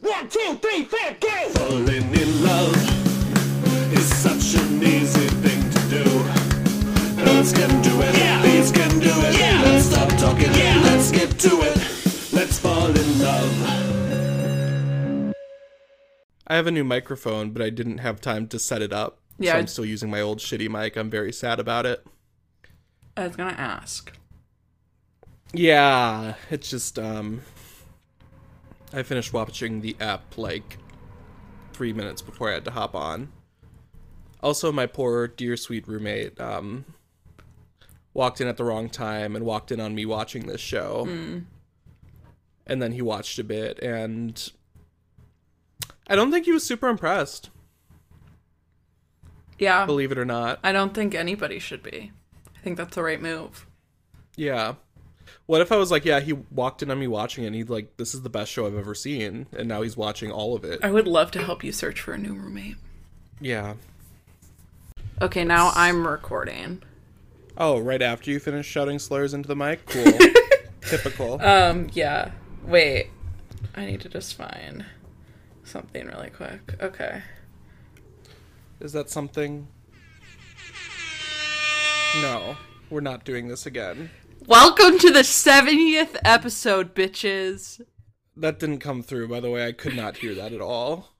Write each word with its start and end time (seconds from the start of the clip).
One, 0.00 0.28
two, 0.28 0.58
three, 0.62 0.84
four, 0.84 1.16
go! 1.20 1.48
Falling 1.50 2.14
in 2.14 2.42
love 2.42 2.74
is 3.92 4.06
such 4.16 4.54
an 4.60 4.82
easy 4.82 5.28
thing 5.42 5.70
to 5.70 5.80
do. 5.88 6.04
Girls 7.24 7.52
can 7.52 7.82
do 7.82 8.00
it, 8.00 8.16
Yeah. 8.16 8.42
these 8.42 8.72
can 8.72 8.98
do 8.98 9.10
it. 9.10 9.38
Yeah. 9.38 9.62
Let's 9.62 9.86
stop 9.86 10.08
talking, 10.18 10.52
Yeah. 10.54 10.80
let's 10.84 11.10
get 11.10 11.38
to 11.40 11.60
it. 11.62 11.76
Let's 12.32 12.58
fall 12.58 12.86
in 12.88 13.18
love. 13.18 15.34
I 16.46 16.56
have 16.56 16.66
a 16.66 16.70
new 16.70 16.84
microphone, 16.84 17.50
but 17.50 17.62
I 17.62 17.70
didn't 17.70 17.98
have 17.98 18.20
time 18.20 18.48
to 18.48 18.58
set 18.58 18.82
it 18.82 18.92
up. 18.92 19.18
Yeah, 19.38 19.52
So 19.52 19.58
I'm 19.58 19.66
still 19.66 19.84
using 19.84 20.10
my 20.10 20.20
old 20.20 20.38
shitty 20.38 20.68
mic. 20.70 20.96
I'm 20.96 21.10
very 21.10 21.32
sad 21.32 21.60
about 21.60 21.86
it. 21.86 22.04
I 23.16 23.26
was 23.26 23.36
gonna 23.36 23.52
ask. 23.52 24.12
Yeah, 25.52 26.34
it's 26.50 26.70
just 26.70 26.98
um 26.98 27.42
I 28.92 29.02
finished 29.02 29.32
watching 29.32 29.80
the 29.80 29.96
app 30.00 30.36
like 30.36 30.78
3 31.72 31.92
minutes 31.92 32.22
before 32.22 32.50
I 32.50 32.54
had 32.54 32.64
to 32.66 32.70
hop 32.72 32.94
on. 32.94 33.30
Also, 34.42 34.72
my 34.72 34.86
poor 34.86 35.28
dear 35.28 35.56
sweet 35.56 35.86
roommate 35.86 36.40
um 36.40 36.84
walked 38.12 38.40
in 38.40 38.48
at 38.48 38.56
the 38.56 38.64
wrong 38.64 38.88
time 38.88 39.36
and 39.36 39.44
walked 39.44 39.70
in 39.70 39.80
on 39.80 39.94
me 39.94 40.04
watching 40.04 40.46
this 40.46 40.60
show. 40.60 41.06
And 42.66 42.82
then 42.82 42.92
he 42.92 43.02
watched 43.02 43.38
a 43.38 43.44
bit 43.44 43.78
and 43.80 44.50
I 46.08 46.16
don't 46.16 46.32
think 46.32 46.44
he 46.44 46.52
was 46.52 46.64
super 46.66 46.88
impressed, 46.88 47.50
Yeah, 49.60 49.86
believe 49.86 50.10
it 50.10 50.18
or 50.18 50.24
not. 50.24 50.58
I 50.64 50.72
don't 50.72 50.92
think 50.92 51.14
anybody 51.14 51.60
should 51.60 51.84
be. 51.84 52.10
I 52.56 52.58
think 52.62 52.76
that's 52.76 52.96
the 52.96 53.02
right 53.04 53.22
move. 53.22 53.66
Yeah. 54.36 54.74
What 55.50 55.60
if 55.60 55.72
I 55.72 55.76
was 55.78 55.90
like, 55.90 56.04
yeah, 56.04 56.20
he 56.20 56.32
walked 56.32 56.80
in 56.80 56.92
on 56.92 57.00
me 57.00 57.08
watching 57.08 57.42
it 57.42 57.48
and 57.48 57.56
he'd 57.56 57.70
like, 57.70 57.96
this 57.96 58.14
is 58.14 58.22
the 58.22 58.30
best 58.30 58.52
show 58.52 58.68
I've 58.68 58.76
ever 58.76 58.94
seen, 58.94 59.48
and 59.58 59.66
now 59.66 59.82
he's 59.82 59.96
watching 59.96 60.30
all 60.30 60.54
of 60.54 60.62
it. 60.62 60.78
I 60.80 60.92
would 60.92 61.08
love 61.08 61.32
to 61.32 61.42
help 61.42 61.64
you 61.64 61.72
search 61.72 62.00
for 62.00 62.12
a 62.12 62.18
new 62.18 62.34
roommate. 62.34 62.76
Yeah. 63.40 63.74
Okay, 65.20 65.42
now 65.42 65.72
I'm 65.74 66.06
recording. 66.06 66.84
Oh, 67.56 67.80
right 67.80 68.00
after 68.00 68.30
you 68.30 68.38
finish 68.38 68.64
shouting 68.64 69.00
slurs 69.00 69.34
into 69.34 69.48
the 69.48 69.56
mic? 69.56 69.84
Cool. 69.86 70.12
Typical. 70.82 71.42
Um, 71.42 71.88
yeah. 71.94 72.30
Wait. 72.62 73.08
I 73.74 73.86
need 73.86 74.02
to 74.02 74.08
just 74.08 74.36
find 74.36 74.84
something 75.64 76.06
really 76.06 76.30
quick. 76.30 76.80
Okay. 76.80 77.22
Is 78.78 78.92
that 78.92 79.10
something? 79.10 79.66
No, 82.22 82.56
we're 82.88 83.00
not 83.00 83.24
doing 83.24 83.48
this 83.48 83.66
again. 83.66 84.10
Welcome 84.46 84.98
to 84.98 85.10
the 85.10 85.20
70th 85.20 86.16
episode, 86.24 86.94
bitches. 86.94 87.80
That 88.36 88.58
didn't 88.58 88.78
come 88.78 89.02
through, 89.02 89.28
by 89.28 89.40
the 89.40 89.50
way. 89.50 89.66
I 89.66 89.72
could 89.72 89.94
not 89.94 90.16
hear 90.16 90.34
that 90.34 90.52
at 90.52 90.60
all. 90.62 91.10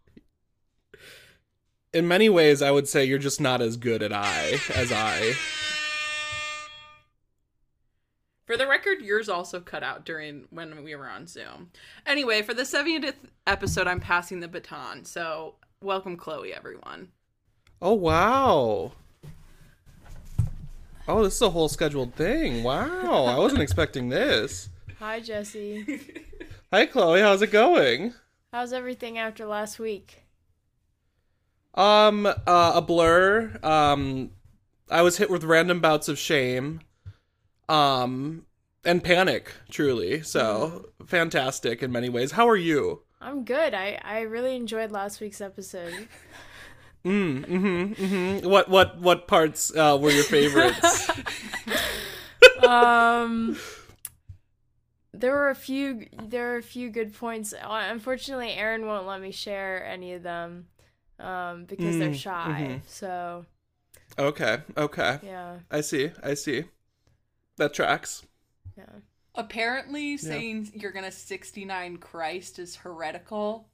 In 1.92 2.08
many 2.08 2.28
ways, 2.28 2.62
I 2.62 2.70
would 2.70 2.88
say 2.88 3.04
you're 3.04 3.18
just 3.18 3.40
not 3.40 3.60
as 3.60 3.76
good 3.76 4.02
at 4.02 4.12
I 4.12 4.58
as 4.74 4.90
I. 4.90 5.34
For 8.46 8.56
the 8.56 8.66
record, 8.66 9.02
yours 9.02 9.28
also 9.28 9.60
cut 9.60 9.82
out 9.82 10.04
during 10.04 10.46
when 10.50 10.82
we 10.82 10.96
were 10.96 11.08
on 11.08 11.26
Zoom. 11.26 11.70
Anyway, 12.06 12.42
for 12.42 12.54
the 12.54 12.62
70th 12.62 13.14
episode, 13.46 13.86
I'm 13.86 14.00
passing 14.00 14.40
the 14.40 14.48
baton. 14.48 15.04
So, 15.04 15.56
welcome, 15.82 16.16
Chloe, 16.16 16.54
everyone. 16.54 17.08
Oh 17.82 17.94
wow. 17.94 18.92
Oh, 21.08 21.24
this 21.24 21.34
is 21.36 21.42
a 21.42 21.50
whole 21.50 21.68
scheduled 21.68 22.14
thing. 22.14 22.62
Wow, 22.62 23.24
I 23.24 23.38
wasn't 23.38 23.62
expecting 23.62 24.08
this. 24.08 24.68
Hi, 24.98 25.20
Jesse. 25.20 26.00
Hi, 26.72 26.86
Chloe. 26.86 27.20
How's 27.20 27.42
it 27.42 27.50
going? 27.50 28.14
How's 28.52 28.72
everything 28.72 29.18
after 29.18 29.46
last 29.46 29.78
week? 29.78 30.24
Um, 31.74 32.26
uh, 32.26 32.72
a 32.74 32.82
blur. 32.82 33.58
Um, 33.62 34.30
I 34.90 35.02
was 35.02 35.16
hit 35.16 35.30
with 35.30 35.44
random 35.44 35.80
bouts 35.80 36.08
of 36.08 36.18
shame. 36.18 36.80
Um, 37.68 38.46
and 38.84 39.02
panic. 39.02 39.52
Truly, 39.70 40.22
so 40.22 40.90
fantastic 41.06 41.82
in 41.82 41.90
many 41.92 42.08
ways. 42.08 42.32
How 42.32 42.48
are 42.48 42.56
you? 42.56 43.02
I'm 43.20 43.44
good. 43.44 43.74
I, 43.74 44.00
I 44.02 44.20
really 44.20 44.56
enjoyed 44.56 44.90
last 44.92 45.20
week's 45.20 45.40
episode. 45.40 46.08
Mm, 47.04 47.46
mm-hmm, 47.46 47.92
mm-hmm. 48.04 48.48
What 48.48 48.68
what 48.68 48.98
what 48.98 49.26
parts 49.26 49.74
uh, 49.74 49.98
were 50.00 50.10
your 50.10 50.24
favorites? 50.24 51.10
um, 52.62 53.56
there 55.12 55.32
were 55.32 55.50
a 55.50 55.54
few. 55.54 56.06
There 56.12 56.54
are 56.54 56.58
a 56.58 56.62
few 56.62 56.90
good 56.90 57.14
points. 57.14 57.52
Uh, 57.54 57.86
Unfortunately, 57.90 58.52
Aaron 58.52 58.86
won't 58.86 59.06
let 59.06 59.20
me 59.20 59.30
share 59.32 59.84
any 59.86 60.12
of 60.12 60.22
them, 60.22 60.66
um, 61.18 61.64
because 61.64 61.96
they're 61.98 62.10
Mm, 62.10 62.14
shy. 62.14 62.80
mhm. 62.82 62.82
So 62.86 63.46
okay, 64.18 64.58
okay. 64.76 65.20
yeah, 65.22 65.60
I 65.70 65.80
see. 65.80 66.10
I 66.22 66.34
see. 66.34 66.64
That 67.56 67.72
tracks. 67.74 68.24
yeah. 68.76 69.00
Apparently, 69.34 70.18
saying 70.18 70.72
you're 70.74 70.92
gonna 70.92 71.10
69 71.12 71.96
Christ 71.98 72.58
is 72.58 72.76
heretical. 72.76 73.69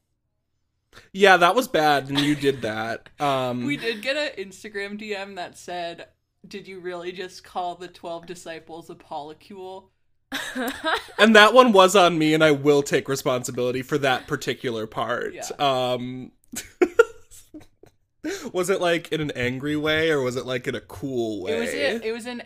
Yeah, 1.12 1.36
that 1.38 1.54
was 1.54 1.68
bad, 1.68 2.08
and 2.08 2.20
you 2.20 2.34
did 2.34 2.62
that. 2.62 3.08
Um, 3.20 3.64
We 3.64 3.76
did 3.76 4.02
get 4.02 4.16
an 4.16 4.44
Instagram 4.44 5.00
DM 5.00 5.36
that 5.36 5.56
said, 5.56 6.08
Did 6.46 6.68
you 6.68 6.80
really 6.80 7.12
just 7.12 7.44
call 7.44 7.74
the 7.74 7.88
12 7.88 8.26
disciples 8.26 8.90
a 8.90 8.94
polycule? 8.94 9.88
and 11.18 11.36
that 11.36 11.54
one 11.54 11.72
was 11.72 11.96
on 11.96 12.18
me, 12.18 12.34
and 12.34 12.44
I 12.44 12.50
will 12.50 12.82
take 12.82 13.08
responsibility 13.08 13.82
for 13.82 13.98
that 13.98 14.26
particular 14.26 14.86
part. 14.86 15.34
Yeah. 15.34 15.44
Um, 15.58 16.32
was 18.52 18.70
it 18.70 18.80
like 18.80 19.12
in 19.12 19.20
an 19.20 19.30
angry 19.32 19.76
way, 19.76 20.10
or 20.10 20.20
was 20.20 20.36
it 20.36 20.46
like 20.46 20.66
in 20.66 20.74
a 20.74 20.80
cool 20.80 21.42
way? 21.42 21.56
It 21.56 21.60
was 21.60 21.72
in, 21.72 22.02
it 22.02 22.12
was 22.12 22.26
in 22.26 22.42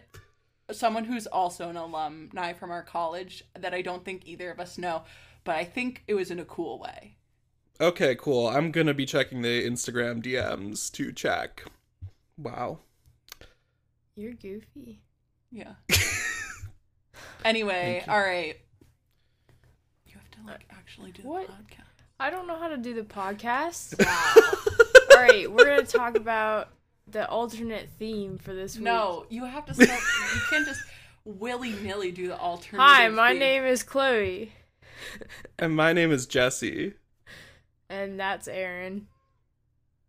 someone 0.72 1.04
who's 1.04 1.26
also 1.26 1.68
an 1.68 1.76
alumni 1.76 2.52
from 2.52 2.70
our 2.70 2.82
college 2.82 3.44
that 3.58 3.74
I 3.74 3.82
don't 3.82 4.04
think 4.04 4.26
either 4.26 4.50
of 4.50 4.60
us 4.60 4.78
know, 4.78 5.02
but 5.44 5.56
I 5.56 5.64
think 5.64 6.04
it 6.06 6.14
was 6.14 6.30
in 6.30 6.38
a 6.38 6.44
cool 6.44 6.78
way. 6.78 7.16
Okay, 7.80 8.14
cool. 8.14 8.46
I'm 8.48 8.70
gonna 8.72 8.92
be 8.92 9.06
checking 9.06 9.40
the 9.40 9.66
Instagram 9.66 10.22
DMs 10.22 10.92
to 10.92 11.12
check. 11.12 11.64
Wow. 12.36 12.80
You're 14.16 14.34
goofy. 14.34 15.00
Yeah. 15.50 15.72
anyway, 17.44 18.04
all 18.06 18.20
right. 18.20 18.56
You 20.06 20.12
have 20.14 20.30
to 20.32 20.38
like 20.46 20.66
actually 20.70 21.12
do 21.12 21.22
the 21.22 21.28
podcast. 21.28 22.04
I 22.18 22.28
don't 22.28 22.46
know 22.46 22.56
how 22.58 22.68
to 22.68 22.76
do 22.76 22.92
the 22.92 23.02
podcast. 23.02 23.98
Wow. 24.04 24.34
All 25.16 25.22
right, 25.26 25.50
we're 25.52 25.64
gonna 25.64 25.84
talk 25.84 26.16
about 26.16 26.68
the 27.06 27.26
alternate 27.28 27.88
theme 27.98 28.36
for 28.36 28.52
this 28.52 28.76
week. 28.76 28.84
no, 28.84 29.24
you 29.30 29.44
have 29.46 29.64
to 29.66 29.74
start. 29.74 29.88
you 29.88 30.40
can't 30.50 30.66
just 30.66 30.82
willy 31.24 31.72
nilly 31.82 32.12
do 32.12 32.28
the 32.28 32.38
alternative. 32.38 32.78
Hi, 32.78 33.08
my 33.08 33.30
theme. 33.30 33.38
name 33.38 33.64
is 33.64 33.82
Chloe, 33.82 34.52
And 35.58 35.74
my 35.74 35.94
name 35.94 36.12
is 36.12 36.26
Jesse. 36.26 36.92
And 37.90 38.18
that's 38.18 38.48
Aaron. 38.48 39.06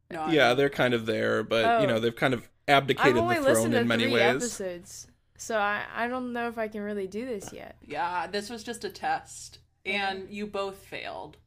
No, 0.09 0.27
Yeah, 0.27 0.53
they're 0.53 0.69
kind 0.69 0.93
of 0.93 1.05
there, 1.05 1.43
but 1.43 1.81
you 1.81 1.87
Oh. 1.87 1.91
know 1.91 1.99
they've 1.99 2.15
kind 2.15 2.33
of 2.33 2.47
abdicated 2.67 3.15
the 3.15 3.19
throne 3.21 3.43
listened 3.43 3.73
to 3.73 3.79
in 3.79 3.87
many 3.87 4.03
three 4.03 4.13
ways. 4.13 4.35
episodes, 4.35 5.07
so 5.37 5.57
I 5.57 5.83
I 5.93 6.07
don't 6.07 6.31
know 6.33 6.47
if 6.47 6.57
I 6.57 6.67
can 6.67 6.81
really 6.81 7.07
do 7.07 7.25
this 7.25 7.51
yet. 7.51 7.75
Yeah, 7.85 8.27
this 8.27 8.49
was 8.49 8.63
just 8.63 8.83
a 8.83 8.89
test, 8.89 9.59
and 9.85 10.27
mm. 10.27 10.31
you 10.31 10.47
both 10.47 10.77
failed. 10.77 11.37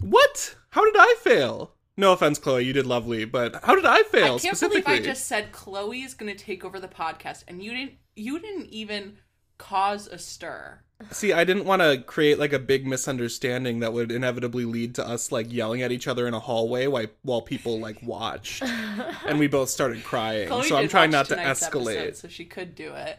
What? 0.00 0.56
How 0.70 0.84
did 0.84 0.96
I 0.96 1.14
fail? 1.20 1.72
No 1.96 2.12
offense, 2.12 2.38
Chloe, 2.38 2.64
you 2.64 2.74
did 2.74 2.86
lovely, 2.86 3.24
but 3.24 3.64
how 3.64 3.74
did 3.74 3.86
I 3.86 4.02
fail 4.02 4.24
I 4.24 4.28
can't 4.28 4.40
specifically? 4.40 4.82
believe 4.82 5.00
I 5.00 5.04
just 5.04 5.24
said 5.26 5.50
Chloe 5.52 6.02
is 6.02 6.12
going 6.12 6.34
to 6.34 6.44
take 6.44 6.62
over 6.64 6.78
the 6.78 6.88
podcast, 6.88 7.44
and 7.48 7.62
you 7.62 7.72
didn't. 7.72 7.92
You 8.14 8.38
didn't 8.38 8.66
even 8.66 9.18
cause 9.58 10.06
a 10.06 10.18
stir. 10.18 10.82
See, 11.10 11.32
I 11.32 11.44
didn't 11.44 11.66
want 11.66 11.82
to 11.82 11.98
create 11.98 12.38
like 12.38 12.54
a 12.54 12.58
big 12.58 12.86
misunderstanding 12.86 13.80
that 13.80 13.92
would 13.92 14.10
inevitably 14.10 14.64
lead 14.64 14.94
to 14.94 15.06
us 15.06 15.30
like 15.30 15.52
yelling 15.52 15.82
at 15.82 15.92
each 15.92 16.08
other 16.08 16.26
in 16.26 16.32
a 16.32 16.40
hallway 16.40 16.86
while 16.86 17.06
while 17.22 17.42
people 17.42 17.78
like 17.78 18.02
watched, 18.02 18.62
and 19.26 19.38
we 19.38 19.46
both 19.46 19.68
started 19.68 20.02
crying. 20.04 20.48
Chloe 20.48 20.68
so 20.68 20.76
I'm 20.76 20.88
trying 20.88 21.10
not 21.10 21.26
to 21.26 21.36
escalate. 21.36 21.96
episode, 21.98 22.16
so 22.16 22.28
she 22.28 22.46
could 22.46 22.74
do 22.74 22.94
it. 22.94 23.18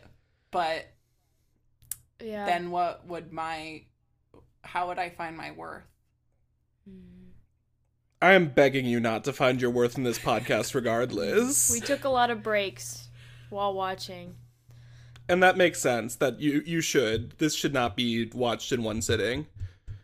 But 0.50 0.88
Yeah. 2.20 2.48
then, 2.48 2.72
what 2.72 3.06
would 3.06 3.32
my? 3.32 3.84
How 4.64 4.88
would 4.88 4.98
I 4.98 5.12
find 5.12 5.38
my 5.38 5.52
worth? 5.52 5.84
I 8.20 8.34
am 8.34 8.48
begging 8.48 8.88
you 8.88 9.00
not 9.00 9.24
to 9.26 9.34
find 9.34 9.62
your 9.62 9.70
worth 9.70 9.98
in 9.98 10.04
this 10.04 10.18
podcast, 10.18 10.74
regardless. 10.74 11.70
we 11.72 11.80
took 11.80 12.04
a 12.04 12.10
lot 12.10 12.32
of 12.32 12.42
breaks 12.42 13.10
while 13.52 13.76
watching. 13.76 14.36
And 15.30 15.42
that 15.44 15.58
makes 15.58 15.80
sense. 15.82 16.16
That 16.16 16.40
you 16.40 16.62
you 16.66 16.82
should. 16.82 17.32
This 17.38 17.54
should 17.56 17.74
not 17.74 17.96
be 17.96 18.30
watched 18.34 18.72
in 18.72 18.84
one 18.84 19.02
sitting. 19.02 19.48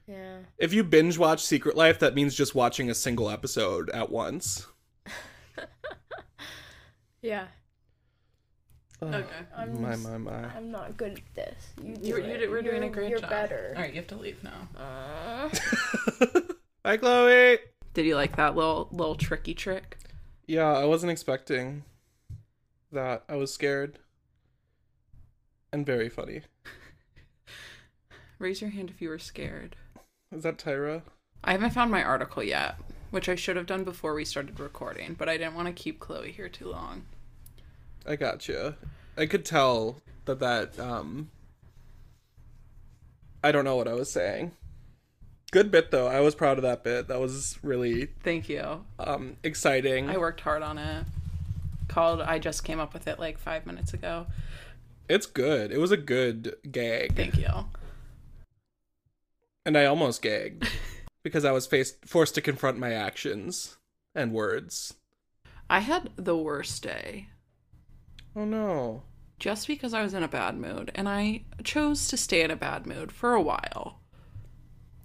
Yeah. 0.07 0.37
If 0.57 0.73
you 0.73 0.83
binge 0.83 1.17
watch 1.17 1.41
Secret 1.43 1.75
Life, 1.77 1.99
that 1.99 2.13
means 2.15 2.35
just 2.35 2.53
watching 2.55 2.89
a 2.89 2.95
single 2.95 3.29
episode 3.29 3.89
at 3.91 4.09
once. 4.11 4.67
Yeah. 7.21 7.47
Okay. 9.01 9.23
I'm 9.55 9.81
My 9.81 9.91
just- 9.91 10.03
my 10.03 10.17
my. 10.17 10.45
I'm 10.55 10.71
not 10.71 10.97
good 10.97 11.13
at 11.19 11.35
this. 11.35 11.63
You 11.81 11.95
do 11.95 12.07
You're, 12.07 12.19
it. 12.19 12.25
you 12.27 12.37
did, 12.37 12.49
we're 12.49 12.61
doing 12.61 12.77
a 12.83 12.85
You're- 12.85 12.89
great 12.93 13.09
you're 13.09 13.19
job. 13.19 13.29
better. 13.29 13.73
All 13.75 13.81
right, 13.81 13.91
you 13.93 13.97
have 13.99 14.07
to 14.07 14.15
leave 14.15 14.43
now. 14.43 14.67
Uh, 14.77 16.39
Hi, 16.85 16.97
Chloe. 16.97 17.59
Did 17.93 18.05
you 18.05 18.15
like 18.15 18.35
that 18.35 18.55
little 18.55 18.89
little 18.91 19.15
tricky 19.15 19.53
trick? 19.53 19.97
Yeah, 20.47 20.71
I 20.71 20.83
wasn't 20.85 21.11
expecting 21.13 21.83
that. 22.91 23.23
I 23.29 23.35
was 23.37 23.53
scared. 23.53 23.99
And 25.73 25.85
very 25.87 26.07
funny. 26.07 26.41
Raise 28.37 28.61
your 28.61 28.69
hand 28.69 28.91
if 28.91 29.01
you 29.01 29.09
were 29.09 29.17
scared. 29.17 29.75
Is 30.31 30.43
that 30.43 30.57
Tyra? 30.57 31.01
I 31.43 31.53
haven't 31.53 31.71
found 31.71 31.89
my 31.89 32.03
article 32.03 32.43
yet, 32.43 32.75
which 33.09 33.27
I 33.27 33.33
should 33.33 33.55
have 33.55 33.65
done 33.65 33.83
before 33.83 34.13
we 34.13 34.23
started 34.23 34.59
recording, 34.59 35.15
but 35.17 35.27
I 35.27 35.35
didn't 35.37 35.55
want 35.55 35.67
to 35.67 35.73
keep 35.73 35.99
Chloe 35.99 36.31
here 36.31 36.47
too 36.47 36.69
long. 36.69 37.05
I 38.07 38.15
gotcha. 38.15 38.77
I 39.17 39.25
could 39.25 39.45
tell 39.45 39.97
that 40.25 40.39
that 40.39 40.79
um 40.79 41.31
I 43.43 43.51
don't 43.51 43.65
know 43.65 43.75
what 43.75 43.87
I 43.87 43.93
was 43.93 44.11
saying. 44.11 44.51
Good 45.51 45.71
bit 45.71 45.89
though. 45.89 46.07
I 46.07 46.19
was 46.19 46.35
proud 46.35 46.57
of 46.57 46.63
that 46.63 46.83
bit. 46.83 47.07
That 47.07 47.19
was 47.19 47.57
really 47.63 48.09
Thank 48.23 48.47
you. 48.47 48.83
um 48.99 49.37
exciting. 49.43 50.09
I 50.09 50.17
worked 50.17 50.41
hard 50.41 50.61
on 50.61 50.77
it. 50.77 51.05
Called 51.87 52.21
I 52.21 52.37
just 52.37 52.63
came 52.63 52.79
up 52.79 52.93
with 52.93 53.07
it 53.07 53.19
like 53.19 53.39
5 53.39 53.65
minutes 53.65 53.93
ago. 53.93 54.27
It's 55.09 55.25
good. 55.25 55.71
It 55.71 55.79
was 55.79 55.91
a 55.91 55.97
good 55.97 56.55
gag. 56.71 57.15
Thank 57.15 57.37
you. 57.37 57.65
And 59.65 59.77
I 59.77 59.85
almost 59.85 60.21
gagged 60.21 60.69
because 61.23 61.45
I 61.45 61.51
was 61.51 61.67
faced 61.67 62.05
forced 62.05 62.35
to 62.35 62.41
confront 62.41 62.77
my 62.79 62.91
actions 62.93 63.77
and 64.15 64.33
words. 64.33 64.95
I 65.69 65.79
had 65.79 66.09
the 66.15 66.37
worst 66.37 66.83
day 66.83 67.27
Oh 68.35 68.45
no. 68.45 69.03
just 69.39 69.67
because 69.67 69.93
I 69.93 70.01
was 70.03 70.13
in 70.13 70.23
a 70.23 70.27
bad 70.27 70.57
mood 70.57 70.91
and 70.95 71.07
I 71.07 71.43
chose 71.63 72.07
to 72.09 72.17
stay 72.17 72.41
in 72.41 72.51
a 72.51 72.55
bad 72.55 72.85
mood 72.85 73.11
for 73.11 73.33
a 73.33 73.41
while. 73.41 73.99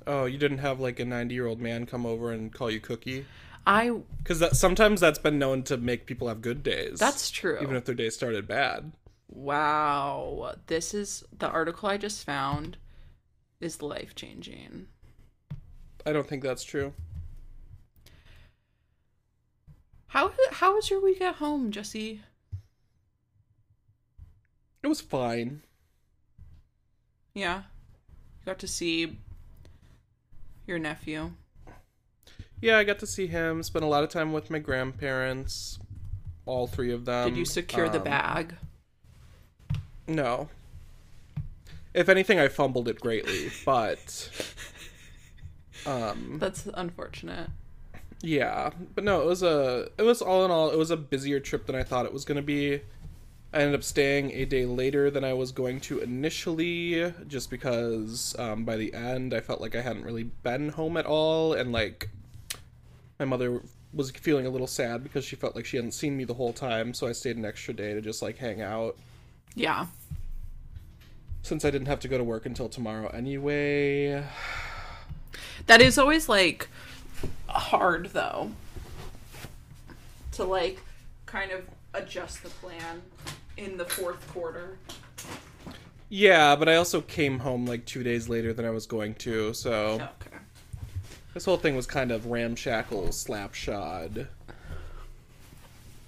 Oh, 0.06 0.24
you 0.24 0.38
didn't 0.38 0.58
have 0.58 0.80
like 0.80 0.98
a 1.00 1.04
90-year-old 1.04 1.60
man 1.60 1.84
come 1.86 2.06
over 2.06 2.32
and 2.32 2.52
call 2.52 2.70
you 2.70 2.80
cookie? 2.80 3.26
I 3.66 4.00
Cuz 4.24 4.38
that 4.38 4.56
sometimes 4.56 5.00
that's 5.00 5.18
been 5.18 5.38
known 5.38 5.62
to 5.64 5.76
make 5.76 6.06
people 6.06 6.28
have 6.28 6.40
good 6.40 6.62
days. 6.62 6.98
That's 6.98 7.30
true. 7.30 7.58
Even 7.60 7.76
if 7.76 7.84
their 7.84 7.94
day 7.94 8.08
started 8.10 8.48
bad. 8.48 8.92
Wow. 9.28 10.54
This 10.66 10.94
is 10.94 11.24
the 11.36 11.48
article 11.48 11.88
I 11.88 11.96
just 11.96 12.24
found 12.24 12.76
is 13.60 13.82
life 13.82 14.14
changing. 14.14 14.86
I 16.06 16.12
don't 16.12 16.26
think 16.26 16.42
that's 16.42 16.64
true. 16.64 16.94
How 20.08 20.32
how 20.52 20.74
was 20.74 20.88
your 20.88 21.02
week 21.02 21.20
at 21.20 21.36
home, 21.36 21.70
Jesse? 21.70 22.22
It 24.82 24.86
was 24.88 25.00
fine. 25.00 25.62
Yeah. 27.34 27.58
You 28.40 28.46
got 28.46 28.58
to 28.60 28.68
see 28.68 29.18
your 30.66 30.78
nephew. 30.78 31.32
Yeah, 32.60 32.78
I 32.78 32.84
got 32.84 32.98
to 33.00 33.06
see 33.06 33.26
him. 33.26 33.62
Spent 33.62 33.84
a 33.84 33.88
lot 33.88 34.02
of 34.02 34.10
time 34.10 34.32
with 34.32 34.50
my 34.50 34.58
grandparents, 34.58 35.78
all 36.46 36.66
three 36.66 36.92
of 36.92 37.04
them. 37.04 37.28
Did 37.28 37.36
you 37.38 37.44
secure 37.44 37.88
the 37.88 37.98
Um, 37.98 38.04
bag? 38.04 38.54
No. 40.08 40.48
If 41.94 42.08
anything, 42.08 42.38
I 42.40 42.48
fumbled 42.48 42.88
it 42.88 43.00
greatly, 43.00 43.50
but 43.64 44.30
um, 45.86 46.38
That's 46.38 46.66
unfortunate. 46.74 47.50
yeah. 48.22 48.70
But 48.94 49.04
no, 49.04 49.20
it 49.20 49.26
was 49.26 49.42
a. 49.42 49.88
It 49.98 50.02
was 50.02 50.22
all 50.22 50.44
in 50.44 50.50
all, 50.50 50.70
it 50.70 50.78
was 50.78 50.90
a 50.90 50.96
busier 50.96 51.40
trip 51.40 51.66
than 51.66 51.76
I 51.76 51.82
thought 51.82 52.06
it 52.06 52.12
was 52.12 52.24
gonna 52.24 52.42
be. 52.42 52.80
I 53.52 53.60
ended 53.60 53.76
up 53.76 53.84
staying 53.84 54.32
a 54.32 54.44
day 54.44 54.66
later 54.66 55.10
than 55.10 55.24
I 55.24 55.32
was 55.32 55.52
going 55.52 55.80
to 55.80 56.00
initially, 56.00 57.12
just 57.26 57.48
because 57.48 58.36
um, 58.38 58.64
by 58.64 58.76
the 58.76 58.92
end 58.92 59.32
I 59.32 59.40
felt 59.40 59.60
like 59.62 59.74
I 59.74 59.80
hadn't 59.80 60.04
really 60.04 60.24
been 60.24 60.68
home 60.70 60.98
at 60.98 61.06
all, 61.06 61.54
and 61.54 61.72
like 61.72 62.10
my 63.18 63.24
mother 63.24 63.62
was 63.94 64.10
feeling 64.10 64.46
a 64.46 64.50
little 64.50 64.66
sad 64.66 65.02
because 65.02 65.24
she 65.24 65.34
felt 65.34 65.56
like 65.56 65.64
she 65.64 65.78
hadn't 65.78 65.92
seen 65.92 66.14
me 66.16 66.24
the 66.24 66.34
whole 66.34 66.52
time, 66.52 66.92
so 66.92 67.06
I 67.06 67.12
stayed 67.12 67.38
an 67.38 67.46
extra 67.46 67.72
day 67.72 67.94
to 67.94 68.02
just 68.02 68.20
like 68.20 68.36
hang 68.36 68.60
out. 68.60 68.96
Yeah. 69.54 69.86
Since 71.42 71.64
I 71.64 71.70
didn't 71.70 71.86
have 71.88 72.00
to 72.00 72.08
go 72.08 72.18
to 72.18 72.24
work 72.24 72.46
until 72.46 72.68
tomorrow 72.68 73.08
anyway. 73.08 74.24
That 75.66 75.80
is 75.80 75.98
always 75.98 76.28
like 76.28 76.68
hard 77.48 78.10
though. 78.12 78.50
To 80.32 80.44
like 80.44 80.78
kind 81.26 81.50
of 81.50 81.64
adjust 81.94 82.42
the 82.42 82.48
plan 82.50 83.02
in 83.56 83.76
the 83.76 83.84
fourth 83.84 84.26
quarter. 84.28 84.78
Yeah, 86.10 86.56
but 86.56 86.68
I 86.68 86.76
also 86.76 87.00
came 87.02 87.40
home 87.40 87.66
like 87.66 87.84
two 87.84 88.02
days 88.02 88.28
later 88.28 88.52
than 88.52 88.64
I 88.64 88.70
was 88.70 88.86
going 88.86 89.14
to, 89.16 89.52
so 89.52 89.94
Okay. 90.20 90.36
this 91.34 91.44
whole 91.44 91.58
thing 91.58 91.76
was 91.76 91.86
kind 91.86 92.10
of 92.10 92.26
ramshackle, 92.26 93.08
slapshod. 93.08 94.28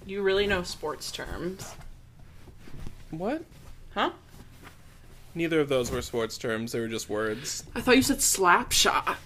You 0.05 0.23
really 0.23 0.47
know 0.47 0.63
sports 0.63 1.11
terms. 1.11 1.75
What? 3.11 3.43
Huh? 3.93 4.11
Neither 5.33 5.59
of 5.59 5.69
those 5.69 5.91
were 5.91 6.01
sports 6.01 6.37
terms, 6.37 6.71
they 6.71 6.79
were 6.79 6.87
just 6.87 7.09
words. 7.09 7.63
I 7.75 7.81
thought 7.81 7.95
you 7.95 8.01
said 8.01 8.21
slap 8.21 8.71
shot. 8.71 9.17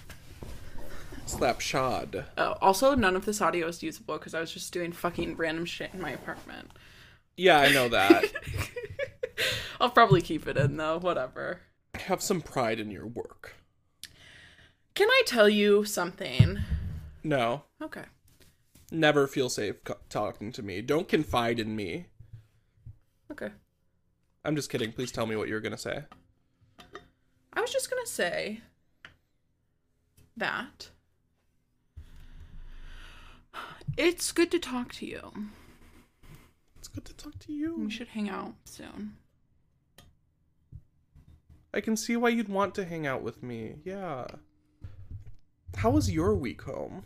Slapshod. 1.26 2.24
Oh, 2.38 2.56
also 2.60 2.94
none 2.94 3.16
of 3.16 3.24
this 3.24 3.40
audio 3.40 3.66
is 3.66 3.82
usable 3.82 4.16
because 4.16 4.32
I 4.32 4.40
was 4.40 4.52
just 4.52 4.72
doing 4.72 4.92
fucking 4.92 5.36
random 5.36 5.64
shit 5.64 5.90
in 5.92 6.00
my 6.00 6.10
apartment. 6.10 6.70
Yeah, 7.36 7.58
I 7.58 7.72
know 7.72 7.88
that. 7.88 8.24
I'll 9.80 9.90
probably 9.90 10.22
keep 10.22 10.46
it 10.46 10.56
in 10.56 10.76
though, 10.76 10.98
whatever. 10.98 11.62
Have 11.94 12.22
some 12.22 12.40
pride 12.40 12.78
in 12.78 12.92
your 12.92 13.06
work. 13.06 13.56
Can 14.94 15.08
I 15.10 15.22
tell 15.26 15.48
you 15.48 15.84
something? 15.84 16.60
No. 17.24 17.64
Okay. 17.82 18.04
Never 18.92 19.26
feel 19.26 19.48
safe 19.48 19.76
talking 20.08 20.52
to 20.52 20.62
me. 20.62 20.80
Don't 20.80 21.08
confide 21.08 21.58
in 21.58 21.74
me. 21.74 22.06
Okay. 23.32 23.50
I'm 24.46 24.54
just 24.54 24.70
kidding. 24.70 24.92
Please 24.92 25.10
tell 25.10 25.26
me 25.26 25.34
what 25.34 25.48
you're 25.48 25.60
gonna 25.60 25.76
say. 25.76 26.04
I 27.52 27.60
was 27.60 27.72
just 27.72 27.90
gonna 27.90 28.06
say 28.06 28.60
that 30.36 30.90
it's 33.96 34.30
good 34.30 34.52
to 34.52 34.60
talk 34.60 34.92
to 34.94 35.06
you. 35.06 35.32
It's 36.78 36.86
good 36.86 37.04
to 37.06 37.14
talk 37.14 37.36
to 37.40 37.52
you. 37.52 37.76
We 37.76 37.90
should 37.90 38.08
hang 38.08 38.28
out 38.28 38.54
soon. 38.64 39.16
I 41.74 41.80
can 41.80 41.96
see 41.96 42.16
why 42.16 42.28
you'd 42.28 42.48
want 42.48 42.76
to 42.76 42.84
hang 42.84 43.04
out 43.04 43.22
with 43.22 43.42
me. 43.42 43.76
Yeah. 43.84 44.26
How 45.78 45.90
was 45.90 46.12
your 46.12 46.36
week 46.36 46.62
home? 46.62 47.04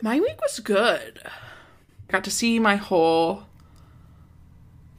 My 0.00 0.20
week 0.20 0.40
was 0.40 0.60
good. 0.60 1.20
Got 2.06 2.22
to 2.24 2.30
see 2.30 2.60
my 2.60 2.76
whole 2.76 3.46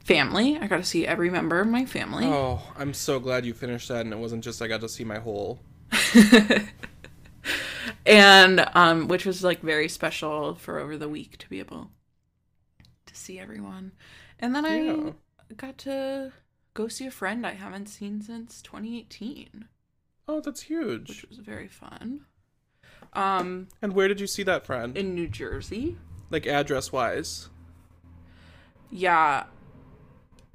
family. 0.04 0.58
I 0.60 0.68
got 0.68 0.78
to 0.78 0.84
see 0.84 1.06
every 1.08 1.30
member 1.30 1.60
of 1.62 1.68
my 1.68 1.86
family. 1.86 2.26
Oh, 2.26 2.62
I'm 2.78 2.94
so 2.94 3.20
glad 3.20 3.46
you 3.46 3.54
finished 3.54 3.88
that 3.90 4.02
and 4.02 4.14
it 4.14 4.20
wasn't 4.20 4.44
just 4.44 4.62
I 4.62 4.68
got 4.68 4.82
to 4.82 4.90
see 4.90 5.04
my 5.04 5.20
whole. 5.20 5.60
and 8.06 8.66
um 8.74 9.08
which 9.08 9.26
was 9.26 9.44
like 9.44 9.62
very 9.62 9.88
special 9.88 10.56
for 10.56 10.80
over 10.80 10.98
the 10.98 11.10
week 11.10 11.38
to 11.38 11.50
be 11.50 11.60
able 11.60 11.90
to 13.06 13.16
see 13.16 13.40
everyone. 13.40 13.92
And 14.40 14.56
then 14.56 14.66
Yeah. 14.66 15.12
I 15.50 15.54
got 15.56 15.78
to 15.80 16.32
go 16.74 16.88
see 16.88 17.06
a 17.06 17.12
friend 17.12 17.46
I 17.46 17.54
haven't 17.54 17.88
seen 17.88 18.22
since 18.22 18.62
2018, 18.62 19.66
Oh, 20.28 20.40
that's 20.40 20.62
huge. 20.62 21.10
which 21.10 21.26
was 21.30 21.40
very 21.40 21.68
fun. 21.68 22.26
Um 23.14 23.68
And 23.82 23.94
where 23.94 24.08
did 24.08 24.20
you 24.20 24.28
see 24.28 24.44
that 24.44 24.66
friend? 24.66 24.98
in 24.98 25.14
New 25.16 25.28
Jersey. 25.28 25.98
like 26.30 26.48
address 26.48 26.92
wise? 26.92 27.50
Yeah. 28.90 29.46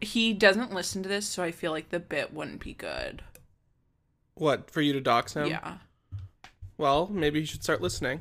He 0.01 0.33
doesn't 0.35 0.75
listen 0.75 1.03
to 1.03 1.09
this, 1.09 1.27
so 1.27 1.43
I 1.43 1.53
feel 1.53 1.73
like 1.73 1.89
the 1.89 2.01
bit 2.01 2.33
wouldn't 2.33 2.61
be 2.61 2.75
good. 2.75 3.23
What, 4.35 4.71
for 4.71 4.83
you 4.83 4.93
to 4.93 5.01
dox 5.01 5.35
him? 5.35 5.47
Yeah. 5.49 5.79
Well, 6.77 7.09
maybe 7.11 7.41
he 7.41 7.47
should 7.47 7.63
start 7.63 7.81
listening. 7.81 8.21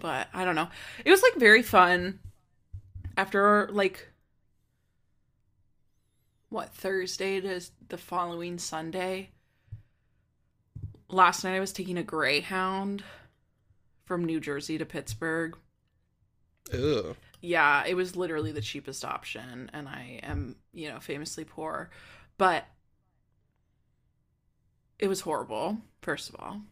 but 0.00 0.28
I 0.34 0.44
don't 0.44 0.54
know. 0.54 0.68
It 1.04 1.10
was 1.10 1.22
like 1.22 1.36
very 1.36 1.62
fun 1.62 2.18
after 3.16 3.68
like 3.72 4.08
what 6.50 6.74
Thursday 6.74 7.40
to 7.40 7.60
the 7.88 7.96
following 7.96 8.58
Sunday. 8.58 9.30
Last 11.08 11.42
night 11.44 11.56
I 11.56 11.60
was 11.60 11.72
taking 11.72 11.96
a 11.96 12.02
Greyhound 12.02 13.02
from 14.04 14.24
New 14.26 14.40
Jersey 14.40 14.76
to 14.76 14.84
Pittsburgh. 14.84 15.56
Ugh. 16.74 17.16
Yeah, 17.40 17.84
it 17.86 17.94
was 17.94 18.16
literally 18.16 18.52
the 18.52 18.60
cheapest 18.60 19.04
option 19.04 19.70
and 19.72 19.88
I 19.88 20.20
am, 20.22 20.56
you 20.72 20.88
know, 20.88 21.00
famously 21.00 21.44
poor, 21.44 21.90
but 22.36 22.66
it 24.98 25.08
was 25.08 25.20
horrible, 25.20 25.78
first 26.02 26.28
of 26.28 26.36
all. 26.38 26.62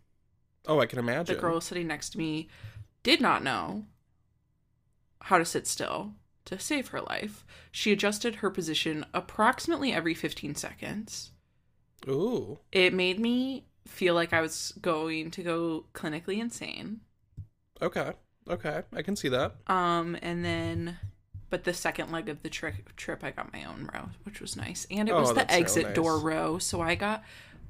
Oh, 0.66 0.80
I 0.80 0.86
can 0.86 0.98
imagine. 0.98 1.34
The 1.34 1.40
girl 1.40 1.60
sitting 1.60 1.86
next 1.86 2.10
to 2.10 2.18
me 2.18 2.48
did 3.02 3.20
not 3.20 3.44
know 3.44 3.84
how 5.22 5.38
to 5.38 5.44
sit 5.44 5.66
still 5.66 6.12
to 6.44 6.58
save 6.58 6.88
her 6.88 7.00
life. 7.00 7.44
She 7.70 7.92
adjusted 7.92 8.36
her 8.36 8.50
position 8.50 9.04
approximately 9.14 9.92
every 9.92 10.14
15 10.14 10.54
seconds. 10.54 11.30
Ooh. 12.08 12.58
It 12.72 12.94
made 12.94 13.20
me 13.20 13.66
feel 13.86 14.14
like 14.14 14.32
I 14.32 14.40
was 14.40 14.72
going 14.80 15.30
to 15.32 15.42
go 15.42 15.86
clinically 15.94 16.38
insane. 16.38 17.00
Okay. 17.80 18.12
Okay. 18.48 18.82
I 18.94 19.02
can 19.02 19.16
see 19.16 19.28
that. 19.28 19.54
Um, 19.66 20.16
and 20.22 20.44
then, 20.44 20.98
but 21.50 21.64
the 21.64 21.74
second 21.74 22.12
leg 22.12 22.28
of 22.28 22.42
the 22.42 22.48
trip, 22.48 22.94
trip 22.96 23.24
I 23.24 23.30
got 23.32 23.52
my 23.52 23.64
own 23.64 23.88
row, 23.92 24.10
which 24.24 24.40
was 24.40 24.56
nice, 24.56 24.86
and 24.90 25.08
it 25.08 25.12
Oh, 25.12 25.20
was 25.20 25.28
the 25.30 25.34
that's 25.36 25.52
real 25.54 25.60
exit 25.62 25.94
door 25.94 26.18
row, 26.18 26.58
so 26.58 26.80
I 26.80 26.94
got 26.94 27.22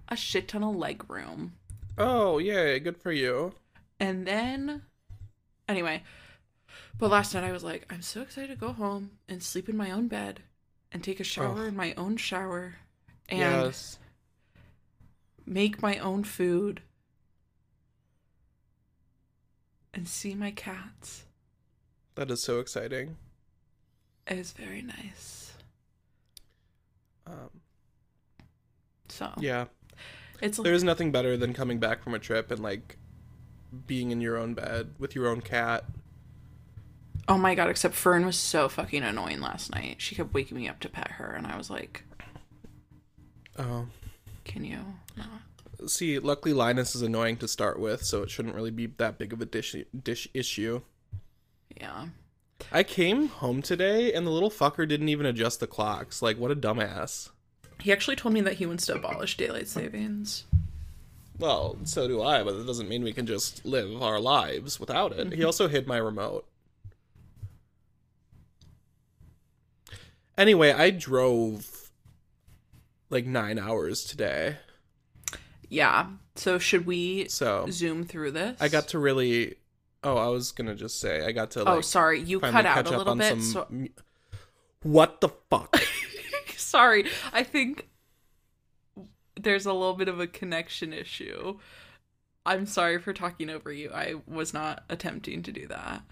a 0.09 0.16
shit 0.16 0.49
ton 0.49 0.62
of 0.62 0.76
leg 0.76 1.09
room. 1.11 1.54
Oh, 1.99 2.38
yay. 2.38 2.78
Good 2.78 2.97
for 2.99 3.11
you. 3.12 3.54
And 3.99 4.26
then, 4.26 4.83
anyway, 5.68 6.02
but 6.99 7.11
last 7.11 7.33
night 7.35 7.45
I 7.45 7.52
was 7.52 7.64
like, 7.64 7.87
I'm 7.90 8.02
so 8.02 8.21
excited 8.21 8.50
to 8.50 8.56
go 8.56 8.73
home 8.73 9.12
and 9.28 9.42
sleep 9.42 9.68
in 9.71 9.76
my 9.76 9.90
own 9.90 10.09
bed 10.09 10.40
and 10.92 11.02
take 11.02 11.21
a 11.21 11.25
shower 11.25 11.62
Oh. 11.62 11.64
in 11.64 11.75
my 11.76 11.95
own 11.97 12.16
shower 12.18 12.75
and 13.28 13.38
yes. 13.40 13.99
make 15.47 15.80
my 15.83 15.99
own 15.99 16.25
food 16.25 16.83
and 19.97 20.07
see 20.07 20.35
my 20.35 20.50
cats. 20.50 21.25
That 22.15 22.31
is 22.31 22.43
so 22.43 22.61
exciting. 22.61 23.17
It 24.26 24.37
was 24.38 24.53
very 24.53 24.83
nice. 24.83 25.55
Um, 27.26 27.50
So 29.09 29.33
yeah. 29.38 29.65
it's 30.43 30.59
There's 30.59 30.85
nothing 30.85 31.11
better 31.12 31.37
than 31.37 31.55
coming 31.55 31.79
back 31.79 32.03
from 32.05 32.15
a 32.15 32.19
trip 32.19 32.50
and 32.50 32.61
like 32.61 32.99
being 33.87 34.11
in 34.11 34.21
your 34.21 34.37
own 34.37 34.53
bed 34.55 34.95
with 34.99 35.15
your 35.15 35.26
own 35.29 35.41
cat. 35.41 35.85
oh 37.26 37.38
my 37.38 37.55
god. 37.55 37.69
Except 37.71 37.95
Fern 37.95 38.26
was 38.26 38.37
so 38.37 38.69
fucking 38.69 39.03
annoying 39.03 39.41
last 39.41 39.75
night. 39.75 39.97
She 39.99 40.15
kept 40.15 40.35
waking 40.35 40.57
me 40.59 40.69
up 40.69 40.79
to 40.81 40.88
pet 40.88 41.12
her, 41.12 41.33
and 41.33 41.47
I 41.47 41.57
was 41.57 41.71
like, 41.71 42.05
Oh. 43.59 43.87
"Can 44.45 44.65
you 44.65 44.79
not?" 45.17 45.41
See, 45.87 46.19
luckily 46.19 46.52
Linus 46.52 46.95
is 46.95 47.02
annoying 47.02 47.37
to 47.38 47.49
start 47.49 47.78
with, 47.78 48.05
so 48.05 48.23
it 48.23 48.31
shouldn't 48.31 48.55
really 48.55 48.71
be 48.71 48.87
that 48.87 49.19
big 49.19 49.33
of 49.33 49.40
a 49.40 49.47
dish 49.47 49.76
dish 50.02 50.28
issue. 50.35 50.83
Yeah. 51.81 52.07
I 52.73 52.83
came 52.83 53.28
home 53.28 53.62
today 53.62 54.12
and 54.12 54.26
the 54.26 54.31
little 54.31 54.50
fucker 54.50 54.88
didn't 54.88 55.09
even 55.09 55.26
adjust 55.26 55.61
the 55.61 55.66
clocks. 55.66 56.23
Like 56.23 56.38
what 56.38 56.50
a 56.50 56.57
dumbass. 56.57 57.31
He 57.81 57.93
actually 57.93 58.16
told 58.16 58.35
me 58.35 58.40
that 58.40 58.55
he 58.55 58.66
wants 58.66 58.87
to 58.87 58.95
abolish 58.95 59.37
daylight 59.37 59.69
savings. 59.69 60.45
Well, 61.38 61.76
so 61.85 62.09
do 62.09 62.23
I, 62.23 62.43
but 62.43 62.57
that 62.57 62.66
doesn't 62.66 62.88
mean 62.88 63.05
we 63.05 63.12
can 63.12 63.26
just 63.26 63.64
live 63.64 64.02
our 64.02 64.19
lives 64.19 64.81
without 64.81 65.12
it. 65.12 65.28
He 65.28 65.35
mm-hmm. 65.35 65.47
also 65.47 65.69
hid 65.69 65.87
my 65.87 65.99
remote. 65.99 66.47
Anyway, 70.38 70.73
I 70.73 70.90
drove 70.90 71.90
like 73.11 73.26
nine 73.26 73.59
hours 73.59 74.05
today. 74.05 74.57
Yeah. 75.68 76.06
So 76.35 76.58
should 76.58 76.87
we 76.87 77.28
So 77.28 77.66
zoom 77.70 78.04
through 78.04 78.32
this? 78.32 78.61
I 78.61 78.68
got 78.68 78.88
to 78.88 78.99
really. 78.99 79.56
Oh, 80.04 80.16
I 80.16 80.28
was 80.28 80.52
gonna 80.52 80.75
just 80.75 81.00
say 81.00 81.25
I 81.25 81.32
got 81.32 81.50
to 81.52 81.61
oh, 81.61 81.64
like 81.64 81.78
oh, 81.78 81.80
sorry. 81.80 82.20
You 82.20 82.40
cut 82.40 82.66
out 82.66 82.87
a 82.87 82.96
little 82.96 83.16
bit. 83.16 83.42
some. 83.42 83.42
So... 83.42 83.88
What 84.82 85.20
the 85.20 85.30
fuck? 85.50 85.76
sorry. 86.56 87.06
I 87.32 87.42
think 87.42 87.88
there's 89.40 89.66
a 89.66 89.73
little 89.73 89.94
bit 89.94 90.08
of 90.08 90.20
a 90.20 90.26
connection 90.26 90.92
issue. 90.92 91.58
I'm 92.44 92.66
sorry 92.66 92.99
for 92.99 93.12
talking 93.12 93.50
over 93.50 93.73
you. 93.73 93.90
I 93.92 94.14
was 94.26 94.54
not 94.54 94.85
attempting 94.88 95.42
to 95.42 95.52
do 95.52 95.66
that. 95.66 96.02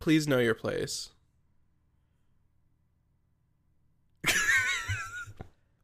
Please 0.00 0.26
know 0.26 0.38
your 0.38 0.54
place. 0.54 1.10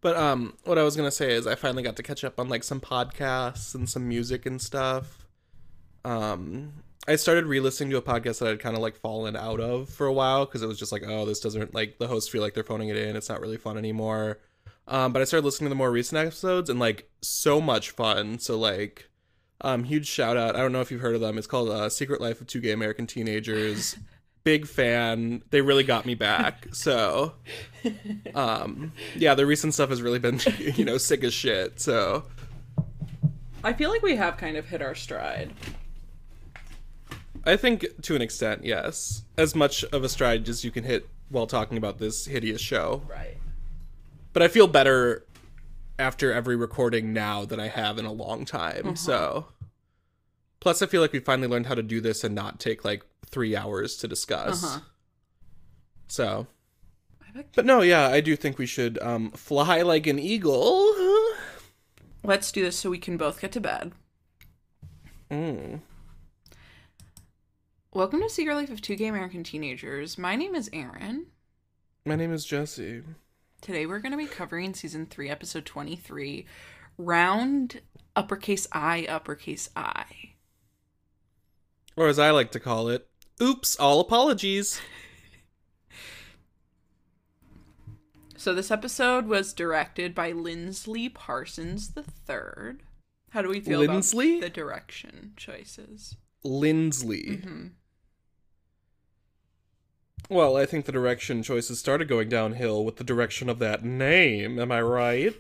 But 0.01 0.17
um 0.17 0.55
what 0.65 0.79
I 0.79 0.83
was 0.83 0.97
to 0.97 1.11
say 1.11 1.33
is 1.33 1.47
I 1.47 1.55
finally 1.55 1.83
got 1.83 1.97
to 1.97 2.03
catch 2.03 2.25
up 2.25 2.39
on 2.39 2.49
like 2.49 2.65
some 2.65 2.81
podcasts 2.81 3.75
and 3.75 3.89
some 3.89 4.09
music 4.09 4.47
and 4.47 4.61
stuff. 4.61 5.27
Um 6.05 6.73
I 7.09 7.17
started 7.17 7.47
re-listening 7.47 7.91
to 7.91 7.97
a 7.97 8.03
podcast 8.03 8.39
that 8.39 8.49
I'd 8.49 8.61
kind 8.61 8.77
of 8.77 8.83
like 8.83 8.95
fallen 8.95 9.35
out 9.35 9.59
of 9.59 9.89
for 9.89 10.07
a 10.07 10.13
while 10.13 10.45
because 10.45 10.63
it 10.63 10.67
was 10.67 10.79
just 10.79 10.93
like, 10.93 11.03
oh, 11.07 11.25
this 11.25 11.41
doesn't 11.41 11.75
like 11.75 11.99
the 11.99 12.07
hosts 12.07 12.31
feel 12.31 12.43
like 12.43 12.55
they're 12.55 12.63
phoning 12.63 12.89
it 12.89 12.97
in. 12.97 13.17
It's 13.17 13.29
not 13.29 13.41
really 13.41 13.57
fun 13.57 13.79
anymore. 13.79 14.39
Um, 14.87 15.13
but 15.13 15.23
I 15.23 15.25
started 15.25 15.45
listening 15.45 15.67
to 15.67 15.71
the 15.71 15.77
more 15.77 15.91
recent 15.91 16.19
episodes 16.19 16.69
and 16.69 16.79
like 16.79 17.09
so 17.23 17.61
much 17.61 17.91
fun. 17.91 18.39
So 18.39 18.59
like, 18.59 19.09
um, 19.63 19.85
huge 19.85 20.07
shout 20.07 20.37
out. 20.37 20.57
I 20.57 20.59
don't 20.61 20.73
know 20.73 20.81
if 20.81 20.91
you've 20.91 21.01
heard 21.01 21.15
of 21.15 21.21
them. 21.21 21.39
It's 21.39 21.47
called 21.47 21.71
uh, 21.71 21.89
Secret 21.89 22.21
Life 22.21 22.41
of 22.41 22.47
Two 22.47 22.61
Gay 22.61 22.73
American 22.73 23.07
Teenagers. 23.07 23.97
Big 24.43 24.67
fan. 24.67 25.43
They 25.51 25.61
really 25.61 25.85
got 25.85 26.07
me 26.07 26.15
back. 26.15 26.69
So, 26.73 27.35
um, 28.35 28.93
yeah, 29.17 29.35
the 29.35 29.47
recent 29.47 29.75
stuff 29.75 29.91
has 29.91 30.01
really 30.01 30.19
been, 30.19 30.41
you 30.59 30.85
know, 30.85 30.99
sick 30.99 31.25
as 31.25 31.35
shit. 31.35 31.81
So, 31.81 32.25
I 33.63 33.73
feel 33.73 33.91
like 33.91 34.03
we 34.03 34.17
have 34.17 34.37
kind 34.37 34.57
of 34.57 34.67
hit 34.67 34.81
our 34.81 34.95
stride. 34.95 35.53
I 37.45 37.57
think 37.57 37.87
to 38.03 38.15
an 38.15 38.23
extent, 38.23 38.65
yes, 38.65 39.23
as 39.37 39.55
much 39.55 39.85
of 39.85 40.05
a 40.05 40.09
stride 40.09 40.49
as 40.49 40.65
you 40.65 40.71
can 40.71 40.85
hit 40.85 41.09
while 41.29 41.47
talking 41.47 41.79
about 41.79 41.99
this 41.99 42.27
hideous 42.27 42.61
show. 42.61 43.03
Right. 43.09 43.37
But 44.33 44.43
I 44.43 44.49
feel 44.49 44.67
better 44.67 45.27
after 45.99 46.33
every 46.33 46.57
recording 46.57 47.13
now 47.13 47.45
than 47.45 47.61
I 47.61 47.69
have 47.69 47.99
in 47.99 48.05
a 48.05 48.13
long 48.13 48.45
time. 48.45 48.97
So, 48.97 49.47
plus, 50.61 50.83
I 50.83 50.87
feel 50.87 51.01
like 51.01 51.13
we 51.13 51.21
finally 51.21 51.49
learned 51.49 51.67
how 51.67 51.75
to 51.75 51.83
do 51.83 52.01
this 52.01 52.25
and 52.25 52.35
not 52.35 52.61
take 52.61 52.85
like 52.85 53.05
three 53.31 53.57
hours 53.57 53.97
to 53.99 54.09
discuss. 54.09 54.65
Uh-huh. 54.65 54.81
So, 56.09 56.47
but 57.55 57.65
no, 57.65 57.83
yeah, 57.83 58.09
I 58.09 58.21
do 58.21 58.37
think 58.37 58.59
we 58.59 58.67
should 58.67 58.99
um, 59.01 59.31
fly 59.33 59.83
like 59.83 60.07
an 60.07 60.19
eagle. 60.19 60.93
Let's 62.25 62.53
do 62.53 62.63
this 62.63 62.77
so 62.77 62.91
we 62.91 62.99
can 62.99 63.17
both 63.17 63.41
get 63.41 63.53
to 63.53 63.61
bed. 63.61 63.93
Mm. 65.31 65.81
Welcome 67.93 68.21
to 68.21 68.29
Secret 68.29 68.55
Life 68.55 68.71
of 68.71 68.81
Two 68.81 68.97
Gay 68.97 69.07
American 69.07 69.45
Teenagers. 69.45 70.19
My 70.19 70.37
name 70.37 70.55
is 70.55 70.69
Aaron. 70.73 71.27
My 72.05 72.17
name 72.17 72.33
is 72.33 72.45
Jesse. 72.45 73.03
Today 73.61 73.87
we're 73.87 73.99
going 73.99 74.13
to 74.13 74.19
be 74.19 74.27
covering 74.27 74.75
season 74.75 75.07
3, 75.07 75.29
episode 75.29 75.67
23, 75.67 76.47
round 76.99 77.81
uppercase 78.17 78.67
I, 78.73 79.07
uppercase 79.07 79.69
I. 79.77 80.05
Or 81.97 82.09
as 82.09 82.19
I 82.19 82.31
like 82.31 82.53
to 82.53 82.61
call 82.61 82.89
it, 82.89 83.10
oops, 83.41 83.77
all 83.77 84.01
apologies. 84.01 84.81
So 88.37 88.55
this 88.55 88.71
episode 88.71 89.27
was 89.27 89.53
directed 89.53 90.15
by 90.15 90.33
Lindsley 90.33 91.09
Parsons 91.11 91.93
III. 91.97 92.77
How 93.31 93.43
do 93.43 93.49
we 93.49 93.61
feel 93.61 93.81
Lindsley? 93.81 94.39
about 94.39 94.47
the 94.47 94.51
direction 94.51 95.33
choices? 95.37 96.17
Lindsley. 96.43 97.37
hmm 97.45 97.67
Well, 100.31 100.57
I 100.57 100.65
think 100.65 100.87
the 100.87 100.93
direction 100.93 101.43
choices 101.43 101.79
started 101.79 102.09
going 102.09 102.31
downhill 102.31 102.83
with 102.85 102.97
the 102.97 103.05
direction 103.05 103.51
of 103.51 103.59
that 103.59 103.85
name. 103.85 104.59
Am 104.59 104.73
I 104.73 104.81
right? 104.81 105.35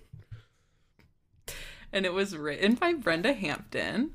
And 1.93 2.05
it 2.05 2.13
was 2.13 2.37
written 2.37 2.75
by 2.75 2.93
Brenda 2.93 3.33
Hampton. 3.33 4.13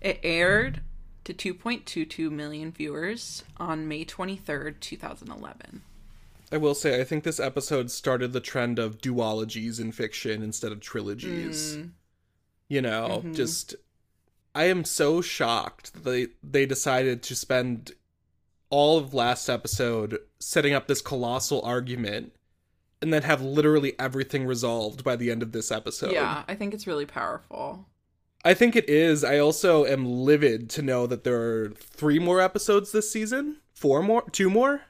It 0.00 0.18
aired 0.22 0.80
to 1.24 1.34
2.22 1.34 2.30
million 2.30 2.72
viewers 2.72 3.44
on 3.58 3.86
May 3.88 4.04
23rd, 4.04 4.80
2011. 4.80 5.82
I 6.52 6.56
will 6.56 6.74
say, 6.74 7.00
I 7.00 7.04
think 7.04 7.22
this 7.24 7.38
episode 7.38 7.90
started 7.90 8.32
the 8.32 8.40
trend 8.40 8.78
of 8.78 8.98
duologies 8.98 9.80
in 9.80 9.92
fiction 9.92 10.42
instead 10.42 10.72
of 10.72 10.80
trilogies. 10.80 11.76
Mm. 11.76 11.90
You 12.68 12.82
know, 12.82 13.22
Mhm. 13.24 13.34
just 13.34 13.74
I 14.54 14.64
am 14.64 14.84
so 14.84 15.20
shocked 15.20 15.92
that 15.92 16.04
they 16.04 16.28
they 16.42 16.66
decided 16.66 17.22
to 17.24 17.36
spend 17.36 17.92
all 18.68 18.98
of 18.98 19.14
last 19.14 19.48
episode 19.48 20.18
setting 20.40 20.72
up 20.74 20.86
this 20.88 21.00
colossal 21.02 21.62
argument 21.62 22.32
and 23.02 23.12
then 23.12 23.22
have 23.22 23.40
literally 23.42 23.98
everything 23.98 24.46
resolved 24.46 25.02
by 25.04 25.14
the 25.16 25.30
end 25.30 25.42
of 25.42 25.52
this 25.52 25.70
episode. 25.70 26.12
Yeah, 26.12 26.44
I 26.48 26.54
think 26.56 26.74
it's 26.74 26.86
really 26.86 27.06
powerful. 27.06 27.86
I 28.44 28.54
think 28.54 28.74
it 28.74 28.88
is. 28.88 29.22
I 29.22 29.38
also 29.38 29.84
am 29.84 30.06
livid 30.06 30.70
to 30.70 30.82
know 30.82 31.06
that 31.06 31.24
there 31.24 31.40
are 31.40 31.70
three 31.70 32.18
more 32.18 32.40
episodes 32.40 32.92
this 32.92 33.10
season. 33.10 33.58
Four 33.74 34.02
more? 34.02 34.22
Two 34.30 34.48
more? 34.48 34.82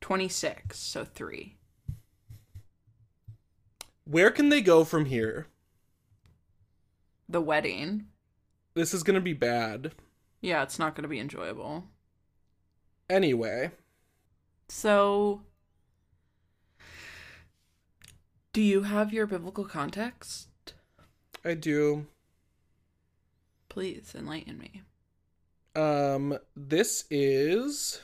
26, 0.00 0.78
so 0.78 1.04
3. 1.04 1.56
Where 4.04 4.30
can 4.30 4.48
they 4.48 4.62
go 4.62 4.84
from 4.84 5.04
here? 5.04 5.46
The 7.28 7.42
wedding. 7.42 8.06
This 8.74 8.94
is 8.94 9.02
gonna 9.02 9.20
be 9.20 9.34
bad. 9.34 9.92
Yeah, 10.40 10.62
it's 10.62 10.78
not 10.78 10.94
going 10.94 11.02
to 11.02 11.08
be 11.08 11.18
enjoyable. 11.18 11.84
Anyway, 13.10 13.72
So, 14.68 15.42
do 18.52 18.62
you 18.62 18.82
have 18.82 19.12
your 19.12 19.26
biblical 19.26 19.64
context? 19.64 20.48
I 21.44 21.54
do. 21.54 22.06
Please 23.68 24.14
enlighten 24.16 24.58
me. 24.58 24.82
Um, 25.76 26.38
this 26.56 27.04
is 27.10 28.00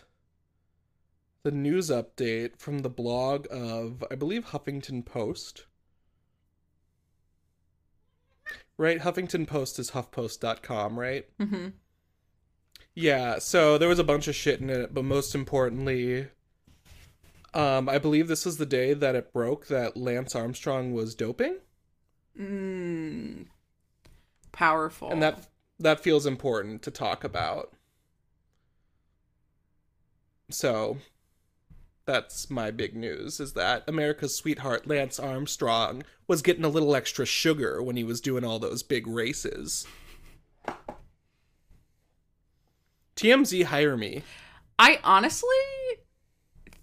the 1.43 1.51
news 1.51 1.91
update 1.91 2.59
from 2.59 2.81
the 2.81 2.91
blog 2.91 3.47
of, 3.51 4.05
I 4.11 4.15
believe, 4.15 4.47
Huffington 4.47 5.05
Post. 5.05 5.67
Right? 8.77 9.01
Huffington 9.01 9.47
Post 9.47 9.79
is 9.79 9.93
huffpost.com, 9.93 10.99
right? 10.99 11.27
Mm 11.39 11.49
hmm. 11.49 11.69
Yeah, 12.95 13.41
so 13.41 13.77
there 13.77 13.89
was 13.89 13.99
a 13.99 14.05
bunch 14.05 14.29
of 14.29 14.37
shit 14.37 14.61
in 14.61 14.71
it, 14.71 14.95
but 14.95 15.05
most 15.05 15.35
importantly, 15.35 16.29
um, 17.55 17.89
I 17.89 17.99
believe 17.99 18.29
this 18.29 18.47
is 18.47 18.57
the 18.57 18.67
day 18.67 18.93
that 18.95 19.15
it 19.15 19.33
broke 19.33 19.69
that 19.69 19.97
Lance 19.97 20.35
Armstrong 20.35 20.93
was 20.93 21.15
doping, 21.15 21.57
Mm. 22.39 23.47
Powerful. 24.53 25.11
and 25.11 25.23
that 25.23 25.47
that 25.79 26.01
feels 26.01 26.27
important 26.27 26.83
to 26.83 26.91
talk 26.91 27.23
about. 27.25 27.73
So, 30.51 30.99
that's 32.07 32.51
my 32.51 32.71
big 32.71 32.95
news: 32.97 33.39
is 33.41 33.53
that 33.55 33.85
America's 33.89 34.35
sweetheart 34.37 34.87
Lance 34.87 35.19
Armstrong 35.21 36.03
was 36.27 36.43
getting 36.43 36.65
a 36.65 36.69
little 36.69 36.95
extra 36.97 37.25
sugar 37.25 37.83
when 37.83 37.97
he 37.97 38.05
was 38.05 38.21
doing 38.21 38.45
all 38.45 38.59
those 38.59 38.83
big 38.83 39.07
races. 39.07 39.87
TMZ 43.17 43.65
hire 43.65 43.97
me. 43.97 44.23
I 44.79 44.99
honestly 45.05 45.49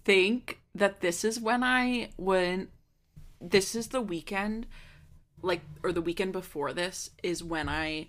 think 0.04 0.60
that 0.74 1.00
this 1.00 1.24
is 1.24 1.40
when 1.40 1.62
I 1.62 2.10
when 2.16 2.68
this 3.40 3.74
is 3.74 3.88
the 3.88 4.00
weekend 4.00 4.66
like 5.42 5.62
or 5.82 5.92
the 5.92 6.00
weekend 6.00 6.32
before 6.32 6.72
this 6.72 7.10
is 7.22 7.42
when 7.42 7.68
I 7.68 8.08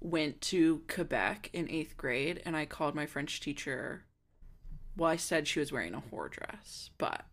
went 0.00 0.40
to 0.40 0.82
Quebec 0.88 1.50
in 1.52 1.66
8th 1.66 1.96
grade 1.96 2.42
and 2.46 2.56
I 2.56 2.66
called 2.66 2.94
my 2.94 3.06
French 3.06 3.40
teacher. 3.40 4.04
Well 4.96 5.10
I 5.10 5.16
said 5.16 5.46
she 5.46 5.60
was 5.60 5.72
wearing 5.72 5.94
a 5.94 6.02
whore 6.12 6.30
dress 6.30 6.90
but 6.98 7.24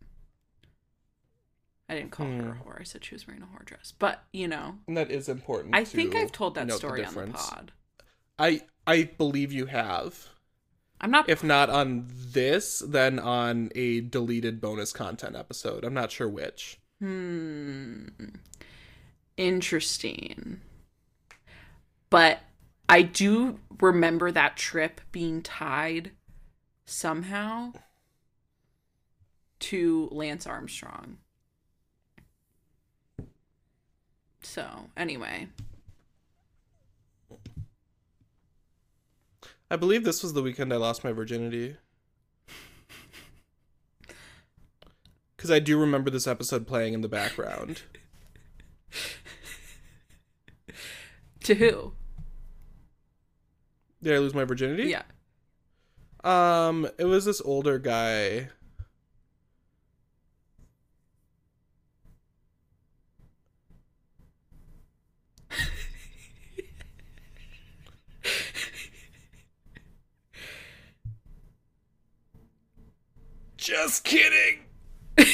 I 1.87 1.93
didn't 1.93 2.11
call 2.11 2.25
her 2.25 2.33
a 2.33 2.53
hmm. 2.53 2.67
whore. 2.67 2.81
I 2.81 2.83
said 2.83 3.05
she 3.05 3.13
was 3.13 3.27
wearing 3.27 3.43
a 3.43 3.45
whore 3.45 3.63
dress. 3.63 3.93
But 3.97 4.23
you 4.33 4.47
know 4.47 4.75
And 4.87 4.97
that 4.97 5.11
is 5.11 5.29
important. 5.29 5.75
I 5.75 5.83
think 5.83 6.15
I've 6.15 6.31
told 6.31 6.55
that 6.55 6.71
story 6.71 7.05
on 7.05 7.13
the 7.13 7.27
pod. 7.27 7.71
I 8.37 8.61
I 8.87 9.03
believe 9.17 9.51
you 9.51 9.67
have. 9.67 10.29
I'm 11.01 11.11
not 11.11 11.29
If 11.29 11.43
not 11.43 11.69
on 11.69 12.07
this, 12.09 12.79
then 12.79 13.19
on 13.19 13.69
a 13.75 14.01
deleted 14.01 14.61
bonus 14.61 14.93
content 14.93 15.35
episode. 15.35 15.83
I'm 15.83 15.93
not 15.93 16.11
sure 16.11 16.29
which. 16.29 16.79
Hmm. 16.99 18.07
Interesting. 19.37 20.61
But 22.09 22.39
I 22.87 23.01
do 23.01 23.59
remember 23.81 24.31
that 24.31 24.55
trip 24.55 25.01
being 25.11 25.41
tied 25.41 26.11
somehow 26.85 27.73
to 29.59 30.09
Lance 30.11 30.47
Armstrong. 30.47 31.17
So, 34.41 34.65
anyway. 34.95 35.47
I 39.69 39.75
believe 39.75 40.03
this 40.03 40.21
was 40.23 40.33
the 40.33 40.43
weekend 40.43 40.71
I 40.73 40.77
lost 40.77 41.03
my 41.03 41.11
virginity. 41.11 41.75
Because 45.35 45.51
I 45.51 45.59
do 45.59 45.77
remember 45.77 46.09
this 46.09 46.25
episode 46.25 46.65
playing 46.65 46.95
in 46.95 47.01
the 47.01 47.07
background. 47.07 47.83
To 51.41 51.53
who? 51.53 51.93
Did 54.01 54.15
I 54.15 54.17
lose 54.17 54.33
my 54.33 54.43
virginity? 54.43 54.85
Yeah. 54.85 55.03
Um, 56.23 56.89
it 56.97 57.05
was 57.05 57.25
this 57.25 57.41
older 57.41 57.77
guy. 57.77 58.49
Just 73.65 74.03
kidding. 74.03 74.59
I 75.17 75.25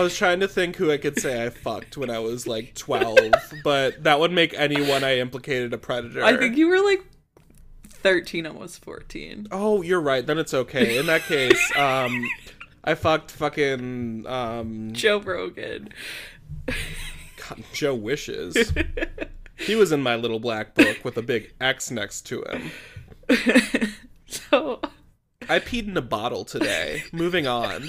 was 0.00 0.18
trying 0.18 0.40
to 0.40 0.48
think 0.48 0.74
who 0.74 0.90
I 0.90 0.96
could 0.96 1.20
say 1.20 1.44
I 1.44 1.50
fucked 1.50 1.96
when 1.96 2.10
I 2.10 2.18
was 2.18 2.48
like 2.48 2.74
12, 2.74 3.16
but 3.62 4.02
that 4.02 4.18
would 4.18 4.32
make 4.32 4.54
anyone 4.54 5.04
I 5.04 5.18
implicated 5.18 5.72
a 5.72 5.78
predator. 5.78 6.24
I 6.24 6.36
think 6.36 6.56
you 6.56 6.66
were 6.66 6.80
like 6.80 7.06
13, 7.90 8.44
almost 8.44 8.84
14. 8.84 9.46
Oh, 9.52 9.82
you're 9.82 10.00
right. 10.00 10.26
Then 10.26 10.36
it's 10.36 10.52
okay. 10.52 10.98
In 10.98 11.06
that 11.06 11.22
case, 11.22 11.70
um, 11.76 12.28
I 12.82 12.96
fucked 12.96 13.30
fucking 13.30 14.26
um 14.26 14.92
Joe 14.94 15.20
Rogan. 15.20 15.90
God, 16.66 17.62
Joe 17.72 17.94
Wishes. 17.94 18.72
he 19.56 19.76
was 19.76 19.92
in 19.92 20.02
my 20.02 20.16
little 20.16 20.40
black 20.40 20.74
book 20.74 21.04
with 21.04 21.16
a 21.16 21.22
big 21.22 21.52
X 21.60 21.92
next 21.92 22.22
to 22.22 22.42
him. 22.42 22.72
So, 24.28 24.80
I 25.48 25.60
peed 25.60 25.88
in 25.88 25.96
a 25.96 26.02
bottle 26.02 26.44
today. 26.44 27.04
Moving 27.12 27.46
on. 27.46 27.88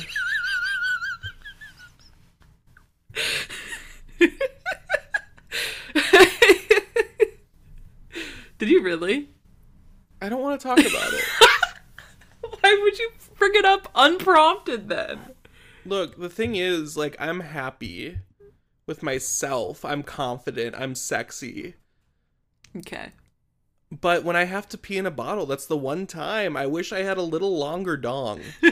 did 8.57 8.69
you 8.69 8.81
really? 8.81 9.29
I 10.21 10.29
don't 10.29 10.41
want 10.41 10.59
to 10.59 10.67
talk 10.67 10.79
about 10.79 11.13
it. 11.13 11.25
Why 12.61 12.79
would 12.81 12.97
you 12.97 13.11
bring 13.37 13.55
it 13.55 13.65
up 13.65 13.89
unprompted 13.93 14.87
then? 14.87 15.19
Look, 15.85 16.17
the 16.17 16.29
thing 16.29 16.55
is, 16.55 16.95
like, 16.95 17.17
I'm 17.19 17.41
happy 17.41 18.19
with 18.85 19.03
myself. 19.03 19.83
I'm 19.83 20.03
confident. 20.03 20.75
I'm 20.77 20.95
sexy. 20.95 21.75
Okay. 22.75 23.11
But 23.91 24.23
when 24.23 24.35
I 24.35 24.43
have 24.43 24.69
to 24.69 24.77
pee 24.77 24.97
in 24.97 25.05
a 25.05 25.11
bottle, 25.11 25.45
that's 25.45 25.65
the 25.65 25.77
one 25.77 26.05
time 26.07 26.55
I 26.55 26.67
wish 26.67 26.91
I 26.93 27.03
had 27.03 27.17
a 27.17 27.23
little 27.23 27.57
longer 27.57 27.97
dong. 27.97 28.41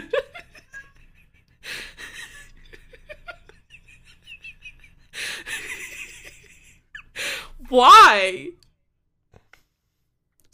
Why? 7.69 8.51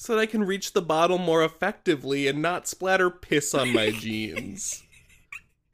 so 0.04 0.16
that 0.16 0.20
I 0.20 0.26
can 0.26 0.44
reach 0.44 0.74
the 0.74 0.82
bottle 0.82 1.18
more 1.18 1.46
effectively 1.46 2.28
and 2.28 2.42
not 2.42 2.68
splatter 2.68 3.10
piss 3.10 3.54
on 3.54 3.72
my 3.72 3.90
jeans. 3.90 4.84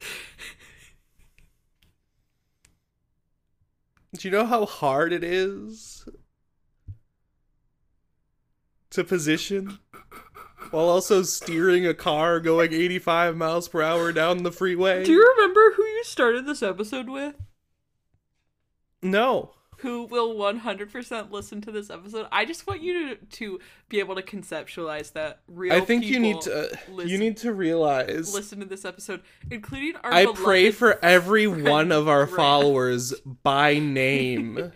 Do 4.16 4.28
you 4.28 4.30
know 4.30 4.46
how 4.46 4.66
hard 4.66 5.12
it 5.12 5.24
is 5.24 6.04
to 8.90 9.04
position 9.04 9.78
while 10.70 10.88
also 10.88 11.22
steering 11.22 11.86
a 11.86 11.94
car 11.94 12.40
going 12.40 12.72
85 12.72 13.36
miles 13.36 13.68
per 13.68 13.82
hour 13.82 14.12
down 14.12 14.42
the 14.42 14.52
freeway? 14.52 15.04
Do 15.04 15.12
you 15.12 15.34
remember 15.36 15.72
who 15.76 15.84
you 15.84 16.04
started 16.04 16.46
this 16.46 16.62
episode 16.62 17.08
with? 17.08 17.34
No. 19.02 19.52
Who 19.78 20.04
will 20.04 20.34
100% 20.34 21.30
listen 21.30 21.62
to 21.62 21.72
this 21.72 21.88
episode? 21.88 22.26
I 22.30 22.44
just 22.44 22.66
want 22.66 22.82
you 22.82 23.08
to, 23.08 23.16
to 23.16 23.60
be 23.88 23.98
able 23.98 24.14
to 24.14 24.22
conceptualize 24.22 25.14
that 25.14 25.40
real 25.48 25.72
I 25.72 25.80
think 25.80 26.04
you 26.04 26.20
need 26.20 26.42
to 26.42 26.54
uh, 26.54 26.76
listen, 26.90 27.10
you 27.10 27.16
need 27.16 27.38
to 27.38 27.54
realize 27.54 28.34
listen 28.34 28.60
to 28.60 28.66
this 28.66 28.84
episode, 28.84 29.22
including 29.50 29.96
our 30.04 30.12
I 30.12 30.26
pray 30.34 30.70
for 30.70 31.02
every 31.02 31.46
one 31.46 31.92
of 31.92 32.08
our 32.08 32.26
followers 32.26 33.14
by 33.42 33.78
name 33.78 34.72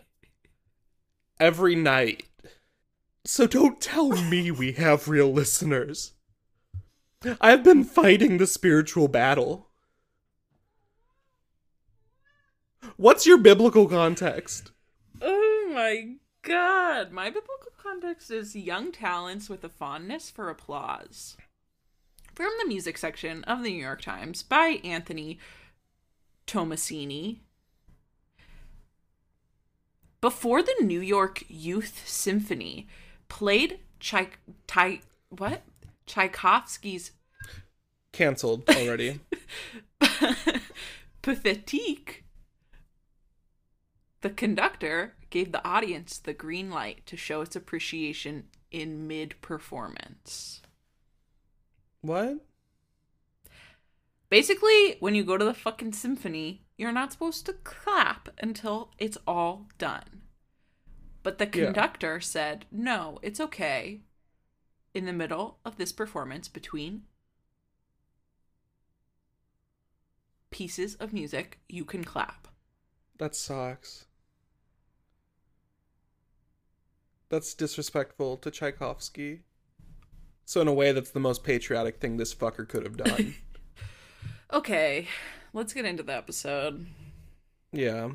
every 1.38 1.74
night. 1.74 2.24
So 3.26 3.46
don't 3.46 3.80
tell 3.80 4.10
me 4.10 4.50
we 4.50 4.72
have 4.72 5.08
real 5.08 5.32
listeners. 5.32 6.12
I've 7.40 7.64
been 7.64 7.82
fighting 7.82 8.37
the 8.37 8.46
spiritual 8.46 9.08
battle. 9.08 9.68
What's 12.96 13.26
your 13.26 13.38
biblical 13.38 13.88
context? 13.88 14.72
Oh 15.22 15.70
my 15.72 16.16
god. 16.42 17.12
My 17.12 17.30
biblical 17.30 17.72
context 17.82 18.30
is 18.30 18.54
young 18.54 18.92
talents 18.92 19.48
with 19.48 19.64
a 19.64 19.70
fondness 19.70 20.30
for 20.30 20.50
applause. 20.50 21.38
From 22.34 22.50
the 22.60 22.68
music 22.68 22.98
section 22.98 23.42
of 23.44 23.62
the 23.62 23.70
New 23.70 23.82
York 23.82 24.02
Times 24.02 24.42
by 24.42 24.80
Anthony 24.84 25.38
Tommasini. 26.46 27.38
Before 30.20 30.62
the 30.62 30.76
New 30.82 31.00
York 31.00 31.42
Youth 31.48 32.02
Symphony 32.06 32.87
played 33.35 33.81
Tchaik- 33.99 34.38
Ty- 34.68 35.01
what? 35.29 35.62
Tchaikovsky's 36.07 37.11
Cancelled 38.12 38.62
already. 38.70 39.18
Pathetique, 41.20 42.23
the 44.20 44.31
conductor 44.31 45.14
gave 45.31 45.51
the 45.51 45.66
audience 45.66 46.18
the 46.18 46.33
green 46.33 46.70
light 46.70 47.05
to 47.07 47.16
show 47.16 47.40
its 47.40 47.57
appreciation 47.57 48.44
in 48.70 49.09
mid 49.09 49.35
performance. 49.40 50.62
what? 52.03 52.38
Basically, 54.31 54.97
when 55.01 55.16
you 55.16 55.25
go 55.25 55.37
to 55.37 55.44
the 55.44 55.55
fucking 55.55 55.92
symphony, 55.92 56.62
you're 56.79 56.92
not 56.92 57.11
supposed 57.11 57.47
to 57.47 57.53
clap 57.53 58.29
until 58.38 58.90
it's 58.97 59.18
all 59.27 59.66
done. 59.79 60.23
But 61.24 61.38
the 61.38 61.46
Yeah. 61.46 61.64
conductor 61.64 62.20
said, 62.20 62.66
no, 62.70 63.18
it's 63.22 63.40
okay. 63.40 64.02
In 64.92 65.06
the 65.06 65.12
middle 65.12 65.58
of 65.64 65.76
this 65.78 65.90
performance 65.90 66.46
between 66.46 67.02
pieces 70.50 70.94
of 70.96 71.12
music, 71.12 71.58
you 71.68 71.84
can 71.84 72.04
clap. 72.04 72.46
That 73.18 73.34
sucks. 73.34 74.04
That's 77.30 77.54
disrespectful 77.54 78.37
to 78.37 78.50
Tchaikovsky. 78.50 79.40
So 80.44 80.60
in 80.60 80.68
a 80.68 80.74
way, 80.74 80.92
that's 80.92 81.10
the 81.10 81.20
most 81.20 81.42
patriotic 81.42 82.00
thing 82.00 82.18
this 82.18 82.34
fucker 82.34 82.68
could 82.68 82.84
have 82.84 82.96
done. 82.96 83.34
Okay, 84.52 85.08
let's 85.52 85.72
get 85.72 85.84
into 85.84 86.04
the 86.04 86.14
episode. 86.14 86.87
yeah. 87.72 88.10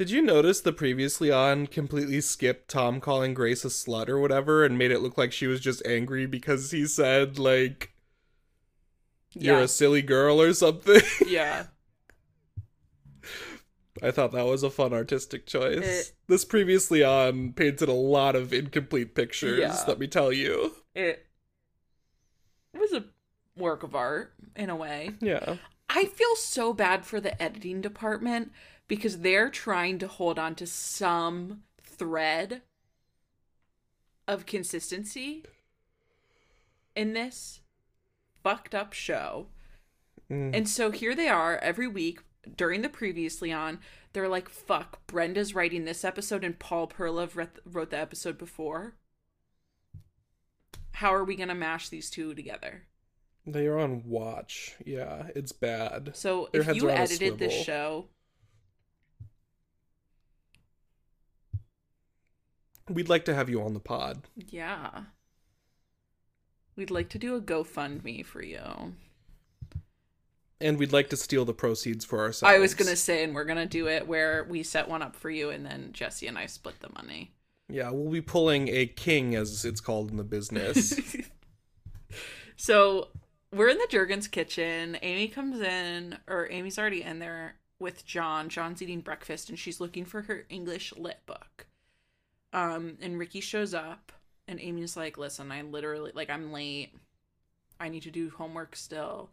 Did 0.00 0.08
you 0.10 0.22
notice 0.22 0.62
the 0.62 0.72
previously 0.72 1.30
on 1.30 1.66
completely 1.66 2.22
skipped 2.22 2.68
Tom 2.70 3.02
calling 3.02 3.34
Grace 3.34 3.66
a 3.66 3.68
slut 3.68 4.08
or 4.08 4.18
whatever 4.18 4.64
and 4.64 4.78
made 4.78 4.90
it 4.92 5.00
look 5.02 5.18
like 5.18 5.30
she 5.30 5.46
was 5.46 5.60
just 5.60 5.84
angry 5.86 6.24
because 6.24 6.70
he 6.70 6.86
said 6.86 7.38
like 7.38 7.92
you're 9.34 9.58
Yeah. 9.58 9.64
a 9.64 9.68
silly 9.68 10.00
girl 10.00 10.40
or 10.40 10.54
something? 10.54 11.02
Yeah. 11.26 11.66
I 14.02 14.10
thought 14.10 14.32
that 14.32 14.46
was 14.46 14.62
a 14.62 14.70
fun 14.70 14.94
artistic 14.94 15.44
choice. 15.44 15.84
It- 15.84 16.12
this 16.28 16.46
previously 16.46 17.04
on 17.04 17.52
painted 17.52 17.90
a 17.90 17.92
lot 17.92 18.34
of 18.34 18.54
incomplete 18.54 19.14
pictures, 19.14 19.58
Yeah. 19.60 19.84
let 19.86 19.98
me 19.98 20.06
tell 20.06 20.32
you. 20.32 20.76
It 20.94 21.26
was 22.72 22.94
a 22.94 23.04
work 23.54 23.82
of 23.82 23.94
art 23.94 24.32
in 24.56 24.70
a 24.70 24.76
way. 24.76 25.10
Yeah. 25.20 25.56
I 25.90 26.06
feel 26.06 26.36
so 26.36 26.72
bad 26.72 27.04
for 27.04 27.20
the 27.20 27.42
editing 27.42 27.82
department 27.82 28.52
because 28.90 29.20
they're 29.20 29.48
trying 29.48 30.00
to 30.00 30.08
hold 30.08 30.36
on 30.36 30.52
to 30.56 30.66
some 30.66 31.62
thread 31.80 32.60
of 34.26 34.46
consistency 34.46 35.44
in 36.96 37.12
this 37.12 37.60
fucked 38.42 38.74
up 38.74 38.92
show. 38.92 39.46
Mm. 40.28 40.56
And 40.56 40.68
so 40.68 40.90
here 40.90 41.14
they 41.14 41.28
are 41.28 41.56
every 41.58 41.86
week 41.86 42.18
during 42.56 42.82
the 42.82 42.88
previously 42.88 43.52
on. 43.52 43.78
They're 44.12 44.28
like, 44.28 44.48
fuck, 44.48 45.06
Brenda's 45.06 45.54
writing 45.54 45.84
this 45.84 46.04
episode 46.04 46.42
and 46.42 46.58
Paul 46.58 46.88
Perlov 46.88 47.36
wrote- 47.36 47.60
wrote 47.64 47.90
the 47.90 47.98
episode 47.98 48.38
before. 48.38 48.96
How 50.94 51.14
are 51.14 51.22
we 51.22 51.36
going 51.36 51.48
to 51.48 51.54
mash 51.54 51.90
these 51.90 52.10
two 52.10 52.34
together? 52.34 52.86
They 53.46 53.68
are 53.68 53.78
on 53.78 54.02
watch. 54.04 54.74
Yeah, 54.84 55.28
it's 55.36 55.52
bad. 55.52 56.10
So 56.14 56.48
Their 56.52 56.62
if 56.62 56.74
you 56.74 56.88
are 56.88 56.90
on 56.90 56.98
a 56.98 57.02
edited 57.02 57.38
this 57.38 57.54
show, 57.54 58.08
We'd 62.90 63.08
like 63.08 63.24
to 63.26 63.34
have 63.34 63.48
you 63.48 63.62
on 63.62 63.72
the 63.74 63.80
pod. 63.80 64.22
yeah. 64.36 65.02
We'd 66.76 66.90
like 66.90 67.08
to 67.10 67.18
do 67.18 67.34
a 67.36 67.40
GoFundMe 67.40 68.24
for 68.24 68.42
you. 68.42 68.94
And 70.60 70.78
we'd 70.78 70.92
like 70.92 71.10
to 71.10 71.16
steal 71.16 71.44
the 71.44 71.52
proceeds 71.52 72.04
for 72.04 72.20
ourselves. 72.20 72.54
I 72.54 72.58
was 72.58 72.74
gonna 72.74 72.96
say, 72.96 73.22
and 73.22 73.34
we're 73.34 73.44
gonna 73.44 73.66
do 73.66 73.86
it 73.88 74.06
where 74.06 74.44
we 74.44 74.62
set 74.62 74.88
one 74.88 75.02
up 75.02 75.14
for 75.14 75.30
you, 75.30 75.50
and 75.50 75.64
then 75.64 75.90
Jesse 75.92 76.26
and 76.26 76.38
I 76.38 76.46
split 76.46 76.80
the 76.80 76.90
money. 76.94 77.32
Yeah, 77.68 77.90
we'll 77.90 78.10
be 78.10 78.20
pulling 78.20 78.68
a 78.68 78.86
king, 78.86 79.34
as 79.34 79.64
it's 79.64 79.80
called 79.80 80.10
in 80.10 80.16
the 80.16 80.24
business. 80.24 80.94
So 82.56 83.08
we're 83.54 83.70
in 83.70 83.78
the 83.78 83.88
Juergens 83.90 84.30
kitchen. 84.30 84.98
Amy 85.00 85.28
comes 85.28 85.60
in, 85.62 86.18
or 86.28 86.46
Amy's 86.50 86.78
already 86.78 87.02
in 87.02 87.18
there 87.18 87.54
with 87.78 88.04
John. 88.04 88.50
John's 88.50 88.82
eating 88.82 89.00
breakfast, 89.00 89.48
and 89.48 89.58
she's 89.58 89.80
looking 89.80 90.04
for 90.04 90.22
her 90.22 90.44
English 90.50 90.92
lit 90.94 91.20
book. 91.24 91.66
Um, 92.52 92.98
and 93.00 93.18
Ricky 93.18 93.40
shows 93.40 93.74
up, 93.74 94.12
and 94.48 94.60
Amy's 94.60 94.96
like, 94.96 95.16
"Listen, 95.18 95.52
I 95.52 95.62
literally 95.62 96.12
like 96.14 96.30
I'm 96.30 96.52
late. 96.52 96.94
I 97.78 97.88
need 97.88 98.02
to 98.02 98.10
do 98.10 98.30
homework 98.30 98.76
still. 98.76 99.30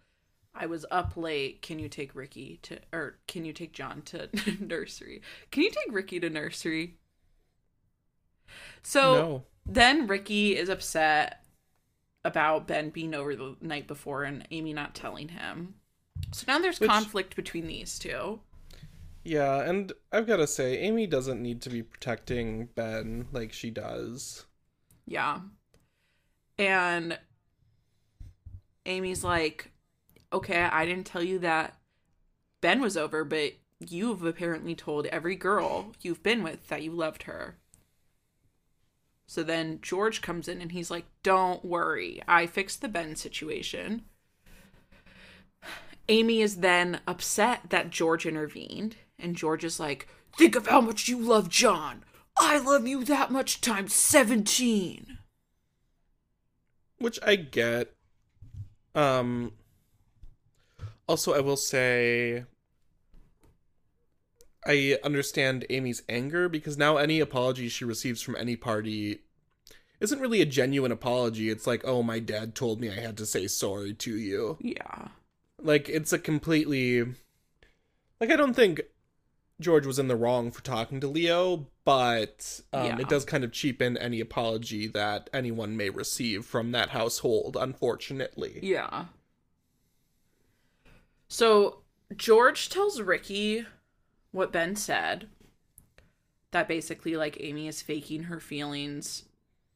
I 0.54 0.66
was 0.68 0.86
up 0.92 1.18
late. 1.18 1.62
Can 1.62 1.80
you 1.80 1.90
take 1.90 2.16
Ricky 2.16 2.60
to, 2.64 2.80
or 2.94 3.18
can 3.28 3.46
you 3.46 3.54
take 3.54 3.74
John 3.74 4.02
to 4.04 4.30
nursery? 4.60 5.22
Can 5.52 5.64
you 5.64 5.72
take 5.72 5.94
Ricky 5.94 6.20
to 6.20 6.30
nursery?" 6.30 6.98
So 8.84 9.14
no. 9.14 9.44
then 9.66 10.08
Ricky 10.08 10.56
is 10.56 10.70
upset 10.70 11.44
about 12.24 12.68
Ben 12.68 12.90
being 12.90 13.14
over 13.14 13.36
the 13.36 13.56
night 13.62 13.88
before 13.88 14.24
and 14.24 14.48
Amy 14.52 14.74
not 14.74 14.96
telling 14.96 15.30
him. 15.30 15.76
So 16.32 16.46
now 16.48 16.60
there's 16.60 16.80
Which- 16.80 16.90
conflict 16.90 17.36
between 17.36 17.68
these 17.68 17.98
two. 18.00 18.42
Yeah, 19.28 19.60
and 19.70 19.92
I've 20.10 20.26
got 20.26 20.38
to 20.38 20.48
say, 20.48 20.78
Amy 20.78 21.06
doesn't 21.06 21.42
need 21.42 21.62
to 21.64 21.70
be 21.70 21.84
protecting 21.84 22.70
Ben 22.76 23.28
like 23.34 23.52
she 23.52 23.70
does. 23.70 24.46
Yeah. 25.06 25.42
And 26.58 27.20
Amy's 28.86 29.26
like, 29.26 29.72
okay, 30.32 30.62
I 30.62 30.86
didn't 30.86 31.08
tell 31.08 31.22
you 31.22 31.40
that 31.40 31.76
Ben 32.62 32.80
was 32.80 32.96
over, 32.96 33.26
but 33.26 33.56
you've 33.82 34.24
apparently 34.24 34.76
told 34.76 35.08
every 35.08 35.36
girl 35.36 35.92
you've 36.00 36.24
been 36.24 36.42
with 36.42 36.70
that 36.70 36.84
you 36.84 36.94
loved 36.94 37.24
her. 37.24 37.58
So 39.28 39.44
then 39.44 39.80
George 39.82 40.22
comes 40.22 40.48
in 40.48 40.62
and 40.62 40.72
he's 40.72 40.90
like, 40.90 41.06
don't 41.22 41.66
worry, 41.66 42.22
I 42.30 42.48
fixed 42.48 42.80
the 42.80 42.88
Ben 42.88 43.18
situation. 43.18 44.06
Amy 46.08 46.40
is 46.40 46.58
then 46.58 47.02
upset 47.06 47.64
that 47.72 47.90
George 47.90 48.26
intervened, 48.26 48.96
and 49.20 49.36
George 49.36 49.64
is 49.64 49.80
like, 49.80 50.08
think 50.38 50.56
of 50.56 50.68
how 50.68 50.82
much 50.82 51.08
you 51.08 51.20
love 51.20 51.50
John. 51.50 52.04
I 52.40 52.60
love 52.60 52.88
you 52.88 53.04
that 53.06 53.32
much 53.32 53.62
times 53.62 53.94
17. 53.94 55.18
Which 57.00 57.20
I 57.26 57.36
get. 57.36 57.94
Um. 58.96 59.54
Also, 61.08 61.34
I 61.34 61.40
will 61.40 61.58
say. 61.58 62.46
I 64.66 64.98
understand 65.04 65.66
Amy's 65.70 66.04
anger 66.10 66.50
because 66.50 66.78
now 66.78 66.98
any 66.98 67.20
apology 67.20 67.70
she 67.70 67.86
receives 67.86 68.22
from 68.22 68.36
any 68.36 68.58
party 68.58 69.20
isn't 70.02 70.20
really 70.20 70.42
a 70.42 70.46
genuine 70.46 70.92
apology. 70.92 71.50
It's 71.50 71.66
like, 71.66 71.84
oh, 71.86 72.04
my 72.04 72.20
dad 72.20 72.54
told 72.54 72.82
me 72.82 72.90
I 72.90 73.00
had 73.00 73.18
to 73.18 73.26
say 73.26 73.48
sorry 73.48 73.94
to 73.94 74.18
you. 74.18 74.58
Yeah. 74.60 75.10
Like, 75.62 75.88
it's 75.88 76.12
a 76.12 76.20
completely. 76.20 77.02
Like, 78.20 78.32
I 78.32 78.36
don't 78.36 78.56
think 78.56 78.82
George 79.60 79.86
was 79.88 79.98
in 79.98 80.08
the 80.08 80.16
wrong 80.16 80.52
for 80.52 80.62
talking 80.62 81.00
to 81.00 81.08
Leo, 81.08 81.68
but 81.84 82.62
um, 82.74 82.86
Yeah. 82.86 83.00
it 83.00 83.10
does 83.10 83.26
kind 83.26 83.44
of 83.44 83.52
cheapen 83.52 83.98
any 83.98 84.20
apology 84.20 84.88
that 84.88 85.30
anyone 85.34 85.76
may 85.76 85.90
receive 85.90 86.46
from 86.46 86.72
that 86.74 86.90
household, 86.90 87.58
unfortunately. 87.60 88.60
Yeah. 88.62 89.06
So 91.28 91.82
George 92.16 92.70
tells 92.70 93.02
Ricky 93.02 93.66
what 94.32 94.52
Ben 94.52 94.76
said. 94.76 95.28
That 96.52 96.68
basically, 96.68 97.18
like, 97.18 97.38
Amy 97.42 97.68
is 97.68 97.82
faking 97.82 98.24
her 98.24 98.40
feelings 98.40 99.26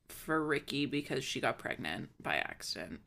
for 0.07 0.45
Ricky 0.45 0.85
because 0.85 1.23
she 1.23 1.41
got 1.41 1.57
pregnant 1.57 2.09
by 2.21 2.35
accident. 2.35 3.01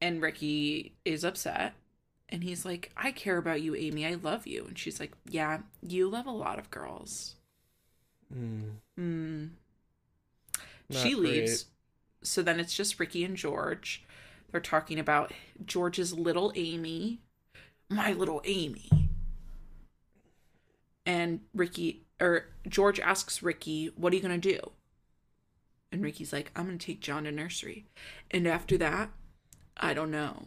And 0.00 0.20
Ricky 0.20 0.94
is 1.04 1.22
upset. 1.24 1.74
And 2.32 2.42
he's 2.42 2.64
like, 2.64 2.90
I 2.96 3.12
care 3.12 3.36
about 3.36 3.60
you, 3.62 3.74
Amy. 3.76 4.06
I 4.06 4.14
love 4.14 4.46
you. 4.46 4.64
And 4.66 4.76
she's 4.78 4.98
like, 4.98 5.12
Yeah, 5.28 5.58
you 5.86 6.08
love 6.08 6.26
a 6.26 6.30
lot 6.32 6.58
of 6.58 6.70
girls. 6.70 7.36
Mm, 8.34 8.76
Mm. 8.98 9.50
she 10.90 11.12
great. 11.14 11.18
leaves. 11.18 11.66
So 12.22 12.42
then 12.42 12.58
it's 12.58 12.74
just 12.74 12.98
Ricky 12.98 13.22
and 13.24 13.36
George. 13.36 14.02
They're 14.50 14.60
talking 14.60 14.98
about 14.98 15.32
George's 15.64 16.12
little 16.14 16.52
Amy, 16.56 17.20
my 17.90 18.12
little 18.12 18.40
Amy. 18.44 18.88
And 21.04 21.40
Ricky 21.54 22.02
or 22.20 22.46
George 22.68 23.00
asks 23.00 23.42
Ricky, 23.42 23.86
"What 23.96 24.12
are 24.12 24.16
you 24.16 24.22
going 24.22 24.40
to 24.40 24.52
do?" 24.52 24.72
And 25.90 26.02
Ricky's 26.02 26.32
like, 26.32 26.52
"I'm 26.54 26.66
going 26.66 26.78
to 26.78 26.86
take 26.86 27.00
John 27.00 27.24
to 27.24 27.32
nursery." 27.32 27.86
And 28.30 28.46
after 28.46 28.78
that, 28.78 29.10
I 29.76 29.94
don't 29.94 30.10
know. 30.10 30.46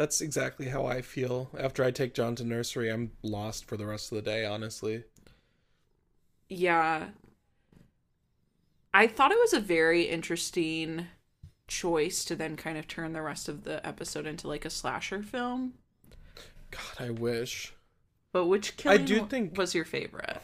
That's 0.00 0.22
exactly 0.22 0.64
how 0.70 0.86
I 0.86 1.02
feel. 1.02 1.50
After 1.58 1.84
I 1.84 1.90
take 1.90 2.14
John 2.14 2.34
to 2.36 2.42
nursery, 2.44 2.88
I'm 2.90 3.12
lost 3.22 3.66
for 3.66 3.76
the 3.76 3.84
rest 3.84 4.10
of 4.10 4.16
the 4.16 4.22
day, 4.22 4.46
honestly. 4.46 5.04
Yeah. 6.48 7.08
I 8.94 9.06
thought 9.06 9.30
it 9.30 9.38
was 9.38 9.52
a 9.52 9.60
very 9.60 10.04
interesting 10.04 11.08
choice 11.68 12.24
to 12.24 12.34
then 12.34 12.56
kind 12.56 12.78
of 12.78 12.88
turn 12.88 13.12
the 13.12 13.20
rest 13.20 13.46
of 13.46 13.64
the 13.64 13.86
episode 13.86 14.24
into 14.26 14.48
like 14.48 14.64
a 14.64 14.70
slasher 14.70 15.22
film. 15.22 15.74
God, 16.70 16.80
I 16.98 17.10
wish. 17.10 17.74
But 18.32 18.46
which 18.46 18.78
killing 18.78 19.02
I 19.02 19.04
do 19.04 19.26
think- 19.26 19.58
was 19.58 19.74
your 19.74 19.84
favorite? 19.84 20.40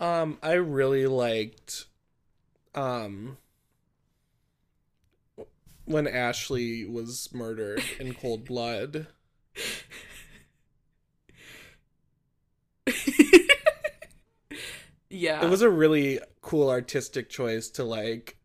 Um, 0.00 0.40
I 0.42 0.54
really 0.54 1.06
liked 1.06 1.84
um 2.74 3.36
when 5.84 6.06
Ashley 6.06 6.84
was 6.84 7.28
murdered 7.32 7.82
in 7.98 8.14
cold 8.14 8.44
blood. 8.44 9.06
Yeah. 15.12 15.44
it 15.44 15.50
was 15.50 15.60
a 15.60 15.68
really 15.68 16.20
cool 16.40 16.70
artistic 16.70 17.28
choice 17.28 17.68
to 17.70 17.84
like 17.84 18.38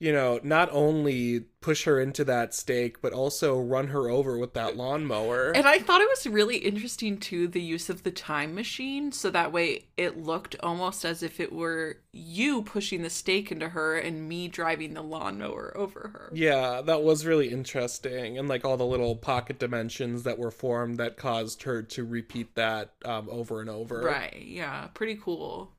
you 0.00 0.12
know 0.12 0.40
not 0.42 0.68
only 0.72 1.40
push 1.60 1.84
her 1.84 2.00
into 2.00 2.24
that 2.24 2.54
stake 2.54 3.00
but 3.02 3.12
also 3.12 3.60
run 3.60 3.88
her 3.88 4.08
over 4.08 4.38
with 4.38 4.54
that 4.54 4.74
lawnmower 4.76 5.52
And 5.52 5.68
I 5.68 5.78
thought 5.78 6.00
it 6.00 6.08
was 6.08 6.26
really 6.26 6.56
interesting 6.56 7.18
too 7.18 7.46
the 7.46 7.60
use 7.60 7.90
of 7.90 8.02
the 8.02 8.10
time 8.10 8.54
machine 8.54 9.12
so 9.12 9.30
that 9.30 9.52
way 9.52 9.84
it 9.96 10.16
looked 10.16 10.56
almost 10.60 11.04
as 11.04 11.22
if 11.22 11.38
it 11.38 11.52
were 11.52 11.98
you 12.12 12.62
pushing 12.62 13.02
the 13.02 13.10
stake 13.10 13.52
into 13.52 13.68
her 13.68 13.98
and 13.98 14.26
me 14.28 14.48
driving 14.48 14.94
the 14.94 15.02
lawnmower 15.02 15.72
over 15.76 16.10
her. 16.14 16.30
yeah 16.32 16.80
that 16.80 17.02
was 17.02 17.26
really 17.26 17.50
interesting 17.50 18.38
and 18.38 18.48
like 18.48 18.64
all 18.64 18.78
the 18.78 18.86
little 18.86 19.14
pocket 19.14 19.58
dimensions 19.58 20.22
that 20.22 20.38
were 20.38 20.50
formed 20.50 20.96
that 20.96 21.18
caused 21.18 21.62
her 21.64 21.82
to 21.82 22.04
repeat 22.04 22.54
that 22.54 22.94
um, 23.04 23.28
over 23.30 23.60
and 23.60 23.68
over 23.68 24.00
Right. 24.00 24.42
Yeah, 24.46 24.86
pretty 24.94 25.16
cool. 25.16 25.72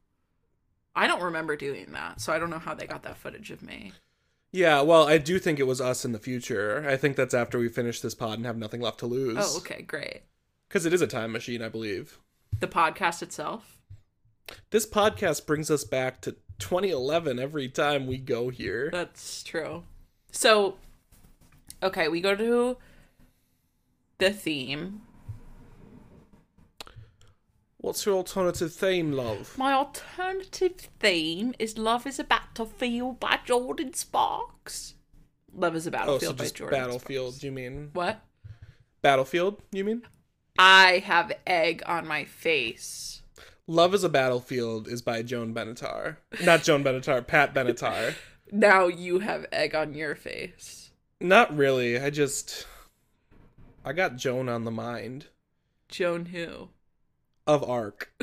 I 0.96 1.08
don't 1.08 1.24
remember 1.24 1.56
doing 1.56 1.94
that, 1.94 2.20
so 2.22 2.34
I 2.34 2.40
don't 2.40 2.50
know 2.50 2.60
how 2.60 2.74
they 2.74 2.86
got 2.86 3.04
that 3.04 3.18
footage 3.18 3.50
of 3.52 3.62
me. 3.64 3.94
Yeah 4.52 4.82
well 4.82 5.08
i 5.08 5.18
do 5.18 5.40
think 5.40 5.60
it 5.60 5.68
was 5.68 5.80
us 5.82 6.04
in 6.06 6.12
the 6.12 6.20
future 6.20 6.86
i 6.88 6.98
think 6.98 7.16
that's 7.16 7.34
after 7.34 7.58
we 7.60 7.70
finish 7.70 8.02
this 8.02 8.16
pod 8.16 8.38
and 8.38 8.46
have 8.46 8.58
nothing 8.58 8.82
left 8.82 9.00
to 9.00 9.06
lose 9.06 9.38
Oh, 9.40 9.58
okay, 9.58 9.82
great. 9.82 10.22
because 10.68 10.86
it 10.86 10.94
is 10.94 11.02
a 11.02 11.08
time 11.08 11.32
machine 11.32 11.62
i 11.62 11.70
believe 11.70 12.18
The 12.60 12.68
podcast 12.68 13.22
itself? 13.22 13.80
this 14.72 14.86
podcast 14.86 15.46
brings 15.46 15.72
us 15.72 15.84
back 15.86 16.20
to 16.22 16.36
2011 16.60 17.40
every 17.40 17.70
time 17.70 18.06
we 18.08 18.18
go 18.18 18.50
here 18.50 18.90
That's 18.92 19.42
true. 19.44 19.84
So, 20.32 20.76
okay, 21.82 22.08
we 22.08 22.22
go 22.22 22.36
to 22.36 22.78
the 24.20 24.32
theme. 24.32 25.02
What's 27.82 28.06
your 28.06 28.14
alternative 28.16 28.72
theme, 28.72 29.12
love? 29.12 29.58
My 29.58 29.74
alternative 29.74 30.90
theme 31.00 31.56
is 31.58 31.80
Love 31.80 32.06
is 32.06 32.20
a 32.20 32.24
Battlefield 32.24 33.20
by 33.20 33.40
Jordin 33.44 33.96
Sparks. 33.96 34.94
Love 35.52 35.76
is 35.76 35.88
a 35.88 35.90
Oh, 35.90 35.92
Battlefield 35.94 36.22
so 36.22 36.34
by 36.34 36.44
just 36.44 36.58
Jordin 36.58 36.70
Battlefield, 36.72 37.34
Sparks. 37.34 37.44
you 37.44 37.52
mean? 37.52 37.90
What? 37.94 38.22
Battlefield, 39.02 39.62
you 39.72 39.84
mean? 39.84 40.04
I 40.60 41.00
have 41.04 41.32
egg 41.48 41.82
on 41.88 42.08
my 42.08 42.24
face. 42.24 43.24
Love 43.66 43.96
is 43.96 44.04
a 44.04 44.10
Battlefield 44.10 44.88
is 44.88 45.02
by 45.02 45.24
Joan 45.24 45.52
Benatar. 45.52 46.18
Not 46.44 46.62
Joan 46.62 46.84
Benatar, 46.84 47.26
Pat 47.26 47.54
Benatar. 47.54 48.14
Now 48.54 48.88
you 48.88 49.20
have 49.20 49.46
egg 49.54 49.74
on 49.76 49.94
your 49.94 50.14
face. 50.14 50.92
Not 51.22 51.56
really. 51.56 51.98
I 51.98 52.10
just. 52.10 52.68
I 53.86 53.94
got 53.94 54.18
Joan 54.18 54.50
on 54.50 54.66
the 54.66 54.72
mind. 54.72 55.28
Joan 55.88 56.26
who? 56.26 56.68
Of 57.52 57.70
Arc. 57.70 58.14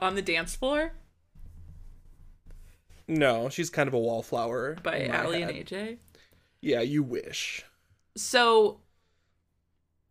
on 0.00 0.14
the 0.16 0.22
dance 0.22 0.54
floor 0.54 0.92
No, 3.08 3.48
she's 3.48 3.70
kind 3.70 3.88
of 3.88 3.94
a 3.94 3.98
wallflower. 3.98 4.76
by 4.82 5.08
my 5.10 5.24
Aly 5.24 5.42
and. 5.42 5.50
AJ. 5.52 5.96
Yeah, 6.60 6.80
you 6.82 7.02
wish. 7.02 7.64
So, 8.16 8.80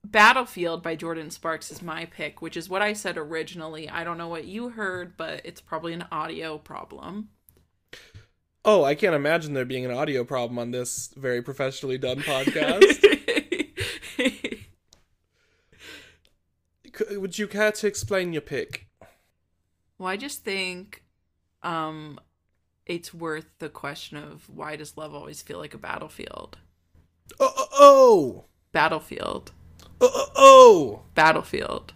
Battlefield 0.04 0.82
by 0.82 0.96
Jordin 0.96 1.32
Sparks 1.32 1.70
is 1.72 1.82
my 1.84 2.06
pick, 2.06 2.42
which 2.42 2.58
is 2.58 2.68
what 2.70 2.82
I 2.82 2.94
said 2.94 3.18
originally. 3.18 3.88
I 3.88 4.04
don't 4.04 4.18
know 4.18 4.28
what 4.28 4.46
you 4.46 4.70
heard, 4.70 5.16
but 5.16 5.42
it's 5.44 5.62
probably 5.62 5.94
an 5.94 6.06
audio 6.12 6.58
problem. 6.58 7.30
Oh, 8.66 8.84
I 8.84 8.96
can't 8.96 9.14
imagine 9.16 9.54
there 9.54 9.66
being 9.66 9.86
an 9.86 9.92
audio 9.92 10.24
problem 10.24 10.58
on 10.58 10.72
this 10.72 11.14
very 11.16 11.44
professionally 11.44 12.00
done 12.00 12.18
podcast. 12.20 13.00
C- 14.18 14.66
Would 17.12 17.38
you 17.38 17.48
care 17.48 17.72
to 17.72 17.88
explain 17.88 18.34
your 18.34 18.42
pick? 18.42 18.88
well, 19.98 20.10
I 20.10 20.18
just 20.18 20.44
think 20.44 21.04
um 21.64 22.20
it's 22.86 23.14
worth 23.14 23.46
the 23.60 23.70
question 23.70 24.18
of 24.18 24.50
why 24.50 24.76
does 24.76 24.98
love 24.98 25.14
always 25.14 25.42
feel 25.42 25.60
like 25.60 25.74
a 25.74 25.78
battlefield? 25.78 26.58
Oh, 27.40 27.54
oh, 27.56 27.68
oh, 27.74 28.46
Battlefield. 28.72 29.52
oh, 30.02 30.10
oh, 30.14 30.32
oh, 30.36 31.02
Battlefield. 31.16 31.94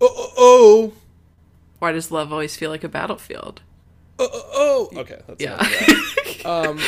oh, 0.00 0.08
oh, 0.16 0.32
oh, 0.38 0.92
Why 1.80 1.92
does 1.92 2.10
love 2.10 2.32
always 2.32 2.56
feel 2.56 2.70
like 2.70 2.84
a 2.84 2.88
battlefield? 2.88 3.60
oh, 4.18 4.28
oh, 4.32 4.88
oh. 4.94 5.00
Okay, 5.00 5.18
that's 5.26 5.42
Yeah. 5.42 5.56
that. 5.56 6.42
um, 6.46 6.78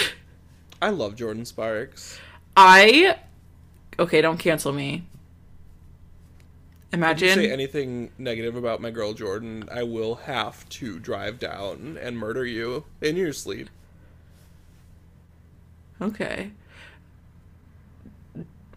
I 0.81 0.91
love 0.91 1.17
Jordin 1.17 1.47
Sparks. 1.47 2.19
I 2.57 3.17
okay, 3.99 4.21
don't 4.23 4.39
cancel 4.39 4.73
me. 4.73 5.05
If 6.93 6.99
you 6.99 7.05
Imagine 7.05 7.35
say 7.35 7.51
anything 7.53 8.11
negative 8.19 8.57
about 8.57 8.81
my 8.81 8.91
girl 8.91 9.15
Jordin, 9.15 9.71
I 9.71 9.85
will 9.85 10.17
have 10.17 10.69
to 10.71 10.99
drive 10.99 11.39
down 11.39 11.97
and 12.01 12.19
murder 12.19 12.45
you 12.45 12.85
in 13.01 13.17
your 13.17 13.33
sleep. 13.33 13.71
Okay. 16.03 16.51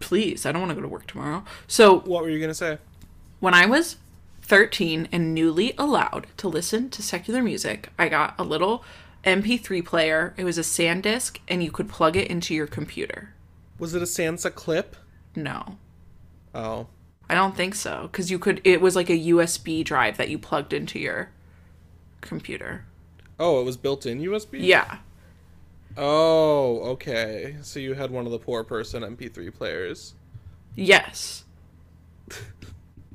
Please, 0.00 0.44
I 0.44 0.52
don't 0.52 0.60
want 0.60 0.70
to 0.70 0.74
go 0.76 0.82
to 0.82 0.88
work 0.88 1.06
tomorrow. 1.06 1.44
So, 1.66 2.00
What 2.00 2.22
were 2.22 2.28
you 2.30 2.40
gonna 2.40 2.54
say? 2.54 2.78
when 3.40 3.54
I 3.54 3.66
was 3.66 3.96
13 4.42 5.08
and 5.10 5.34
newly 5.34 5.74
allowed 5.78 6.26
to 6.36 6.48
listen 6.48 6.90
to 6.90 7.02
secular 7.02 7.42
music, 7.42 7.88
I 7.98 8.08
got 8.08 8.34
a 8.38 8.44
little 8.44 8.84
MP3 9.24 9.80
player. 9.84 10.34
It 10.36 10.44
was 10.44 10.58
a 10.58 10.62
SanDisk, 10.62 11.38
and 11.48 11.64
you 11.64 11.70
could 11.72 11.88
plug 11.88 12.16
it 12.16 12.28
into 12.30 12.54
your 12.54 12.66
computer. 12.66 13.32
Was 13.78 13.94
it 13.94 14.02
a 14.02 14.06
Sansa 14.06 14.54
clip? 14.54 14.94
No, 15.34 15.78
Oh, 16.54 16.86
I 17.34 17.36
don't 17.38 17.56
think 17.56 17.74
so. 17.74 18.08
Because 18.10 18.30
you 18.30 18.38
could, 18.38 18.60
it 18.62 18.80
was 18.80 18.94
like 18.94 19.10
a 19.10 19.18
USB 19.18 19.84
drive 19.84 20.16
that 20.18 20.28
you 20.28 20.38
plugged 20.38 20.72
into 20.72 20.98
your 21.00 21.30
computer. 22.20 22.84
oh, 23.40 23.60
it 23.60 23.64
was 23.64 23.76
built-in 23.76 24.20
USB. 24.20 24.58
Yeah. 24.60 24.98
Oh, 25.96 26.78
okay. 26.92 27.56
So 27.62 27.80
you 27.80 27.94
had 27.94 28.10
one 28.12 28.24
of 28.26 28.30
the 28.32 28.38
poor 28.38 28.62
person 28.62 29.02
MP3 29.02 29.52
players. 29.52 30.14
Yes. 30.76 31.44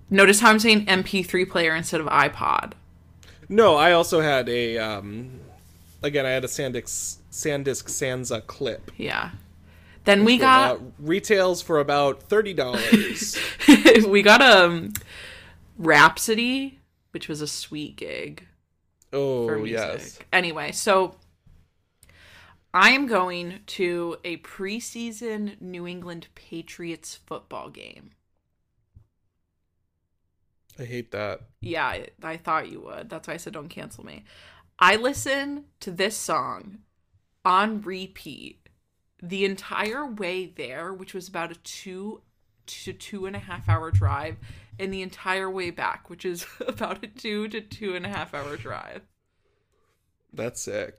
Notice 0.10 0.42
how 0.42 0.50
I'm 0.50 0.60
saying 0.60 0.86
MP3 0.86 1.50
player 1.50 1.74
instead 1.76 2.02
of 2.02 2.08
iPod. 2.08 2.74
No, 3.48 3.76
I 3.76 3.94
also 3.94 4.20
had 4.22 4.48
a 4.50 4.78
um 4.78 5.40
again, 6.04 6.26
I 6.26 6.30
had 6.32 6.44
a 6.44 6.48
Sandisk 6.48 7.18
Sandisk 7.32 7.86
Sansa 7.86 8.46
clip. 8.46 8.92
Yeah. 8.98 9.32
Then 10.06 10.24
we 10.26 10.38
got 10.38 10.78
Uh, 10.78 10.80
retails 11.00 11.62
for 11.62 11.80
about 11.80 12.28
$30. 12.30 13.38
we 14.08 14.22
got 14.22 14.42
um 14.42 14.94
Rhapsody, 15.78 16.80
which 17.12 17.28
was 17.28 17.42
a 17.42 17.48
sweet 17.48 17.96
gig 17.96 18.46
oh, 19.14 19.64
yes. 19.64 20.20
Anyway, 20.32 20.72
so 20.72 21.16
I 22.74 22.92
am 22.92 23.08
going 23.08 23.62
to 23.68 24.18
a 24.24 24.38
preseason 24.38 25.60
New 25.62 25.88
England 25.88 26.28
Patriots 26.36 27.16
football 27.26 27.70
game. 27.70 28.12
I 30.78 30.86
hate 30.86 31.12
that. 31.12 31.42
Yeah, 31.60 31.86
I, 31.86 32.08
I 32.24 32.38
thought 32.38 32.70
you 32.70 32.80
would. 32.82 33.10
That's 33.10 33.28
why 33.28 33.34
I 33.34 33.38
said 33.38 33.54
don't 33.54 33.70
cancel 33.70 34.06
me. 34.06 34.24
I 34.78 34.96
listen 34.96 35.66
to 35.82 35.92
this 35.92 36.16
song 36.16 36.80
on 37.44 37.82
repeat 37.82 38.70
the 39.22 39.44
entire 39.44 40.06
way 40.06 40.46
there, 40.46 40.94
which 40.94 41.14
was 41.14 41.28
about 41.28 41.52
a 41.52 41.56
two 41.56 42.22
to 42.70 42.94
two 42.94 43.26
and 43.26 43.36
a 43.36 43.40
half 43.40 43.68
hour 43.68 43.92
drive, 43.92 44.38
and 44.78 44.94
the 44.94 45.02
entire 45.02 45.50
way 45.50 45.70
back, 45.72 46.10
which 46.10 46.26
is 46.26 46.46
about 46.68 47.04
a 47.04 47.08
two 47.08 47.48
to 47.50 47.62
two 47.62 47.96
and 47.96 48.06
a 48.06 48.10
half 48.10 48.34
hour 48.34 48.56
drive. 48.58 49.02
That's 50.32 50.62
sick. 50.62 50.96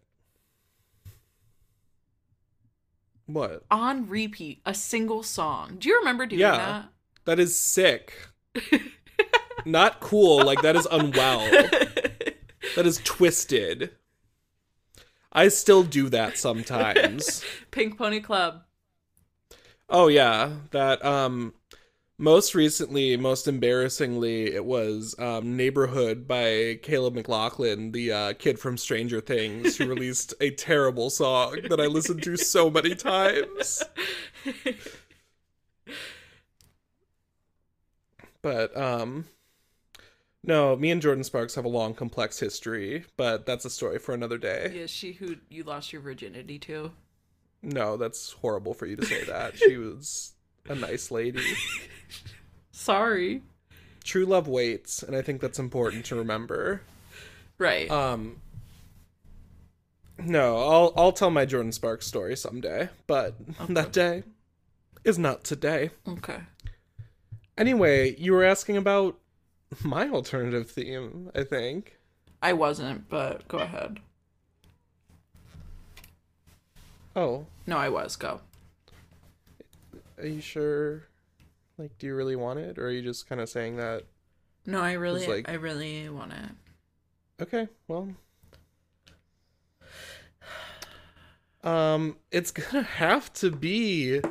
What? 3.27 3.65
On 3.71 4.09
repeat, 4.09 4.61
a 4.67 4.75
single 4.75 5.23
song. 5.23 5.77
Do 5.79 5.89
you 5.89 5.99
remember 5.99 6.27
doing 6.27 6.41
Yeah. 6.41 6.85
That 7.27 7.39
is 7.39 7.57
sick. 7.57 8.15
Not 9.65 10.01
cool, 10.01 10.45
like 10.45 10.63
that 10.63 10.75
is 10.75 10.89
unwell. 10.91 11.39
that? 11.51 12.37
That 12.77 12.87
is 12.87 13.01
twisted. 13.05 13.91
I 15.33 15.49
still 15.49 15.85
do 15.85 16.09
that 16.09 16.39
sometimes. 16.39 17.45
Pink 17.71 17.97
Pony 17.99 18.21
Club. 18.21 18.63
Oh 19.91 20.07
yeah, 20.07 20.53
that 20.71 21.05
um 21.05 21.53
most 22.17 22.55
recently, 22.55 23.17
most 23.17 23.49
embarrassingly, 23.49 24.55
it 24.55 24.65
was 24.65 25.17
um 25.19 25.57
Neighborhood 25.57 26.29
by 26.29 26.79
Caleb 26.83 27.15
McLaughlin, 27.15 27.91
the 27.91 28.13
uh, 28.13 28.33
kid 28.35 28.61
from 28.61 28.79
Stranger 28.79 29.21
Things, 29.21 29.77
who 29.77 29.89
released 29.89 30.33
a 30.41 30.51
terrible 30.51 31.11
song 31.11 31.59
that 31.69 31.81
I 31.81 31.87
listened 31.87 32.23
to 32.23 32.37
so 32.37 32.71
many 32.71 32.95
times. 32.95 33.83
But 38.43 38.77
um 38.77 39.27
no, 40.43 40.75
me 40.77 40.91
and 40.91 41.03
Jordin 41.03 41.25
Sparks 41.25 41.57
have 41.57 41.65
a 41.67 41.69
long 41.69 41.95
complex 41.95 42.39
history, 42.39 43.05
but 43.17 43.45
that's 43.45 43.65
a 43.65 43.71
story 43.71 43.99
for 43.99 44.15
another 44.15 44.39
day. 44.39 44.73
Yeah, 44.75 44.87
she 44.87 45.13
who 45.13 45.37
you 45.51 45.65
lost 45.65 45.93
your 45.93 46.01
virginity 46.01 46.59
to. 46.61 46.93
No, 47.63 47.97
that's 47.97 48.33
horrible 48.33 48.75
for 48.75 48.87
you 48.87 48.97
to 48.97 49.05
say 49.05 49.25
that. 49.25 49.57
She 49.59 49.77
was 49.79 50.33
a 50.69 50.75
nice 50.75 51.11
lady. 51.11 51.43
Sorry. 52.73 53.43
True 54.03 54.25
love 54.25 54.49
waits, 54.49 55.03
and 55.03 55.15
I 55.15 55.23
think 55.23 55.41
that's 55.41 55.59
important 55.59 56.05
to 56.07 56.17
remember. 56.17 56.83
Right. 57.59 57.91
Um 57.91 58.41
No, 60.19 60.57
I'll 60.57 60.93
I'll 60.97 61.13
tell 61.13 61.31
my 61.31 61.45
Jordin 61.47 61.75
Sparks 61.75 62.07
story 62.07 62.37
someday, 62.37 62.89
but 63.07 63.35
that 63.69 63.93
day 63.93 64.23
is 65.05 65.19
not 65.19 65.45
today. 65.45 65.91
okay. 66.09 66.41
Anyway, 67.59 68.15
you 68.17 68.33
were 68.33 68.45
asking 68.45 68.79
about 68.79 69.19
my 69.85 70.09
alternative 70.09 70.71
theme, 70.71 71.31
I 71.35 71.45
think. 71.45 71.99
I 72.43 72.55
wasn't, 72.55 73.09
but 73.11 73.47
go 73.49 73.59
ahead. 73.59 74.01
Oh, 77.21 77.45
No, 77.67 77.77
I 77.77 77.91
was. 77.91 78.17
Go. 78.17 78.41
are 80.17 80.27
you 80.27 80.41
sure? 80.41 81.03
Like, 81.77 81.99
do 81.99 82.07
you 82.07 82.15
really 82.15 82.35
want 82.35 82.61
it, 82.61 82.79
or 82.79 82.87
are 82.87 82.91
you 82.91 83.03
just 83.03 83.29
kind 83.29 83.43
of 83.43 83.49
saying 83.51 83.77
that? 83.77 84.05
No, 84.65 84.81
I 84.81 84.93
really, 84.93 85.27
like- 85.27 85.47
I 85.47 85.55
really 85.55 86.09
want 86.09 86.33
it. 86.33 87.43
Okay, 87.43 87.69
well, 87.89 88.09
um, 91.63 92.17
it's 92.31 92.51
gonna 92.51 92.83
have 92.85 93.31
to 93.35 93.51
be 93.51 94.23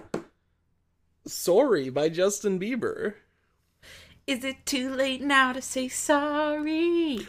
"Sorry" 1.28 1.89
by 1.91 2.10
Justin 2.10 2.60
Bieber. 2.60 3.13
Is 4.25 4.43
it 4.43 4.65
too 4.65 4.89
late 4.89 5.21
now 5.21 5.54
to 5.54 5.62
say 5.62 5.88
sorry? 5.89 7.28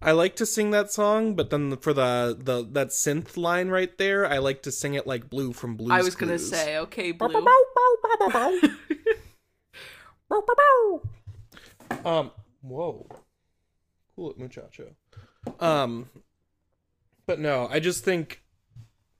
I 0.00 0.12
like 0.12 0.36
to 0.36 0.46
sing 0.46 0.70
that 0.70 0.92
song, 0.92 1.34
but 1.34 1.50
then 1.50 1.76
for 1.76 1.92
the 1.92 2.36
the 2.38 2.64
that 2.72 2.88
synth 2.88 3.36
line 3.36 3.68
right 3.68 3.96
there, 3.98 4.24
I 4.26 4.38
like 4.38 4.62
to 4.62 4.70
sing 4.70 4.94
it 4.94 5.06
like 5.06 5.28
Blue 5.28 5.52
from 5.52 5.76
Blues. 5.76 5.90
I 5.90 6.02
was 6.02 6.14
gonna 6.14 6.38
Clues. 6.38 6.50
say, 6.50 6.78
okay, 6.78 7.10
blue. 7.12 7.28
um, 12.04 12.30
whoa, 12.60 13.06
cool 14.14 14.30
it, 14.30 14.38
muchacho. 14.38 14.94
Um, 15.58 16.08
but 17.26 17.40
no, 17.40 17.66
I 17.70 17.80
just 17.80 18.04
think 18.04 18.42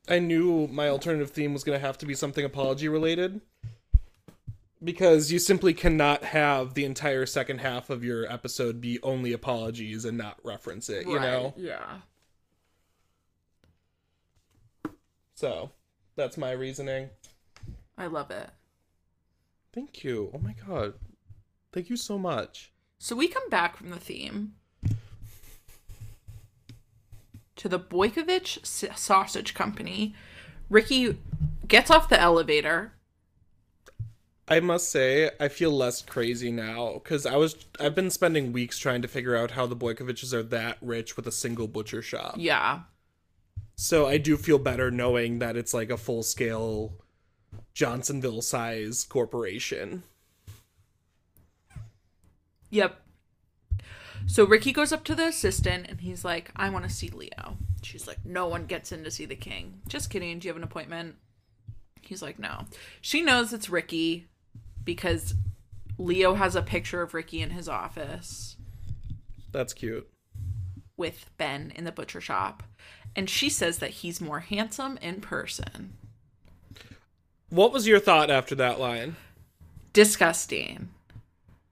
I 0.08 0.20
knew 0.20 0.68
my 0.68 0.88
alternative 0.88 1.30
theme 1.30 1.52
was 1.52 1.64
gonna 1.64 1.80
have 1.80 1.98
to 1.98 2.06
be 2.06 2.14
something 2.14 2.44
apology 2.44 2.88
related. 2.88 3.40
Because 4.82 5.32
you 5.32 5.38
simply 5.40 5.74
cannot 5.74 6.22
have 6.24 6.74
the 6.74 6.84
entire 6.84 7.26
second 7.26 7.58
half 7.58 7.90
of 7.90 8.04
your 8.04 8.30
episode 8.32 8.80
be 8.80 9.00
only 9.02 9.32
apologies 9.32 10.04
and 10.04 10.16
not 10.16 10.38
reference 10.44 10.88
it, 10.88 11.06
you 11.06 11.16
Right, 11.16 11.22
know? 11.22 11.54
Yeah. 11.56 11.98
So, 15.34 15.70
that's 16.16 16.36
my 16.36 16.52
reasoning. 16.52 17.10
I 17.96 18.06
love 18.06 18.30
it. 18.30 18.50
Thank 19.72 20.04
you. 20.04 20.30
Oh 20.34 20.38
my 20.38 20.54
god. 20.66 20.94
Thank 21.72 21.90
you 21.90 21.96
so 21.96 22.18
much. 22.18 22.72
So 22.98 23.14
we 23.14 23.28
come 23.28 23.48
back 23.48 23.76
from 23.76 23.90
the 23.90 23.98
theme 23.98 24.54
to 27.56 27.68
the 27.68 27.78
Boykewich 27.78 28.58
S- 28.62 28.98
Sausage 29.00 29.54
Company. 29.54 30.14
Ricky 30.70 31.18
gets 31.66 31.90
off 31.90 32.08
the 32.08 32.20
elevator. 32.20 32.92
I 34.50 34.60
must 34.60 34.90
say, 34.90 35.30
I 35.38 35.48
feel 35.48 35.70
less 35.70 36.02
crazy 36.02 36.50
now 36.50 36.94
because 36.94 37.26
I 37.26 37.36
was 37.36 37.56
I've 37.78 37.94
been 37.94 38.10
spending 38.10 38.52
weeks 38.52 38.78
trying 38.78 39.02
to 39.02 39.08
figure 39.08 39.36
out 39.36 39.52
how 39.52 39.66
the 39.66 39.76
Boykewiches 39.76 40.32
are 40.32 40.42
that 40.44 40.78
rich 40.80 41.16
with 41.16 41.26
a 41.26 41.32
single 41.32 41.68
butcher 41.68 42.02
shop. 42.02 42.36
Yeah. 42.38 42.80
So 43.76 44.06
I 44.06 44.18
do 44.18 44.36
feel 44.36 44.58
better 44.58 44.90
knowing 44.90 45.38
that 45.38 45.56
it's 45.56 45.74
like 45.74 45.90
a 45.90 45.96
full 45.96 46.22
scale 46.22 46.94
Johnsonville 47.74 48.42
size 48.42 49.04
corporation. 49.04 50.02
Yep. 52.70 53.00
So 54.26 54.44
Ricky 54.44 54.72
goes 54.72 54.92
up 54.92 55.04
to 55.04 55.14
the 55.14 55.28
assistant 55.28 55.86
and 55.88 56.00
he's 56.00 56.24
like, 56.24 56.50
I 56.56 56.70
want 56.70 56.84
to 56.84 56.90
see 56.90 57.08
Leo. 57.08 57.56
She's 57.82 58.06
like, 58.06 58.18
No 58.24 58.46
one 58.48 58.66
gets 58.66 58.92
in 58.92 59.04
to 59.04 59.10
see 59.10 59.26
the 59.26 59.36
king. 59.36 59.80
Just 59.88 60.10
kidding. 60.10 60.38
Do 60.38 60.48
you 60.48 60.50
have 60.50 60.56
an 60.56 60.64
appointment? 60.64 61.16
He's 62.00 62.22
like, 62.22 62.38
No. 62.38 62.64
She 63.00 63.22
knows 63.22 63.52
it's 63.52 63.70
Ricky 63.70 64.26
because 64.84 65.34
Leo 65.98 66.34
has 66.34 66.54
a 66.54 66.62
picture 66.62 67.02
of 67.02 67.14
Ricky 67.14 67.40
in 67.42 67.50
his 67.50 67.68
office 67.68 68.56
That's 69.52 69.72
cute. 69.74 70.08
with 70.96 71.30
Ben 71.38 71.72
in 71.74 71.84
the 71.84 71.92
butcher 71.92 72.20
shop. 72.20 72.62
And 73.16 73.28
she 73.28 73.48
says 73.48 73.78
that 73.78 73.90
he's 73.90 74.20
more 74.20 74.40
handsome 74.40 74.98
in 75.02 75.20
person. 75.20 75.94
What 77.50 77.72
was 77.72 77.86
your 77.86 77.98
thought 77.98 78.30
after 78.30 78.54
that 78.56 78.78
line? 78.78 79.16
Disgusting. 79.92 80.90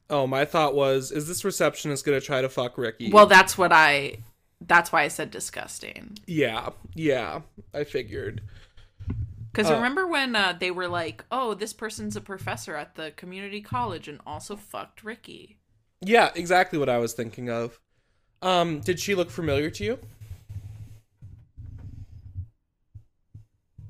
Oh, 0.08 0.26
my 0.26 0.44
thought 0.44 0.74
was, 0.74 1.12
is 1.12 1.28
this 1.28 1.44
receptionist 1.44 2.04
gonna 2.04 2.20
try 2.20 2.40
to 2.40 2.48
fuck 2.48 2.78
Ricky? 2.78 3.10
Well, 3.12 3.26
that's 3.26 3.58
what 3.58 3.72
I. 3.72 4.18
That's 4.60 4.90
why 4.90 5.02
I 5.02 5.08
said 5.08 5.30
disgusting. 5.30 6.18
yeah, 6.26 6.70
yeah, 6.94 7.40
I 7.74 7.84
figured. 7.84 8.40
Because 9.56 9.70
Uh, 9.70 9.76
remember 9.76 10.06
when 10.06 10.36
uh, 10.36 10.52
they 10.52 10.70
were 10.70 10.86
like, 10.86 11.24
"Oh, 11.30 11.54
this 11.54 11.72
person's 11.72 12.14
a 12.14 12.20
professor 12.20 12.76
at 12.76 12.94
the 12.94 13.12
community 13.12 13.62
college 13.62 14.06
and 14.06 14.20
also 14.26 14.54
fucked 14.54 15.02
Ricky." 15.02 15.56
Yeah, 16.02 16.30
exactly 16.34 16.78
what 16.78 16.90
I 16.90 16.98
was 16.98 17.14
thinking 17.14 17.48
of. 17.48 17.80
Um, 18.42 18.80
did 18.80 19.00
she 19.00 19.14
look 19.14 19.30
familiar 19.30 19.70
to 19.70 19.82
you? 19.82 19.98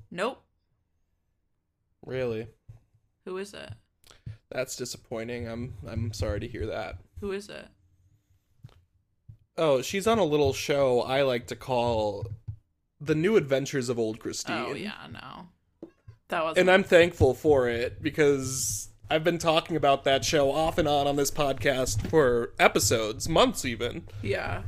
Nope. 0.09 0.41
Really? 2.05 2.47
Who 3.25 3.37
is 3.39 3.53
it? 3.53 3.73
That's 4.53 4.77
disappointing. 4.77 5.49
I'm 5.49 5.75
I'm 5.85 6.13
sorry 6.13 6.39
to 6.39 6.47
hear 6.47 6.67
that. 6.67 6.99
Who 7.21 7.33
is 7.33 7.49
it? 7.49 7.67
Oh, 9.59 9.83
she's 9.83 10.07
on 10.07 10.21
a 10.21 10.25
little 10.25 10.53
show 10.53 11.01
I 11.03 11.23
like 11.23 11.49
to 11.49 11.57
call 11.57 12.29
The 13.01 13.17
New 13.17 13.37
Adventures 13.37 13.89
of 13.89 13.99
Old 13.99 14.21
Christine. 14.21 14.67
Oh 14.69 14.75
yeah, 14.75 15.09
no. 15.11 15.49
That 16.29 16.45
was. 16.45 16.57
And 16.57 16.71
I'm 16.71 16.83
thankful 16.83 17.35
for 17.35 17.69
it 17.69 18.03
because 18.03 18.89
I've 19.09 19.23
been 19.23 19.39
talking 19.39 19.77
about 19.77 20.05
that 20.05 20.25
show 20.25 20.51
off 20.51 20.79
and 20.79 20.89
on 20.89 21.07
on 21.07 21.17
this 21.17 21.31
podcast 21.31 22.09
for 22.09 22.53
episodes, 22.59 23.29
months 23.29 23.65
even. 23.65 24.05
yeah. 24.23 24.63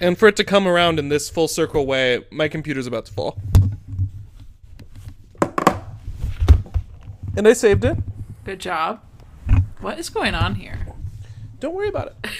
And 0.00 0.18
for 0.18 0.28
it 0.28 0.36
to 0.36 0.44
come 0.44 0.66
around 0.66 0.98
in 0.98 1.08
this 1.08 1.30
full 1.30 1.48
circle 1.48 1.86
way, 1.86 2.24
my 2.30 2.48
computer's 2.48 2.86
about 2.86 3.06
to 3.06 3.12
fall. 3.12 3.40
And 7.36 7.48
I 7.48 7.54
saved 7.54 7.84
it. 7.84 7.96
Good 8.44 8.58
job. 8.60 9.00
What 9.80 9.98
is 9.98 10.10
going 10.10 10.34
on 10.34 10.56
here? 10.56 10.86
Don't 11.60 11.74
worry 11.74 11.88
about 11.88 12.08
it. 12.08 12.30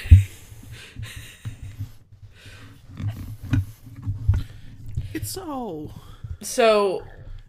it's 5.14 5.36
all 5.38 5.92
So 6.44 7.02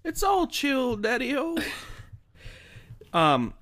it's 0.03 0.23
all 0.23 0.47
chill, 0.47 0.95
daddy 0.95 1.35
o. 1.35 1.57
um 3.13 3.53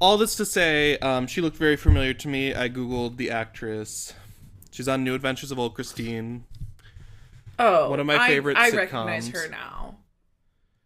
all 0.00 0.18
this 0.18 0.34
to 0.36 0.44
say, 0.44 0.98
um, 0.98 1.26
she 1.26 1.40
looked 1.40 1.56
very 1.56 1.76
familiar 1.76 2.12
to 2.14 2.28
me. 2.28 2.54
I 2.54 2.68
googled 2.68 3.16
the 3.16 3.30
actress. 3.30 4.12
She's 4.70 4.88
on 4.88 5.02
New 5.04 5.14
Adventures 5.14 5.50
of 5.50 5.58
Old 5.58 5.74
Christine. 5.74 6.44
Oh, 7.58 7.88
One 7.90 8.00
of 8.00 8.06
my 8.06 8.16
I- 8.16 8.28
favorite 8.28 8.56
I, 8.58 8.70
recognize 8.70 9.30
sitcoms. 9.30 9.44
her 9.44 9.48
now. 9.48 9.96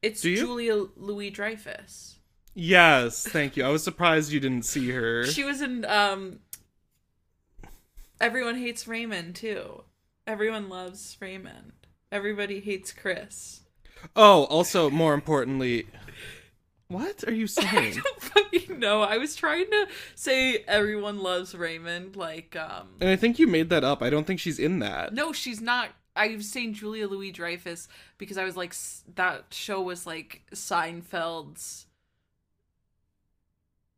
It's? 0.03 0.21
Julia 0.21 0.85
Louis 0.97 1.31
Dreyfus. 1.31 2.17
Yes, 2.55 3.27
thank 3.27 3.57
you. 3.57 3.65
I 3.65 3.69
was 3.71 3.83
surprised 3.83 4.31
you 4.31 4.39
didn't 4.41 4.65
see 4.65 4.91
her. 4.91 5.25
She 5.27 5.43
was 5.45 5.61
in 5.63 5.85
um. 5.87 6.41
Everyone 8.21 8.57
hates 8.57 8.87
Raymond 8.87 9.35
too. 9.37 9.83
Everyone 10.29 10.69
loves 10.69 11.17
Raymond. 11.21 11.73
Everybody 12.13 12.61
hates 12.61 12.93
Chris. 12.93 13.63
Oh, 14.15 14.45
also 14.45 14.91
more 14.91 15.15
importantly, 15.15 15.87
what 16.89 17.25
are 17.27 17.33
you 17.33 17.45
I 17.59 17.63
saying? 17.63 17.95
don't 17.95 18.23
fucking 18.23 18.79
know. 18.79 19.01
I 19.03 19.17
was 19.19 19.35
trying 19.35 19.67
to 19.71 19.87
say 20.15 20.65
everyone 20.69 21.21
loves 21.21 21.55
Raymond. 21.55 22.15
Like, 22.15 22.55
um, 22.57 22.89
and 23.01 23.09
I 23.11 23.17
think 23.17 23.39
you 23.39 23.47
made 23.47 23.71
that 23.71 23.85
up. 23.85 24.03
I 24.03 24.11
don't 24.11 24.27
think 24.27 24.39
she's 24.39 24.59
in 24.59 24.79
that. 24.81 25.15
no, 25.15 25.33
she's 25.33 25.61
not. 25.61 25.89
I 26.15 26.35
was 26.37 26.51
saying 26.51 26.75
Julia 26.75 27.07
Louis 27.09 27.31
Dreyfus 27.31 27.89
because 28.19 28.37
I 28.39 28.45
was 28.45 28.57
like, 28.57 28.75
that 29.15 29.47
show 29.51 29.81
was 29.81 30.07
like 30.07 30.43
Seinfeld's. 30.53 31.87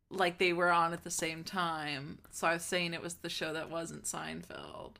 Like 0.09 0.37
they 0.37 0.51
were 0.53 0.71
on 0.71 0.91
at 0.93 1.03
the 1.05 1.11
same 1.11 1.43
time, 1.43 2.19
so 2.31 2.45
I 2.45 2.53
was 2.55 2.63
saying 2.63 2.93
it 2.93 3.01
was 3.01 3.15
the 3.15 3.29
show 3.29 3.53
that 3.53 3.69
wasn't 3.69 4.03
Seinfeld, 4.03 4.95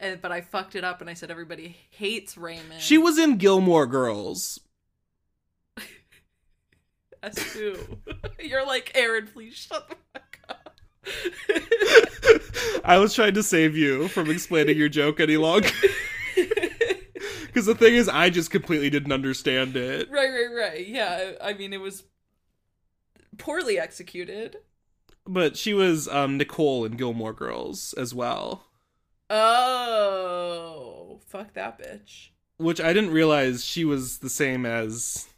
and 0.00 0.20
but 0.20 0.32
I 0.32 0.40
fucked 0.40 0.74
it 0.74 0.82
up 0.82 1.00
and 1.00 1.08
I 1.08 1.14
said 1.14 1.30
everybody 1.30 1.76
hates 1.90 2.36
Raymond. 2.36 2.80
She 2.80 2.98
was 2.98 3.18
in 3.18 3.36
Gilmore 3.36 3.86
Girls. 3.86 4.58
Us 7.22 7.34
too. 7.52 7.98
You're 8.40 8.66
like 8.66 8.90
Aaron. 8.94 9.28
Please 9.32 9.54
shut 9.54 9.88
the 9.88 9.96
fuck 10.12 10.38
up. 10.48 10.76
I 12.84 12.98
was 12.98 13.14
trying 13.14 13.34
to 13.34 13.42
save 13.42 13.76
you 13.76 14.08
from 14.08 14.30
explaining 14.30 14.76
your 14.76 14.88
joke 14.88 15.20
any 15.20 15.36
longer. 15.36 15.68
Because 17.46 17.66
the 17.66 17.74
thing 17.74 17.94
is, 17.94 18.08
I 18.08 18.30
just 18.30 18.50
completely 18.50 18.90
didn't 18.90 19.12
understand 19.12 19.76
it. 19.76 20.08
Right, 20.10 20.30
right, 20.30 20.54
right. 20.56 20.86
Yeah, 20.86 21.32
I 21.42 21.52
mean, 21.52 21.72
it 21.72 21.80
was 21.80 22.04
poorly 23.38 23.78
executed. 23.78 24.56
But 25.26 25.56
she 25.56 25.74
was 25.74 26.06
um, 26.08 26.38
Nicole 26.38 26.84
in 26.84 26.92
Gilmore 26.92 27.32
Girls 27.32 27.92
as 27.94 28.14
well, 28.14 28.69
Oh, 29.30 31.20
fuck 31.26 31.52
that 31.54 31.78
bitch. 31.80 32.28
which 32.58 32.80
I 32.80 32.92
didn't 32.92 33.10
realize 33.12 33.64
she 33.64 33.84
was 33.84 34.18
the 34.18 34.28
same 34.28 34.66
as 34.66 35.28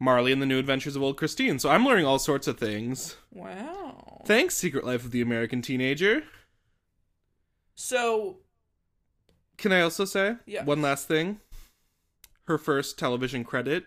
Marly 0.00 0.32
in 0.32 0.40
the 0.40 0.46
New 0.46 0.58
Adventures 0.58 0.96
of 0.96 1.02
Old 1.02 1.16
Christine. 1.16 1.58
So 1.58 1.68
I'm 1.68 1.84
learning 1.84 2.06
all 2.06 2.18
sorts 2.18 2.46
of 2.46 2.58
things. 2.58 3.16
Wow. 3.32 4.22
Thanks, 4.26 4.54
Secret 4.56 4.84
Life 4.84 5.04
of 5.04 5.10
the 5.10 5.20
American 5.20 5.60
Teenager. 5.62 6.22
So, 7.74 8.38
Can 9.58 9.72
I 9.72 9.80
also 9.82 10.04
say 10.04 10.36
Yes. 10.46 10.66
one 10.66 10.80
last 10.82 11.06
thing? 11.08 11.40
Her 12.44 12.58
first 12.58 12.98
television 12.98 13.44
credit 13.44 13.86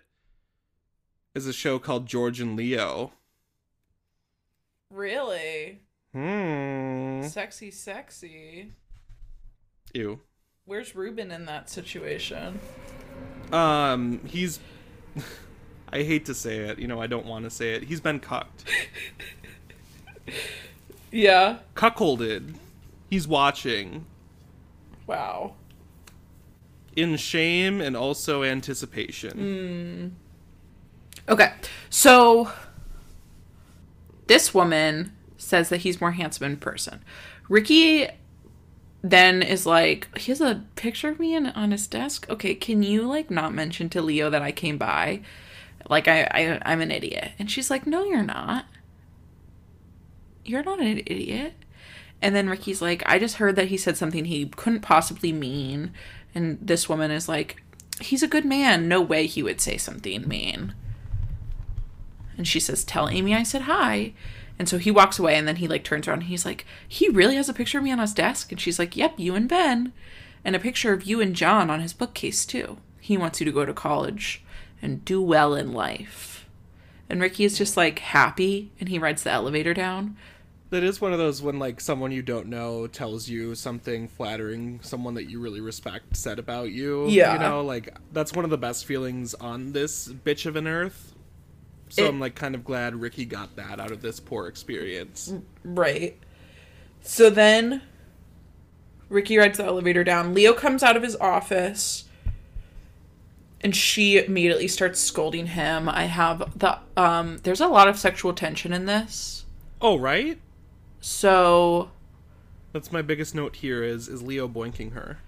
is 1.34 1.48
a 1.48 1.54
show 1.54 1.80
called 1.80 2.06
George 2.06 2.40
and 2.40 2.56
Leo. 2.56 3.14
really? 4.90 5.82
Hmm. 6.14 7.24
Sexy, 7.28 7.72
sexy. 7.72 8.72
Ew. 9.96 10.20
Where's 10.66 10.96
Ruben 10.96 11.32
in 11.32 11.46
that 11.46 11.70
situation? 11.70 12.60
Um, 13.52 14.20
he's. 14.26 14.60
I 15.92 16.04
hate 16.04 16.26
to 16.26 16.34
say 16.34 16.58
it. 16.58 16.80
You 16.80 16.88
know, 16.88 17.00
I 17.00 17.08
don't 17.08 17.26
want 17.26 17.46
to 17.46 17.50
say 17.50 17.74
it. 17.76 17.84
He's 17.84 18.02
been 18.02 18.20
cucked. 18.20 18.66
Yeah. 21.12 21.60
Cuckolded. 21.76 22.56
He's 23.10 23.26
watching 23.28 24.06
Wow. 25.08 25.54
in 26.96 27.16
shame 27.16 27.80
and 27.80 27.96
also 27.96 28.44
anticipation. 28.44 30.16
Okay. 31.30 31.54
So 31.90 32.52
this 34.28 34.54
woman 34.54 35.14
says 35.38 35.70
that 35.70 35.78
he's 35.82 36.02
more 36.02 36.12
handsome 36.12 36.48
in 36.52 36.58
person. 36.58 37.02
Ricky 37.48 38.08
then 39.12 39.44
is 39.44 39.68
like, 39.68 40.18
he 40.18 40.32
has 40.32 40.42
a 40.42 40.64
picture 40.76 41.10
of 41.10 41.20
me 41.20 41.36
in, 41.36 41.46
on 41.48 41.70
his 41.70 41.86
desk. 41.86 42.26
Okay, 42.28 42.56
can 42.56 42.82
you 42.82 43.04
like 43.04 43.30
not 43.30 43.54
mention 43.54 43.88
to 43.90 44.02
Leo 44.02 44.32
that 44.32 44.42
I 44.42 44.52
came 44.52 44.80
by? 44.80 45.22
Like 45.88 46.08
I, 46.08 46.24
I 46.24 46.62
I'm 46.66 46.82
an 46.82 46.90
idiot. 46.90 47.32
And 47.38 47.50
she's 47.50 47.70
like, 47.70 47.86
No, 47.86 48.04
you're 48.04 48.24
not. 48.24 48.66
You're 50.44 50.64
not 50.64 50.80
an 50.80 51.04
idiot. 51.06 51.54
And 52.20 52.36
then 52.36 52.50
Ricky's 52.50 52.82
like, 52.82 53.04
I 53.06 53.20
just 53.20 53.36
heard 53.36 53.56
that 53.58 53.68
he 53.68 53.78
said 53.78 53.96
something 53.96 54.26
he 54.26 54.48
couldn't 54.48 54.82
possibly 54.82 55.32
mean. 55.32 55.92
And 56.34 56.58
this 56.60 56.90
woman 56.90 57.12
is 57.12 57.30
like, 57.30 57.62
He's 58.02 58.24
a 58.24 58.28
good 58.28 58.46
man. 58.46 58.88
No 58.88 59.02
way 59.02 59.28
he 59.28 59.44
would 59.44 59.62
say 59.62 59.78
something 59.78 60.28
mean. 60.28 60.74
And 62.38 62.48
she 62.48 62.60
says, 62.60 62.84
Tell 62.84 63.08
Amy 63.08 63.36
I 63.36 63.44
said 63.44 63.64
hi. 63.64 64.14
And 64.58 64.70
so 64.70 64.78
he 64.78 64.92
walks 64.92 65.20
away 65.20 65.36
and 65.36 65.48
then 65.48 65.58
he 65.58 65.68
like 65.68 65.84
turns 65.84 66.08
around 66.08 66.20
and 66.20 66.28
he's 66.28 66.46
like, 66.46 66.66
He 66.88 67.10
really 67.10 67.36
has 67.36 67.50
a 67.50 67.54
picture 67.54 67.80
of 67.80 67.84
me 67.84 67.92
on 67.92 68.00
his 68.00 68.14
desk? 68.14 68.52
And 68.52 68.62
she's 68.62 68.80
like, 68.80 68.96
Yep, 68.96 69.20
you 69.20 69.36
and 69.36 69.50
Ben. 69.50 69.94
And 70.44 70.56
a 70.56 70.60
picture 70.60 70.94
of 70.94 71.04
you 71.04 71.22
and 71.22 71.36
John 71.36 71.70
on 71.70 71.82
his 71.82 71.94
bookcase 71.94 72.46
too. 72.46 72.78
He 73.00 73.18
wants 73.18 73.40
you 73.40 73.46
to 73.46 73.52
go 73.52 73.66
to 73.66 73.74
college 73.74 74.44
and 74.82 75.04
do 75.04 75.22
well 75.22 75.56
in 75.56 75.74
life. 75.74 76.48
And 77.10 77.22
Ricky 77.22 77.44
is 77.44 77.58
just 77.58 77.76
like 77.76 78.00
happy 78.00 78.72
and 78.80 78.90
he 78.90 79.00
rides 79.00 79.24
the 79.24 79.32
elevator 79.32 79.74
down. 79.74 80.16
That 80.72 80.84
is 80.84 81.00
one 81.00 81.14
of 81.14 81.20
those 81.20 81.42
when 81.42 81.60
like 81.60 81.80
someone 81.80 82.12
you 82.12 82.22
don't 82.22 82.48
know 82.48 82.88
tells 82.88 83.30
you 83.30 83.56
something 83.56 84.08
flattering, 84.08 84.80
someone 84.82 85.14
that 85.14 85.30
you 85.30 85.40
really 85.40 85.62
respect 85.62 86.18
said 86.18 86.40
about 86.40 86.72
you. 86.72 87.08
Yeah. 87.08 87.34
You 87.34 87.40
know, 87.40 87.62
like 87.62 87.96
that's 88.12 88.34
one 88.34 88.46
of 88.46 88.52
the 88.52 88.58
best 88.58 88.86
feelings 88.86 89.34
on 89.36 89.74
this 89.74 90.08
bitch 90.08 90.46
of 90.46 90.56
an 90.56 90.68
earth. 90.68 91.15
So 91.90 92.04
It- 92.06 92.10
I'm 92.10 92.20
like 92.20 92.36
kind 92.36 92.56
of 92.56 92.64
glad 92.64 92.96
Ricky 92.96 93.26
got 93.26 93.56
that 93.56 93.80
out 93.80 93.92
of 93.92 94.02
this 94.02 94.20
poor 94.20 94.48
experience. 94.48 95.34
Right. 95.64 96.18
So 97.02 97.30
then 97.30 97.82
Ricky 99.10 99.38
rides 99.38 99.58
the 99.60 99.66
elevator 99.66 100.04
down. 100.04 100.34
Leo 100.34 100.54
comes 100.54 100.82
out 100.84 100.98
of 100.98 101.04
his 101.04 101.16
office 101.18 102.06
and 103.62 103.76
she 103.76 104.18
immediately 104.24 104.68
starts 104.68 105.00
scolding 105.00 105.48
him. 105.48 105.88
I 105.90 106.06
have 106.06 106.58
the 106.60 106.80
um 106.98 107.38
there's 107.44 107.62
a 107.62 107.68
lot 107.68 107.88
of 107.88 107.98
sexual 107.98 108.34
tension 108.34 108.74
in 108.74 108.86
this. 108.86 109.46
Oh, 109.82 109.98
right? 109.98 110.40
So 111.02 111.92
That's 112.74 112.92
my 112.92 113.02
biggest 113.04 113.36
note 113.36 113.58
here 113.58 113.84
is 113.84 114.08
is 114.08 114.22
Leo 114.24 114.48
boinking 114.48 114.94
her. 114.94 115.20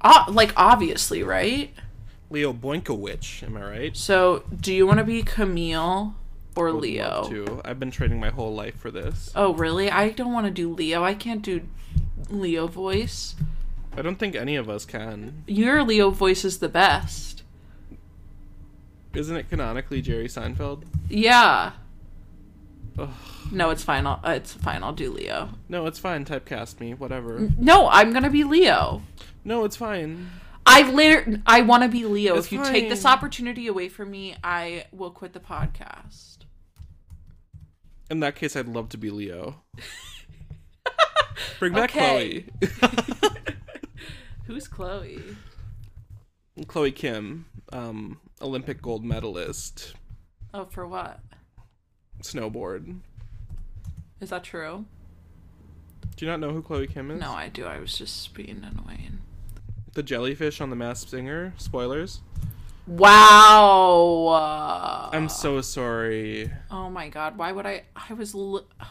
uh, 0.00 0.24
like 0.28 0.52
obviously, 0.56 1.22
right? 1.22 1.72
Leo 2.30 2.52
Boinkowicz, 2.52 3.42
am 3.42 3.56
I 3.56 3.62
right? 3.62 3.96
So 3.96 4.44
do 4.60 4.72
you 4.72 4.86
want 4.86 4.98
to 4.98 5.04
be 5.04 5.22
Camille 5.22 6.14
or 6.54 6.72
Would 6.72 6.82
Leo? 6.82 7.22
love 7.22 7.30
to. 7.30 7.60
I've 7.64 7.80
been 7.80 7.90
training 7.90 8.20
my 8.20 8.30
whole 8.30 8.54
life 8.54 8.76
for 8.78 8.90
this. 8.90 9.30
Oh, 9.34 9.52
really? 9.54 9.90
I 9.90 10.10
don't 10.10 10.32
want 10.32 10.46
to 10.46 10.52
do 10.52 10.72
Leo. 10.72 11.02
I 11.02 11.14
can't 11.14 11.42
do 11.42 11.62
Leo 12.28 12.66
voice. 12.68 13.34
I 13.96 14.02
don't 14.02 14.16
think 14.16 14.36
any 14.36 14.54
of 14.54 14.70
us 14.70 14.84
can. 14.84 15.42
Your 15.48 15.82
Leo 15.82 16.10
voice 16.10 16.44
is 16.44 16.58
the 16.58 16.68
best. 16.68 17.42
Isn't 19.12 19.36
it 19.36 19.50
canonically 19.50 20.00
Jerry 20.00 20.28
Seinfeld? 20.28 20.84
Yeah. 21.08 21.72
Ugh. 22.96 23.08
No, 23.50 23.70
it's 23.70 23.82
fine. 23.82 24.06
I'll, 24.06 24.20
uh, 24.22 24.30
it's 24.30 24.52
fine. 24.52 24.84
I'll 24.84 24.92
do 24.92 25.10
Leo. 25.10 25.50
No, 25.68 25.86
it's 25.86 25.98
fine. 25.98 26.24
Typecast 26.24 26.78
me, 26.78 26.94
whatever. 26.94 27.50
No, 27.58 27.88
I'm 27.88 28.12
gonna 28.12 28.30
be 28.30 28.44
Leo. 28.44 29.02
No, 29.44 29.64
it's 29.64 29.74
fine. 29.74 30.30
I 30.66 30.90
later. 30.90 31.40
I 31.46 31.62
want 31.62 31.82
to 31.82 31.88
be 31.88 32.04
Leo. 32.04 32.36
It's 32.36 32.46
if 32.46 32.52
you 32.52 32.64
take 32.64 32.88
this 32.88 33.04
opportunity 33.04 33.66
away 33.66 33.88
from 33.88 34.10
me, 34.10 34.36
I 34.44 34.84
will 34.92 35.10
quit 35.10 35.32
the 35.32 35.40
podcast. 35.40 36.38
In 38.10 38.20
that 38.20 38.34
case, 38.36 38.56
I'd 38.56 38.68
love 38.68 38.88
to 38.90 38.98
be 38.98 39.10
Leo. 39.10 39.62
Bring 41.58 41.72
back 41.72 41.90
Chloe. 41.90 42.46
Who's 44.46 44.66
Chloe? 44.68 45.20
Chloe 46.66 46.92
Kim, 46.92 47.46
um, 47.72 48.18
Olympic 48.42 48.82
gold 48.82 49.04
medalist, 49.04 49.94
Oh, 50.52 50.64
for 50.66 50.86
what? 50.86 51.20
snowboard. 52.22 52.98
Is 54.20 54.30
that 54.30 54.44
true? 54.44 54.84
Do 56.16 56.24
you 56.26 56.30
not 56.30 56.40
know 56.40 56.50
who 56.50 56.60
Chloe 56.60 56.86
Kim 56.86 57.10
is? 57.10 57.20
No, 57.20 57.30
I 57.32 57.48
do. 57.48 57.64
I 57.64 57.78
was 57.78 57.96
just 57.96 58.34
being 58.34 58.62
annoying. 58.62 59.20
The 60.00 60.04
jellyfish 60.04 60.62
on 60.62 60.70
The 60.70 60.76
Masked 60.76 61.10
Singer. 61.10 61.52
Spoilers. 61.58 62.22
Wow. 62.86 64.30
I'm 65.12 65.28
so 65.28 65.60
sorry. 65.60 66.50
Oh 66.70 66.88
my 66.88 67.10
god. 67.10 67.36
Why 67.36 67.52
would 67.52 67.66
I? 67.66 67.82
I 67.94 68.14
was. 68.14 68.34
Li- 68.34 68.64
I 68.80 68.86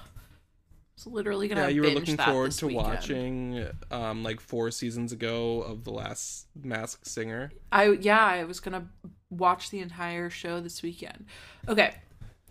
was 0.95 1.07
literally 1.07 1.47
gonna. 1.47 1.61
Yeah, 1.61 1.69
you 1.69 1.81
were 1.81 1.89
looking 1.89 2.15
forward 2.15 2.51
to 2.51 2.67
weekend. 2.67 2.85
watching, 2.87 3.65
um, 3.89 4.21
like 4.21 4.39
four 4.39 4.69
seasons 4.69 5.11
ago 5.11 5.63
of 5.63 5.83
The 5.83 5.89
Last 5.89 6.45
Masked 6.61 7.07
Singer. 7.07 7.51
I 7.71 7.93
yeah, 7.93 8.23
I 8.23 8.43
was 8.43 8.59
gonna 8.59 8.87
watch 9.31 9.71
the 9.71 9.79
entire 9.79 10.29
show 10.29 10.59
this 10.61 10.83
weekend. 10.83 11.25
Okay, 11.67 11.95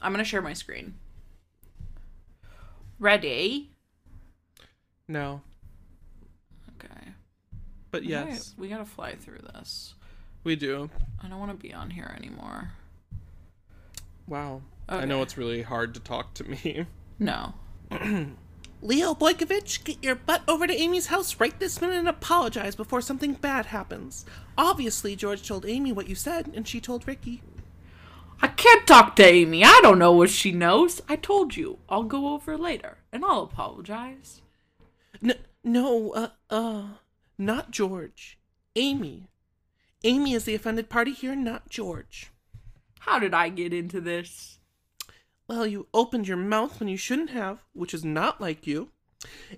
I'm 0.03 0.11
gonna 0.13 0.25
share 0.25 0.43
my 0.43 0.55
screen. 0.55 0.95
Ready? 2.99 3.71
No, 5.07 5.43
Okay. 6.75 7.13
But 7.91 8.05
yes, 8.05 8.23
Alright, 8.27 8.45
we 8.59 8.69
gotta 8.69 8.85
fly 8.85 9.15
through 9.15 9.41
this. 9.55 9.95
we 10.45 10.57
do. 10.57 10.91
I 11.23 11.29
don't 11.29 11.39
want 11.41 11.51
to 11.51 11.57
be 11.57 11.73
on 11.73 11.91
here 11.91 12.15
anymore. 12.17 12.71
Wow. 14.27 14.63
I 14.89 15.05
know 15.05 15.23
it's 15.23 15.37
really 15.39 15.63
hard 15.63 15.95
to 15.95 16.01
talk 16.01 16.35
to 16.35 16.45
me. 16.45 16.87
No. 17.21 17.55
Leo 18.81 19.13
Boykewich, 19.13 19.83
get 19.83 20.05
your 20.05 20.15
butt 20.15 20.43
over 20.47 20.69
to 20.69 20.73
Amy's 20.73 21.07
house 21.07 21.41
right 21.41 21.59
this 21.59 21.81
minute 21.81 21.97
and 21.97 22.07
apologize 22.07 22.77
before 22.77 23.01
something 23.01 23.33
bad 23.33 23.67
happens. 23.67 24.25
Obviously, 24.57 25.17
George 25.17 25.45
told 25.49 25.67
Amy 25.67 25.91
what 25.91 26.09
you 26.09 26.15
said, 26.15 26.53
and 26.55 26.69
she 26.69 26.81
told 26.81 27.09
Ricky. 27.09 27.43
I 28.41 28.47
can't 28.47 28.87
talk 28.87 29.17
to 29.17 29.25
Amy. 29.25 29.65
I 29.65 29.81
don't 29.83 29.99
know 29.99 30.13
what 30.13 30.31
she 30.31 30.53
knows. 30.53 31.03
I 31.09 31.17
told 31.17 31.57
you. 31.57 31.79
I'll 31.89 32.05
go 32.05 32.29
over 32.35 32.57
later 32.57 32.99
and 33.13 33.25
I'll 33.25 33.43
apologize. 33.43 34.43
N- 35.21 35.35
no, 35.65 36.13
uh, 36.13 36.29
uh, 36.49 36.83
not 37.39 37.71
George. 37.71 38.39
Amy. 38.75 39.29
Amy 40.05 40.33
is 40.33 40.45
the 40.45 40.55
offended 40.55 40.89
party 40.89 41.13
here, 41.13 41.37
not 41.37 41.69
George. 41.69 42.31
How 43.01 43.19
did 43.19 43.33
I 43.33 43.49
get 43.49 43.73
into 43.73 44.01
this? 44.01 44.59
Well, 45.49 45.67
you 45.67 45.87
opened 45.95 46.29
your 46.29 46.37
mouth 46.37 46.79
when 46.79 46.89
you 46.89 46.97
shouldn't 46.97 47.31
have, 47.31 47.65
which 47.73 47.95
is 47.95 48.05
not 48.05 48.41
like 48.41 48.67
you. 48.67 48.91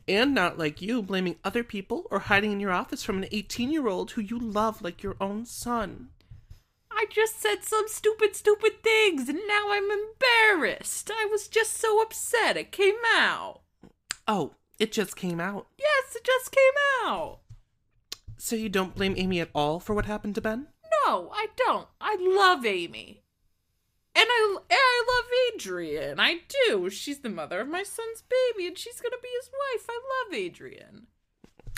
And 0.06 0.34
not 0.34 0.58
like 0.58 0.80
you 0.80 1.02
blaming 1.02 1.36
other 1.44 1.64
people 1.64 2.06
or 2.10 2.20
hiding 2.20 2.52
in 2.52 2.60
your 2.60 2.70
office 2.70 3.02
from 3.02 3.18
an 3.18 3.28
18 3.30 3.70
year 3.70 3.88
old 3.88 4.12
who 4.12 4.20
you 4.20 4.38
love 4.38 4.80
like 4.82 5.02
your 5.02 5.16
own 5.20 5.44
son. 5.44 6.10
I 6.90 7.06
just 7.10 7.40
said 7.40 7.62
some 7.62 7.86
stupid, 7.88 8.34
stupid 8.36 8.82
things 8.82 9.28
and 9.28 9.40
now 9.46 9.70
I'm 9.70 9.88
embarrassed. 9.90 11.10
I 11.12 11.26
was 11.30 11.48
just 11.48 11.74
so 11.74 12.00
upset 12.00 12.56
it 12.56 12.72
came 12.72 12.96
out. 13.14 13.60
Oh, 14.26 14.54
it 14.78 14.92
just 14.92 15.16
came 15.16 15.40
out. 15.40 15.66
Yes, 15.78 16.16
it 16.16 16.24
just 16.24 16.52
came 16.52 17.06
out. 17.06 17.40
So 18.40 18.56
you 18.56 18.70
don't 18.70 18.94
blame 18.94 19.12
Amy 19.18 19.38
at 19.40 19.50
all 19.54 19.80
for 19.80 19.94
what 19.94 20.06
happened 20.06 20.34
to 20.36 20.40
Ben? 20.40 20.68
No, 21.04 21.30
I 21.30 21.48
don't. 21.58 21.88
I 22.00 22.16
love 22.18 22.64
Amy. 22.64 23.22
And 24.14 24.26
I, 24.26 24.56
and 24.58 24.64
I 24.70 25.04
love 25.06 25.54
Adrian. 25.54 26.18
I 26.18 26.40
do. 26.66 26.88
She's 26.88 27.18
the 27.18 27.28
mother 27.28 27.60
of 27.60 27.68
my 27.68 27.82
son's 27.82 28.22
baby, 28.22 28.66
and 28.66 28.78
she's 28.78 28.98
gonna 28.98 29.20
be 29.22 29.28
his 29.38 29.50
wife. 29.50 29.86
I 29.90 30.00
love 30.24 30.34
Adrian. 30.34 31.06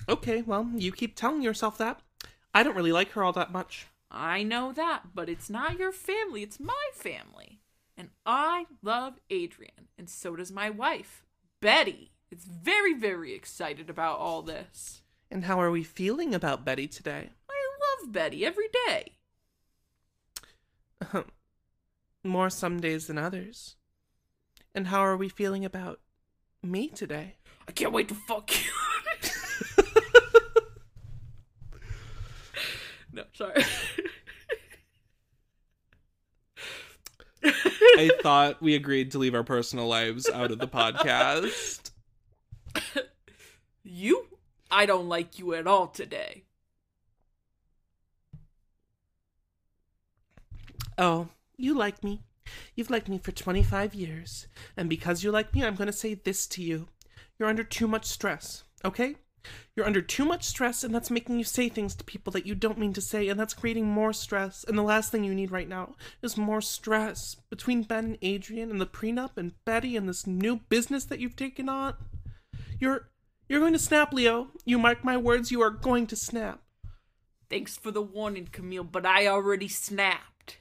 Okay, 0.08 0.42
well, 0.42 0.70
you 0.76 0.92
keep 0.92 1.16
telling 1.16 1.42
yourself 1.42 1.76
that. 1.78 2.00
I 2.54 2.62
don't 2.62 2.76
really 2.76 2.92
like 2.92 3.10
her 3.10 3.24
all 3.24 3.32
that 3.32 3.50
much. 3.50 3.88
I 4.08 4.44
know 4.44 4.72
that, 4.72 5.16
but 5.16 5.28
it's 5.28 5.50
not 5.50 5.80
your 5.80 5.92
family, 5.92 6.44
it's 6.44 6.60
my 6.60 6.90
family. 6.94 7.58
And 7.96 8.10
I 8.24 8.66
love 8.82 9.14
Adrian, 9.30 9.88
and 9.98 10.08
so 10.08 10.36
does 10.36 10.52
my 10.52 10.70
wife, 10.70 11.24
Betty. 11.60 12.12
Is 12.30 12.44
very, 12.44 12.94
very 12.94 13.34
excited 13.34 13.90
about 13.90 14.18
all 14.20 14.42
this. 14.42 15.01
And 15.32 15.44
how 15.46 15.58
are 15.62 15.70
we 15.70 15.82
feeling 15.82 16.34
about 16.34 16.62
Betty 16.62 16.86
today? 16.86 17.30
I 17.48 17.54
love 18.02 18.12
Betty 18.12 18.44
every 18.44 18.66
day. 18.86 19.12
More 22.22 22.50
some 22.50 22.80
days 22.80 23.06
than 23.06 23.16
others. 23.16 23.76
And 24.74 24.88
how 24.88 25.00
are 25.00 25.16
we 25.16 25.30
feeling 25.30 25.64
about 25.64 26.00
me 26.62 26.88
today? 26.88 27.36
I 27.66 27.72
can't 27.72 27.94
wait 27.94 28.08
to 28.08 28.14
fuck 28.14 28.50
you. 28.52 28.70
no, 33.14 33.24
sorry. 33.32 33.64
I 37.42 38.10
thought 38.22 38.60
we 38.60 38.74
agreed 38.74 39.12
to 39.12 39.18
leave 39.18 39.34
our 39.34 39.44
personal 39.44 39.88
lives 39.88 40.28
out 40.28 40.50
of 40.50 40.58
the 40.58 40.68
podcast. 40.68 41.90
you? 43.82 44.26
I 44.72 44.86
don't 44.86 45.08
like 45.08 45.38
you 45.38 45.54
at 45.54 45.66
all 45.66 45.86
today. 45.86 46.44
Oh, 50.96 51.28
you 51.56 51.74
like 51.74 52.02
me. 52.02 52.22
You've 52.74 52.90
liked 52.90 53.08
me 53.08 53.18
for 53.18 53.32
25 53.32 53.94
years. 53.94 54.46
And 54.76 54.88
because 54.88 55.22
you 55.22 55.30
like 55.30 55.54
me, 55.54 55.62
I'm 55.62 55.74
going 55.74 55.86
to 55.86 55.92
say 55.92 56.14
this 56.14 56.46
to 56.48 56.62
you. 56.62 56.88
You're 57.38 57.48
under 57.48 57.64
too 57.64 57.86
much 57.86 58.06
stress, 58.06 58.64
okay? 58.84 59.16
You're 59.74 59.86
under 59.86 60.00
too 60.00 60.24
much 60.24 60.44
stress, 60.44 60.84
and 60.84 60.94
that's 60.94 61.10
making 61.10 61.38
you 61.38 61.44
say 61.44 61.68
things 61.68 61.94
to 61.96 62.04
people 62.04 62.32
that 62.32 62.46
you 62.46 62.54
don't 62.54 62.78
mean 62.78 62.92
to 62.92 63.00
say, 63.00 63.28
and 63.28 63.38
that's 63.38 63.54
creating 63.54 63.86
more 63.86 64.12
stress. 64.12 64.64
And 64.66 64.78
the 64.78 64.82
last 64.82 65.10
thing 65.10 65.24
you 65.24 65.34
need 65.34 65.50
right 65.50 65.68
now 65.68 65.96
is 66.22 66.36
more 66.36 66.60
stress 66.60 67.36
between 67.50 67.82
Ben 67.82 68.04
and 68.04 68.18
Adrian 68.22 68.70
and 68.70 68.80
the 68.80 68.86
prenup 68.86 69.36
and 69.36 69.52
Betty 69.64 69.96
and 69.96 70.08
this 70.08 70.26
new 70.26 70.60
business 70.68 71.04
that 71.06 71.18
you've 71.18 71.36
taken 71.36 71.68
on. 71.68 71.94
You're 72.78 73.08
you're 73.52 73.60
going 73.60 73.74
to 73.74 73.78
snap, 73.78 74.14
Leo. 74.14 74.48
You 74.64 74.78
mark 74.78 75.04
my 75.04 75.18
words, 75.18 75.50
you 75.50 75.60
are 75.60 75.68
going 75.68 76.06
to 76.06 76.16
snap. 76.16 76.62
Thanks 77.50 77.76
for 77.76 77.90
the 77.90 78.00
warning, 78.00 78.48
Camille, 78.50 78.82
but 78.82 79.04
I 79.04 79.26
already 79.26 79.68
snapped. 79.68 80.56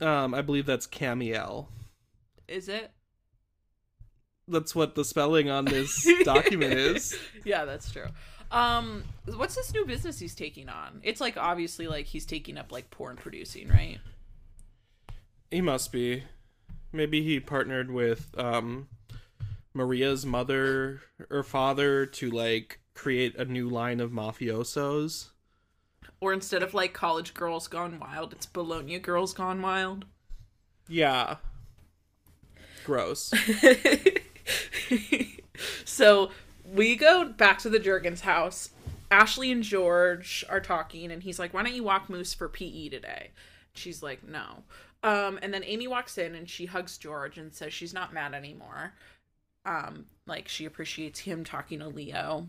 Um, 0.00 0.34
I 0.34 0.40
believe 0.40 0.66
that's 0.66 0.86
Camiel. 0.86 1.66
Is 2.46 2.68
it? 2.68 2.92
That's 4.46 4.72
what 4.72 4.94
the 4.94 5.04
spelling 5.04 5.50
on 5.50 5.64
this 5.64 6.08
document 6.22 6.74
is. 6.74 7.18
Yeah, 7.44 7.64
that's 7.64 7.90
true. 7.90 8.06
Um, 8.52 9.02
what's 9.34 9.56
this 9.56 9.74
new 9.74 9.84
business 9.84 10.20
he's 10.20 10.36
taking 10.36 10.68
on? 10.68 11.00
It's 11.02 11.20
like 11.20 11.36
obviously 11.36 11.88
like 11.88 12.06
he's 12.06 12.24
taking 12.24 12.56
up 12.56 12.70
like 12.70 12.88
porn 12.90 13.16
producing, 13.16 13.66
right? 13.66 13.98
He 15.50 15.60
must 15.60 15.90
be. 15.90 16.22
Maybe 16.92 17.20
he 17.24 17.40
partnered 17.40 17.90
with 17.90 18.30
um 18.38 18.86
Maria's 19.78 20.26
mother 20.26 21.00
or 21.30 21.44
father 21.44 22.04
to 22.04 22.28
like 22.30 22.80
create 22.94 23.36
a 23.36 23.44
new 23.44 23.68
line 23.68 24.00
of 24.00 24.10
mafiosos. 24.10 25.28
Or 26.20 26.32
instead 26.32 26.64
of 26.64 26.74
like 26.74 26.92
college 26.92 27.32
girls 27.32 27.68
gone 27.68 28.00
wild, 28.00 28.32
it's 28.32 28.44
Bologna 28.44 28.98
girls 28.98 29.32
gone 29.32 29.62
wild. 29.62 30.04
Yeah. 30.88 31.36
Gross. 32.84 33.32
so 35.84 36.30
we 36.74 36.96
go 36.96 37.26
back 37.26 37.58
to 37.58 37.68
the 37.68 37.78
Juergens 37.78 38.22
house. 38.22 38.70
Ashley 39.12 39.52
and 39.52 39.62
George 39.62 40.44
are 40.50 40.60
talking, 40.60 41.12
and 41.12 41.22
he's 41.22 41.38
like, 41.38 41.54
"Why 41.54 41.62
don't 41.62 41.72
you 41.72 41.84
walk 41.84 42.10
Moose 42.10 42.34
for 42.34 42.48
PE 42.48 42.88
today?" 42.88 43.30
She's 43.74 44.02
like, 44.02 44.26
"No." 44.26 44.64
Um, 45.02 45.38
and 45.40 45.54
then 45.54 45.62
Amy 45.64 45.86
walks 45.86 46.18
in 46.18 46.34
and 46.34 46.50
she 46.50 46.66
hugs 46.66 46.98
George 46.98 47.38
and 47.38 47.54
says 47.54 47.72
she's 47.72 47.94
not 47.94 48.12
mad 48.12 48.34
anymore. 48.34 48.94
Um, 49.64 50.06
like 50.26 50.48
she 50.48 50.64
appreciates 50.64 51.20
him 51.20 51.44
talking 51.44 51.80
to 51.80 51.88
Leo. 51.88 52.48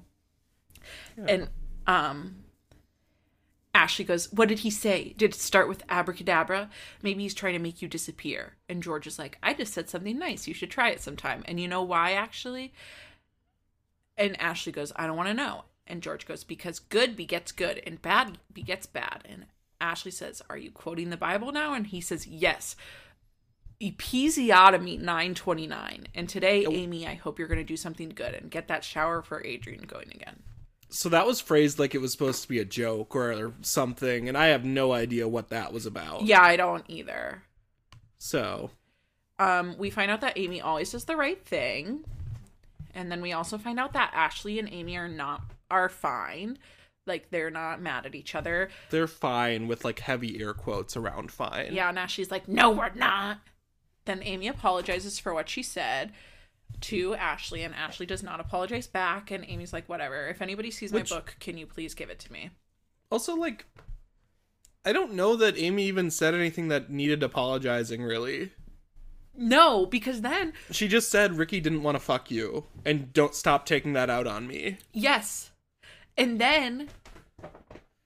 And 1.18 1.50
um, 1.88 2.44
Ashley 3.74 4.06
goes, 4.06 4.32
What 4.32 4.50
did 4.50 4.60
he 4.60 4.70
say? 4.70 5.14
Did 5.18 5.32
it 5.32 5.40
start 5.40 5.68
with 5.68 5.84
abracadabra? 5.90 6.70
Maybe 7.02 7.24
he's 7.24 7.34
trying 7.34 7.54
to 7.54 7.60
make 7.60 7.82
you 7.82 7.88
disappear. 7.88 8.56
And 8.68 8.84
George 8.84 9.08
is 9.08 9.20
like, 9.20 9.38
I 9.44 9.54
just 9.54 9.74
said 9.74 9.90
something 9.90 10.18
nice. 10.18 10.48
You 10.48 10.54
should 10.54 10.72
try 10.72 10.90
it 10.90 11.02
sometime. 11.02 11.44
And 11.46 11.60
you 11.60 11.68
know 11.68 11.84
why, 11.84 12.14
actually? 12.14 12.74
And 14.18 14.40
Ashley 14.40 14.72
goes, 14.72 14.92
I 14.96 15.08
don't 15.08 15.18
want 15.18 15.30
to 15.30 15.34
know. 15.34 15.64
And 15.88 16.04
George 16.04 16.26
goes, 16.26 16.44
Because 16.44 16.80
good 16.80 17.16
begets 17.16 17.52
good 17.52 17.82
and 17.86 18.02
bad 18.02 18.40
begets 18.52 18.86
bad. 18.86 19.24
And 19.30 19.46
Ashley 19.80 20.12
says, 20.12 20.42
Are 20.50 20.58
you 20.58 20.72
quoting 20.72 21.10
the 21.10 21.18
Bible 21.18 21.52
now? 21.52 21.74
And 21.74 21.88
he 21.88 22.02
says, 22.02 22.28
Yes. 22.28 22.76
Episiotomy 23.82 25.00
929. 25.00 26.08
And 26.14 26.28
today, 26.28 26.66
Amy, 26.70 27.08
I 27.08 27.16
hope 27.16 27.40
you're 27.40 27.48
going 27.48 27.60
to 27.60 27.64
do 27.64 27.78
something 27.78 28.10
good 28.10 28.34
and 28.34 28.52
get 28.52 28.68
that 28.68 28.84
shower 28.84 29.22
for 29.22 29.44
Adrian 29.46 29.84
going 29.84 30.10
again. 30.14 30.44
so 30.90 31.08
that 31.10 31.26
was 31.26 31.40
phrased 31.40 31.80
like 31.80 31.96
it 31.96 32.02
was 32.02 32.12
supposed 32.12 32.42
to 32.42 32.48
be 32.50 32.60
a 32.60 32.66
joke 32.66 33.16
or 33.16 33.54
something, 33.62 34.28
and 34.28 34.38
I 34.38 34.48
have 34.48 34.66
no 34.66 34.92
idea 34.92 35.28
what 35.28 35.50
that 35.50 35.72
was 35.72 35.86
about. 35.86 36.24
Yeah, 36.24 36.42
I 36.42 36.56
don't 36.58 36.84
either. 36.88 37.44
So 38.18 38.72
um, 39.38 39.76
we 39.78 39.90
find 39.90 40.12
out 40.12 40.22
that 40.22 40.38
Amy 40.38 40.60
always 40.60 40.92
does 40.92 41.06
the 41.06 41.16
right 41.16 41.42
thing, 41.46 42.04
and 42.94 43.10
then 43.12 43.22
we 43.22 43.32
also 43.32 43.58
find 43.58 43.80
out 43.80 43.94
that 43.94 44.12
Ashley 44.14 44.60
and 44.60 44.68
Amy 44.74 44.98
are 44.98 45.08
not 45.08 45.42
are 45.72 45.88
fine, 45.88 46.58
like 47.06 47.30
they're 47.30 47.52
not 47.52 47.82
mad 47.82 48.06
at 48.06 48.16
each 48.16 48.36
other. 48.36 48.70
they're 48.90 49.08
fine 49.08 49.68
with 49.68 49.86
like 49.86 50.00
heavy 50.00 50.42
air 50.42 50.54
quotes 50.54 50.98
around 50.98 51.32
fine. 51.32 51.72
Yeah, 51.72 51.88
and 51.88 51.98
Ashley's 52.00 52.32
like, 52.32 52.48
"No, 52.50 52.72
we're 52.72 52.92
not." 52.96 53.38
Then 54.06 54.22
Amy 54.24 54.48
apologizes 54.48 55.20
for 55.20 55.34
what 55.34 55.50
she 55.50 55.62
said 55.64 56.12
to 56.82 57.16
Ashley, 57.16 57.64
and 57.64 57.76
Ashley 57.76 58.06
does 58.06 58.24
not 58.24 58.40
apologize 58.40 58.88
back. 58.88 59.32
And 59.32 59.44
Amy's 59.48 59.74
like, 59.74 59.88
"Whatever. 59.90 60.28
If 60.28 60.42
anybody 60.42 60.72
sees 60.72 60.92
Which- 60.92 61.12
my 61.12 61.18
book, 61.18 61.36
can 61.40 61.58
you 61.58 61.66
please 61.66 61.94
give 61.94 62.10
it 62.10 62.20
to 62.20 62.32
me?" 62.32 62.52
Also, 63.12 63.36
like, 63.36 63.66
I 64.86 64.94
don't 64.94 65.14
know 65.14 65.36
that 65.36 65.58
Amy 65.58 65.86
even 65.86 66.10
said 66.12 66.34
anything 66.34 66.68
that 66.70 66.90
needed 66.90 67.22
apologizing. 67.24 68.04
Really, 68.04 68.52
No, 69.36 69.86
because 69.86 70.22
then 70.22 70.54
she 70.72 70.88
just 70.88 71.10
said 71.10 71.38
Ricky 71.38 71.60
didn't 71.60 71.84
want 71.84 71.96
to 71.96 72.00
fuck 72.00 72.30
you, 72.32 72.66
and 72.86 73.12
don't 73.14 73.36
stop 73.36 73.66
taking 73.66 73.94
that 73.94 74.10
out 74.10 74.28
on 74.28 74.48
me. 74.48 74.78
Yes. 74.94 75.52
And 76.18 76.40
then 76.40 76.90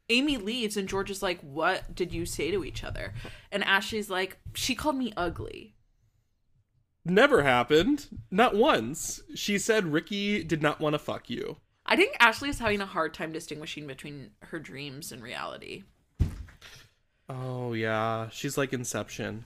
Amy 0.10 0.38
leaves 0.38 0.78
and 0.78 0.88
George 0.88 1.10
is 1.10 1.24
like, 1.24 1.40
What 1.42 1.96
did 1.96 2.12
you 2.14 2.26
say 2.26 2.52
to 2.52 2.64
each 2.64 2.84
other? 2.84 3.14
And 3.52 3.64
Ashley's 3.64 4.10
like, 4.10 4.38
She 4.54 4.76
called 4.76 4.96
me 4.98 5.12
ugly. 5.18 5.73
Never 7.06 7.44
happened. 7.44 8.08
Not 8.32 8.56
once. 8.56 9.22
She 9.36 9.58
said 9.60 9.92
Ricky 9.92 10.44
did 10.44 10.62
not 10.62 10.80
want 10.80 10.94
to 10.94 11.00
fuck 11.00 11.30
you. 11.30 11.58
I 11.86 11.96
think 11.98 12.16
Ashley 12.20 12.50
is 12.50 12.60
having 12.60 12.80
a 12.82 12.86
hard 12.86 13.14
time 13.14 13.34
distinguishing 13.34 13.88
between 13.88 14.32
her 14.44 14.60
dreams 14.60 15.12
and 15.12 15.22
reality. 15.22 15.84
Oh 17.30 17.74
yeah, 17.74 18.30
she's 18.30 18.58
like 18.58 18.72
Inception. 18.74 19.44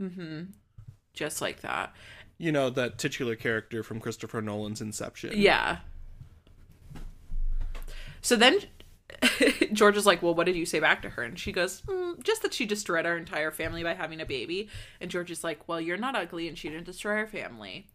Mhm. 0.00 0.48
Just 1.12 1.40
like 1.40 1.60
that. 1.62 1.94
You 2.38 2.52
know 2.52 2.70
that 2.70 2.96
titular 2.98 3.34
character 3.36 3.82
from 3.82 4.00
Christopher 4.00 4.40
Nolan's 4.40 4.80
Inception. 4.80 5.32
Yeah. 5.34 5.78
So 8.22 8.36
then 8.36 8.60
George 9.72 9.96
is 9.96 10.06
like, 10.06 10.22
Well, 10.22 10.34
what 10.34 10.46
did 10.46 10.56
you 10.56 10.66
say 10.66 10.80
back 10.80 11.02
to 11.02 11.10
her? 11.10 11.22
And 11.22 11.38
she 11.38 11.52
goes, 11.52 11.80
mm, 11.82 12.22
Just 12.22 12.42
that 12.42 12.54
she 12.54 12.66
destroyed 12.66 13.06
our 13.06 13.16
entire 13.16 13.50
family 13.50 13.82
by 13.82 13.94
having 13.94 14.20
a 14.20 14.26
baby. 14.26 14.68
And 15.00 15.10
George 15.10 15.30
is 15.30 15.44
like, 15.44 15.68
Well, 15.68 15.80
you're 15.80 15.96
not 15.96 16.16
ugly 16.16 16.48
and 16.48 16.56
she 16.58 16.68
didn't 16.68 16.84
destroy 16.86 17.16
our 17.16 17.26
family. 17.26 17.86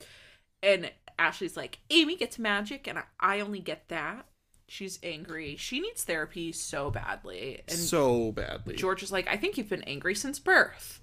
And 0.63 0.91
Ashley's 1.19 1.55
like, 1.57 1.79
Amy 1.89 2.15
gets 2.15 2.39
magic 2.39 2.87
and 2.87 2.97
I- 2.99 3.03
I 3.19 3.39
only 3.39 3.59
get 3.59 3.87
that. 3.89 4.25
She's 4.67 4.97
angry. 5.03 5.55
She 5.57 5.79
needs 5.79 6.03
therapy 6.03 6.51
so 6.51 6.89
badly. 6.89 7.61
And 7.67 7.77
so 7.77 8.31
badly. 8.31 8.75
George 8.75 9.03
is 9.03 9.11
like, 9.11 9.27
I 9.27 9.37
think 9.37 9.57
you've 9.57 9.69
been 9.69 9.83
angry 9.83 10.15
since 10.15 10.39
birth. 10.39 11.01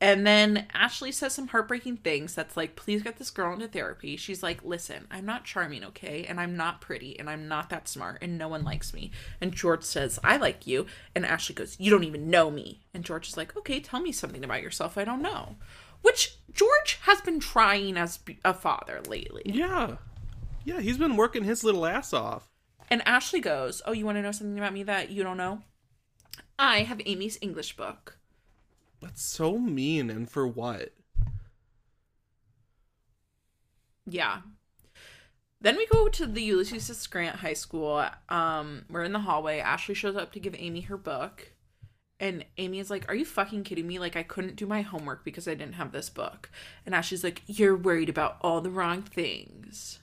And 0.00 0.26
then 0.26 0.66
Ashley 0.74 1.12
says 1.12 1.34
some 1.34 1.48
heartbreaking 1.48 1.98
things 1.98 2.34
that's 2.34 2.56
like, 2.56 2.76
please 2.76 3.02
get 3.02 3.16
this 3.16 3.30
girl 3.30 3.52
into 3.54 3.68
therapy. 3.68 4.16
She's 4.16 4.42
like, 4.42 4.64
listen, 4.64 5.06
I'm 5.10 5.24
not 5.24 5.44
charming, 5.44 5.84
okay? 5.84 6.24
And 6.28 6.40
I'm 6.40 6.56
not 6.56 6.80
pretty, 6.80 7.18
and 7.18 7.30
I'm 7.30 7.48
not 7.48 7.70
that 7.70 7.88
smart, 7.88 8.18
and 8.20 8.36
no 8.36 8.48
one 8.48 8.64
likes 8.64 8.92
me. 8.92 9.12
And 9.40 9.52
George 9.52 9.84
says, 9.84 10.18
I 10.22 10.36
like 10.36 10.66
you. 10.66 10.86
And 11.14 11.24
Ashley 11.24 11.54
goes, 11.54 11.76
You 11.78 11.90
don't 11.90 12.04
even 12.04 12.28
know 12.28 12.50
me. 12.50 12.80
And 12.92 13.04
George 13.04 13.28
is 13.28 13.36
like, 13.36 13.56
Okay, 13.56 13.80
tell 13.80 14.00
me 14.00 14.12
something 14.12 14.44
about 14.44 14.62
yourself 14.62 14.98
I 14.98 15.04
don't 15.04 15.22
know. 15.22 15.56
Which 16.02 16.36
George 16.52 16.98
has 17.02 17.20
been 17.22 17.40
trying 17.40 17.96
as 17.96 18.18
a 18.44 18.52
father 18.52 19.00
lately. 19.08 19.42
Yeah. 19.46 19.96
Yeah, 20.64 20.80
he's 20.80 20.98
been 20.98 21.16
working 21.16 21.44
his 21.44 21.64
little 21.64 21.86
ass 21.86 22.12
off. 22.12 22.50
And 22.90 23.06
Ashley 23.06 23.40
goes, 23.40 23.80
Oh, 23.86 23.92
you 23.92 24.04
want 24.04 24.18
to 24.18 24.22
know 24.22 24.32
something 24.32 24.58
about 24.58 24.74
me 24.74 24.82
that 24.82 25.10
you 25.10 25.22
don't 25.22 25.36
know? 25.36 25.62
I 26.58 26.80
have 26.80 27.00
Amy's 27.06 27.38
English 27.40 27.76
book. 27.76 28.18
That's 29.04 29.22
so 29.22 29.58
mean 29.58 30.08
and 30.08 30.30
for 30.30 30.46
what? 30.46 30.94
Yeah. 34.06 34.40
Then 35.60 35.76
we 35.76 35.86
go 35.86 36.08
to 36.08 36.26
the 36.26 36.42
Ulysses 36.42 36.88
S. 36.88 37.06
Grant 37.06 37.36
High 37.36 37.52
School. 37.52 38.06
Um, 38.30 38.86
we're 38.88 39.04
in 39.04 39.12
the 39.12 39.18
hallway. 39.18 39.58
Ashley 39.58 39.94
shows 39.94 40.16
up 40.16 40.32
to 40.32 40.40
give 40.40 40.54
Amy 40.58 40.80
her 40.82 40.96
book. 40.96 41.52
And 42.18 42.46
Amy 42.56 42.78
is 42.78 42.90
like, 42.90 43.08
Are 43.10 43.14
you 43.14 43.26
fucking 43.26 43.64
kidding 43.64 43.86
me? 43.86 43.98
Like, 43.98 44.16
I 44.16 44.22
couldn't 44.22 44.56
do 44.56 44.66
my 44.66 44.80
homework 44.80 45.22
because 45.24 45.46
I 45.46 45.54
didn't 45.54 45.74
have 45.74 45.92
this 45.92 46.08
book. 46.08 46.50
And 46.86 46.94
Ashley's 46.94 47.24
like, 47.24 47.42
You're 47.46 47.76
worried 47.76 48.08
about 48.08 48.38
all 48.40 48.62
the 48.62 48.70
wrong 48.70 49.02
things. 49.02 50.00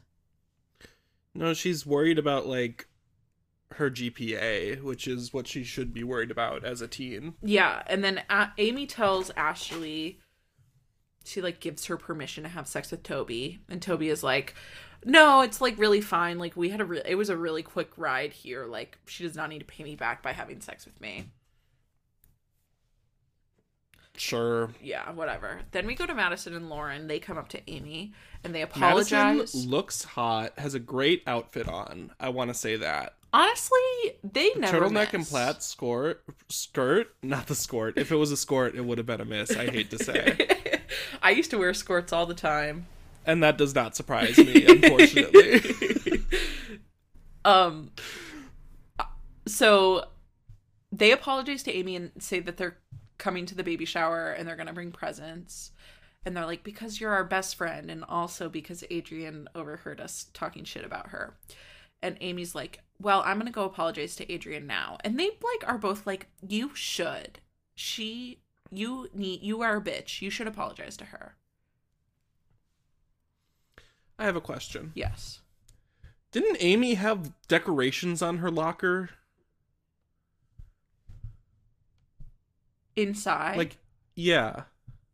No, 1.34 1.54
she's 1.56 1.86
worried 1.86 2.20
about 2.20 2.46
like 2.46 2.88
her 3.76 3.90
GPA, 3.90 4.82
which 4.82 5.08
is 5.08 5.34
what 5.34 5.48
she 5.48 5.64
should 5.64 5.94
be 5.94 6.04
worried 6.04 6.32
about 6.32 6.64
as 6.64 6.82
a 6.82 6.88
teen. 6.88 7.34
Yeah. 7.42 7.84
And 7.88 8.04
then 8.04 8.22
A- 8.30 8.52
Amy 8.58 8.86
tells 8.86 9.30
Ashley, 9.32 10.20
she 11.24 11.42
like 11.42 11.60
gives 11.60 11.86
her 11.86 11.98
permission 11.98 12.44
to 12.44 12.50
have 12.50 12.68
sex 12.68 12.92
with 12.92 13.04
Toby. 13.04 13.60
And 13.70 13.82
Toby 13.82 14.10
is 14.10 14.24
like, 14.24 14.56
No, 15.06 15.42
it's 15.42 15.62
like 15.62 15.78
really 15.78 16.02
fine. 16.02 16.38
Like, 16.40 16.56
we 16.56 16.70
had 16.70 16.82
a, 16.82 16.86
re- 16.86 17.02
it 17.06 17.16
was 17.16 17.30
a 17.30 17.38
really 17.38 17.64
quick 17.64 17.92
ride 17.98 18.34
here. 18.34 18.66
Like, 18.66 18.98
she 19.06 19.24
does 19.24 19.36
not 19.36 19.50
need 19.50 19.60
to 19.60 19.66
pay 19.66 19.84
me 19.84 19.96
back 19.96 20.22
by 20.22 20.32
having 20.32 20.62
sex 20.62 20.86
with 20.86 21.00
me. 21.02 21.32
Sure. 24.18 24.70
yeah, 24.82 25.10
whatever. 25.14 25.62
Then 25.72 25.88
we 25.88 25.96
go 25.96 26.06
to 26.06 26.14
Madison 26.14 26.54
and 26.54 26.70
Lauren. 26.70 27.08
They 27.08 27.18
come 27.20 27.38
up 27.38 27.48
to 27.50 27.72
Amy 27.72 28.14
and 28.44 28.54
they 28.54 28.60
Madison 28.60 28.84
apologize. 29.18 29.66
looks 29.66 30.04
hot, 30.04 30.54
has 30.60 30.76
a 30.76 30.80
great 30.80 31.24
outfit 31.26 31.68
on. 31.68 32.12
I 32.20 32.30
want 32.30 32.50
to 32.50 32.54
say 32.54 32.76
that. 32.76 33.16
Honestly, 33.34 33.80
they 34.24 34.52
never 34.58 34.82
Turtleneck 34.82 35.14
and 35.14 35.26
plaid 35.26 35.62
skirt, 35.64 36.24
skirt, 36.50 37.16
not 37.24 37.48
the 37.48 37.56
skirt. 37.56 37.98
If 37.98 38.12
it 38.12 38.16
was 38.18 38.32
a 38.32 38.38
skirt, 38.38 38.76
it 38.76 38.84
would 38.84 38.98
have 38.98 39.08
been 39.08 39.22
a 39.22 39.26
miss. 39.26 39.56
I 39.56 39.70
hate 39.70 39.90
to 39.92 40.04
say, 40.04 40.38
I 41.22 41.32
used 41.32 41.50
to 41.52 41.58
wear 41.58 41.74
skirts 41.74 42.12
all 42.12 42.26
the 42.26 42.34
time. 42.34 42.88
and 43.26 43.42
that 43.44 43.58
does 43.58 43.74
not 43.74 43.96
surprise 43.96 44.38
me, 44.38 44.66
unfortunately. 44.68 45.62
Um, 47.44 47.90
so 49.48 50.06
they 50.92 51.12
apologize 51.12 51.64
to 51.64 51.74
Amy 51.74 51.96
and 51.96 52.12
say 52.20 52.40
that 52.40 52.58
they're 52.58 52.78
coming 53.18 53.48
to 53.48 53.56
the 53.56 53.64
baby 53.64 53.86
shower 53.86 54.32
and 54.32 54.48
they're 54.48 54.56
gonna 54.56 54.74
bring 54.74 54.92
presents. 54.92 55.72
And 56.24 56.38
they're 56.38 56.46
like, 56.46 56.64
because 56.64 57.02
you're 57.02 57.14
our 57.14 57.24
best 57.24 57.56
friend, 57.56 57.90
and 57.90 58.04
also 58.08 58.48
because 58.48 58.84
Adrian 58.92 59.48
overheard 59.56 60.00
us 60.00 60.28
talking 60.34 60.64
shit 60.66 60.86
about 60.86 61.08
her. 61.08 61.36
And 62.04 62.16
Amy's 62.22 62.54
like, 62.54 62.82
well, 63.02 63.24
I'm 63.26 63.38
gonna 63.38 63.52
go 63.52 63.64
apologize 63.64 64.16
to 64.18 64.32
Adrian 64.32 64.68
now. 64.68 64.98
And 65.04 65.20
they 65.20 65.26
like 65.26 65.68
are 65.68 65.78
both 65.78 66.06
like, 66.06 66.28
you 66.48 66.72
should. 66.76 67.40
She, 67.76 68.40
you 68.70 69.10
need, 69.14 69.42
you 69.42 69.62
are 69.62 69.78
a 69.78 69.82
bitch. 69.82 70.22
You 70.22 70.30
should 70.30 70.48
apologize 70.48 70.96
to 70.98 71.06
her. 71.06 71.36
I 74.20 74.26
have 74.26 74.36
a 74.36 74.42
question. 74.42 74.92
Yes. 74.94 75.40
Didn't 76.32 76.58
Amy 76.60 76.94
have 76.94 77.32
decorations 77.48 78.22
on 78.22 78.38
her 78.38 78.52
locker? 78.52 79.10
Inside. 82.96 83.58
Like, 83.58 83.78
yeah. 84.16 84.64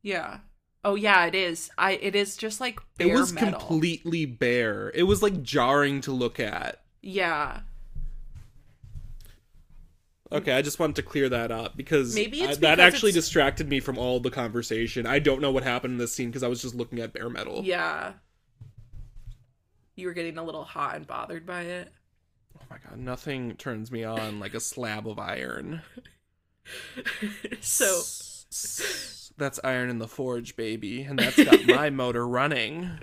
yeah. 0.01 0.39
Oh 0.83 0.95
yeah, 0.95 1.25
it 1.25 1.35
is. 1.35 1.69
I. 1.77 1.93
It 1.93 2.15
is 2.15 2.37
just 2.37 2.59
like 2.61 2.79
It 2.99 3.13
was 3.13 3.33
metal. 3.33 3.59
completely 3.59 4.25
bare. 4.25 4.91
It 4.93 5.03
was 5.03 5.21
like 5.21 5.41
jarring 5.41 6.01
to 6.01 6.11
look 6.11 6.39
at. 6.39 6.81
Yeah. 7.01 7.61
Okay, 10.31 10.51
I 10.51 10.61
just 10.61 10.77
wanted 10.79 10.97
to 10.97 11.03
clear 11.03 11.29
that 11.29 11.51
up 11.51 11.77
because 11.77 12.13
Maybe 12.13 12.43
I- 12.43 12.47
that 12.47 12.59
because 12.59 12.79
actually 12.79 13.09
it's- 13.11 13.23
distracted 13.25 13.69
me 13.69 13.79
from 13.79 13.97
all 13.97 14.19
the 14.19 14.29
conversation. 14.31 15.05
I 15.05 15.19
don't 15.19 15.41
know 15.41 15.51
what 15.51 15.63
happened 15.63 15.93
in 15.93 15.97
this 15.97 16.13
scene 16.13 16.29
because 16.29 16.43
I 16.43 16.47
was 16.49 16.61
just 16.61 16.75
looking 16.75 16.99
at 16.99 17.13
bare 17.13 17.29
metal. 17.29 17.61
Yeah. 17.63 18.13
You 19.95 20.07
were 20.07 20.13
getting 20.13 20.37
a 20.37 20.43
little 20.43 20.63
hot 20.65 20.95
and 20.95 21.07
bothered 21.07 21.45
by 21.45 21.61
it. 21.61 21.91
Oh 22.59 22.63
my 22.69 22.77
god, 22.77 22.99
nothing 22.99 23.55
turns 23.55 23.91
me 23.91 24.03
on 24.03 24.39
like 24.39 24.53
a 24.53 24.59
slab 24.59 25.07
of 25.07 25.17
iron. 25.19 25.81
So 27.61 28.01
That's 29.37 29.59
iron 29.63 29.89
in 29.89 29.99
the 29.99 30.07
forge, 30.07 30.55
baby, 30.55 31.03
and 31.03 31.19
that's 31.19 31.41
got 31.41 31.65
my 31.65 31.89
motor 31.91 32.27
running. 32.27 32.99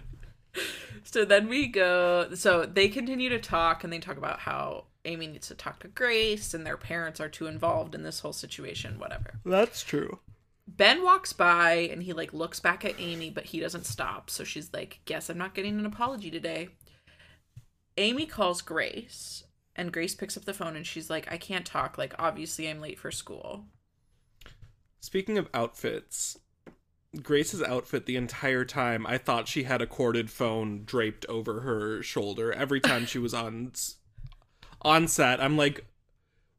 so 1.04 1.24
then 1.24 1.48
we 1.48 1.66
go 1.66 2.28
so 2.34 2.64
they 2.66 2.88
continue 2.88 3.28
to 3.30 3.38
talk 3.38 3.82
and 3.84 3.92
they 3.92 3.98
talk 3.98 4.16
about 4.16 4.40
how 4.40 4.84
Amy 5.04 5.26
needs 5.26 5.48
to 5.48 5.54
talk 5.54 5.80
to 5.80 5.88
Grace 5.88 6.54
and 6.54 6.66
their 6.66 6.76
parents 6.76 7.20
are 7.20 7.28
too 7.28 7.46
involved 7.46 7.94
in 7.94 8.02
this 8.02 8.20
whole 8.20 8.32
situation, 8.32 8.98
whatever. 8.98 9.40
That's 9.44 9.82
true. 9.82 10.20
Ben 10.66 11.02
walks 11.02 11.32
by 11.32 11.72
and 11.92 12.02
he 12.02 12.12
like 12.12 12.32
looks 12.32 12.60
back 12.60 12.84
at 12.84 12.98
Amy, 12.98 13.30
but 13.30 13.44
he 13.44 13.60
doesn't 13.60 13.86
stop. 13.86 14.30
So 14.30 14.44
she's 14.44 14.72
like, 14.72 15.00
"Guess 15.04 15.28
I'm 15.28 15.38
not 15.38 15.54
getting 15.54 15.78
an 15.78 15.86
apology 15.86 16.30
today." 16.30 16.70
Amy 17.96 18.26
calls 18.26 18.62
Grace, 18.62 19.44
and 19.76 19.92
Grace 19.92 20.14
picks 20.14 20.36
up 20.36 20.46
the 20.46 20.54
phone 20.54 20.74
and 20.74 20.86
she's 20.86 21.10
like, 21.10 21.30
"I 21.30 21.36
can't 21.36 21.66
talk. 21.66 21.98
Like, 21.98 22.14
obviously, 22.18 22.68
I'm 22.68 22.80
late 22.80 22.98
for 22.98 23.10
school." 23.10 23.66
Speaking 25.00 25.36
of 25.36 25.50
outfits, 25.52 26.38
Grace's 27.22 27.62
outfit 27.62 28.06
the 28.06 28.16
entire 28.16 28.64
time, 28.64 29.06
I 29.06 29.18
thought 29.18 29.48
she 29.48 29.64
had 29.64 29.82
a 29.82 29.86
corded 29.86 30.30
phone 30.30 30.84
draped 30.84 31.26
over 31.26 31.60
her 31.60 32.02
shoulder 32.02 32.52
every 32.52 32.80
time 32.80 33.06
she 33.06 33.18
was 33.18 33.34
on 33.34 33.72
on 34.84 35.08
set. 35.08 35.40
I'm 35.40 35.56
like, 35.56 35.84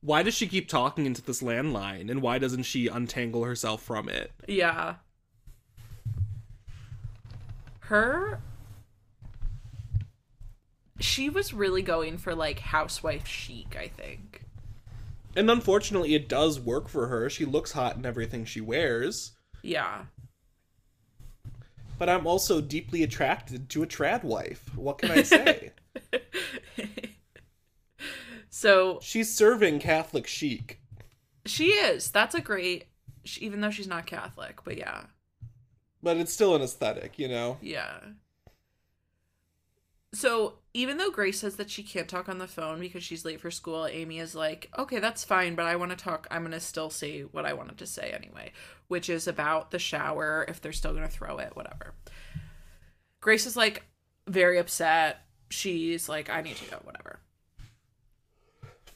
why 0.02 0.24
does 0.24 0.34
she 0.34 0.48
keep 0.48 0.68
talking 0.68 1.06
into 1.06 1.22
this 1.22 1.42
landline, 1.42 2.10
and 2.12 2.22
why 2.22 2.38
doesn't 2.38 2.64
she 2.64 2.88
untangle 2.88 3.44
herself 3.44 3.82
from 3.82 4.08
it? 4.08 4.32
Yeah. 4.48 4.96
Her. 7.80 8.40
She 11.00 11.30
was 11.30 11.54
really 11.54 11.82
going 11.82 12.18
for 12.18 12.36
like 12.36 12.60
housewife 12.60 13.28
chic, 13.28 13.76
I 13.80 13.88
think. 13.88 14.44
And 15.36 15.52
unfortunately, 15.52 16.16
it 16.16 16.30
does 16.30 16.60
work 16.60 16.88
for 16.88 17.08
her. 17.08 17.30
She 17.30 17.44
looks 17.46 17.74
hot 17.74 17.98
in 17.98 18.06
everything 18.06 18.46
she 18.46 18.62
wears. 18.62 19.34
Yeah. 19.62 20.04
But 21.98 22.10
I'm 22.10 22.28
also 22.28 22.62
deeply 22.62 23.04
attracted 23.04 23.70
to 23.70 23.84
a 23.84 23.88
trad 23.88 24.24
wife. 24.24 24.70
What 24.76 25.00
can 25.00 25.12
I 25.12 25.24
say? 25.24 25.72
So 28.66 28.98
She's 29.00 29.32
serving 29.32 29.78
Catholic 29.78 30.26
chic. 30.26 30.80
she 31.46 31.68
is. 31.68 32.10
That's 32.10 32.34
a 32.34 32.42
great. 32.42 32.86
Even 33.38 33.62
though 33.62 33.70
she's 33.70 33.88
not 33.88 34.08
Catholic, 34.08 34.64
but 34.64 34.76
yeah. 34.76 35.04
But 36.02 36.18
it's 36.18 36.34
still 36.34 36.56
an 36.56 36.64
aesthetic, 36.64 37.20
you 37.20 37.28
know? 37.28 37.60
Yeah. 37.62 37.98
So 40.16 40.56
even 40.74 40.98
though 40.98 41.12
Grace 41.12 41.42
says 41.42 41.58
that 41.58 41.70
she 41.70 41.84
can't 41.84 42.10
talk 42.10 42.28
on 42.28 42.40
the 42.40 42.48
phone 42.48 42.80
because 42.80 43.04
she's 43.04 43.24
late 43.24 43.40
for 43.40 43.52
school, 43.52 43.86
Amy 43.86 44.18
is 44.18 44.34
like, 44.34 44.72
okay, 44.76 44.98
that's 44.98 45.24
fine, 45.24 45.54
but 45.54 45.68
I 45.68 45.76
want 45.76 45.92
to 45.92 45.98
talk. 45.98 46.26
I'm 46.32 46.42
going 46.42 46.52
to 46.52 46.60
still 46.60 46.90
say 46.90 47.22
what 47.22 47.46
I 47.46 47.54
wanted 47.54 47.78
to 47.78 47.86
say 47.86 48.10
anyway, 48.10 48.52
which 48.88 49.12
is 49.12 49.28
about 49.28 49.70
the 49.70 49.78
shower, 49.78 50.44
if 50.48 50.60
they're 50.60 50.74
still 50.74 50.94
going 50.94 51.06
to 51.06 51.12
throw 51.12 51.38
it, 51.38 51.56
whatever. 51.56 51.94
Grace 53.22 53.46
is 53.46 53.56
like 53.56 53.84
very 54.28 54.58
upset. 54.58 55.22
She's 55.52 56.10
like, 56.10 56.32
I 56.32 56.42
need 56.42 56.56
to 56.56 56.72
go, 56.72 56.78
whatever. 56.84 57.20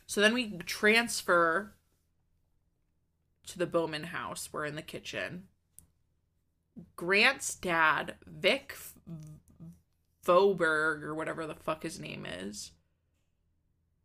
So 0.10 0.22
then 0.22 0.34
we 0.34 0.57
transfer 0.66 1.76
to 3.45 3.60
the 3.60 3.68
Bowman 3.68 4.05
house. 4.05 4.49
We're 4.51 4.66
in 4.66 4.76
the 4.76 4.82
kitchen. 4.82 5.43
Grant's 6.95 7.53
dad, 7.53 8.16
Vic 8.26 8.76
Voberg 10.26 11.03
or 11.03 11.14
whatever 11.14 11.45
the 11.45 11.53
fuck 11.53 11.84
his 11.84 11.99
name 11.99 12.26
is, 12.26 12.72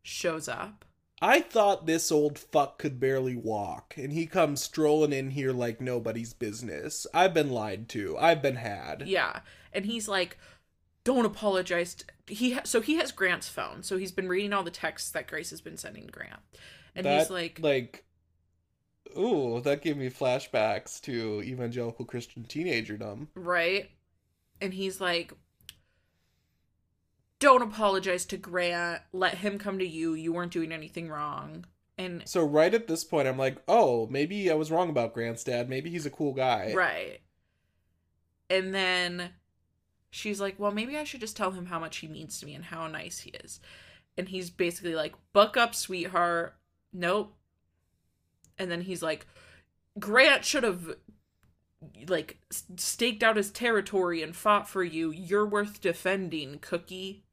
shows 0.03 0.47
up. 0.47 0.85
I 1.23 1.41
thought 1.41 1.87
this 1.87 2.11
old 2.11 2.37
fuck 2.37 2.77
could 2.77 2.99
barely 2.99 3.35
walk, 3.35 3.95
and 3.97 4.13
he 4.13 4.27
comes 4.27 4.61
strolling 4.61 5.11
in 5.11 5.31
here 5.31 5.53
like 5.53 5.81
nobody's 5.81 6.33
business. 6.33 7.07
I've 7.15 7.33
been 7.33 7.49
lied 7.49 7.89
to. 7.89 8.15
I've 8.19 8.43
been 8.43 8.57
had. 8.57 9.07
Yeah, 9.07 9.39
and 9.73 9.87
he's 9.87 10.07
like, 10.07 10.37
"Don't 11.05 11.25
apologize." 11.25 11.95
To... 11.95 12.05
He 12.27 12.51
ha- 12.51 12.63
so 12.65 12.81
he 12.81 12.95
has 12.95 13.13
Grant's 13.13 13.47
phone, 13.47 13.81
so 13.81 13.95
he's 13.97 14.11
been 14.11 14.27
reading 14.27 14.51
all 14.51 14.63
the 14.63 14.71
texts 14.71 15.11
that 15.11 15.27
Grace 15.27 15.51
has 15.51 15.61
been 15.61 15.77
sending 15.77 16.07
Grant, 16.07 16.41
and 16.93 17.05
that, 17.05 17.19
he's 17.19 17.29
like, 17.29 17.59
like, 17.61 18.03
ooh, 19.17 19.61
that 19.61 19.81
gave 19.81 19.95
me 19.95 20.09
flashbacks 20.09 20.99
to 21.01 21.41
evangelical 21.43 22.03
Christian 22.03 22.43
teenagerdom. 22.43 23.27
right, 23.35 23.89
and 24.59 24.73
he's 24.73 24.99
like, 24.99 25.31
"Don't 27.39 27.61
apologize 27.61 28.25
to 28.25 28.37
Grant. 28.37 29.01
Let 29.13 29.35
him 29.35 29.57
come 29.57 29.79
to 29.79 29.87
you. 29.87 30.13
You 30.13 30.33
weren't 30.33 30.51
doing 30.51 30.73
anything 30.73 31.07
wrong." 31.07 31.65
And 31.97 32.27
So 32.27 32.43
right 32.43 32.73
at 32.73 32.87
this 32.87 33.03
point, 33.03 33.27
I'm 33.27 33.37
like, 33.37 33.57
oh, 33.67 34.07
maybe 34.07 34.51
I 34.51 34.55
was 34.55 34.69
wrong 34.71 34.89
about 34.89 35.13
Grant's 35.13 35.43
dad. 35.43 35.69
Maybe 35.69 35.89
he's 35.89 36.05
a 36.05 36.09
cool 36.09 36.33
guy. 36.33 36.73
Right. 36.75 37.21
And 38.49 38.75
then 38.75 39.29
she's 40.15 40.39
like, 40.39 40.57
well, 40.57 40.71
maybe 40.71 40.97
I 40.97 41.03
should 41.03 41.19
just 41.19 41.35
tell 41.35 41.51
him 41.51 41.65
how 41.65 41.77
much 41.77 41.97
he 41.97 42.07
means 42.07 42.39
to 42.39 42.45
me 42.45 42.55
and 42.55 42.63
how 42.63 42.87
nice 42.87 43.19
he 43.19 43.31
is. 43.31 43.59
And 44.17 44.29
he's 44.29 44.49
basically 44.49 44.95
like, 44.95 45.13
buck 45.33 45.57
up, 45.57 45.75
sweetheart. 45.75 46.55
Nope. 46.93 47.35
And 48.57 48.71
then 48.71 48.81
he's 48.81 49.03
like, 49.03 49.27
Grant 49.99 50.45
should 50.45 50.63
have 50.63 50.95
like 52.07 52.39
staked 52.77 53.23
out 53.23 53.35
his 53.35 53.51
territory 53.51 54.21
and 54.23 54.33
fought 54.33 54.69
for 54.69 54.85
you. 54.85 55.11
You're 55.11 55.45
worth 55.45 55.81
defending, 55.81 56.59
Cookie. 56.59 57.24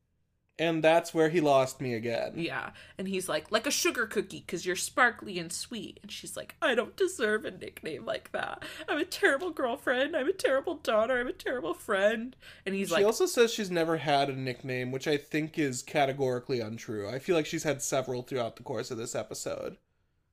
And 0.62 0.82
that's 0.84 1.12
where 1.12 1.28
he 1.28 1.40
lost 1.40 1.80
me 1.80 1.94
again. 1.94 2.34
Yeah. 2.36 2.70
And 2.96 3.08
he's 3.08 3.28
like, 3.28 3.50
like 3.50 3.66
a 3.66 3.70
sugar 3.70 4.06
cookie 4.06 4.44
because 4.46 4.64
you're 4.64 4.76
sparkly 4.76 5.38
and 5.38 5.52
sweet. 5.52 5.98
And 6.02 6.10
she's 6.12 6.36
like, 6.36 6.54
I 6.62 6.74
don't 6.76 6.96
deserve 6.96 7.44
a 7.44 7.50
nickname 7.50 8.04
like 8.06 8.30
that. 8.32 8.62
I'm 8.88 8.98
a 8.98 9.04
terrible 9.04 9.50
girlfriend. 9.50 10.14
I'm 10.16 10.28
a 10.28 10.32
terrible 10.32 10.76
daughter. 10.76 11.18
I'm 11.18 11.26
a 11.26 11.32
terrible 11.32 11.74
friend. 11.74 12.36
And 12.64 12.74
he's 12.74 12.88
She 12.88 12.94
like, 12.94 13.00
She 13.00 13.04
also 13.06 13.26
says 13.26 13.52
she's 13.52 13.70
never 13.70 13.96
had 13.96 14.30
a 14.30 14.36
nickname, 14.36 14.92
which 14.92 15.08
I 15.08 15.16
think 15.16 15.58
is 15.58 15.82
categorically 15.82 16.60
untrue. 16.60 17.08
I 17.08 17.18
feel 17.18 17.34
like 17.34 17.46
she's 17.46 17.64
had 17.64 17.82
several 17.82 18.22
throughout 18.22 18.56
the 18.56 18.62
course 18.62 18.90
of 18.90 18.98
this 18.98 19.14
episode. 19.16 19.78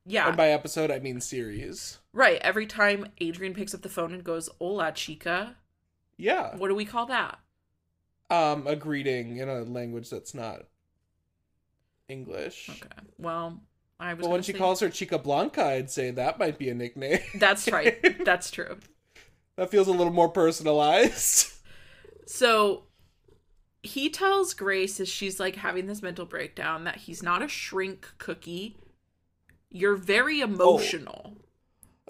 yeah. 0.05 0.27
And 0.27 0.37
by 0.37 0.49
episode, 0.49 0.91
I 0.91 0.99
mean 0.99 1.21
series. 1.21 1.97
right. 2.13 2.37
Every 2.41 2.67
time 2.67 3.07
Adrian 3.19 3.53
picks 3.55 3.73
up 3.73 3.81
the 3.81 3.89
phone 3.89 4.13
and 4.13 4.23
goes, 4.23 4.49
Hola, 4.59 4.91
chica. 4.91 5.55
Yeah. 6.17 6.55
What 6.57 6.67
do 6.67 6.75
we 6.75 6.85
call 6.85 7.05
that? 7.07 7.39
Um, 8.29 8.67
a 8.67 8.75
greeting 8.75 9.37
in 9.37 9.49
a 9.49 9.61
language 9.63 10.09
that's 10.09 10.33
not 10.35 10.63
English. 12.07 12.69
Okay. 12.69 13.07
Well, 13.17 13.61
I 13.99 14.13
was. 14.13 14.25
But 14.25 14.31
when 14.31 14.41
she 14.43 14.51
say- 14.51 14.57
calls 14.57 14.79
her 14.81 14.89
Chica 14.89 15.17
Blanca, 15.17 15.63
I'd 15.65 15.89
say 15.91 16.11
that 16.11 16.39
might 16.39 16.57
be 16.57 16.69
a 16.69 16.73
nickname. 16.73 17.19
That's 17.35 17.69
right. 17.71 17.97
That's 18.25 18.51
true. 18.51 18.77
that 19.55 19.69
feels 19.71 19.87
a 19.87 19.91
little 19.91 20.13
more 20.13 20.29
personalized. 20.29 21.47
So 22.25 22.83
he 23.81 24.09
tells 24.09 24.53
Grace 24.53 24.99
as 24.99 25.09
she's 25.09 25.39
like 25.39 25.55
having 25.55 25.87
this 25.87 26.01
mental 26.03 26.25
breakdown 26.25 26.83
that 26.83 26.97
he's 26.97 27.23
not 27.23 27.41
a 27.41 27.47
shrink 27.47 28.07
cookie. 28.19 28.77
You're 29.71 29.95
very 29.95 30.39
emotional. 30.41 31.37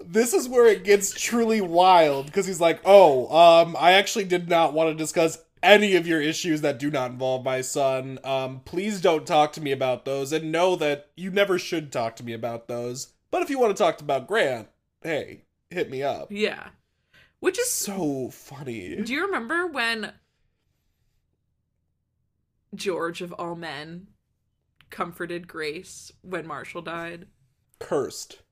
this 0.02 0.32
is 0.34 0.48
where 0.48 0.66
it 0.66 0.84
gets 0.84 1.12
truly 1.12 1.60
wild 1.62 2.26
because 2.26 2.46
he's 2.46 2.60
like, 2.60 2.80
"Oh, 2.84 3.34
um, 3.34 3.76
I 3.78 3.92
actually 3.92 4.24
did 4.24 4.48
not 4.48 4.72
want 4.74 4.90
to 4.90 4.94
discuss 4.94 5.38
any 5.62 5.94
of 5.96 6.06
your 6.06 6.20
issues 6.20 6.60
that 6.62 6.78
do 6.78 6.90
not 6.90 7.10
involve 7.10 7.44
my 7.44 7.60
son. 7.60 8.18
Um, 8.24 8.60
please 8.64 9.00
don't 9.00 9.26
talk 9.26 9.52
to 9.54 9.60
me 9.60 9.72
about 9.72 10.04
those, 10.04 10.32
and 10.32 10.52
know 10.52 10.76
that 10.76 11.10
you 11.16 11.30
never 11.30 11.58
should 11.58 11.92
talk 11.92 12.16
to 12.16 12.24
me 12.24 12.32
about 12.32 12.68
those. 12.68 13.12
But 13.30 13.42
if 13.42 13.50
you 13.50 13.58
want 13.58 13.76
to 13.76 13.82
talk 13.82 14.00
about 14.00 14.26
Grant, 14.26 14.68
hey, 15.02 15.44
hit 15.70 15.90
me 15.90 16.02
up." 16.02 16.28
Yeah. 16.30 16.68
Which 17.40 17.58
is 17.58 17.70
So 17.70 18.28
funny. 18.30 18.96
Do 18.96 19.12
you 19.12 19.24
remember 19.24 19.66
when 19.66 20.12
George 22.74 23.22
of 23.22 23.32
all 23.32 23.56
men 23.56 24.08
comforted 24.90 25.48
Grace 25.48 26.12
when 26.22 26.46
Marshall 26.46 26.82
died? 26.82 27.26
Cursed. 27.78 28.42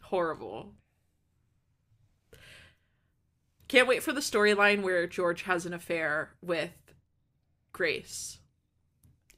Horrible. 0.00 0.74
Can't 3.68 3.88
wait 3.88 4.02
for 4.02 4.12
the 4.12 4.20
storyline 4.20 4.82
where 4.82 5.06
George 5.06 5.42
has 5.42 5.66
an 5.66 5.74
affair 5.74 6.34
with 6.40 6.70
Grace. 7.72 8.38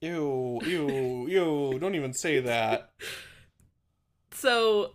Ew, 0.00 0.60
ew, 0.64 1.26
ew! 1.28 1.78
Don't 1.78 1.94
even 1.94 2.12
say 2.12 2.40
that. 2.40 2.90
So 4.30 4.92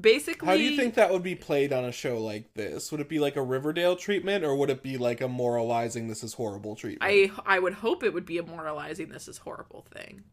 basically 0.00 0.46
How 0.46 0.56
do 0.56 0.62
you 0.62 0.76
think 0.76 0.94
that 0.94 1.10
would 1.10 1.22
be 1.22 1.34
played 1.34 1.72
on 1.72 1.84
a 1.84 1.92
show 1.92 2.18
like 2.18 2.54
this? 2.54 2.92
Would 2.92 3.00
it 3.00 3.08
be 3.08 3.18
like 3.18 3.36
a 3.36 3.42
Riverdale 3.42 3.96
treatment, 3.96 4.44
or 4.44 4.54
would 4.54 4.70
it 4.70 4.82
be 4.82 4.96
like 4.98 5.20
a 5.20 5.28
moralizing 5.28 6.08
"this 6.08 6.22
is 6.22 6.34
horrible" 6.34 6.76
treatment? 6.76 7.02
I 7.02 7.32
I 7.44 7.58
would 7.58 7.74
hope 7.74 8.02
it 8.04 8.12
would 8.14 8.26
be 8.26 8.38
a 8.38 8.42
moralizing 8.42 9.08
this 9.08 9.28
is 9.28 9.38
horrible 9.38 9.86
thing. 9.92 10.24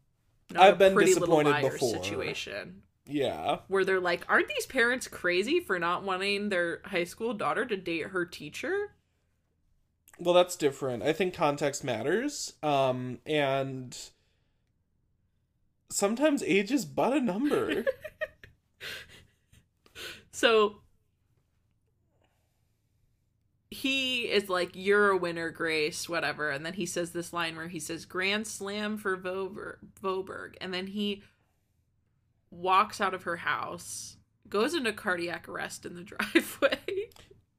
Not 0.51 0.63
I've 0.63 0.77
been 0.77 0.93
Pretty 0.93 1.13
Little 1.13 1.41
disappointed 1.41 1.61
before. 1.71 2.03
situation. 2.03 2.83
Yeah, 3.05 3.59
where 3.67 3.85
they're 3.85 3.99
like, 3.99 4.25
aren't 4.29 4.47
these 4.47 4.65
parents 4.65 5.07
crazy 5.07 5.59
for 5.59 5.79
not 5.79 6.03
wanting 6.03 6.49
their 6.49 6.81
high 6.85 7.03
school 7.03 7.33
daughter 7.33 7.65
to 7.65 7.77
date 7.77 8.07
her 8.07 8.25
teacher? 8.25 8.95
well, 10.19 10.33
that's 10.33 10.55
different. 10.55 11.03
I 11.03 11.11
think 11.11 11.33
context 11.33 11.83
matters, 11.83 12.53
um, 12.61 13.19
and 13.25 13.97
sometimes 15.89 16.43
age 16.43 16.71
is 16.71 16.85
but 16.85 17.13
a 17.13 17.19
number. 17.19 17.85
So 20.33 20.81
he 23.69 24.23
is 24.23 24.49
like, 24.49 24.71
You're 24.73 25.11
a 25.11 25.17
winner, 25.17 25.49
Grace, 25.51 26.09
whatever. 26.09 26.49
And 26.49 26.65
then 26.65 26.73
he 26.73 26.85
says 26.85 27.11
this 27.11 27.31
line 27.31 27.55
where 27.55 27.69
he 27.69 27.79
says, 27.79 28.03
Grand 28.05 28.45
slam 28.47 28.97
for 28.97 29.15
Vober- 29.15 29.77
Voberg. 30.01 30.55
And 30.59 30.73
then 30.73 30.87
he 30.87 31.23
walks 32.53 33.01
out 33.01 33.13
of 33.13 33.23
her 33.23 33.37
house, 33.37 34.17
goes 34.49 34.73
into 34.73 34.93
cardiac 34.93 35.47
arrest 35.49 35.85
in 35.85 35.95
the 35.95 36.01
driveway, 36.03 37.09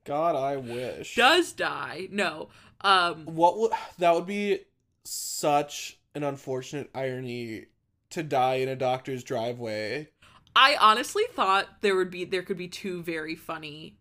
God, 0.04 0.36
I 0.36 0.56
wish. 0.56 1.14
does 1.14 1.52
die. 1.52 2.08
No. 2.10 2.48
Um, 2.80 3.24
What 3.24 3.58
would 3.58 3.72
that 3.98 4.14
would 4.14 4.26
be 4.26 4.60
such 5.04 5.98
an 6.14 6.22
unfortunate 6.22 6.90
irony 6.94 7.66
to 8.10 8.22
die 8.22 8.54
in 8.56 8.68
a 8.68 8.76
doctor's 8.76 9.24
driveway. 9.24 10.08
I 10.56 10.76
honestly 10.80 11.24
thought 11.32 11.80
there 11.80 11.96
would 11.96 12.10
be 12.10 12.24
there 12.24 12.42
could 12.42 12.56
be 12.58 12.68
two 12.68 13.02
very 13.02 13.34
funny 13.34 13.98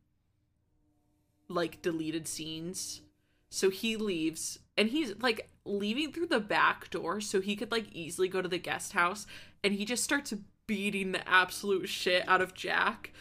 like 1.49 1.81
deleted 1.81 2.27
scenes. 2.27 3.01
So 3.49 3.69
he 3.69 3.97
leaves 3.97 4.59
and 4.77 4.89
he's 4.89 5.13
like 5.19 5.49
leaving 5.65 6.11
through 6.11 6.27
the 6.27 6.39
back 6.39 6.89
door 6.89 7.21
so 7.21 7.41
he 7.41 7.55
could 7.55 7.71
like 7.71 7.91
easily 7.91 8.27
go 8.27 8.41
to 8.41 8.47
the 8.49 8.57
guest 8.57 8.93
house 8.93 9.25
and 9.63 9.73
he 9.73 9.85
just 9.85 10.03
starts 10.03 10.33
beating 10.67 11.11
the 11.11 11.27
absolute 11.27 11.89
shit 11.89 12.27
out 12.27 12.41
of 12.41 12.53
Jack. 12.53 13.11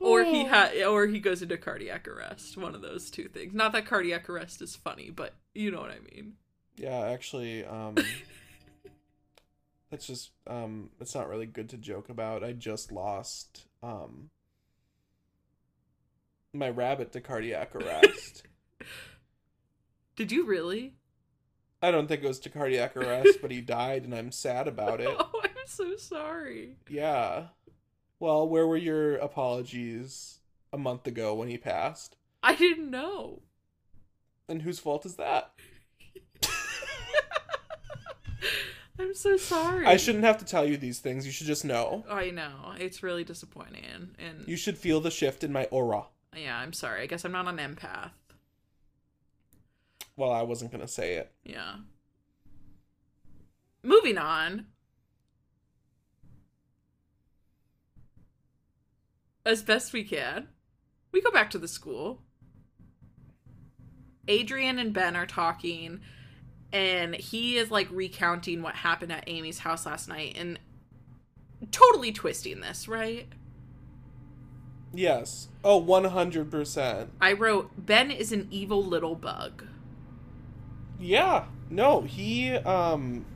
or 0.00 0.24
he 0.24 0.44
ha- 0.44 0.72
or 0.86 1.06
he 1.06 1.20
goes 1.20 1.42
into 1.42 1.56
cardiac 1.56 2.06
arrest, 2.06 2.56
one 2.56 2.74
of 2.74 2.82
those 2.82 3.10
two 3.10 3.28
things. 3.28 3.54
Not 3.54 3.72
that 3.72 3.86
cardiac 3.86 4.28
arrest 4.28 4.60
is 4.62 4.76
funny, 4.76 5.10
but 5.10 5.34
you 5.54 5.70
know 5.70 5.80
what 5.80 5.90
I 5.90 6.00
mean. 6.14 6.34
Yeah, 6.76 6.98
actually, 7.06 7.64
um 7.64 7.96
that's 9.90 10.06
just 10.06 10.30
um 10.46 10.90
it's 11.00 11.14
not 11.14 11.28
really 11.28 11.46
good 11.46 11.68
to 11.70 11.76
joke 11.76 12.08
about. 12.08 12.44
I 12.44 12.52
just 12.52 12.92
lost 12.92 13.66
um 13.82 14.30
my 16.52 16.68
rabbit 16.70 17.12
to 17.12 17.20
cardiac 17.20 17.74
arrest. 17.74 18.44
Did 20.16 20.30
you 20.30 20.44
really? 20.46 20.94
I 21.84 21.90
don't 21.90 22.06
think 22.08 22.22
it 22.24 22.28
was 22.28 22.38
to 22.40 22.48
cardiac 22.50 22.96
arrest, 22.96 23.38
but 23.42 23.50
he 23.50 23.60
died 23.62 24.04
and 24.04 24.14
I'm 24.14 24.32
sad 24.32 24.66
about 24.68 25.00
it. 25.00 25.08
Oh, 25.18 25.40
I'm 25.42 25.50
so 25.66 25.96
sorry. 25.96 26.76
Yeah. 26.88 27.44
Well, 28.20 28.48
where 28.48 28.66
were 28.66 28.76
your 28.76 29.16
apologies 29.16 30.38
a 30.72 30.78
month 30.78 31.06
ago 31.06 31.34
when 31.34 31.48
he 31.48 31.56
passed? 31.58 32.16
I 32.42 32.54
didn't 32.54 32.90
know. 32.90 33.42
And 34.48 34.62
whose 34.62 34.78
fault 34.78 35.06
is 35.06 35.16
that? 35.16 35.52
I'm 38.98 39.14
so 39.14 39.36
sorry. 39.36 39.86
I 39.86 39.96
shouldn't 39.96 40.24
have 40.24 40.38
to 40.38 40.44
tell 40.44 40.64
you 40.64 40.76
these 40.76 41.00
things. 41.00 41.26
You 41.26 41.32
should 41.32 41.46
just 41.48 41.64
know. 41.64 42.04
I 42.08 42.30
know. 42.30 42.74
It's 42.78 43.02
really 43.02 43.24
disappointing. 43.24 44.10
And 44.18 44.46
You 44.46 44.56
should 44.56 44.78
feel 44.78 45.00
the 45.00 45.10
shift 45.10 45.42
in 45.42 45.52
my 45.52 45.64
aura. 45.66 46.04
yeah, 46.36 46.56
I'm 46.58 46.72
sorry. 46.72 47.02
I 47.02 47.06
guess 47.06 47.24
I'm 47.24 47.32
not 47.32 47.48
an 47.48 47.56
empath. 47.56 48.10
Well, 50.16 50.30
I 50.30 50.42
wasn't 50.42 50.70
going 50.70 50.80
to 50.80 50.88
say 50.88 51.14
it. 51.14 51.32
Yeah. 51.44 51.76
Moving 53.82 54.18
on. 54.18 54.66
As 59.44 59.62
best 59.62 59.92
we 59.92 60.04
can, 60.04 60.48
we 61.12 61.20
go 61.20 61.30
back 61.30 61.50
to 61.50 61.58
the 61.58 61.68
school. 61.68 62.22
Adrian 64.26 64.78
and 64.78 64.94
Ben 64.94 65.16
are 65.16 65.26
talking, 65.26 66.00
and 66.72 67.14
he 67.14 67.58
is 67.58 67.70
like 67.70 67.88
recounting 67.90 68.62
what 68.62 68.74
happened 68.74 69.12
at 69.12 69.24
Amy's 69.26 69.58
house 69.58 69.84
last 69.84 70.08
night 70.08 70.34
and 70.38 70.58
totally 71.70 72.10
twisting 72.10 72.60
this, 72.60 72.88
right? 72.88 73.26
Yes. 74.94 75.48
Oh, 75.62 75.82
100%. 75.82 77.08
I 77.20 77.32
wrote, 77.32 77.70
Ben 77.76 78.10
is 78.10 78.32
an 78.32 78.48
evil 78.50 78.82
little 78.82 79.14
bug. 79.14 79.64
Yeah. 81.04 81.44
No, 81.68 82.00
he 82.00 82.54
um 82.54 83.26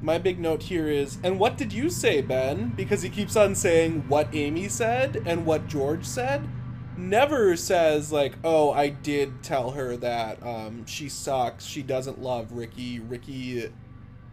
My 0.00 0.18
big 0.18 0.40
note 0.40 0.64
here 0.64 0.88
is 0.88 1.18
and 1.22 1.38
what 1.38 1.56
did 1.56 1.72
you 1.72 1.88
say, 1.88 2.20
Ben? 2.20 2.70
Because 2.70 3.02
he 3.02 3.08
keeps 3.08 3.36
on 3.36 3.54
saying 3.54 4.08
what 4.08 4.28
Amy 4.34 4.68
said 4.68 5.22
and 5.24 5.46
what 5.46 5.68
George 5.68 6.04
said. 6.04 6.48
Never 6.96 7.56
says 7.56 8.10
like, 8.10 8.34
"Oh, 8.42 8.72
I 8.72 8.88
did 8.88 9.44
tell 9.44 9.70
her 9.70 9.96
that 9.98 10.42
um 10.44 10.84
she 10.86 11.08
sucks. 11.08 11.64
She 11.64 11.82
doesn't 11.82 12.20
love 12.20 12.50
Ricky. 12.52 12.98
Ricky 12.98 13.70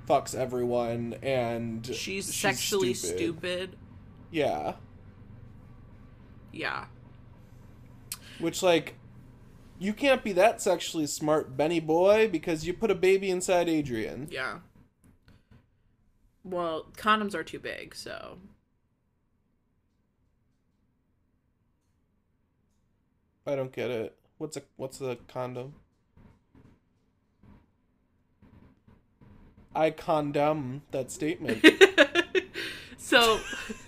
fucks 0.07 0.33
everyone 0.33 1.15
and 1.21 1.85
She's, 1.85 2.33
sexually 2.33 2.95
stupid. 2.95 3.75
Yeah. 4.31 4.73
Yeah. 6.51 6.85
Which, 8.39 8.63
like, 8.63 8.95
you 9.79 9.93
can't 9.93 10.23
be 10.23 10.33
that 10.33 10.61
sexually 10.61 11.07
smart, 11.07 11.55
Benny 11.55 11.79
boy, 11.79 12.27
because 12.27 12.67
you 12.67 12.73
put 12.73 12.91
a 12.91 12.95
baby 12.95 13.29
inside 13.31 13.69
Adrian. 13.69 14.27
Yeah. 14.29 14.59
Well, 16.43 16.87
condoms 16.97 17.33
are 17.33 17.43
too 17.43 17.59
big, 17.59 17.95
so 17.95 18.37
I 23.47 23.55
don't 23.55 23.71
get 23.71 23.89
it. 23.89 24.15
What's 24.37 24.57
a 24.57 24.61
what's 24.75 25.01
a 25.01 25.17
condom? 25.27 25.73
I 29.75 29.91
condemn 29.91 30.81
that 30.91 31.11
statement. 31.11 31.65
so 32.97 33.39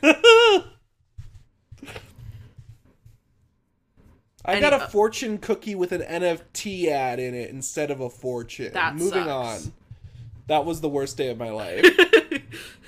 I 4.44 4.60
got 4.60 4.74
a 4.74 4.84
uh, 4.84 4.88
fortune 4.88 5.38
cookie 5.38 5.76
with 5.76 5.92
an 5.92 6.02
NFT 6.02 6.88
ad 6.88 7.20
in 7.20 7.36
it 7.36 7.50
instead 7.50 7.92
of 7.92 8.00
a 8.00 8.10
fortune. 8.10 8.74
That 8.74 8.96
Moving 8.96 9.26
sucks. 9.26 9.66
on. 9.66 9.74
That 10.48 10.66
was 10.66 10.82
the 10.82 10.90
worst 10.90 11.18
day 11.18 11.30
of 11.30 11.38
my 11.38 11.50
life. 11.50 11.86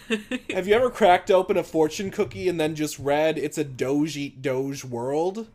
Have 0.49 0.67
you 0.67 0.73
ever 0.73 0.89
cracked 0.89 1.31
open 1.31 1.55
a 1.55 1.63
fortune 1.63 2.11
cookie 2.11 2.49
and 2.49 2.59
then 2.59 2.75
just 2.75 2.99
read 2.99 3.37
it's 3.37 3.57
a 3.57 3.63
Doge 3.63 4.17
eat 4.17 4.41
Doge 4.41 4.83
world? 4.83 5.47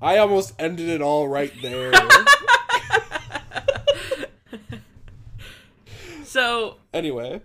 I 0.00 0.18
almost 0.18 0.54
ended 0.58 0.88
it 0.88 1.02
all 1.02 1.28
right 1.28 1.52
there. 1.60 1.92
so 6.24 6.76
anyway, 6.92 7.42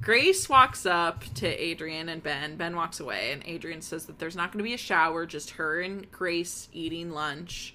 Grace 0.00 0.48
walks 0.48 0.86
up 0.86 1.24
to 1.34 1.46
Adrian 1.46 2.08
and 2.08 2.22
Ben. 2.22 2.56
Ben 2.56 2.74
walks 2.74 3.00
away, 3.00 3.32
and 3.32 3.42
Adrian 3.44 3.82
says 3.82 4.06
that 4.06 4.18
there's 4.18 4.34
not 4.36 4.50
going 4.50 4.58
to 4.58 4.64
be 4.64 4.72
a 4.74 4.78
shower, 4.78 5.26
just 5.26 5.50
her 5.50 5.80
and 5.80 6.10
Grace 6.10 6.68
eating 6.72 7.10
lunch. 7.10 7.74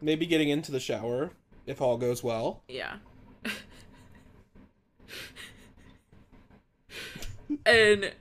maybe 0.00 0.24
getting 0.26 0.48
into 0.48 0.72
the 0.72 0.80
shower 0.80 1.30
if 1.66 1.80
all 1.82 1.96
goes 1.98 2.22
well. 2.22 2.62
Yeah. 2.68 2.96
and 7.66 8.12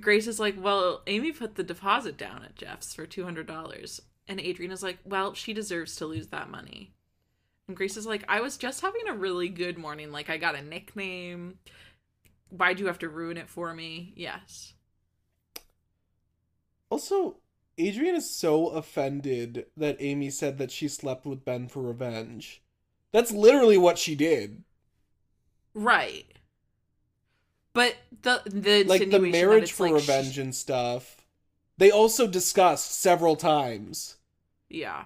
Grace 0.00 0.26
is 0.26 0.38
like, 0.40 0.56
Well, 0.62 1.02
Amy 1.06 1.32
put 1.32 1.54
the 1.54 1.62
deposit 1.62 2.16
down 2.16 2.42
at 2.44 2.56
Jeff's 2.56 2.94
for 2.94 3.06
$200. 3.06 4.00
And 4.26 4.40
Adrian 4.40 4.72
is 4.72 4.82
like, 4.82 4.98
Well, 5.04 5.34
she 5.34 5.52
deserves 5.52 5.96
to 5.96 6.06
lose 6.06 6.28
that 6.28 6.50
money. 6.50 6.93
And 7.68 7.76
Grace 7.76 7.96
is 7.96 8.06
like, 8.06 8.24
I 8.28 8.40
was 8.40 8.56
just 8.56 8.80
having 8.82 9.08
a 9.08 9.14
really 9.14 9.48
good 9.48 9.78
morning. 9.78 10.12
Like, 10.12 10.28
I 10.30 10.36
got 10.36 10.54
a 10.54 10.62
nickname. 10.62 11.58
Why'd 12.50 12.80
you 12.80 12.86
have 12.86 12.98
to 13.00 13.08
ruin 13.08 13.36
it 13.36 13.48
for 13.50 13.74
me? 13.74 14.12
Yes. 14.16 14.74
Also, 16.88 17.40
Adrian 17.76 18.14
is 18.16 18.30
so 18.34 18.68
offended 18.68 19.66
that 19.76 19.98
Amy 20.00 20.30
said 20.30 20.56
that 20.56 20.70
she 20.70 20.88
slept 20.88 21.26
with 21.26 21.44
Ben 21.44 21.68
for 21.68 21.82
revenge. 21.82 22.62
That's 23.12 23.30
literally 23.32 23.76
what 23.78 23.98
she 23.98 24.14
did. 24.14 24.64
Right. 25.74 26.26
But 27.74 27.96
the 28.22 28.42
the 28.46 28.84
Like 28.84 29.10
the 29.10 29.18
marriage 29.20 29.72
for 29.72 29.86
like 29.86 29.94
revenge 29.94 30.38
and 30.38 30.54
stuff. 30.54 31.26
They 31.78 31.90
also 31.92 32.26
discussed 32.26 32.90
several 33.00 33.36
times. 33.36 34.16
yeah. 34.68 35.04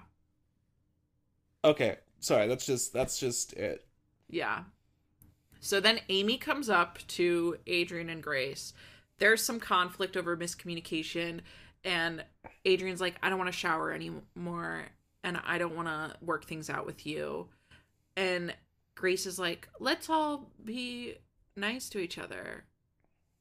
Okay, 1.63 1.99
sorry, 2.19 2.47
that's 2.47 2.65
just 2.65 2.93
that's 2.93 3.19
just 3.19 3.53
it. 3.53 3.85
Yeah. 4.29 4.63
So 5.59 5.79
then 5.79 5.99
Amy 6.09 6.37
comes 6.37 6.69
up 6.69 6.99
to 7.09 7.57
Adrian 7.67 8.09
and 8.09 8.23
Grace. 8.23 8.73
There's 9.17 9.43
some 9.43 9.59
conflict 9.59 10.15
over 10.15 10.37
miscommunication, 10.37 11.41
and 11.83 12.23
Adrian's 12.63 13.01
like, 13.01 13.15
I 13.21 13.29
don't 13.29 13.37
want 13.37 13.51
to 13.51 13.57
shower 13.57 13.91
anymore, 13.91 14.85
and 15.23 15.39
I 15.45 15.57
don't 15.57 15.75
want 15.75 15.89
to 15.89 16.15
work 16.21 16.45
things 16.45 16.69
out 16.69 16.85
with 16.85 17.05
you. 17.05 17.49
And 18.15 18.53
Grace 18.95 19.25
is 19.25 19.37
like, 19.37 19.67
let's 19.79 20.09
all 20.09 20.51
be 20.63 21.15
nice 21.57 21.89
to 21.89 21.99
each 21.99 22.17
other. 22.17 22.63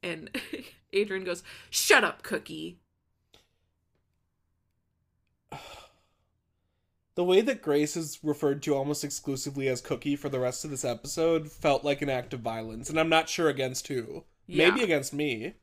And 0.02 0.30
Adrian 0.92 1.24
goes, 1.24 1.44
Shut 1.70 2.02
up, 2.02 2.22
Cookie. 2.22 2.80
The 7.18 7.24
way 7.24 7.40
that 7.40 7.62
Grace 7.62 7.96
is 7.96 8.20
referred 8.22 8.62
to 8.62 8.76
almost 8.76 9.02
exclusively 9.02 9.66
as 9.66 9.80
Cookie 9.80 10.14
for 10.14 10.28
the 10.28 10.38
rest 10.38 10.64
of 10.64 10.70
this 10.70 10.84
episode 10.84 11.50
felt 11.50 11.82
like 11.82 12.00
an 12.00 12.08
act 12.08 12.32
of 12.32 12.38
violence, 12.38 12.88
and 12.88 12.96
I'm 12.96 13.08
not 13.08 13.28
sure 13.28 13.48
against 13.48 13.88
who. 13.88 14.22
Maybe 14.46 14.84
against 14.84 15.12
me. 15.12 15.54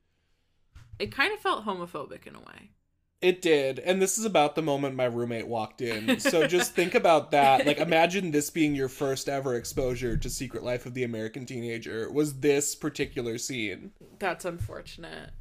It 1.00 1.14
kind 1.14 1.34
of 1.34 1.40
felt 1.40 1.64
homophobic 1.64 2.28
in 2.28 2.36
a 2.36 2.40
way. 2.40 2.72
It 3.22 3.42
did, 3.42 3.80
and 3.80 4.02
this 4.02 4.18
is 4.18 4.26
about 4.26 4.56
the 4.56 4.62
moment 4.62 4.98
my 4.98 5.06
roommate 5.06 5.48
walked 5.48 5.80
in. 5.80 6.20
So 6.20 6.46
just 6.46 6.74
think 6.74 6.94
about 6.94 7.32
that. 7.32 7.66
Like, 7.66 7.78
imagine 7.80 8.32
this 8.32 8.50
being 8.50 8.76
your 8.76 8.90
first 8.90 9.30
ever 9.30 9.56
exposure 9.56 10.18
to 10.18 10.30
Secret 10.30 10.62
Life 10.62 10.86
of 10.86 10.94
the 10.94 11.06
American 11.06 11.46
Teenager. 11.46 12.12
Was 12.12 12.42
this 12.42 12.76
particular 12.76 13.38
scene? 13.38 13.92
That's 14.20 14.44
unfortunate. 14.44 15.32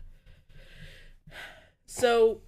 So 1.86 2.42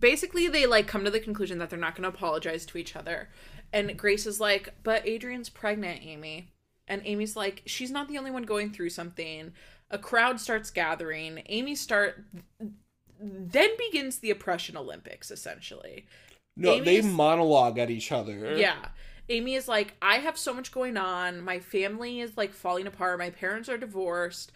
basically 0.00 0.48
they 0.48 0.66
like 0.66 0.86
come 0.86 1.04
to 1.04 1.10
the 1.10 1.20
conclusion 1.20 1.58
that 1.58 1.70
they're 1.70 1.78
not 1.78 1.94
going 1.94 2.10
to 2.10 2.16
apologize 2.16 2.66
to 2.66 2.78
each 2.78 2.96
other. 2.96 3.28
And 3.72 3.96
Grace 3.96 4.26
is 4.26 4.40
like, 4.40 4.74
"But 4.82 5.06
Adrian's 5.06 5.48
pregnant, 5.48 6.00
Amy." 6.02 6.48
And 6.88 7.02
Amy's 7.04 7.36
like, 7.36 7.62
"She's 7.66 7.90
not 7.90 8.08
the 8.08 8.18
only 8.18 8.30
one 8.30 8.42
going 8.42 8.72
through 8.72 8.90
something." 8.90 9.52
A 9.90 9.98
crowd 9.98 10.40
starts 10.40 10.70
gathering. 10.70 11.42
Amy 11.46 11.74
start 11.74 12.24
then 13.20 13.70
begins 13.76 14.18
the 14.18 14.30
oppression 14.30 14.76
Olympics 14.76 15.30
essentially. 15.30 16.06
No, 16.56 16.72
Amy 16.72 16.84
they 16.84 17.00
monologue 17.02 17.78
at 17.78 17.90
each 17.90 18.12
other. 18.12 18.56
Yeah. 18.56 18.88
Amy 19.28 19.54
is 19.54 19.68
like, 19.68 19.94
I 20.02 20.16
have 20.16 20.36
so 20.36 20.52
much 20.52 20.72
going 20.72 20.96
on. 20.96 21.40
My 21.40 21.60
family 21.60 22.20
is 22.20 22.36
like 22.36 22.52
falling 22.52 22.86
apart. 22.86 23.18
My 23.18 23.30
parents 23.30 23.68
are 23.68 23.78
divorced. 23.78 24.52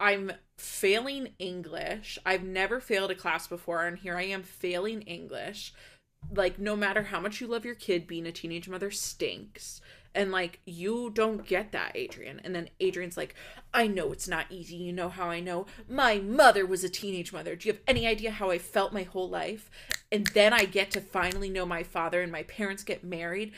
I'm 0.00 0.32
failing 0.56 1.30
English. 1.38 2.18
I've 2.26 2.42
never 2.42 2.80
failed 2.80 3.10
a 3.10 3.14
class 3.14 3.46
before, 3.46 3.86
and 3.86 3.98
here 3.98 4.16
I 4.16 4.24
am 4.24 4.42
failing 4.42 5.02
English. 5.02 5.72
Like, 6.34 6.58
no 6.58 6.74
matter 6.74 7.04
how 7.04 7.20
much 7.20 7.40
you 7.40 7.46
love 7.46 7.64
your 7.64 7.74
kid, 7.74 8.06
being 8.06 8.26
a 8.26 8.32
teenage 8.32 8.68
mother 8.68 8.90
stinks. 8.90 9.80
And 10.14 10.30
like, 10.30 10.60
you 10.64 11.10
don't 11.10 11.44
get 11.46 11.72
that, 11.72 11.92
Adrian. 11.96 12.40
And 12.44 12.54
then 12.54 12.70
Adrian's 12.78 13.16
like, 13.16 13.34
I 13.72 13.88
know 13.88 14.12
it's 14.12 14.28
not 14.28 14.46
easy. 14.48 14.76
You 14.76 14.92
know 14.92 15.08
how 15.08 15.28
I 15.28 15.40
know? 15.40 15.66
My 15.88 16.20
mother 16.20 16.64
was 16.64 16.84
a 16.84 16.88
teenage 16.88 17.32
mother. 17.32 17.56
Do 17.56 17.68
you 17.68 17.72
have 17.74 17.82
any 17.88 18.06
idea 18.06 18.30
how 18.30 18.50
I 18.50 18.58
felt 18.58 18.92
my 18.92 19.02
whole 19.02 19.28
life? 19.28 19.70
And 20.12 20.28
then 20.28 20.52
I 20.52 20.66
get 20.66 20.92
to 20.92 21.00
finally 21.00 21.50
know 21.50 21.66
my 21.66 21.82
father, 21.82 22.22
and 22.22 22.30
my 22.30 22.44
parents 22.44 22.84
get 22.84 23.02
married. 23.02 23.52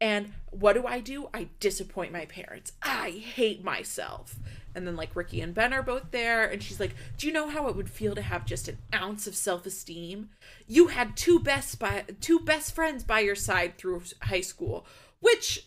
And 0.00 0.32
what 0.50 0.72
do 0.74 0.86
I 0.86 1.00
do? 1.00 1.28
I 1.34 1.48
disappoint 1.60 2.12
my 2.12 2.24
parents. 2.24 2.72
I 2.82 3.10
hate 3.10 3.62
myself. 3.62 4.36
And 4.76 4.86
then, 4.86 4.94
like, 4.94 5.16
Ricky 5.16 5.40
and 5.40 5.54
Ben 5.54 5.72
are 5.72 5.82
both 5.82 6.10
there. 6.10 6.44
And 6.46 6.62
she's 6.62 6.78
like, 6.78 6.94
Do 7.18 7.26
you 7.26 7.32
know 7.32 7.48
how 7.48 7.66
it 7.68 7.74
would 7.74 7.90
feel 7.90 8.14
to 8.14 8.22
have 8.22 8.44
just 8.46 8.68
an 8.68 8.76
ounce 8.94 9.26
of 9.26 9.34
self 9.34 9.64
esteem? 9.66 10.28
You 10.68 10.88
had 10.88 11.16
two 11.16 11.40
best, 11.40 11.78
by, 11.78 12.04
two 12.20 12.38
best 12.40 12.74
friends 12.74 13.02
by 13.02 13.20
your 13.20 13.34
side 13.34 13.78
through 13.78 14.02
high 14.22 14.42
school, 14.42 14.86
which 15.20 15.66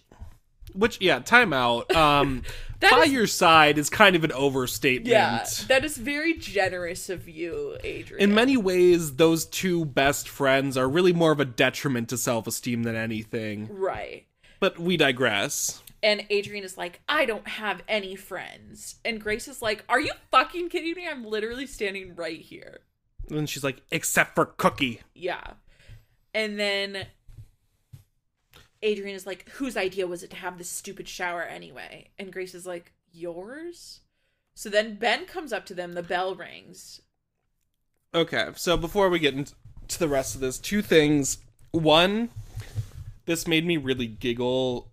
Which, 0.74 1.02
yeah, 1.02 1.20
timeout. 1.20 1.92
Um, 1.96 2.44
by 2.80 3.04
is- 3.08 3.12
your 3.12 3.28
side 3.28 3.78
is 3.78 3.90
kind 3.90 4.16
of 4.16 4.24
an 4.24 4.32
overstatement. 4.32 5.08
Yeah, 5.10 5.44
that 5.68 5.84
is 5.84 5.98
very 5.98 6.36
generous 6.38 7.10
of 7.10 7.28
you, 7.28 7.78
Adrian. 7.84 8.24
In 8.30 8.34
many 8.36 8.56
ways, 8.56 9.16
those 9.16 9.46
two 9.46 9.84
best 9.86 10.30
friends 10.30 10.78
are 10.78 10.88
really 10.88 11.12
more 11.12 11.32
of 11.34 11.40
a 11.42 11.46
detriment 11.46 12.08
to 12.10 12.18
self 12.18 12.46
esteem 12.48 12.84
than 12.84 12.96
anything. 12.96 13.68
right. 13.72 14.26
But 14.62 14.78
we 14.78 14.96
digress. 14.98 15.82
And 16.02 16.26
Adrian 16.30 16.64
is 16.64 16.78
like, 16.78 17.02
I 17.10 17.26
don't 17.26 17.48
have 17.48 17.84
any 17.88 18.16
friends. 18.16 18.96
And 19.04 19.22
Grace 19.22 19.48
is 19.48 19.62
like, 19.62 19.84
Are 19.90 20.00
you 20.00 20.14
fucking 20.32 20.70
kidding 20.70 20.96
me? 20.96 21.08
I'm 21.08 21.26
literally 21.26 21.68
standing 21.68 22.16
right 22.16 22.40
here. 22.40 22.82
And 23.30 23.50
she's 23.50 23.64
like, 23.64 23.82
except 23.92 24.36
for 24.36 24.46
Cookie. 24.46 25.02
Yeah. 25.14 25.54
And 26.34 26.60
then 26.60 27.08
Adrian 28.82 29.16
is 29.16 29.26
like, 29.28 29.50
Whose 29.50 29.76
idea 29.76 30.08
was 30.08 30.24
it 30.24 30.30
to 30.32 30.38
have 30.38 30.58
this 30.58 30.70
stupid 30.70 31.08
shower 31.08 31.44
anyway? 31.44 32.10
And 32.18 32.32
Grace 32.32 32.56
is 32.56 32.66
like, 32.66 32.94
Yours? 33.12 34.02
So 34.56 34.70
then 34.70 34.96
Ben 34.96 35.26
comes 35.26 35.54
up 35.54 35.66
to 35.68 35.74
them, 35.74 35.94
the 35.94 36.04
bell 36.04 36.36
rings. 36.36 37.02
Okay, 38.14 38.50
so 38.56 38.76
before 38.76 39.10
we 39.10 39.20
get 39.20 39.34
into 39.34 39.54
the 40.00 40.08
rest 40.08 40.36
of 40.36 40.42
this, 40.42 40.58
two 40.58 40.82
things. 40.82 41.38
One, 41.72 42.30
this 43.26 43.48
made 43.48 43.66
me 43.66 43.78
really 43.78 44.08
giggle. 44.08 44.90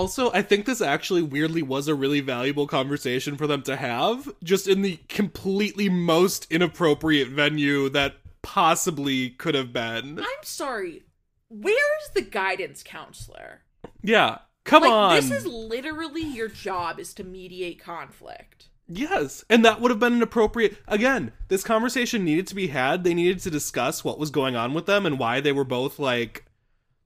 Also, 0.00 0.32
I 0.32 0.40
think 0.40 0.64
this 0.64 0.80
actually 0.80 1.20
weirdly 1.20 1.60
was 1.62 1.86
a 1.86 1.94
really 1.94 2.20
valuable 2.20 2.66
conversation 2.66 3.36
for 3.36 3.46
them 3.46 3.60
to 3.62 3.76
have, 3.76 4.32
just 4.42 4.66
in 4.66 4.80
the 4.80 4.98
completely 5.08 5.90
most 5.90 6.46
inappropriate 6.50 7.28
venue 7.28 7.90
that 7.90 8.14
possibly 8.40 9.30
could 9.30 9.54
have 9.54 9.74
been. 9.74 10.18
I'm 10.18 10.42
sorry. 10.42 11.02
Where's 11.50 12.10
the 12.14 12.22
guidance 12.22 12.82
counselor? 12.82 13.60
Yeah, 14.02 14.38
come 14.64 14.84
like 14.84 14.90
on. 14.92 15.16
this 15.16 15.30
is 15.30 15.44
literally 15.44 16.22
your 16.22 16.48
job 16.48 16.98
is 16.98 17.12
to 17.14 17.24
mediate 17.24 17.78
conflict. 17.78 18.68
Yes, 18.88 19.44
and 19.50 19.64
that 19.66 19.82
would 19.82 19.90
have 19.90 20.00
been 20.00 20.14
an 20.14 20.22
appropriate. 20.22 20.78
Again, 20.88 21.32
this 21.48 21.62
conversation 21.62 22.24
needed 22.24 22.46
to 22.46 22.54
be 22.54 22.68
had. 22.68 23.04
They 23.04 23.14
needed 23.14 23.40
to 23.40 23.50
discuss 23.50 24.02
what 24.02 24.18
was 24.18 24.30
going 24.30 24.56
on 24.56 24.72
with 24.72 24.86
them 24.86 25.04
and 25.04 25.18
why 25.18 25.40
they 25.40 25.52
were 25.52 25.64
both 25.64 25.98
like 25.98 26.46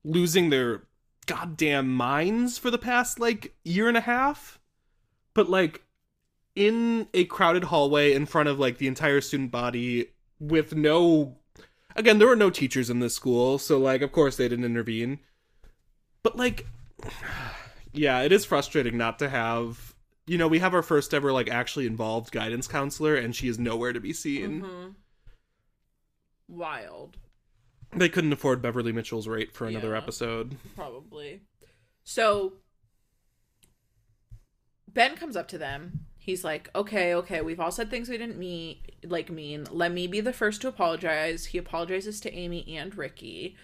losing 0.04 0.50
their 0.50 0.82
goddamn 1.26 1.94
minds 1.94 2.58
for 2.58 2.70
the 2.70 2.78
past 2.78 3.18
like 3.18 3.54
year 3.64 3.88
and 3.88 3.96
a 3.96 4.02
half. 4.02 4.58
But 5.34 5.48
like 5.48 5.82
in 6.54 7.08
a 7.12 7.24
crowded 7.24 7.64
hallway 7.64 8.12
in 8.12 8.26
front 8.26 8.48
of 8.48 8.58
like 8.58 8.78
the 8.78 8.86
entire 8.86 9.20
student 9.20 9.50
body 9.50 10.10
with 10.38 10.74
no 10.74 11.36
again, 11.96 12.18
there 12.18 12.28
were 12.28 12.36
no 12.36 12.50
teachers 12.50 12.90
in 12.90 13.00
this 13.00 13.14
school, 13.14 13.58
so 13.58 13.78
like 13.78 14.02
of 14.02 14.12
course 14.12 14.36
they 14.36 14.48
didn't 14.48 14.64
intervene. 14.64 15.20
But 16.22 16.36
like 16.36 16.66
yeah, 17.92 18.22
it 18.22 18.32
is 18.32 18.44
frustrating 18.44 18.96
not 18.96 19.18
to 19.18 19.28
have 19.28 19.94
you 20.26 20.38
know, 20.38 20.48
we 20.48 20.58
have 20.60 20.74
our 20.74 20.82
first 20.82 21.12
ever 21.12 21.32
like 21.32 21.50
actually 21.50 21.86
involved 21.86 22.32
guidance 22.32 22.66
counselor 22.66 23.14
and 23.14 23.36
she 23.36 23.48
is 23.48 23.58
nowhere 23.58 23.92
to 23.92 24.00
be 24.00 24.12
seen. 24.12 24.62
Mm-hmm. 24.62 24.88
Wild. 26.48 27.18
They 27.96 28.08
couldn't 28.08 28.32
afford 28.32 28.60
Beverly 28.62 28.92
Mitchell's 28.92 29.28
rate 29.28 29.52
for 29.54 29.66
another 29.66 29.92
Yeah. 29.92 29.98
episode. 29.98 30.56
Probably. 30.74 31.42
So 32.02 32.54
Ben 34.88 35.16
comes 35.16 35.36
up 35.36 35.48
to 35.48 35.58
them. 35.58 36.06
He's 36.16 36.44
like, 36.44 36.70
"Okay, 36.74 37.14
okay, 37.14 37.40
we've 37.42 37.60
all 37.60 37.70
said 37.72 37.90
things 37.90 38.08
we 38.08 38.16
didn't 38.16 38.38
mean, 38.38 38.78
like 39.04 39.30
mean. 39.30 39.66
Let 39.70 39.92
me 39.92 40.06
be 40.06 40.20
the 40.20 40.32
first 40.32 40.60
to 40.62 40.68
apologize." 40.68 41.46
He 41.46 41.58
apologizes 41.58 42.20
to 42.20 42.32
Amy 42.32 42.64
and 42.76 42.96
Ricky. 42.96 43.56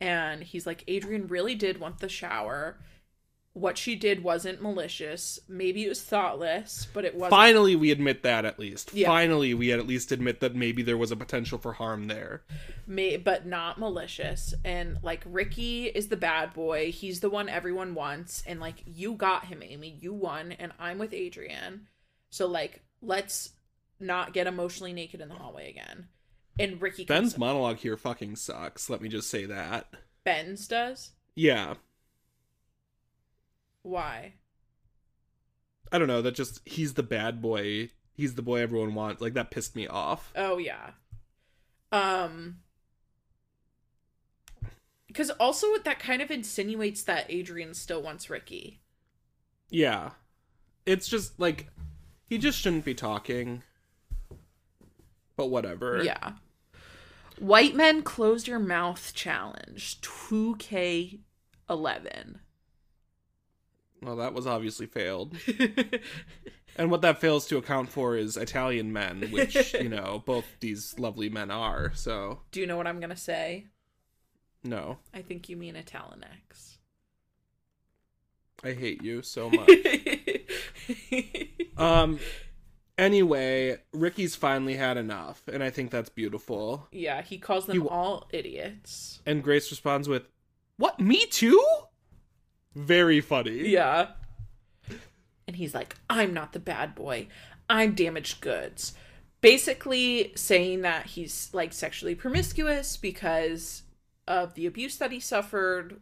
And 0.00 0.42
he's 0.42 0.66
like, 0.66 0.84
"Adrian 0.88 1.28
really 1.28 1.54
did 1.54 1.78
want 1.78 2.00
the 2.00 2.08
shower. 2.08 2.82
What 3.54 3.76
she 3.76 3.96
did 3.96 4.22
wasn't 4.22 4.62
malicious. 4.62 5.38
Maybe 5.46 5.84
it 5.84 5.88
was 5.90 6.00
thoughtless, 6.02 6.88
but 6.94 7.04
it 7.04 7.14
wasn't 7.14 7.30
Finally, 7.30 7.76
we 7.76 7.90
admit 7.90 8.22
that 8.22 8.46
at 8.46 8.58
least. 8.58 8.94
Yeah. 8.94 9.08
Finally, 9.08 9.52
we 9.52 9.72
at 9.72 9.86
least 9.86 10.10
admit 10.10 10.40
that 10.40 10.54
maybe 10.54 10.82
there 10.82 10.96
was 10.96 11.10
a 11.10 11.16
potential 11.16 11.58
for 11.58 11.74
harm 11.74 12.06
there. 12.08 12.42
may 12.86 13.16
but 13.16 13.46
not 13.46 13.78
malicious 13.78 14.54
and 14.64 14.98
like 15.02 15.22
ricky 15.24 15.86
is 15.86 16.08
the 16.08 16.16
bad 16.16 16.52
boy 16.52 16.90
he's 16.90 17.20
the 17.20 17.30
one 17.30 17.48
everyone 17.48 17.94
wants 17.94 18.42
and 18.46 18.58
like 18.58 18.82
you 18.86 19.12
got 19.14 19.44
him 19.44 19.62
amy 19.62 19.96
you 20.00 20.12
won 20.12 20.50
and 20.52 20.72
i'm 20.80 20.98
with 20.98 21.12
adrian 21.12 21.86
so 22.30 22.44
like 22.46 22.82
let's 23.00 23.50
not 24.00 24.32
get 24.32 24.48
emotionally 24.48 24.92
naked 24.92 25.20
in 25.20 25.28
the 25.28 25.34
hallway 25.36 25.70
again 25.70 26.08
and 26.58 26.82
ricky 26.82 27.04
Ben's 27.04 27.38
monologue 27.38 27.78
here 27.78 27.96
fucking 27.96 28.34
sucks. 28.36 28.90
Let 28.90 29.00
me 29.00 29.08
just 29.08 29.30
say 29.30 29.46
that. 29.46 29.86
ben's 30.24 30.66
does 30.66 31.10
Yeah. 31.36 31.74
Why 33.82 34.34
I 35.90 35.98
don't 35.98 36.08
know. 36.08 36.22
That 36.22 36.34
just, 36.34 36.60
he's 36.64 36.94
the 36.94 37.02
bad 37.02 37.42
boy. 37.42 37.90
He's 38.14 38.34
the 38.34 38.42
boy 38.42 38.60
everyone 38.60 38.94
wants. 38.94 39.20
Like, 39.20 39.34
that 39.34 39.50
pissed 39.50 39.76
me 39.76 39.86
off. 39.86 40.32
oh 40.36 40.56
yeah 40.58 40.90
um 41.92 42.56
because 45.06 45.28
also 45.32 45.66
that 45.84 45.98
kind 45.98 46.22
of 46.22 46.30
insinuates 46.30 47.02
that 47.02 47.26
adrian 47.28 47.74
still 47.74 48.00
wants 48.00 48.30
ricky 48.30 48.80
Yeah. 49.70 50.10
It's 50.84 51.06
just, 51.06 51.38
like, 51.38 51.68
he 52.28 52.38
just 52.38 52.58
shouldn't 52.58 52.84
be 52.84 52.94
talking. 52.94 53.62
But 55.36 55.46
whatever. 55.46 56.02
Yeah. 56.02 56.32
White 57.38 57.74
Men 57.76 58.02
close 58.02 58.46
Your 58.48 58.58
Mouth 58.58 59.12
Challenge 59.14 60.00
2K11. 60.00 61.20
Well, 64.02 64.16
that 64.16 64.34
was 64.34 64.46
obviously 64.46 64.86
failed. 64.86 65.36
And 66.74 66.90
what 66.90 67.02
that 67.02 67.20
fails 67.20 67.46
to 67.48 67.58
account 67.58 67.90
for 67.90 68.16
is 68.16 68.38
Italian 68.38 68.94
men, 68.94 69.28
which, 69.30 69.74
you 69.78 69.90
know, 69.90 70.22
both 70.24 70.46
these 70.60 70.98
lovely 70.98 71.28
men 71.28 71.50
are. 71.50 71.92
So, 71.94 72.40
Do 72.50 72.60
you 72.60 72.66
know 72.66 72.78
what 72.78 72.86
I'm 72.86 72.98
going 72.98 73.10
to 73.10 73.16
say? 73.16 73.66
no. 74.64 74.96
I 75.12 75.20
think 75.20 75.50
you 75.50 75.56
mean 75.58 75.74
Italianex. 75.74 76.78
I 78.64 78.72
hate 78.72 79.02
you 79.04 79.20
so 79.20 79.50
much. 79.50 79.68
um 81.76 82.18
anyway, 82.96 83.76
Ricky's 83.92 84.34
finally 84.36 84.76
had 84.76 84.96
enough, 84.96 85.42
and 85.48 85.62
I 85.62 85.68
think 85.68 85.90
that's 85.90 86.08
beautiful. 86.08 86.88
yeah, 86.90 87.20
he 87.20 87.36
calls 87.36 87.66
them 87.66 87.76
You- 87.76 87.88
all 87.90 88.28
idiots. 88.32 89.20
And 89.26 89.42
Grace 89.42 89.70
responds 89.70 90.08
with, 90.08 90.22
"What? 90.78 90.98
Me 91.00 91.26
too?" 91.26 91.62
Very 92.74 93.20
funny. 93.20 93.68
Yeah. 93.68 94.08
And 95.46 95.56
he's 95.56 95.74
like, 95.74 95.96
I'm 96.08 96.32
not 96.32 96.52
the 96.52 96.60
bad 96.60 96.94
boy. 96.94 97.28
I'm 97.68 97.94
damaged 97.94 98.40
goods. 98.40 98.94
Basically 99.40 100.32
saying 100.36 100.82
that 100.82 101.06
he's 101.06 101.50
like 101.52 101.72
sexually 101.72 102.14
promiscuous 102.14 102.96
because 102.96 103.82
of 104.26 104.54
the 104.54 104.66
abuse 104.66 104.96
that 104.96 105.10
he 105.10 105.20
suffered 105.20 106.00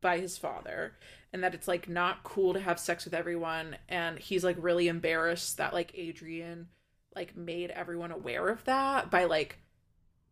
by 0.00 0.18
his 0.18 0.36
father 0.36 0.92
and 1.32 1.42
that 1.42 1.54
it's 1.54 1.66
like 1.66 1.88
not 1.88 2.22
cool 2.22 2.52
to 2.52 2.60
have 2.60 2.78
sex 2.78 3.04
with 3.04 3.14
everyone 3.14 3.76
and 3.88 4.18
he's 4.18 4.44
like 4.44 4.56
really 4.58 4.88
embarrassed 4.88 5.56
that 5.56 5.72
like 5.72 5.92
Adrian 5.94 6.68
like 7.14 7.36
made 7.36 7.70
everyone 7.70 8.12
aware 8.12 8.48
of 8.48 8.64
that 8.64 9.10
by 9.10 9.24
like 9.24 9.58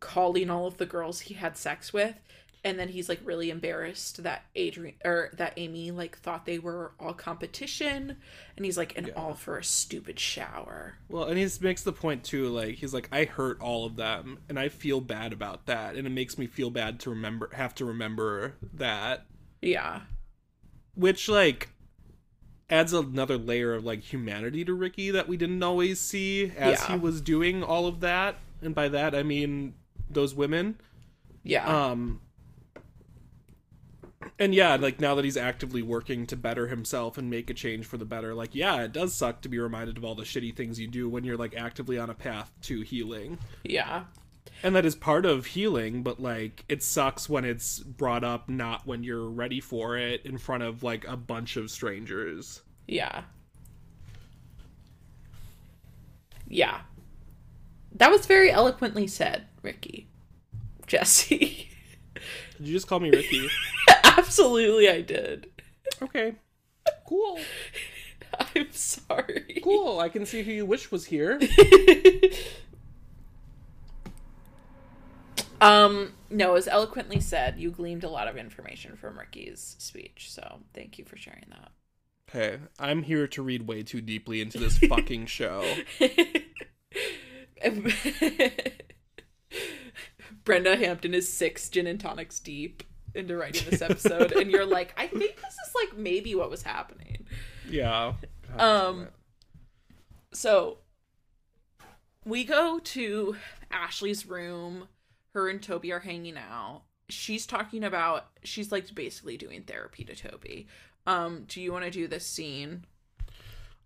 calling 0.01 0.51
all 0.51 0.66
of 0.66 0.77
the 0.77 0.87
girls 0.87 1.20
he 1.20 1.35
had 1.35 1.57
sex 1.57 1.93
with 1.93 2.14
and 2.65 2.79
then 2.79 2.89
he's 2.89 3.09
like 3.11 3.21
really 3.25 3.51
embarrassed 3.51 4.23
that 4.23 4.45
Adrian 4.57 4.95
or 5.05 5.31
that 5.37 5.53
Amy 5.59 5.91
like 5.91 6.17
thought 6.19 6.47
they 6.47 6.59
were 6.59 6.93
all 6.99 7.12
competition 7.12 8.17
and 8.57 8.65
he's 8.65 8.79
like 8.79 8.97
and 8.97 9.09
Yeah. 9.09 9.12
all 9.15 9.35
for 9.35 9.59
a 9.59 9.65
stupid 9.65 10.19
shower. 10.19 10.95
Well, 11.09 11.25
and 11.25 11.39
he 11.39 11.47
makes 11.61 11.83
the 11.83 11.93
point 11.93 12.25
too, 12.25 12.49
like 12.49 12.77
he's 12.77 12.95
like, 12.95 13.09
I 13.12 13.25
hurt 13.25 13.61
all 13.61 13.85
of 13.85 13.97
them, 13.97 14.39
and 14.49 14.59
I 14.59 14.71
feel 14.71 15.01
bad 15.03 15.33
about 15.33 15.67
that, 15.67 15.95
and 15.95 16.07
it 16.07 16.11
makes 16.11 16.39
me 16.39 16.47
feel 16.47 16.71
bad 16.71 16.99
to 17.01 17.11
remember, 17.11 17.51
have 17.53 17.75
to 17.77 17.85
remember 17.85 18.55
that, 18.73 19.27
Yeah. 19.61 20.01
which 20.95 21.29
like 21.29 21.69
adds 22.71 22.95
another 22.95 23.37
layer 23.37 23.75
of 23.75 23.85
like 23.85 24.01
humanity 24.01 24.65
to 24.65 24.73
Ricky 24.73 25.11
that 25.11 25.29
we 25.29 25.37
didn't 25.37 25.62
always 25.62 26.01
see 26.01 26.51
as 26.57 26.81
Yeah. 26.81 26.93
he 26.93 26.99
was 26.99 27.21
doing 27.21 27.62
all 27.62 27.87
of 27.87 28.01
that, 28.01 28.37
and 28.62 28.75
by 28.75 28.89
that 28.89 29.15
I 29.15 29.23
mean 29.23 29.75
those 30.09 30.35
women. 30.35 30.81
Yeah. 31.43 31.67
Um, 31.67 32.21
and 34.39 34.55
yeah, 34.55 34.77
like 34.77 35.01
now 35.01 35.14
that 35.14 35.25
he's 35.25 35.37
actively 35.37 35.83
working 35.83 36.27
to 36.27 36.37
better 36.37 36.68
himself 36.68 37.18
and 37.18 37.31
make 37.31 37.51
a 37.51 37.55
change 37.55 37.87
for 37.87 37.97
the 37.97 38.05
better, 38.05 38.35
like 38.35 38.55
yeah, 38.55 38.83
it 38.83 38.93
does 38.93 39.14
suck 39.14 39.41
to 39.43 39.49
be 39.49 39.59
reminded 39.59 39.97
of 39.97 40.05
all 40.05 40.14
the 40.14 40.25
shitty 40.25 40.55
things 40.55 40.79
you 40.79 40.87
do 40.87 41.09
when 41.09 41.25
you're 41.25 41.37
like 41.37 41.55
actively 41.57 41.99
on 41.99 42.11
a 42.11 42.14
path 42.14 42.53
to 42.62 42.81
healing. 42.83 43.39
yeah. 43.62 44.05
And 44.62 44.75
that 44.77 44.87
is 44.87 44.95
part 44.95 45.27
of 45.27 45.47
healing, 45.47 46.03
but 46.03 46.20
like 46.20 46.64
it 46.68 46.83
sucks 46.83 47.29
when 47.29 47.45
it's 47.45 47.81
brought 47.81 48.25
up 48.25 48.49
not 48.49 48.87
when 48.87 49.03
you're 49.05 49.29
ready 49.29 49.61
for 49.61 49.97
it 49.97 50.25
in 50.25 50.39
front 50.39 50.62
of 50.62 50.83
like 50.83 51.07
a 51.07 51.16
bunch 51.16 51.57
of 51.57 51.70
strangers. 51.70 52.62
Yeah. 52.87 53.25
Yeah. 56.49 56.81
That 57.93 58.11
was 58.11 58.27
very 58.27 58.51
eloquently 58.51 59.07
said, 59.07 59.47
Ricky. 59.62 60.09
Jesse. 60.87 61.68
Did 62.59 62.68
you 62.68 62.72
just 62.72 62.87
call 62.87 63.01
me 63.01 63.11
Ricky? 63.11 63.49
Absolutely 64.17 64.89
I 64.89 65.01
did. 65.01 65.51
okay. 66.03 66.35
Cool. 67.07 67.39
I'm 68.57 68.73
sorry. 68.73 69.61
Cool. 69.62 70.01
I 70.01 70.09
can 70.09 70.27
see 70.27 70.43
who 70.43 70.53
you 70.53 70.67
wish 70.67 70.91
was 70.91 71.07
here. 71.07 71.41
Um, 75.65 76.12
no, 76.29 76.57
as 76.57 76.69
eloquently 76.69 77.21
said, 77.21 77.59
you 77.59 77.71
gleaned 77.71 78.05
a 78.05 78.11
lot 78.11 78.29
of 78.29 78.37
information 78.37 78.97
from 78.97 79.19
Ricky's 79.19 79.77
speech, 79.79 80.31
so 80.31 80.61
thank 80.75 80.99
you 80.99 81.07
for 81.07 81.17
sharing 81.17 81.47
that. 81.49 81.71
Hey, 82.31 82.59
I'm 82.79 83.03
here 83.03 83.27
to 83.29 83.43
read 83.43 83.67
way 83.67 83.83
too 83.83 84.03
deeply 84.03 84.43
into 84.43 84.59
this 84.59 84.77
fucking 84.77 85.25
show. 85.27 85.65
Brenda 90.45 90.77
Hampton 90.77 91.15
is 91.15 91.33
six 91.33 91.71
gin 91.71 91.87
and 91.87 91.99
tonics 91.99 92.41
deep 92.41 92.83
into 93.15 93.37
writing 93.37 93.69
this 93.71 93.83
episode, 93.83 94.33
and 94.33 94.51
you're 94.51 94.67
like, 94.67 94.95
I 94.97 95.07
think 95.07 95.37
this 95.37 95.55
is 95.55 95.75
like 95.75 95.97
maybe 95.97 96.35
what 96.35 96.51
was 96.51 96.62
happening. 96.62 97.27
Yeah. 97.69 98.15
Um, 98.59 99.09
so 100.33 100.79
we 102.25 102.45
go 102.45 102.79
to 102.79 103.37
Ashley's 103.71 104.27
room. 104.27 104.89
Her 105.33 105.49
and 105.49 105.62
Toby 105.62 105.93
are 105.93 106.01
hanging 106.01 106.37
out. 106.37 106.83
She's 107.09 107.47
talking 107.47 107.85
about 107.85 108.29
she's 108.45 108.71
like 108.71 108.95
basically 108.95 109.37
doing 109.37 109.62
therapy 109.62 110.05
to 110.05 110.15
Toby. 110.15 110.69
Um, 111.07 111.45
do 111.49 111.61
you 111.61 111.73
want 111.73 111.85
to 111.85 111.91
do 111.91 112.07
this 112.07 112.27
scene? 112.27 112.85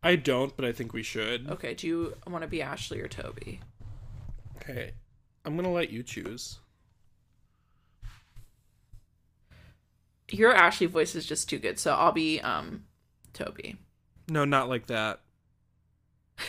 I 0.02 0.14
don't, 0.16 0.54
but 0.54 0.64
I 0.64 0.72
think 0.72 0.92
we 0.92 1.02
should. 1.02 1.48
Okay, 1.50 1.74
do 1.74 1.86
you 1.86 2.14
want 2.26 2.42
to 2.42 2.48
be 2.48 2.62
Ashley 2.62 3.00
or 3.00 3.08
Toby? 3.08 3.60
Okay. 4.56 4.92
I'm 5.44 5.56
gonna 5.56 5.72
let 5.72 5.90
you 5.90 6.02
choose. 6.02 6.58
Your 10.30 10.52
Ashley 10.54 10.86
voice 10.86 11.14
is 11.14 11.24
just 11.26 11.48
too 11.48 11.58
good, 11.58 11.78
so 11.78 11.94
I'll 11.94 12.12
be 12.12 12.40
um 12.40 12.84
Toby. 13.32 13.76
No, 14.28 14.44
not 14.44 14.68
like 14.68 14.86
that. 14.88 15.20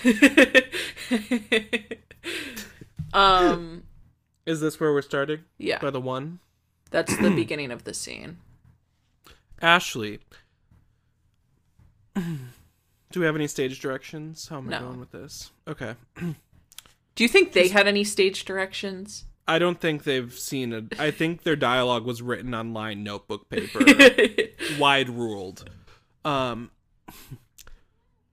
um 3.13 3.83
Is 4.45 4.61
this 4.61 4.79
where 4.79 4.93
we're 4.93 5.01
starting? 5.01 5.39
yeah, 5.57 5.79
By 5.79 5.89
the 5.89 6.01
one? 6.01 6.39
that's 6.91 7.15
the 7.17 7.29
beginning 7.35 7.71
of 7.71 7.83
the 7.83 7.93
scene. 7.93 8.37
Ashley. 9.61 10.19
Do 12.15 13.19
we 13.19 13.25
have 13.25 13.35
any 13.35 13.47
stage 13.47 13.79
directions? 13.79 14.47
How 14.47 14.57
am 14.57 14.67
I 14.67 14.71
No. 14.71 14.79
going 14.87 14.99
with 14.99 15.11
this? 15.11 15.51
Okay. 15.67 15.95
Do 16.15 17.23
you 17.23 17.27
think 17.27 17.53
they 17.53 17.67
had 17.69 17.87
any 17.87 18.03
stage 18.03 18.45
directions? 18.45 19.25
I 19.49 19.57
don't 19.57 19.81
think 19.81 20.03
they've 20.03 20.31
seen 20.31 20.71
it. 20.73 20.99
I 20.99 21.09
think 21.09 21.41
their 21.41 21.55
dialogue 21.55 22.05
was 22.05 22.21
written 22.21 22.53
on 22.53 22.71
line 22.71 23.03
notebook 23.03 23.49
paper, 23.49 23.79
wide 24.79 25.09
ruled. 25.09 25.67
Um, 26.23 26.69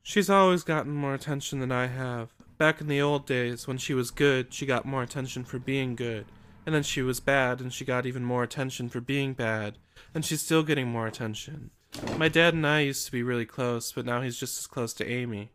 she's 0.03 0.29
always 0.29 0.63
gotten 0.63 0.93
more 0.93 1.15
attention 1.15 1.61
than 1.61 1.73
I 1.73 1.87
have. 1.87 2.35
Back 2.59 2.83
in 2.83 2.89
the 2.89 3.01
old 3.01 3.27
days, 3.27 3.67
when 3.67 3.79
she 3.79 3.95
was 3.95 4.11
good, 4.11 4.53
she 4.53 4.67
got 4.67 4.85
more 4.85 5.03
attention 5.03 5.45
for 5.45 5.59
being 5.59 5.97
good. 5.97 6.27
And 6.67 6.75
then 6.75 6.83
she 6.83 7.01
was 7.01 7.19
bad, 7.19 7.63
and 7.63 7.73
she 7.73 7.87
got 7.87 8.05
even 8.05 8.23
more 8.23 8.43
attention 8.43 8.91
for 8.91 9.01
being 9.01 9.33
bad. 9.33 9.79
And 10.15 10.23
she's 10.23 10.43
still 10.43 10.63
getting 10.63 10.89
more 10.89 11.07
attention. 11.07 11.71
My 12.19 12.29
dad 12.29 12.53
and 12.53 12.67
I 12.67 12.81
used 12.81 13.07
to 13.07 13.13
be 13.13 13.23
really 13.23 13.47
close, 13.47 13.91
but 13.91 14.05
now 14.05 14.21
he's 14.21 14.39
just 14.39 14.59
as 14.59 14.67
close 14.67 14.93
to 14.95 15.11
Amy. 15.11 15.51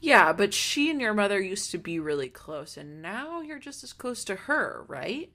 Yeah, 0.00 0.32
but 0.32 0.52
she 0.54 0.90
and 0.90 1.00
your 1.00 1.14
mother 1.14 1.40
used 1.40 1.70
to 1.70 1.78
be 1.78 1.98
really 2.00 2.28
close, 2.28 2.76
and 2.76 3.00
now 3.02 3.40
you're 3.40 3.58
just 3.58 3.84
as 3.84 3.92
close 3.92 4.24
to 4.24 4.34
her, 4.36 4.84
right? 4.88 5.32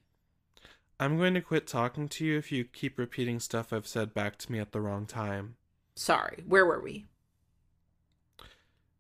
I'm 0.99 1.18
going 1.18 1.34
to 1.36 1.41
quit 1.41 1.68
talking 1.68 2.09
to 2.09 2.26
you 2.26 2.38
if 2.38 2.51
you 2.51 2.66
keep 2.66 2.97
repeating 2.97 3.39
stuff 3.39 3.72
I've 3.72 3.88
said 3.88 4.13
back 4.13 4.38
to 4.39 4.51
me 4.51 4.59
at 4.59 4.74
the 4.74 4.82
wrong 4.82 5.05
time. 5.05 5.55
Sorry, 5.95 6.43
where 6.47 6.66
were 6.66 6.80
we? 6.80 7.05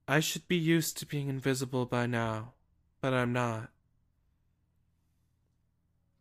I 0.07 0.19
should 0.19 0.47
be 0.47 0.57
used 0.57 0.97
to 0.97 1.05
being 1.05 1.29
invisible 1.29 1.85
by 1.85 2.07
now, 2.07 2.53
but 3.01 3.13
I'm 3.13 3.31
not. 3.33 3.69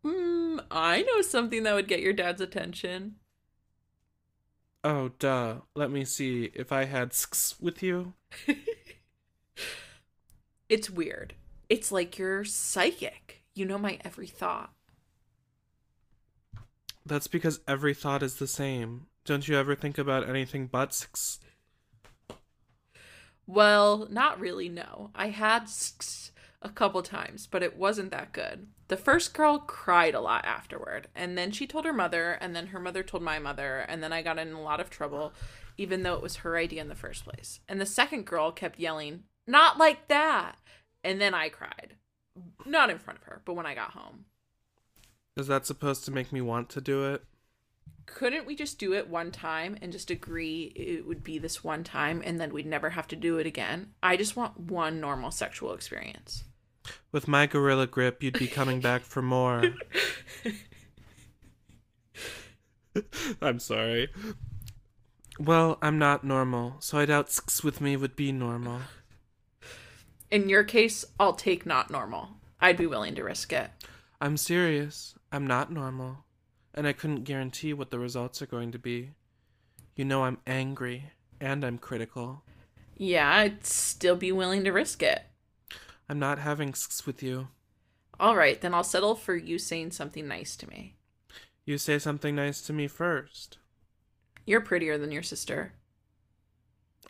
Hmm, 0.05 0.61
I 0.71 1.03
know 1.03 1.21
something 1.23 1.63
that 1.65 1.75
would 1.75 1.89
get 1.89 1.99
your 2.01 2.13
dad's 2.13 2.41
attention. 2.41 3.17
Oh, 4.85 5.09
duh. 5.19 5.63
Let 5.75 5.91
me 5.91 6.05
see. 6.05 6.51
If 6.55 6.71
I 6.73 6.85
had 6.85 7.09
s 7.11 7.57
with 7.61 7.83
you? 7.83 8.15
It's 10.69 10.91
weird. 10.91 11.35
It's 11.69 11.93
like 11.93 12.19
you're 12.19 12.45
psychic. 12.45 13.43
You 13.55 13.65
know 13.67 13.79
my 13.79 13.99
every 14.05 14.27
thought. 14.27 14.73
That's 17.07 17.27
because 17.27 17.61
every 17.69 17.95
thought 17.95 18.23
is 18.23 18.37
the 18.37 18.47
same. 18.47 19.07
Don't 19.25 19.47
you 19.47 19.57
ever 19.57 19.75
think 19.75 19.99
about 19.99 20.29
anything 20.29 20.67
but 20.67 20.89
s? 20.89 21.39
Well, 23.47 24.07
not 24.11 24.41
really, 24.41 24.69
no. 24.69 25.11
I 25.15 25.29
had 25.29 25.65
s- 25.65 26.33
a 26.63 26.71
couple 26.71 27.03
times, 27.03 27.47
but 27.47 27.63
it 27.63 27.77
wasn't 27.77 28.11
that 28.11 28.33
good. 28.33 28.69
The 28.89 28.97
first 28.97 29.35
girl 29.35 29.59
cried 29.59 30.15
a 30.15 30.21
lot 30.21 30.45
afterward, 30.47 31.09
and 31.15 31.37
then 31.37 31.51
she 31.53 31.67
told 31.67 31.85
her 31.85 31.93
mother, 31.93 32.33
and 32.41 32.57
then 32.57 32.69
her 32.69 32.81
mother 32.81 33.03
told 33.03 33.23
my 33.23 33.39
mother, 33.39 33.81
and 33.81 34.03
then 34.03 34.13
I 34.13 34.23
got 34.23 34.39
in 34.39 34.53
a 34.53 34.63
lot 34.63 34.81
of 34.81 34.89
trouble, 34.91 35.35
even 35.77 36.03
though 36.03 36.15
it 36.15 36.23
was 36.23 36.37
her 36.37 36.57
idea 36.57 36.81
in 36.81 36.89
the 36.89 36.95
first 36.95 37.25
place. 37.25 37.61
And 37.69 37.81
the 37.81 37.87
second 37.87 38.25
girl 38.25 38.51
kept 38.51 38.79
yelling, 38.79 39.25
Not 39.47 39.79
like 39.79 40.09
that! 40.09 40.57
And 41.03 41.21
then 41.21 41.35
I 41.35 41.49
cried. 41.49 41.95
Not 42.65 42.91
in 42.91 42.99
front 42.99 43.21
of 43.21 43.27
her, 43.27 43.43
but 43.45 43.55
when 43.55 43.67
I 43.67 43.75
got 43.75 43.91
home. 43.91 44.25
Is 45.37 45.47
that 45.49 45.67
supposed 45.67 46.05
to 46.05 46.11
make 46.11 46.33
me 46.33 46.41
want 46.41 46.69
to 46.71 46.81
do 46.81 47.13
it? 47.13 47.25
Couldn't 48.07 48.47
we 48.47 48.55
just 48.55 48.79
do 48.79 48.93
it 48.93 49.09
one 49.09 49.31
time 49.31 49.77
and 49.81 49.91
just 49.91 50.11
agree 50.11 50.73
it 50.77 51.07
would 51.07 51.25
be 51.25 51.39
this 51.39 51.65
one 51.65 51.85
time 51.85 52.23
and 52.25 52.41
then 52.41 52.53
we'd 52.53 52.67
never 52.67 52.91
have 52.91 53.09
to 53.09 53.17
do 53.17 53.39
it 53.39 53.47
again? 53.47 53.93
I 54.03 54.17
just 54.17 54.37
want 54.37 54.59
one 54.59 55.01
normal 55.01 55.31
sexual 55.31 55.73
experience. 55.73 56.45
With 57.13 57.27
my 57.27 57.47
gorilla 57.47 57.87
grip, 57.87 58.23
you'd 58.23 58.39
be 58.39 58.47
coming 58.47 58.81
back 58.81 59.03
for 59.03 59.23
more. 59.23 59.65
I'm 63.41 63.59
sorry. 63.59 64.11
Well, 65.39 65.79
I'm 65.83 65.99
not 65.99 66.25
normal, 66.25 66.77
so 66.81 66.99
I 66.99 67.07
doubt 67.07 67.27
s 67.27 67.65
with 67.65 67.81
me 67.81 67.97
would 67.97 68.15
be 68.15 68.31
normal. 68.33 68.81
In 70.31 70.49
your 70.49 70.65
case, 70.65 71.05
I'll 71.19 71.35
take 71.35 71.67
not 71.67 71.91
normal. 71.91 72.31
I'd 72.61 72.77
be 72.77 72.87
willing 72.87 73.15
to 73.15 73.23
risk 73.25 73.53
it. 73.53 73.71
I'm 74.21 74.37
serious. 74.37 75.15
I'm 75.31 75.47
not 75.47 75.71
normal. 75.71 76.25
And 76.75 76.87
I 76.87 76.93
couldn't 76.93 77.25
guarantee 77.25 77.73
what 77.73 77.91
the 77.91 77.99
results 77.99 78.43
are 78.43 78.47
going 78.47 78.73
to 78.73 78.79
be. 78.79 79.11
You 79.95 80.05
know 80.05 80.25
I'm 80.25 80.39
angry, 80.47 81.11
and 81.41 81.65
I'm 81.65 81.79
critical. 81.79 82.43
Yeah, 82.97 83.31
I'd 83.31 83.65
still 83.65 84.17
be 84.17 84.33
willing 84.33 84.65
to 84.65 84.73
risk 84.73 85.03
it. 85.03 85.23
I'm 86.09 86.19
not 86.19 86.39
having 86.39 86.71
s 86.71 87.03
with 87.07 87.23
you. 87.23 87.49
All 88.19 88.37
right, 88.37 88.61
then 88.61 88.75
I'll 88.75 88.85
settle 88.85 89.15
for 89.15 89.37
you 89.37 89.59
saying 89.59 89.93
something 89.93 90.27
nice 90.27 90.57
to 90.57 90.69
me. 90.69 90.97
You 91.65 91.79
say 91.79 91.99
something 91.99 92.35
nice 92.35 92.61
to 92.63 92.73
me 92.73 92.89
first. 92.89 93.59
You're 94.47 94.61
prettier 94.61 94.99
than 94.99 95.11
your 95.13 95.23
sister. 95.23 95.73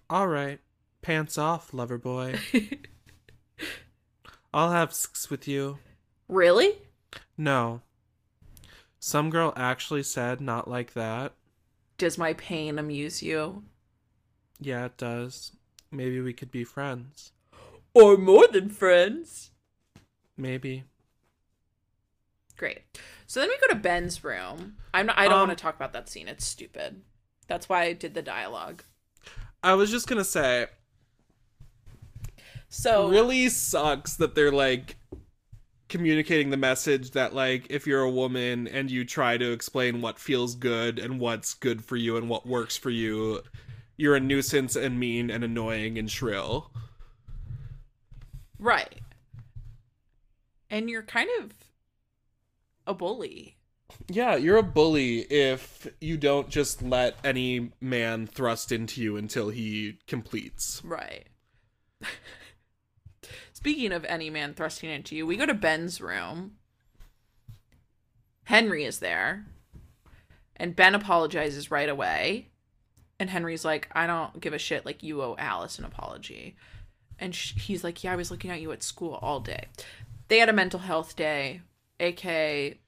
All 0.08 0.28
right. 0.28 0.60
Pants 1.02 1.36
off, 1.36 1.74
lover 1.74 1.98
boy. 1.98 2.38
I'll 4.54 4.70
have 4.70 4.88
s 4.88 5.28
with 5.28 5.46
you. 5.46 5.80
Really? 6.28 6.82
No. 7.36 7.82
Some 8.98 9.30
girl 9.30 9.52
actually 9.56 10.02
said 10.02 10.40
not 10.40 10.68
like 10.68 10.94
that. 10.94 11.34
Does 11.98 12.16
my 12.16 12.34
pain 12.34 12.78
amuse 12.78 13.20
you? 13.20 13.64
Yeah, 14.60 14.86
it 14.86 14.96
does. 14.96 15.52
Maybe 15.92 16.20
we 16.20 16.32
could 16.32 16.50
be 16.50 16.64
friends. 16.64 17.32
Or 17.94 18.16
more 18.16 18.46
than 18.48 18.68
friends? 18.70 19.50
Maybe. 20.36 20.84
Great. 22.56 22.82
So 23.26 23.40
then 23.40 23.48
we 23.48 23.58
go 23.58 23.72
to 23.74 23.80
Ben's 23.80 24.22
room. 24.24 24.76
I'm 24.92 25.06
not, 25.06 25.18
I 25.18 25.28
don't 25.28 25.40
Um, 25.40 25.48
want 25.48 25.56
to 25.58 25.62
talk 25.62 25.74
about 25.76 25.92
that 25.92 26.08
scene. 26.08 26.28
It's 26.28 26.44
stupid. 26.44 27.02
That's 27.48 27.68
why 27.68 27.82
I 27.84 27.92
did 27.92 28.14
the 28.14 28.22
dialogue. 28.22 28.84
I 29.62 29.74
was 29.74 29.90
just 29.90 30.06
gonna 30.06 30.24
say, 30.24 30.66
So 32.76 33.08
really 33.08 33.48
sucks 33.50 34.16
that 34.16 34.34
they're 34.34 34.50
like 34.50 34.96
communicating 35.88 36.50
the 36.50 36.56
message 36.56 37.12
that 37.12 37.32
like 37.32 37.68
if 37.70 37.86
you're 37.86 38.02
a 38.02 38.10
woman 38.10 38.66
and 38.66 38.90
you 38.90 39.04
try 39.04 39.38
to 39.38 39.52
explain 39.52 40.02
what 40.02 40.18
feels 40.18 40.56
good 40.56 40.98
and 40.98 41.20
what's 41.20 41.54
good 41.54 41.84
for 41.84 41.96
you 41.96 42.16
and 42.16 42.28
what 42.28 42.46
works 42.46 42.76
for 42.76 42.90
you, 42.90 43.42
you're 43.96 44.16
a 44.16 44.20
nuisance 44.20 44.74
and 44.74 44.98
mean 44.98 45.30
and 45.30 45.44
annoying 45.44 45.98
and 45.98 46.10
shrill. 46.10 46.72
right. 48.58 49.00
And 50.68 50.90
you're 50.90 51.04
kind 51.04 51.30
of 51.40 51.52
a 52.88 52.92
bully. 52.92 53.56
Yeah, 54.08 54.34
you're 54.34 54.56
a 54.56 54.64
bully 54.64 55.20
if 55.20 55.86
you 56.00 56.16
don't 56.16 56.48
just 56.48 56.82
let 56.82 57.16
any 57.22 57.70
man 57.80 58.26
thrust 58.26 58.72
into 58.72 59.00
you 59.00 59.16
until 59.16 59.50
he 59.50 60.00
completes. 60.08 60.82
Right. 60.84 61.28
Speaking 63.64 63.92
of 63.92 64.04
any 64.04 64.28
man 64.28 64.52
thrusting 64.52 64.90
into 64.90 65.16
you, 65.16 65.26
we 65.26 65.38
go 65.38 65.46
to 65.46 65.54
Ben's 65.54 65.98
room. 65.98 66.58
Henry 68.44 68.84
is 68.84 68.98
there. 68.98 69.46
And 70.54 70.76
Ben 70.76 70.94
apologizes 70.94 71.70
right 71.70 71.88
away. 71.88 72.50
And 73.18 73.30
Henry's 73.30 73.64
like, 73.64 73.88
I 73.92 74.06
don't 74.06 74.38
give 74.38 74.52
a 74.52 74.58
shit. 74.58 74.84
Like, 74.84 75.02
you 75.02 75.22
owe 75.22 75.34
Alice 75.38 75.78
an 75.78 75.86
apology. 75.86 76.56
And 77.18 77.34
sh- 77.34 77.54
he's 77.56 77.82
like, 77.82 78.04
Yeah, 78.04 78.12
I 78.12 78.16
was 78.16 78.30
looking 78.30 78.50
at 78.50 78.60
you 78.60 78.70
at 78.70 78.82
school 78.82 79.18
all 79.22 79.40
day. 79.40 79.68
They 80.28 80.40
had 80.40 80.50
a 80.50 80.52
mental 80.52 80.80
health 80.80 81.16
day, 81.16 81.62
aka 81.98 82.78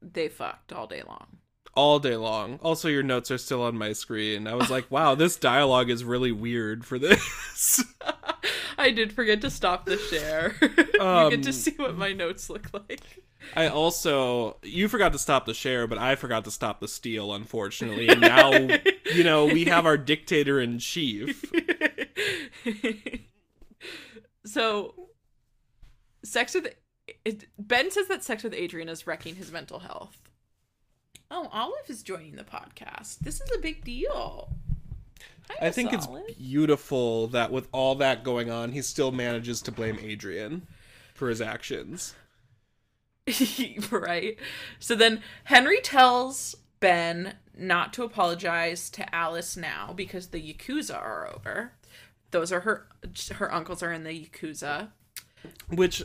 they 0.00 0.28
fucked 0.30 0.72
all 0.72 0.88
day 0.88 1.04
long. 1.06 1.38
All 1.74 1.98
day 1.98 2.16
long. 2.16 2.58
Also, 2.62 2.88
your 2.88 3.02
notes 3.02 3.30
are 3.30 3.38
still 3.38 3.62
on 3.62 3.76
my 3.76 3.92
screen. 3.92 4.46
I 4.46 4.54
was 4.54 4.70
like, 4.70 4.90
wow, 4.90 5.14
this 5.14 5.36
dialogue 5.36 5.90
is 5.90 6.04
really 6.04 6.32
weird 6.32 6.84
for 6.84 6.98
this. 6.98 7.82
I 8.78 8.90
did 8.90 9.12
forget 9.12 9.40
to 9.42 9.50
stop 9.50 9.86
the 9.86 9.96
share. 9.98 10.54
you 10.60 10.70
get 11.30 11.42
to 11.42 11.48
Um, 11.48 11.52
see 11.52 11.74
what 11.76 11.96
my 11.96 12.12
notes 12.12 12.50
look 12.50 12.68
like. 12.72 13.22
I 13.56 13.68
also, 13.68 14.56
you 14.62 14.86
forgot 14.88 15.12
to 15.12 15.18
stop 15.18 15.46
the 15.46 15.54
share, 15.54 15.86
but 15.86 15.98
I 15.98 16.14
forgot 16.14 16.44
to 16.44 16.50
stop 16.50 16.80
the 16.80 16.88
steal, 16.88 17.34
unfortunately. 17.34 18.08
And 18.08 18.20
now, 18.20 18.52
you 19.14 19.24
know, 19.24 19.46
we 19.46 19.64
have 19.64 19.84
our 19.84 19.96
dictator 19.98 20.60
in 20.60 20.78
chief. 20.78 21.44
so, 24.44 24.94
sex 26.24 26.54
with 26.54 26.68
it, 27.24 27.46
Ben 27.58 27.90
says 27.90 28.08
that 28.08 28.22
sex 28.22 28.44
with 28.44 28.54
Adrian 28.54 28.88
is 28.88 29.06
wrecking 29.06 29.34
his 29.36 29.50
mental 29.52 29.80
health. 29.80 30.18
Oh, 31.34 31.48
Olive 31.50 31.88
is 31.88 32.02
joining 32.02 32.36
the 32.36 32.44
podcast. 32.44 33.20
This 33.20 33.40
is 33.40 33.50
a 33.56 33.58
big 33.58 33.82
deal. 33.84 34.50
Hi, 35.48 35.68
I 35.68 35.70
think 35.70 35.90
Miss 35.90 36.06
it's 36.06 36.34
beautiful 36.36 37.28
that 37.28 37.50
with 37.50 37.68
all 37.72 37.94
that 37.94 38.22
going 38.22 38.50
on, 38.50 38.72
he 38.72 38.82
still 38.82 39.10
manages 39.12 39.62
to 39.62 39.72
blame 39.72 39.98
Adrian 40.02 40.66
for 41.14 41.30
his 41.30 41.40
actions. 41.40 42.14
right. 43.90 44.36
So 44.78 44.94
then 44.94 45.22
Henry 45.44 45.80
tells 45.80 46.54
Ben 46.80 47.36
not 47.56 47.94
to 47.94 48.02
apologize 48.02 48.90
to 48.90 49.14
Alice 49.14 49.56
now 49.56 49.94
because 49.96 50.28
the 50.28 50.52
yakuza 50.52 50.96
are 50.96 51.32
over. 51.34 51.72
Those 52.30 52.52
are 52.52 52.60
her 52.60 52.88
her 53.36 53.52
uncles 53.54 53.82
are 53.82 53.92
in 53.92 54.04
the 54.04 54.26
yakuza. 54.26 54.88
Which 55.70 56.04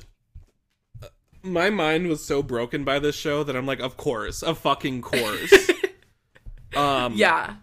my 1.43 1.69
mind 1.69 2.07
was 2.07 2.23
so 2.23 2.41
broken 2.43 2.83
by 2.83 2.99
this 2.99 3.15
show 3.15 3.43
that 3.43 3.55
I'm 3.55 3.65
like, 3.65 3.79
of 3.79 3.97
course, 3.97 4.41
of 4.43 4.57
fucking 4.57 5.01
course. 5.01 5.53
Um, 6.75 7.13
Yeah. 7.15 7.55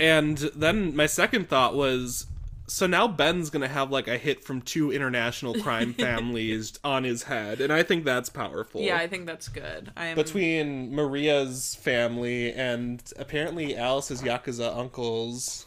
And 0.00 0.38
then 0.54 0.94
my 0.94 1.06
second 1.06 1.48
thought 1.48 1.74
was 1.74 2.26
so 2.68 2.86
now 2.86 3.08
Ben's 3.08 3.50
going 3.50 3.62
to 3.62 3.68
have 3.68 3.90
like 3.90 4.06
a 4.08 4.16
hit 4.18 4.44
from 4.44 4.60
two 4.62 4.92
international 4.92 5.54
crime 5.54 5.94
families 5.98 6.78
on 6.84 7.02
his 7.02 7.24
head. 7.24 7.60
And 7.60 7.72
I 7.72 7.82
think 7.82 8.04
that's 8.04 8.28
powerful. 8.28 8.80
Yeah, 8.82 8.96
I 8.98 9.08
think 9.08 9.26
that's 9.26 9.48
good. 9.48 9.90
I 9.96 10.06
am 10.06 10.16
Between 10.16 10.94
Maria's 10.94 11.74
family 11.74 12.52
and 12.52 13.02
apparently 13.18 13.76
Alice's 13.76 14.22
Yakuza 14.22 14.74
uncles. 14.76 15.66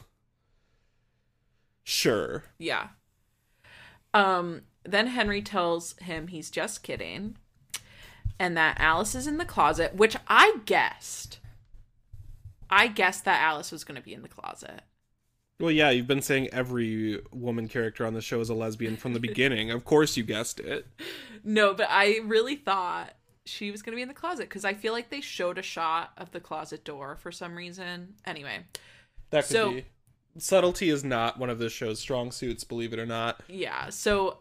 Sure. 1.84 2.44
Yeah. 2.58 2.88
Um 4.14 4.62
then 4.84 5.08
Henry 5.08 5.42
tells 5.42 5.98
him 6.00 6.28
he's 6.28 6.50
just 6.50 6.84
kidding 6.84 7.38
and 8.40 8.58
that 8.58 8.78
Alice 8.80 9.14
is 9.14 9.28
in 9.28 9.38
the 9.38 9.46
closet, 9.46 9.96
which 9.96 10.16
I 10.28 10.58
guessed. 10.66 11.40
I 12.70 12.88
guessed 12.88 13.26
that 13.26 13.42
Alice 13.42 13.72
was 13.72 13.84
going 13.84 13.98
to 13.98 14.02
be 14.02 14.14
in 14.14 14.22
the 14.24 14.28
closet. 14.30 14.82
Well, 15.60 15.70
yeah, 15.72 15.92
you've 15.92 16.08
been 16.08 16.24
saying 16.24 16.50
every 16.52 17.22
woman 17.32 17.68
character 17.68 18.06
on 18.06 18.14
the 18.16 18.22
show 18.22 18.40
is 18.40 18.50
a 18.50 18.56
lesbian 18.56 18.98
from 18.98 19.14
the 19.14 19.20
beginning. 19.30 19.70
Of 19.70 19.86
course 19.86 20.18
you 20.18 20.24
guessed 20.24 20.60
it. 20.60 20.88
No, 21.44 21.74
but 21.76 21.88
I 21.90 22.20
really 22.24 22.56
thought 22.56 23.14
she 23.46 23.70
was 23.70 23.82
going 23.84 23.92
to 23.92 23.96
be 23.98 24.02
in 24.02 24.08
the 24.08 24.14
closet 24.14 24.50
cuz 24.50 24.66
I 24.66 24.74
feel 24.74 24.94
like 24.94 25.10
they 25.10 25.22
showed 25.22 25.58
a 25.58 25.64
shot 25.64 26.12
of 26.18 26.32
the 26.32 26.40
closet 26.40 26.84
door 26.84 27.16
for 27.18 27.32
some 27.32 27.56
reason. 27.56 28.16
Anyway, 28.26 28.66
That 29.30 29.44
could 29.46 29.54
So- 29.54 29.72
be. 29.74 29.86
Subtlety 30.38 30.90
is 30.90 31.04
not 31.04 31.38
one 31.38 31.50
of 31.50 31.60
this 31.60 31.74
show's 31.74 32.00
strong 32.00 32.32
suits, 32.32 32.64
believe 32.64 32.94
it 32.94 33.00
or 33.00 33.06
not. 33.06 33.42
Yeah. 33.50 33.90
So 33.90 34.38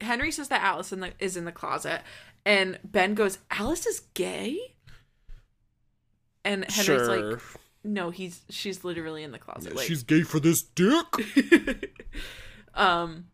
Henry 0.00 0.30
says 0.30 0.48
that 0.48 0.62
Alice 0.62 0.92
in 0.92 1.00
the, 1.00 1.12
is 1.18 1.36
in 1.36 1.44
the 1.44 1.52
closet, 1.52 2.02
and 2.44 2.78
Ben 2.84 3.14
goes, 3.14 3.38
"Alice 3.50 3.86
is 3.86 4.00
gay." 4.14 4.58
And 6.44 6.70
Henry's 6.70 7.06
sure. 7.06 7.32
like, 7.32 7.40
"No, 7.82 8.10
he's 8.10 8.42
she's 8.50 8.84
literally 8.84 9.22
in 9.22 9.32
the 9.32 9.38
closet." 9.38 9.74
Like, 9.74 9.86
She's 9.86 10.02
gay 10.02 10.22
for 10.22 10.40
this 10.40 10.62
dick. 10.62 12.02
um. 12.74 13.26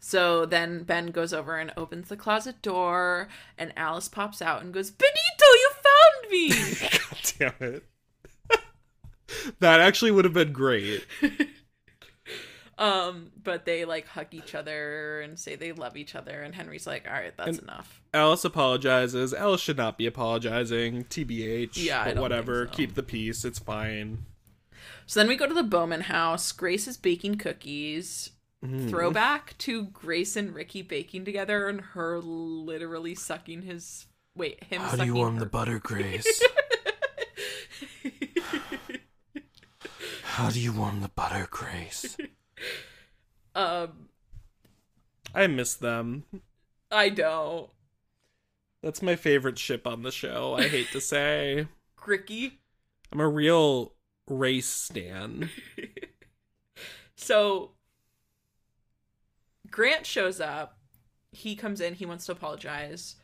So 0.00 0.44
then 0.44 0.82
Ben 0.82 1.06
goes 1.06 1.32
over 1.32 1.56
and 1.56 1.72
opens 1.78 2.10
the 2.10 2.16
closet 2.16 2.60
door, 2.60 3.28
and 3.56 3.72
Alice 3.74 4.08
pops 4.08 4.42
out 4.42 4.62
and 4.62 4.72
goes, 4.72 4.90
"Benito, 4.90 5.14
you 5.40 5.70
found 5.72 6.30
me!" 6.30 6.48
God 7.40 7.52
damn 7.60 7.74
it. 7.74 7.84
that 9.60 9.80
actually 9.80 10.10
would 10.10 10.26
have 10.26 10.34
been 10.34 10.52
great. 10.52 11.06
Um. 12.78 13.30
But 13.42 13.64
they 13.64 13.84
like 13.84 14.06
hug 14.06 14.28
each 14.32 14.54
other 14.54 15.20
and 15.20 15.38
say 15.38 15.56
they 15.56 15.72
love 15.72 15.96
each 15.96 16.14
other, 16.14 16.42
and 16.42 16.54
Henry's 16.54 16.86
like, 16.86 17.06
"All 17.06 17.12
right, 17.14 17.36
that's 17.36 17.58
And- 17.58 17.60
enough." 17.60 18.00
Alice 18.12 18.44
apologizes. 18.44 19.34
Alice 19.34 19.60
should 19.60 19.76
not 19.76 19.98
be 19.98 20.06
apologizing. 20.06 21.04
TBH. 21.04 21.84
Yeah, 21.84 22.00
I 22.02 22.04
but 22.04 22.14
don't 22.14 22.22
whatever. 22.22 22.64
think 22.66 22.74
so. 22.74 22.76
Keep 22.78 22.94
the 22.94 23.02
peace. 23.02 23.44
It's 23.44 23.58
fine. 23.58 24.24
So 25.06 25.20
then 25.20 25.28
we 25.28 25.36
go 25.36 25.46
to 25.46 25.54
the 25.54 25.62
Bowman 25.62 26.02
house. 26.02 26.52
Grace 26.52 26.86
is 26.88 26.96
baking 26.96 27.36
cookies. 27.36 28.30
Mm-hmm. 28.64 28.88
Throwback 28.88 29.58
to 29.58 29.84
Grace 29.86 30.36
and 30.36 30.54
Ricky 30.54 30.80
baking 30.80 31.24
together 31.26 31.68
and 31.68 31.80
her 31.80 32.18
literally 32.20 33.14
sucking 33.14 33.62
his 33.62 34.06
wait, 34.34 34.64
him 34.64 34.80
How 34.80 34.92
do 34.92 34.96
sucking 34.98 35.14
her. 35.34 35.38
The 35.40 35.46
butter, 35.46 35.78
Grace? 35.78 36.42
How 40.22 40.50
do 40.50 40.58
you 40.60 40.72
warm 40.72 41.00
the 41.00 41.08
butter, 41.08 41.46
Grace? 41.50 42.16
Um 43.56 44.08
I 45.32 45.46
miss 45.46 45.74
them. 45.74 46.24
I 46.90 47.08
don't. 47.08 47.70
That's 48.82 49.00
my 49.00 49.14
favorite 49.14 49.58
ship 49.58 49.86
on 49.86 50.02
the 50.02 50.10
show. 50.10 50.54
I 50.58 50.66
hate 50.66 50.90
to 50.90 51.00
say. 51.00 51.68
Ricky. 52.06 52.58
I'm 53.12 53.20
a 53.20 53.28
real 53.28 53.94
race 54.28 54.66
stan. 54.66 55.50
So 57.24 57.70
Grant 59.70 60.04
shows 60.04 60.40
up. 60.40 60.78
He 61.32 61.56
comes 61.56 61.80
in, 61.80 61.94
he 61.94 62.06
wants 62.06 62.26
to 62.26 62.32
apologize. 62.32 63.16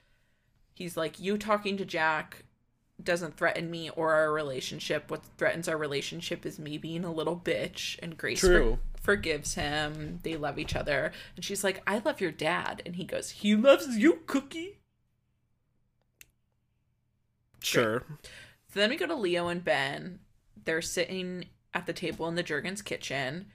He's 0.74 0.96
like, 0.96 1.20
You 1.20 1.36
talking 1.36 1.76
to 1.76 1.84
Jack 1.84 2.44
doesn't 3.02 3.36
threaten 3.36 3.70
me 3.70 3.90
or 3.90 4.12
our 4.12 4.32
relationship. 4.32 5.10
What 5.10 5.24
threatens 5.38 5.68
our 5.68 5.76
relationship 5.76 6.44
is 6.46 6.58
me 6.58 6.78
being 6.78 7.04
a 7.04 7.12
little 7.12 7.36
bitch. 7.36 7.98
And 8.02 8.16
Grace 8.16 8.40
True. 8.40 8.78
Forgives 9.00 9.54
him. 9.54 10.20
They 10.22 10.36
love 10.36 10.58
each 10.58 10.76
other. 10.76 11.12
And 11.34 11.44
she's 11.44 11.64
like, 11.64 11.82
I 11.86 11.98
love 11.98 12.20
your 12.20 12.30
dad. 12.30 12.82
And 12.84 12.96
he 12.96 13.04
goes, 13.04 13.30
He 13.30 13.56
loves 13.56 13.96
you, 13.96 14.20
Cookie. 14.26 14.78
Sure. 17.62 18.04
So 18.72 18.80
then 18.80 18.90
we 18.90 18.96
go 18.96 19.06
to 19.06 19.14
Leo 19.14 19.48
and 19.48 19.64
Ben. 19.64 20.20
They're 20.64 20.82
sitting 20.82 21.46
at 21.74 21.86
the 21.86 21.92
table 21.92 22.28
in 22.28 22.34
the 22.34 22.44
Juergens 22.44 22.84
kitchen 22.84 23.46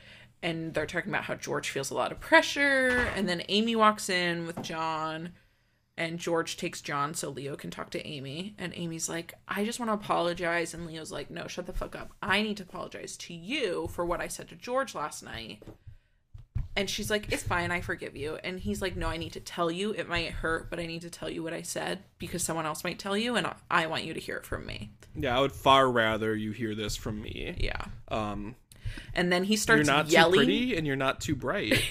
and 0.45 0.73
they're 0.73 0.85
talking 0.85 1.11
about 1.11 1.23
how 1.23 1.33
George 1.35 1.69
feels 1.69 1.89
a 1.89 1.95
lot 1.95 2.11
of 2.11 2.19
pressure. 2.19 3.09
And 3.15 3.27
then 3.27 3.41
Amy 3.49 3.75
walks 3.75 4.09
in 4.09 4.45
with 4.45 4.61
John 4.61 5.31
and 5.97 6.19
George 6.19 6.57
takes 6.57 6.81
John 6.81 7.13
so 7.13 7.29
Leo 7.29 7.55
can 7.55 7.71
talk 7.71 7.89
to 7.91 8.05
Amy. 8.05 8.53
And 8.57 8.73
Amy's 8.75 9.07
like, 9.07 9.33
I 9.47 9.63
just 9.63 9.79
want 9.79 9.89
to 9.89 9.93
apologize. 9.93 10.73
And 10.73 10.85
Leo's 10.85 11.11
like, 11.11 11.29
No, 11.31 11.47
shut 11.47 11.65
the 11.67 11.73
fuck 11.73 11.95
up. 11.95 12.11
I 12.21 12.41
need 12.41 12.57
to 12.57 12.63
apologize 12.63 13.15
to 13.17 13.33
you 13.33 13.87
for 13.93 14.05
what 14.05 14.19
I 14.21 14.27
said 14.27 14.49
to 14.49 14.55
George 14.55 14.93
last 14.93 15.23
night. 15.23 15.63
And 16.77 16.89
she's 16.89 17.09
like, 17.09 17.31
It's 17.31 17.43
fine, 17.43 17.71
I 17.71 17.79
forgive 17.79 18.17
you. 18.17 18.37
And 18.43 18.59
he's 18.59 18.81
like, 18.81 18.97
No, 18.97 19.07
I 19.07 19.15
need 19.15 19.31
to 19.33 19.39
tell 19.39 19.71
you. 19.71 19.91
It 19.91 20.09
might 20.09 20.31
hurt, 20.31 20.69
but 20.69 20.79
I 20.79 20.85
need 20.85 21.01
to 21.03 21.09
tell 21.09 21.29
you 21.29 21.41
what 21.41 21.53
I 21.53 21.61
said 21.61 21.99
because 22.19 22.43
someone 22.43 22.65
else 22.65 22.83
might 22.83 22.99
tell 22.99 23.15
you, 23.15 23.35
and 23.37 23.47
I- 23.71 23.87
want 23.87 24.03
you 24.03 24.13
to 24.13 24.19
hear 24.19 24.35
it 24.35 24.45
from 24.45 24.65
me. 24.65 24.91
Yeah, 25.15 25.37
I 25.37 25.39
would 25.39 25.53
far 25.53 25.89
rather 25.89 26.35
you 26.35 26.51
hear 26.51 26.75
this 26.75 26.97
from 26.97 27.21
me. 27.21 27.55
Yeah. 27.57 27.85
Um, 28.09 28.55
And 29.13 29.31
then 29.31 29.45
he 29.45 29.55
starts 29.55 29.87
you're 29.87 29.95
not 29.95 30.09
yelling. 30.09 30.33
too 30.33 30.37
pretty 30.39 30.75
and 30.75 30.85
you're 30.85 30.97
not 30.97 31.21
too 31.21 31.35
bright. 31.37 31.81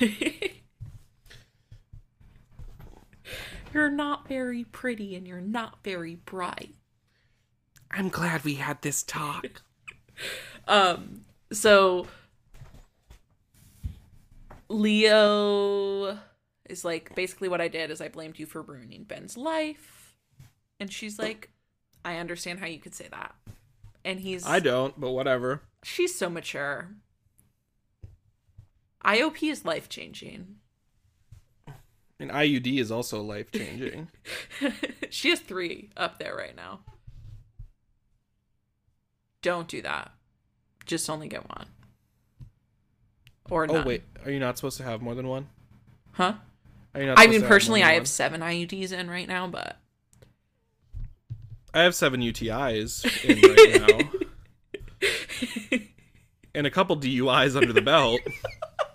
you're 3.76 3.90
not 3.90 4.26
very 4.26 4.64
pretty 4.64 5.14
and 5.14 5.26
you're 5.26 5.40
not 5.40 5.84
very 5.84 6.14
bright. 6.14 6.74
I'm 7.90 8.08
glad 8.08 8.42
we 8.42 8.54
had 8.54 8.82
this 8.82 9.02
talk. 9.02 9.62
Um, 10.66 11.26
so 11.52 12.06
Leo 14.70 16.18
is 16.68 16.84
like, 16.86 17.14
basically 17.14 17.48
what 17.50 17.60
I 17.60 17.68
did 17.68 17.90
is 17.90 18.00
I 18.00 18.08
blamed 18.08 18.38
you 18.38 18.46
for 18.46 18.62
ruining 18.62 19.04
Ben's 19.04 19.36
life. 19.36 20.16
And 20.80 20.90
she's 20.90 21.18
like, 21.18 21.50
I 22.02 22.16
understand 22.16 22.60
how 22.60 22.66
you 22.66 22.78
could 22.78 22.94
say 22.94 23.08
that. 23.10 23.34
And 24.06 24.18
he's 24.18 24.46
I 24.46 24.58
don't, 24.58 24.98
but 24.98 25.10
whatever. 25.10 25.60
she's 25.84 26.14
so 26.14 26.30
mature. 26.30 26.88
IOP 29.04 29.52
is 29.52 29.66
life 29.66 29.90
changing. 29.90 30.56
And 32.18 32.30
IUD 32.30 32.78
is 32.78 32.90
also 32.90 33.20
life 33.22 33.52
changing. 33.52 34.08
she 35.10 35.30
has 35.30 35.40
three 35.40 35.90
up 35.96 36.18
there 36.18 36.34
right 36.34 36.56
now. 36.56 36.80
Don't 39.42 39.68
do 39.68 39.82
that. 39.82 40.12
Just 40.86 41.10
only 41.10 41.28
get 41.28 41.48
one. 41.48 41.66
Or 43.50 43.66
oh 43.70 43.82
wait, 43.84 44.02
are 44.24 44.30
you 44.30 44.40
not 44.40 44.56
supposed 44.56 44.76
to 44.78 44.82
have 44.82 45.02
more 45.02 45.14
than 45.14 45.28
one? 45.28 45.48
Huh? 46.12 46.34
Are 46.94 47.00
you 47.00 47.06
not 47.06 47.18
I 47.18 47.26
mean, 47.26 47.42
personally, 47.42 47.80
than 47.80 47.88
I 47.88 47.92
one? 47.92 48.00
have 48.00 48.08
seven 48.08 48.40
IUDs 48.40 48.92
in 48.92 49.08
right 49.08 49.28
now, 49.28 49.46
but 49.46 49.76
I 51.74 51.82
have 51.82 51.94
seven 51.94 52.22
UTIs 52.22 53.04
in 53.24 53.38
right 53.40 54.10
now. 55.70 55.78
and 56.54 56.66
a 56.66 56.70
couple 56.70 56.96
DUIs 56.96 57.54
under 57.54 57.72
the 57.72 57.82
belt. 57.82 58.20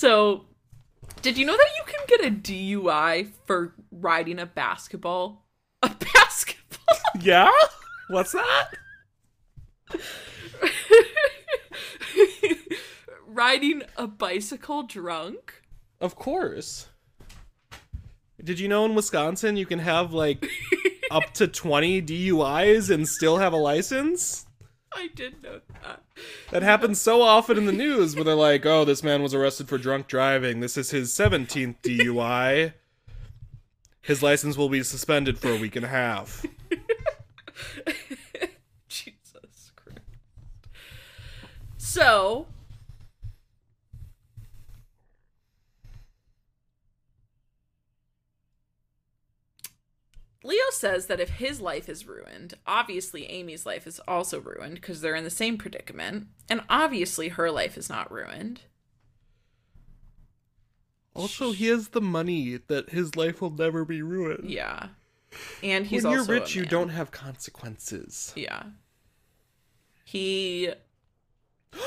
so 0.00 0.46
did 1.20 1.36
you 1.36 1.44
know 1.44 1.54
that 1.54 1.68
you 1.76 1.84
can 1.84 2.00
get 2.08 2.24
a 2.26 2.30
DUI 2.34 3.28
for 3.44 3.74
riding 3.92 4.38
a 4.38 4.46
basketball? 4.46 5.44
A 5.82 5.90
basketball? 6.14 6.96
Yeah? 7.20 7.50
What's 8.08 8.32
that? 8.32 8.70
riding 13.26 13.82
a 13.98 14.06
bicycle 14.06 14.84
drunk? 14.84 15.62
Of 16.00 16.16
course. 16.16 16.86
Did 18.42 18.58
you 18.58 18.68
know 18.68 18.86
in 18.86 18.94
Wisconsin 18.94 19.58
you 19.58 19.66
can 19.66 19.80
have 19.80 20.14
like 20.14 20.46
up 21.10 21.34
to 21.34 21.46
20 21.46 22.00
DUIs 22.00 22.88
and 22.88 23.06
still 23.06 23.36
have 23.36 23.52
a 23.52 23.58
license? 23.58 24.46
I 24.92 25.08
did 25.14 25.42
know 25.42 25.60
that. 25.82 26.02
That 26.50 26.62
happens 26.62 27.00
so 27.00 27.22
often 27.22 27.56
in 27.56 27.66
the 27.66 27.72
news 27.72 28.14
where 28.14 28.24
they're 28.24 28.34
like, 28.34 28.66
oh, 28.66 28.84
this 28.84 29.02
man 29.02 29.22
was 29.22 29.34
arrested 29.34 29.68
for 29.68 29.78
drunk 29.78 30.08
driving. 30.08 30.60
This 30.60 30.76
is 30.76 30.90
his 30.90 31.12
17th 31.12 31.76
DUI. 31.82 32.72
His 34.02 34.22
license 34.22 34.56
will 34.56 34.68
be 34.68 34.82
suspended 34.82 35.38
for 35.38 35.52
a 35.52 35.58
week 35.58 35.76
and 35.76 35.84
a 35.84 35.88
half. 35.88 36.44
Jesus 38.88 39.72
Christ. 39.76 40.00
So, 41.76 42.46
Leo 50.42 50.70
says 50.70 51.06
that 51.06 51.20
if 51.20 51.28
his 51.30 51.60
life 51.60 51.88
is 51.88 52.06
ruined, 52.06 52.54
obviously 52.66 53.26
Amy's 53.26 53.66
life 53.66 53.86
is 53.86 54.00
also 54.08 54.40
ruined 54.40 54.76
because 54.76 55.00
they're 55.02 55.14
in 55.14 55.24
the 55.24 55.30
same 55.30 55.58
predicament, 55.58 56.28
and 56.48 56.62
obviously 56.70 57.28
her 57.28 57.50
life 57.50 57.76
is 57.76 57.90
not 57.90 58.10
ruined. 58.10 58.62
Also, 61.14 61.52
he 61.52 61.66
has 61.66 61.88
the 61.88 62.00
money 62.00 62.58
that 62.68 62.90
his 62.90 63.16
life 63.16 63.42
will 63.42 63.50
never 63.50 63.84
be 63.84 64.00
ruined. 64.00 64.48
Yeah. 64.48 64.88
And 65.62 65.86
he's 65.86 66.04
also. 66.04 66.08
when 66.08 66.12
you're 66.12 66.20
also 66.20 66.32
a 66.32 66.40
rich, 66.40 66.54
you 66.54 66.64
don't 66.64 66.88
have 66.90 67.10
consequences. 67.10 68.32
Yeah. 68.34 68.62
He. 70.04 70.72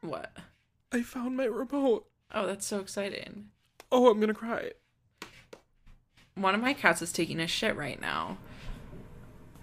what? 0.00 0.36
I 0.92 1.02
found 1.02 1.36
my 1.36 1.44
remote. 1.44 2.06
Oh, 2.32 2.46
that's 2.46 2.66
so 2.66 2.80
exciting. 2.80 3.50
Oh, 3.94 4.10
I'm 4.10 4.18
gonna 4.18 4.34
cry. 4.34 4.72
One 6.34 6.56
of 6.56 6.60
my 6.60 6.74
cats 6.74 7.00
is 7.00 7.12
taking 7.12 7.38
a 7.38 7.46
shit 7.46 7.76
right 7.76 8.00
now. 8.00 8.38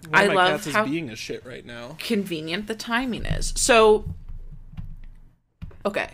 One 0.08 0.14
I 0.14 0.26
love 0.28 0.64
how- 0.64 0.86
being 0.86 1.10
a 1.10 1.16
shit 1.16 1.44
right 1.44 1.66
now. 1.66 1.96
Convenient 1.98 2.66
the 2.66 2.74
timing 2.74 3.26
is. 3.26 3.52
So. 3.56 4.06
Okay. 5.84 6.12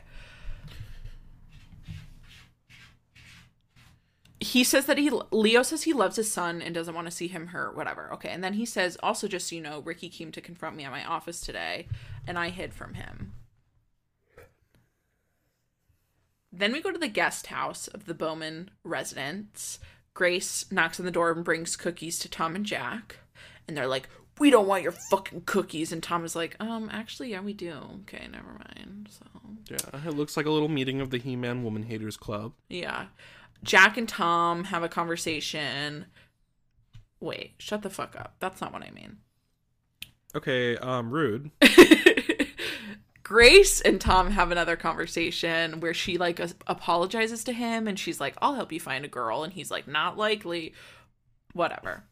He 4.41 4.65
says 4.65 4.87
that 4.87 4.99
he 4.99 5.11
Leo 5.31 5.63
says 5.63 5.85
he 5.85 5.93
loves 5.93 6.17
his 6.17 6.31
son 6.31 6.61
and 6.61 6.75
doesn't 6.75 6.95
want 6.95 7.07
to 7.07 7.13
see 7.13 7.29
him 7.29 7.49
hurt, 7.49 7.77
whatever. 7.77 8.13
Okay, 8.15 8.31
and 8.31 8.43
then 8.43 8.55
he 8.55 8.67
says, 8.67 8.97
also 9.01 9.29
just 9.29 9.49
so 9.49 9.55
you 9.55 9.63
know, 9.63 9.81
Ricky 9.81 10.09
came 10.09 10.33
to 10.33 10.41
confront 10.41 10.75
me 10.75 10.85
at 10.85 10.91
my 10.91 11.05
office 11.05 11.41
today, 11.41 11.87
and 12.27 12.37
I 12.37 12.49
hid 12.51 12.75
from 12.75 12.95
him. 12.95 13.33
Then 16.53 16.73
we 16.73 16.81
go 16.81 16.91
to 16.91 16.99
the 16.99 17.09
guest 17.09 17.49
house 17.49 17.89
of 17.89 18.07
the 18.07 18.15
Bowman 18.15 18.71
residence. 18.85 19.79
Grace 20.15 20.65
knocks 20.73 20.99
on 20.99 21.07
the 21.07 21.13
door 21.13 21.31
and 21.31 21.45
brings 21.45 21.77
cookies 21.77 22.19
to 22.21 22.29
Tom 22.29 22.57
and 22.57 22.65
Jack. 22.67 23.19
And 23.67 23.77
they're 23.77 23.87
like, 23.87 24.09
We 24.39 24.51
don't 24.51 24.67
want 24.67 24.83
your 24.83 24.95
fucking 25.11 25.43
cookies. 25.47 25.93
And 25.93 26.03
Tom 26.03 26.25
is 26.25 26.35
like, 26.35 26.57
Um, 26.59 26.89
actually, 26.93 27.31
yeah, 27.31 27.41
we 27.41 27.53
do. 27.53 27.73
Okay, 28.03 28.27
never 28.33 28.53
mind. 28.53 29.09
So, 29.11 29.25
Yeah, 29.71 30.09
it 30.09 30.15
looks 30.17 30.37
like 30.37 30.47
a 30.47 30.51
little 30.51 30.69
meeting 30.69 31.01
of 31.01 31.11
the 31.11 31.19
He-Man 31.19 31.63
Woman 31.65 31.83
Haters 31.85 32.17
Club. 32.17 32.53
yeah. 32.69 33.07
Jack 33.65 33.97
and 33.97 34.09
Tom 34.09 34.65
have 34.65 34.85
a 34.85 34.89
conversation. 34.89 36.07
Wait, 37.19 37.55
shut 37.59 37.83
the 37.83 37.91
fuck 37.91 38.15
up. 38.15 38.37
That's 38.39 38.61
not 38.61 38.73
what 38.73 38.85
I 38.85 38.91
mean. 38.93 39.17
Okay, 40.37 40.77
um, 40.77 41.11
rude. 41.11 41.51
Grace 43.29 43.83
and 43.83 44.01
Tom 44.01 44.31
have 44.31 44.51
another 44.51 44.75
conversation 44.75 45.81
where 45.81 45.93
she 45.93 46.17
like 46.17 46.41
apologizes 46.67 47.45
to 47.45 47.53
him 47.53 47.87
and 47.87 47.99
she's 47.99 48.19
like, 48.19 48.35
"I'll 48.41 48.55
help 48.55 48.73
you 48.73 48.81
find 48.81 49.05
a 49.05 49.09
girl," 49.09 49.45
and 49.45 49.53
he's 49.53 49.71
like, 49.71 49.87
"Not 49.87 50.17
likely." 50.17 50.73
Whatever. 51.53 52.05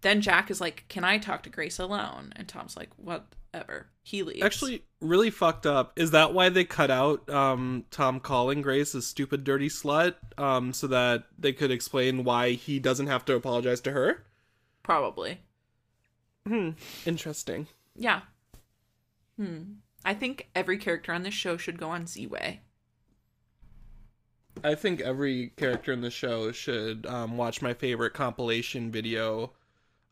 Then 0.00 0.20
Jack 0.20 0.50
is 0.50 0.60
like, 0.60 0.84
"Can 0.88 1.04
I 1.04 1.18
talk 1.18 1.44
to 1.44 1.48
Grace 1.48 1.78
alone?" 1.78 2.32
And 2.34 2.48
Tom's 2.48 2.76
like, 2.76 2.90
"Whatever." 2.96 3.86
He 4.02 4.24
leaves. 4.24 4.42
Actually, 4.42 4.82
really 5.00 5.30
fucked 5.30 5.64
up. 5.64 5.92
Is 5.94 6.10
that 6.10 6.34
why 6.34 6.48
they 6.48 6.64
cut 6.64 6.90
out 6.90 7.30
um 7.30 7.84
Tom 7.92 8.18
calling 8.18 8.60
Grace 8.60 8.96
a 8.96 9.00
stupid 9.02 9.44
dirty 9.44 9.68
slut? 9.68 10.16
Um, 10.38 10.72
so 10.72 10.88
that 10.88 11.26
they 11.38 11.52
could 11.52 11.70
explain 11.70 12.24
why 12.24 12.50
he 12.54 12.80
doesn't 12.80 13.06
have 13.06 13.24
to 13.26 13.36
apologize 13.36 13.80
to 13.82 13.92
her? 13.92 14.24
probably. 14.82 15.38
Hmm. 16.44 16.70
Interesting. 17.06 17.68
Yeah. 17.94 18.22
Hmm. 19.36 19.62
I 20.08 20.14
think 20.14 20.48
every 20.54 20.78
character 20.78 21.12
on 21.12 21.22
this 21.22 21.34
show 21.34 21.58
should 21.58 21.78
go 21.78 21.90
on 21.90 22.06
Z-Way. 22.06 22.62
I 24.64 24.74
think 24.74 25.02
every 25.02 25.52
character 25.58 25.92
in 25.92 26.00
the 26.00 26.10
show 26.10 26.50
should 26.50 27.04
um, 27.04 27.36
watch 27.36 27.60
my 27.60 27.74
favorite 27.74 28.14
compilation 28.14 28.90
video, 28.90 29.52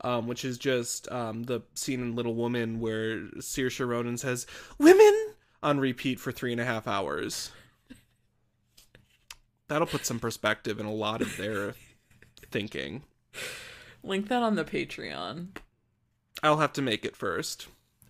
um, 0.01 0.27
which 0.27 0.45
is 0.45 0.59
just 0.59 1.11
um, 1.11 1.45
the 1.45 1.61
scene 1.73 1.99
in 1.99 2.15
Little 2.15 2.35
Women 2.35 2.79
where 2.79 3.21
Saoirse 3.39 3.87
Ronan 3.87 4.19
says 4.19 4.45
"women" 4.77 5.33
on 5.63 5.79
repeat 5.79 6.19
for 6.19 6.31
three 6.31 6.51
and 6.51 6.61
a 6.61 6.65
half 6.65 6.87
hours. 6.87 7.49
That'll 9.67 9.87
put 9.87 10.05
some 10.05 10.19
perspective 10.19 10.79
in 10.79 10.85
a 10.85 10.93
lot 10.93 11.23
of 11.23 11.37
their 11.37 11.73
thinking. 12.51 13.01
Link 14.03 14.27
that 14.27 14.43
on 14.43 14.53
the 14.53 14.63
Patreon. 14.63 15.57
I'll 16.43 16.59
have 16.59 16.73
to 16.73 16.83
make 16.83 17.03
it 17.03 17.15
first. 17.15 17.67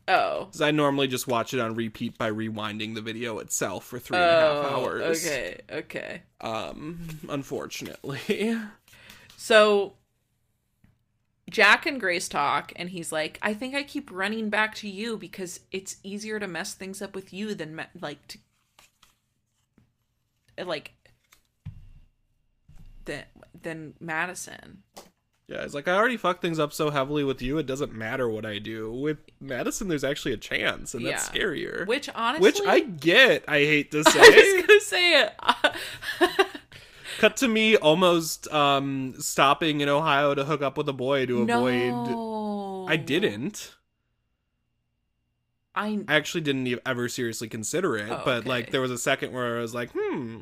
Oh. 0.08 0.46
Because 0.46 0.62
I 0.62 0.72
normally 0.72 1.08
just 1.08 1.28
watch 1.28 1.54
it 1.54 1.60
on 1.60 1.76
repeat 1.76 2.18
by 2.18 2.32
rewinding 2.32 2.96
the 2.96 3.02
video 3.02 3.40
itself 3.40 3.84
for 3.86 4.00
three 4.00 4.18
and 4.18 4.26
a 4.26 4.30
half 4.40 4.66
Oh, 4.72 4.86
hours. 4.86 5.26
okay, 5.26 5.60
okay. 5.70 6.22
Um, 6.42 7.20
unfortunately. 7.30 8.58
So 9.40 9.94
Jack 11.50 11.86
and 11.86 12.00
Grace 12.00 12.28
talk, 12.28 12.74
and 12.76 12.90
he's 12.90 13.12
like, 13.12 13.38
"I 13.42 13.54
think 13.54 13.76
I 13.76 13.84
keep 13.84 14.10
running 14.12 14.50
back 14.50 14.74
to 14.76 14.90
you 14.90 15.16
because 15.16 15.60
it's 15.72 15.98
easier 16.04 16.40
to 16.40 16.48
mess 16.48 16.74
things 16.74 17.02
up 17.04 17.14
with 17.16 17.32
you 17.32 17.54
than 17.54 17.76
ma- 17.76 17.86
like 18.02 18.28
to 18.28 18.38
like 20.66 20.92
than 23.06 23.26
than 23.62 23.94
Madison." 24.00 24.84
Yeah, 25.48 25.62
it's 25.64 25.74
like 25.74 25.88
I 25.88 25.94
already 25.96 26.18
fucked 26.18 26.42
things 26.42 26.60
up 26.60 26.74
so 26.74 26.90
heavily 26.90 27.24
with 27.24 27.42
you, 27.42 27.58
it 27.58 27.66
doesn't 27.66 27.94
matter 27.94 28.28
what 28.28 28.46
I 28.46 28.60
do. 28.60 28.92
With 28.92 29.20
Madison, 29.40 29.88
there's 29.88 30.04
actually 30.04 30.34
a 30.34 30.38
chance, 30.38 30.94
and 30.94 31.06
that's 31.06 31.34
Yeah. 31.34 31.42
scarier. 31.42 31.88
Which 31.88 32.10
honestly, 32.14 32.42
Which 32.44 32.60
I 32.68 32.82
get. 32.82 33.46
I 33.48 33.60
hate 33.60 33.92
to 33.92 34.04
say. 34.12 34.20
I 34.20 34.56
was 34.58 34.66
gonna 34.68 34.80
say 34.82 35.22
it. 35.24 35.34
Cut 37.20 37.38
to 37.38 37.48
me 37.48 37.78
almost 37.78 38.52
um 38.54 39.16
stopping 39.20 39.80
in 39.80 39.88
Ohio 39.88 40.36
to 40.36 40.44
hook 40.44 40.62
up 40.62 40.78
with 40.78 40.90
a 40.90 40.94
boy 40.94 41.26
to 41.26 41.42
avoid. 41.44 41.94
no, 41.94 42.86
I 42.90 42.98
didn't. 42.98 43.74
I 45.74 46.00
I 46.10 46.16
actually 46.16 46.42
didn't 46.42 46.80
ever 46.86 47.08
seriously 47.08 47.48
consider 47.48 47.96
it, 47.96 48.10
Oh, 48.12 48.22
but 48.26 48.46
like 48.46 48.72
there 48.72 48.82
was 48.82 48.92
a 48.92 48.98
second 48.98 49.32
where 49.32 49.58
I 49.58 49.62
was 49.62 49.74
like, 49.74 49.92
hmm, 49.96 50.42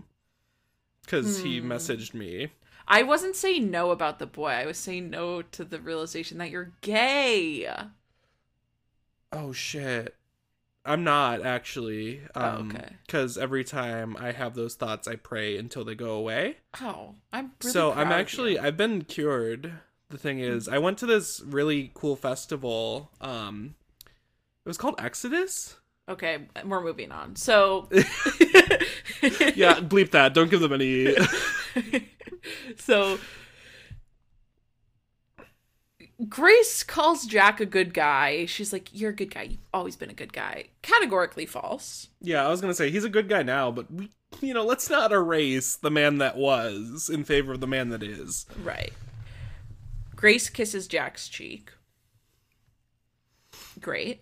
because 1.04 1.40
he 1.40 1.60
Hmm. 1.60 1.72
messaged 1.72 2.14
me. 2.16 2.50
I 2.88 3.04
wasn't 3.04 3.36
saying 3.36 3.72
no 3.72 3.92
about 3.92 4.20
the 4.20 4.26
boy. 4.28 4.50
I 4.50 4.66
was 4.66 4.78
saying 4.78 5.10
no 5.10 5.42
to 5.42 5.64
the 5.64 5.80
realization 5.80 6.38
that 6.38 6.50
you're 6.52 6.72
gay. 6.82 7.68
Oh 9.32 9.52
shit. 9.52 10.16
I'm 10.88 11.04
not 11.04 11.44
actually. 11.44 12.22
Oh, 12.36 12.42
Um, 12.42 12.72
okay. 12.72 12.90
Because 13.06 13.38
every 13.40 13.64
time 13.64 14.16
I 14.20 14.32
have 14.34 14.54
those 14.54 14.76
thoughts, 14.76 15.08
I 15.08 15.16
pray 15.16 15.58
until 15.58 15.84
they 15.84 15.96
go 15.96 16.12
away. 16.12 16.58
Oh, 16.80 17.16
I'm 17.34 17.54
really 17.64 17.74
so 17.74 17.92
I'm 17.92 18.12
actually. 18.12 18.60
I've 18.60 18.78
been 18.78 19.04
cured. 19.04 19.74
The 20.10 20.20
thing 20.20 20.40
is, 20.40 20.70
I 20.70 20.78
went 20.78 21.00
to 21.00 21.08
this 21.08 21.42
really 21.44 21.90
cool 21.96 22.16
festival. 22.16 23.10
Um, 23.20 23.74
it 24.64 24.70
was 24.70 24.78
called 24.78 24.96
Exodus. 25.00 25.78
okay. 26.08 26.48
We're 26.64 26.82
moving 26.84 27.12
on. 27.12 27.36
So 27.36 27.90
Yeah, 29.56 29.80
bleep 29.80 30.12
that. 30.12 30.36
Don't 30.36 30.52
give 30.52 30.60
them 30.62 30.74
any. 30.74 31.16
so 32.78 33.20
Grace 36.30 36.84
calls 36.84 37.26
Jack 37.26 37.60
a 37.60 37.66
good 37.66 37.94
guy. 37.94 38.46
She's 38.46 38.72
like, 38.72 38.90
"You're 38.94 39.10
a 39.12 39.16
good 39.16 39.34
guy. 39.34 39.44
You've 39.44 39.68
always 39.74 39.96
been 39.96 40.10
a 40.10 40.14
good 40.14 40.32
guy." 40.32 40.66
Categorically 40.82 41.46
false. 41.46 42.08
yeah, 42.22 42.46
I 42.46 42.50
was 42.50 42.62
gonna 42.62 42.74
say 42.74 42.90
he's 42.90 43.04
a 43.04 43.10
good 43.10 43.28
guy 43.28 43.44
now, 43.44 43.70
but 43.72 43.92
we, 43.92 44.10
you 44.42 44.54
know, 44.54 44.64
let's 44.64 44.90
not 44.90 45.12
erase 45.12 45.76
the 45.76 45.92
man 45.92 46.20
that 46.20 46.38
was 46.38 47.10
in 47.12 47.24
favor 47.26 47.54
of 47.54 47.60
the 47.60 47.68
man 47.68 47.90
that 47.90 48.02
is. 48.02 48.46
Right. 48.64 48.94
Grace 50.16 50.50
kisses 50.50 50.88
Jack's 50.88 51.28
cheek. 51.28 51.72
Great. 53.82 54.22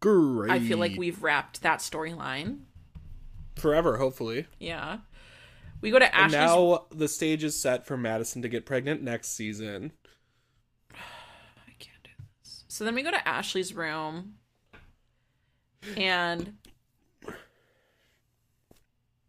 Great. 0.00 0.50
I 0.50 0.60
feel 0.60 0.78
like 0.78 0.96
we've 0.96 1.22
wrapped 1.22 1.62
that 1.62 1.80
storyline. 1.80 2.60
forever, 3.56 3.96
hopefully. 3.98 4.46
Yeah. 4.58 4.98
We 5.82 5.90
go 5.90 5.98
to 5.98 6.16
And 6.16 6.32
now 6.32 6.86
the 6.90 7.08
stage 7.08 7.42
is 7.42 7.60
set 7.60 7.84
for 7.84 7.96
Madison 7.96 8.40
to 8.42 8.48
get 8.48 8.64
pregnant 8.64 9.02
next 9.02 9.30
season. 9.30 9.92
I 10.94 11.72
can't 11.80 12.02
do 12.04 12.10
this. 12.40 12.64
So 12.68 12.84
then 12.84 12.94
we 12.94 13.02
go 13.02 13.10
to 13.10 13.28
Ashley's 13.28 13.74
room, 13.74 14.34
and 15.96 16.54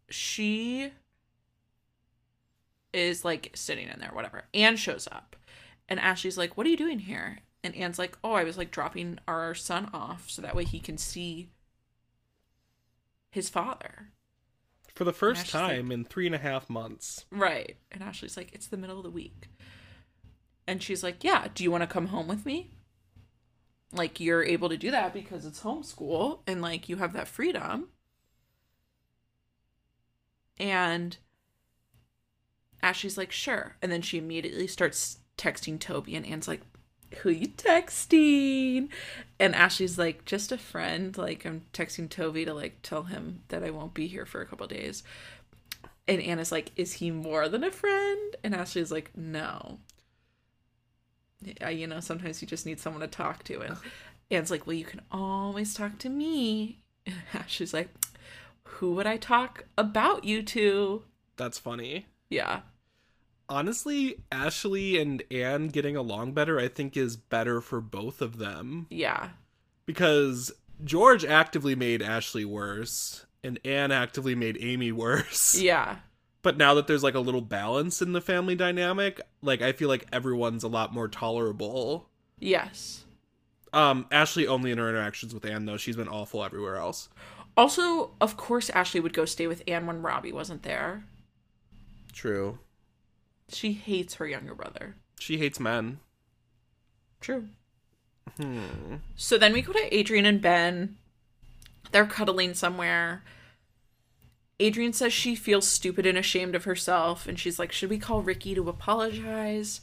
she 0.08 0.92
is 2.92 3.24
like 3.24 3.50
sitting 3.56 3.88
in 3.88 3.98
there, 3.98 4.12
whatever. 4.12 4.44
Anne 4.54 4.76
shows 4.76 5.08
up, 5.10 5.34
and 5.88 5.98
Ashley's 5.98 6.38
like, 6.38 6.56
"What 6.56 6.68
are 6.68 6.70
you 6.70 6.76
doing 6.76 7.00
here?" 7.00 7.40
And 7.64 7.74
Anne's 7.74 7.98
like, 7.98 8.16
"Oh, 8.22 8.34
I 8.34 8.44
was 8.44 8.56
like 8.56 8.70
dropping 8.70 9.18
our 9.26 9.56
son 9.56 9.90
off 9.92 10.30
so 10.30 10.40
that 10.40 10.54
way 10.54 10.64
he 10.64 10.78
can 10.78 10.98
see 10.98 11.50
his 13.28 13.48
father." 13.48 14.13
For 14.94 15.04
the 15.04 15.12
first 15.12 15.40
Ashley's 15.42 15.54
like- 15.54 15.76
time 15.76 15.90
in 15.92 16.04
three 16.04 16.26
and 16.26 16.34
a 16.34 16.38
half 16.38 16.70
months. 16.70 17.24
Right. 17.30 17.76
And 17.90 18.02
Ashley's 18.02 18.36
like, 18.36 18.52
it's 18.52 18.68
the 18.68 18.76
middle 18.76 18.98
of 18.98 19.02
the 19.04 19.10
week. 19.10 19.48
And 20.66 20.82
she's 20.82 21.02
like, 21.02 21.22
yeah, 21.24 21.48
do 21.54 21.62
you 21.64 21.70
want 21.70 21.82
to 21.82 21.86
come 21.86 22.06
home 22.06 22.26
with 22.28 22.46
me? 22.46 22.70
Like, 23.92 24.18
you're 24.18 24.42
able 24.44 24.68
to 24.68 24.76
do 24.76 24.90
that 24.90 25.12
because 25.12 25.44
it's 25.44 25.60
homeschool 25.62 26.40
and, 26.46 26.62
like, 26.62 26.88
you 26.88 26.96
have 26.96 27.12
that 27.12 27.28
freedom. 27.28 27.88
And 30.58 31.16
Ashley's 32.82 33.18
like, 33.18 33.30
sure. 33.32 33.76
And 33.82 33.92
then 33.92 34.02
she 34.02 34.18
immediately 34.18 34.66
starts 34.66 35.18
texting 35.36 35.78
Toby, 35.78 36.14
and 36.16 36.24
Anne's 36.26 36.48
like, 36.48 36.62
who 37.16 37.30
you 37.30 37.48
texting? 37.48 38.88
And 39.38 39.54
Ashley's 39.54 39.98
like, 39.98 40.24
just 40.24 40.52
a 40.52 40.58
friend. 40.58 41.16
Like, 41.16 41.44
I'm 41.44 41.62
texting 41.72 42.08
Toby 42.08 42.44
to 42.44 42.54
like 42.54 42.82
tell 42.82 43.04
him 43.04 43.42
that 43.48 43.64
I 43.64 43.70
won't 43.70 43.94
be 43.94 44.06
here 44.06 44.26
for 44.26 44.40
a 44.40 44.46
couple 44.46 44.66
days. 44.66 45.02
And 46.06 46.20
Anna's 46.20 46.52
like, 46.52 46.70
is 46.76 46.94
he 46.94 47.10
more 47.10 47.48
than 47.48 47.64
a 47.64 47.70
friend? 47.70 48.36
And 48.42 48.54
Ashley's 48.54 48.92
like, 48.92 49.10
no. 49.16 49.78
Yeah, 51.40 51.68
you 51.70 51.86
know, 51.86 52.00
sometimes 52.00 52.40
you 52.42 52.48
just 52.48 52.66
need 52.66 52.80
someone 52.80 53.00
to 53.00 53.06
talk 53.06 53.44
to. 53.44 53.60
And 53.60 53.76
Anne's 54.30 54.50
like, 54.50 54.66
well, 54.66 54.76
you 54.76 54.84
can 54.84 55.00
always 55.10 55.74
talk 55.74 55.98
to 56.00 56.08
me. 56.08 56.80
And 57.06 57.16
Ashley's 57.34 57.74
like, 57.74 57.88
who 58.64 58.94
would 58.94 59.06
I 59.06 59.16
talk 59.16 59.64
about 59.78 60.24
you 60.24 60.42
to? 60.42 61.02
That's 61.36 61.58
funny. 61.58 62.06
Yeah. 62.28 62.60
Honestly, 63.48 64.22
Ashley 64.32 64.98
and 64.98 65.22
Anne 65.30 65.68
getting 65.68 65.96
along 65.96 66.32
better, 66.32 66.58
I 66.58 66.68
think, 66.68 66.96
is 66.96 67.16
better 67.16 67.60
for 67.60 67.80
both 67.80 68.22
of 68.22 68.38
them. 68.38 68.86
Yeah. 68.90 69.30
Because 69.86 70.50
George 70.82 71.24
actively 71.24 71.74
made 71.74 72.02
Ashley 72.02 72.44
worse, 72.44 73.26
and 73.42 73.60
Anne 73.64 73.92
actively 73.92 74.34
made 74.34 74.58
Amy 74.60 74.92
worse. 74.92 75.58
Yeah. 75.60 75.96
But 76.42 76.58
now 76.58 76.74
that 76.74 76.86
there's 76.86 77.02
like 77.02 77.14
a 77.14 77.20
little 77.20 77.40
balance 77.40 78.02
in 78.02 78.12
the 78.12 78.20
family 78.20 78.54
dynamic, 78.54 79.18
like 79.40 79.62
I 79.62 79.72
feel 79.72 79.88
like 79.88 80.06
everyone's 80.12 80.62
a 80.62 80.68
lot 80.68 80.92
more 80.92 81.08
tolerable. 81.08 82.10
Yes. 82.38 83.04
Um, 83.72 84.06
Ashley 84.12 84.46
only 84.46 84.70
in 84.70 84.76
her 84.76 84.90
interactions 84.90 85.32
with 85.32 85.46
Anne 85.46 85.64
though, 85.64 85.78
she's 85.78 85.96
been 85.96 86.06
awful 86.08 86.44
everywhere 86.44 86.76
else. 86.76 87.08
Also, 87.56 88.10
of 88.20 88.36
course, 88.36 88.68
Ashley 88.70 89.00
would 89.00 89.14
go 89.14 89.24
stay 89.24 89.46
with 89.46 89.62
Anne 89.66 89.86
when 89.86 90.02
Robbie 90.02 90.32
wasn't 90.32 90.64
there. 90.64 91.04
True. 92.12 92.58
She 93.48 93.72
hates 93.72 94.14
her 94.14 94.26
younger 94.26 94.54
brother. 94.54 94.96
She 95.18 95.38
hates 95.38 95.60
men. 95.60 95.98
True. 97.20 97.48
Hmm. 98.36 98.96
So 99.16 99.38
then 99.38 99.52
we 99.52 99.62
go 99.62 99.72
to 99.72 99.94
Adrian 99.94 100.26
and 100.26 100.40
Ben. 100.40 100.96
They're 101.92 102.06
cuddling 102.06 102.54
somewhere. 102.54 103.22
Adrian 104.60 104.92
says 104.92 105.12
she 105.12 105.34
feels 105.34 105.66
stupid 105.66 106.06
and 106.06 106.16
ashamed 106.16 106.54
of 106.54 106.64
herself. 106.64 107.26
And 107.26 107.38
she's 107.38 107.58
like, 107.58 107.72
Should 107.72 107.90
we 107.90 107.98
call 107.98 108.22
Ricky 108.22 108.54
to 108.54 108.68
apologize? 108.68 109.80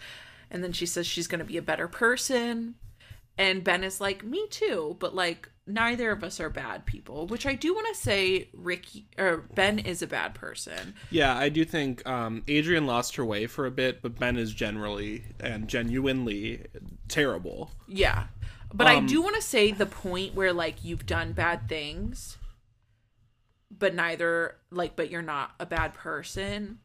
And 0.49 0.63
then 0.63 0.73
she 0.73 0.85
says 0.85 1.07
she's 1.07 1.27
going 1.27 1.39
to 1.39 1.45
be 1.45 1.57
a 1.57 1.61
better 1.61 1.87
person. 1.87 2.75
And 3.41 3.63
Ben 3.63 3.83
is 3.83 3.99
like, 3.99 4.23
Me 4.23 4.47
too. 4.49 4.95
But 4.99 5.15
like, 5.15 5.49
neither 5.67 6.11
of 6.11 6.23
us 6.23 6.39
are 6.39 6.49
bad 6.49 6.85
people. 6.85 7.27
Which 7.27 7.45
I 7.45 7.55
do 7.55 7.73
want 7.73 7.87
to 7.93 8.01
say, 8.01 8.49
Ricky 8.53 9.07
or 9.17 9.37
Ben 9.55 9.79
is 9.79 10.01
a 10.01 10.07
bad 10.07 10.33
person. 10.35 10.95
Yeah, 11.09 11.35
I 11.37 11.49
do 11.49 11.65
think 11.65 12.05
um, 12.07 12.43
Adrian 12.47 12.85
lost 12.87 13.15
her 13.17 13.25
way 13.25 13.45
for 13.47 13.65
a 13.65 13.71
bit, 13.71 14.01
but 14.01 14.17
Ben 14.17 14.37
is 14.37 14.53
generally 14.53 15.25
and 15.39 15.67
genuinely 15.67 16.65
terrible. 17.09 17.71
Yeah. 17.87 18.27
But 18.73 18.87
I 18.87 18.99
Um, 18.99 19.05
do 19.05 19.21
want 19.21 19.35
to 19.35 19.41
say 19.41 19.71
the 19.71 19.85
point 19.85 20.33
where 20.33 20.53
like 20.53 20.83
you've 20.83 21.05
done 21.05 21.33
bad 21.33 21.67
things 21.67 22.37
but 23.69 23.95
neither 23.95 24.57
like 24.69 24.95
but 24.95 25.09
you're 25.09 25.21
not 25.21 25.51
a 25.59 25.65
bad 25.65 25.93
person. 25.93 26.79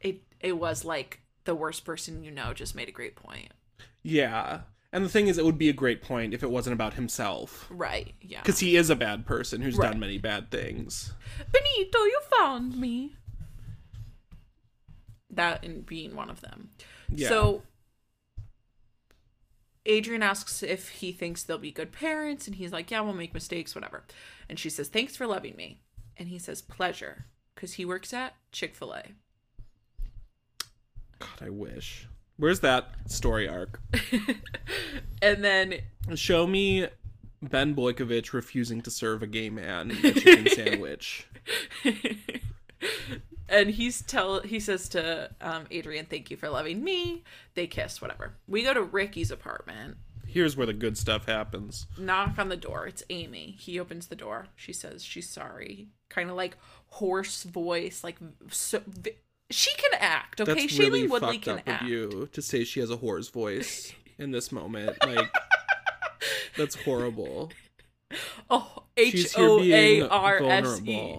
It 0.00 0.22
it 0.40 0.54
was 0.58 0.84
like 0.84 1.20
the 1.44 1.54
worst 1.54 1.84
person 1.84 2.24
you 2.24 2.30
know 2.30 2.54
just 2.54 2.74
made 2.74 2.88
a 2.88 2.92
great 2.92 3.16
point. 3.16 3.52
Yeah. 4.02 4.62
And 4.92 5.04
the 5.04 5.08
thing 5.08 5.28
is, 5.28 5.36
it 5.36 5.44
would 5.44 5.58
be 5.58 5.68
a 5.68 5.74
great 5.74 6.00
point 6.02 6.32
if 6.32 6.42
it 6.42 6.50
wasn't 6.50 6.72
about 6.72 6.94
himself. 6.94 7.66
Right. 7.70 8.14
Yeah. 8.22 8.40
Because 8.40 8.60
he 8.60 8.76
is 8.76 8.88
a 8.88 8.96
bad 8.96 9.26
person 9.26 9.60
who's 9.60 9.76
Right. 9.76 9.90
done 9.90 10.00
many 10.00 10.16
bad 10.18 10.50
things. 10.50 11.12
Benito, 11.52 11.98
you 12.04 12.20
found 12.38 12.76
me. 12.78 13.14
That 15.30 15.62
and 15.64 15.84
being 15.84 16.16
one 16.16 16.30
of 16.30 16.40
them. 16.40 16.70
Yeah. 17.10 17.28
So 17.28 17.62
Adrian 19.84 20.22
asks 20.22 20.62
if 20.62 20.88
he 20.88 21.12
thinks 21.12 21.42
they'll 21.42 21.58
be 21.58 21.70
good 21.70 21.92
parents, 21.92 22.46
and 22.46 22.56
he's 22.56 22.72
like, 22.72 22.90
Yeah, 22.90 23.00
we'll 23.02 23.12
make 23.12 23.34
mistakes, 23.34 23.74
whatever. 23.74 24.04
And 24.48 24.58
she 24.58 24.70
says, 24.70 24.88
Thanks 24.88 25.16
for 25.16 25.26
loving 25.26 25.54
me. 25.54 25.82
And 26.16 26.28
he 26.28 26.38
says, 26.38 26.62
Pleasure. 26.62 27.26
Because 27.54 27.74
he 27.74 27.84
works 27.84 28.14
at 28.14 28.34
Chick 28.52 28.74
fil 28.74 28.92
A. 28.94 29.02
God, 31.18 31.42
I 31.42 31.50
wish. 31.50 32.06
Where's 32.38 32.60
that 32.60 32.90
story 33.06 33.48
arc? 33.48 33.80
And 35.20 35.44
then 35.44 35.74
Show 36.14 36.46
me 36.46 36.86
Ben 37.42 37.74
Boykewich 37.74 38.32
refusing 38.32 38.80
to 38.82 38.90
serve 38.90 39.22
a 39.22 39.26
gay 39.26 39.50
man 39.50 39.90
a 39.90 40.12
chicken 40.12 40.48
sandwich. 40.54 41.26
and 43.48 43.70
he's 43.70 44.02
tell 44.02 44.40
he 44.42 44.60
says 44.60 44.88
to 44.90 45.30
um, 45.40 45.64
Adrian, 45.70 46.06
"Thank 46.06 46.30
you 46.30 46.36
for 46.36 46.48
loving 46.48 46.82
me." 46.84 47.24
They 47.54 47.66
kiss, 47.66 48.00
whatever. 48.00 48.34
We 48.46 48.62
go 48.62 48.74
to 48.74 48.82
Ricky's 48.82 49.30
apartment. 49.30 49.96
Here's 50.26 50.56
where 50.56 50.66
the 50.66 50.74
good 50.74 50.98
stuff 50.98 51.26
happens. 51.26 51.86
Knock 51.98 52.38
on 52.38 52.48
the 52.48 52.56
door. 52.56 52.86
It's 52.86 53.02
Amy. 53.10 53.56
He 53.58 53.80
opens 53.80 54.06
the 54.08 54.16
door. 54.16 54.46
She 54.54 54.72
says 54.72 55.02
she's 55.02 55.28
sorry. 55.28 55.88
Kind 56.10 56.30
of 56.30 56.36
like 56.36 56.56
hoarse 56.88 57.42
voice, 57.44 58.04
like 58.04 58.18
so. 58.50 58.82
She 59.50 59.72
can 59.74 59.98
act, 60.00 60.40
okay? 60.40 60.54
That's 60.54 60.64
Shailene 60.66 60.78
really 60.78 61.06
Woodley 61.08 61.32
fucked 61.34 61.44
can 61.44 61.58
up 61.58 61.62
act. 61.66 61.82
of 61.82 61.88
you 61.88 62.28
to 62.32 62.42
say 62.42 62.64
she 62.64 62.80
has 62.80 62.90
a 62.90 62.96
whore's 62.96 63.30
voice 63.30 63.92
in 64.18 64.30
this 64.30 64.52
moment. 64.52 64.96
Like, 65.04 65.32
that's 66.56 66.74
horrible. 66.82 67.50
Oh, 68.48 68.84
H 68.96 69.34
O 69.36 69.62
A 69.62 70.00
R 70.08 70.42
S 70.42 70.80
E. 70.80 71.16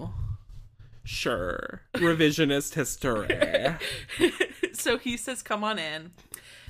Sure. 1.03 1.81
Revisionist 1.93 2.73
history. 2.73 3.77
so 4.73 4.97
he 4.97 5.15
says, 5.15 5.43
"Come 5.43 5.63
on 5.63 5.77
in," 5.77 6.01
and 6.01 6.11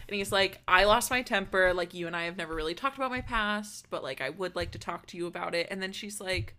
he's 0.09 0.33
like, 0.33 0.59
"I 0.67 0.83
lost 0.83 1.09
my 1.09 1.21
temper. 1.21 1.73
Like 1.73 1.93
you 1.93 2.05
and 2.05 2.17
I 2.17 2.23
have 2.23 2.35
never 2.35 2.53
really 2.53 2.73
talked 2.73 2.97
about 2.97 3.11
my 3.11 3.21
past, 3.21 3.87
but 3.89 4.03
like 4.03 4.19
I 4.19 4.29
would 4.29 4.57
like 4.57 4.71
to 4.71 4.77
talk 4.79 5.05
to 5.07 5.17
you 5.17 5.25
about 5.25 5.55
it." 5.55 5.67
And 5.71 5.81
then 5.81 5.93
she's 5.93 6.19
like, 6.19 6.55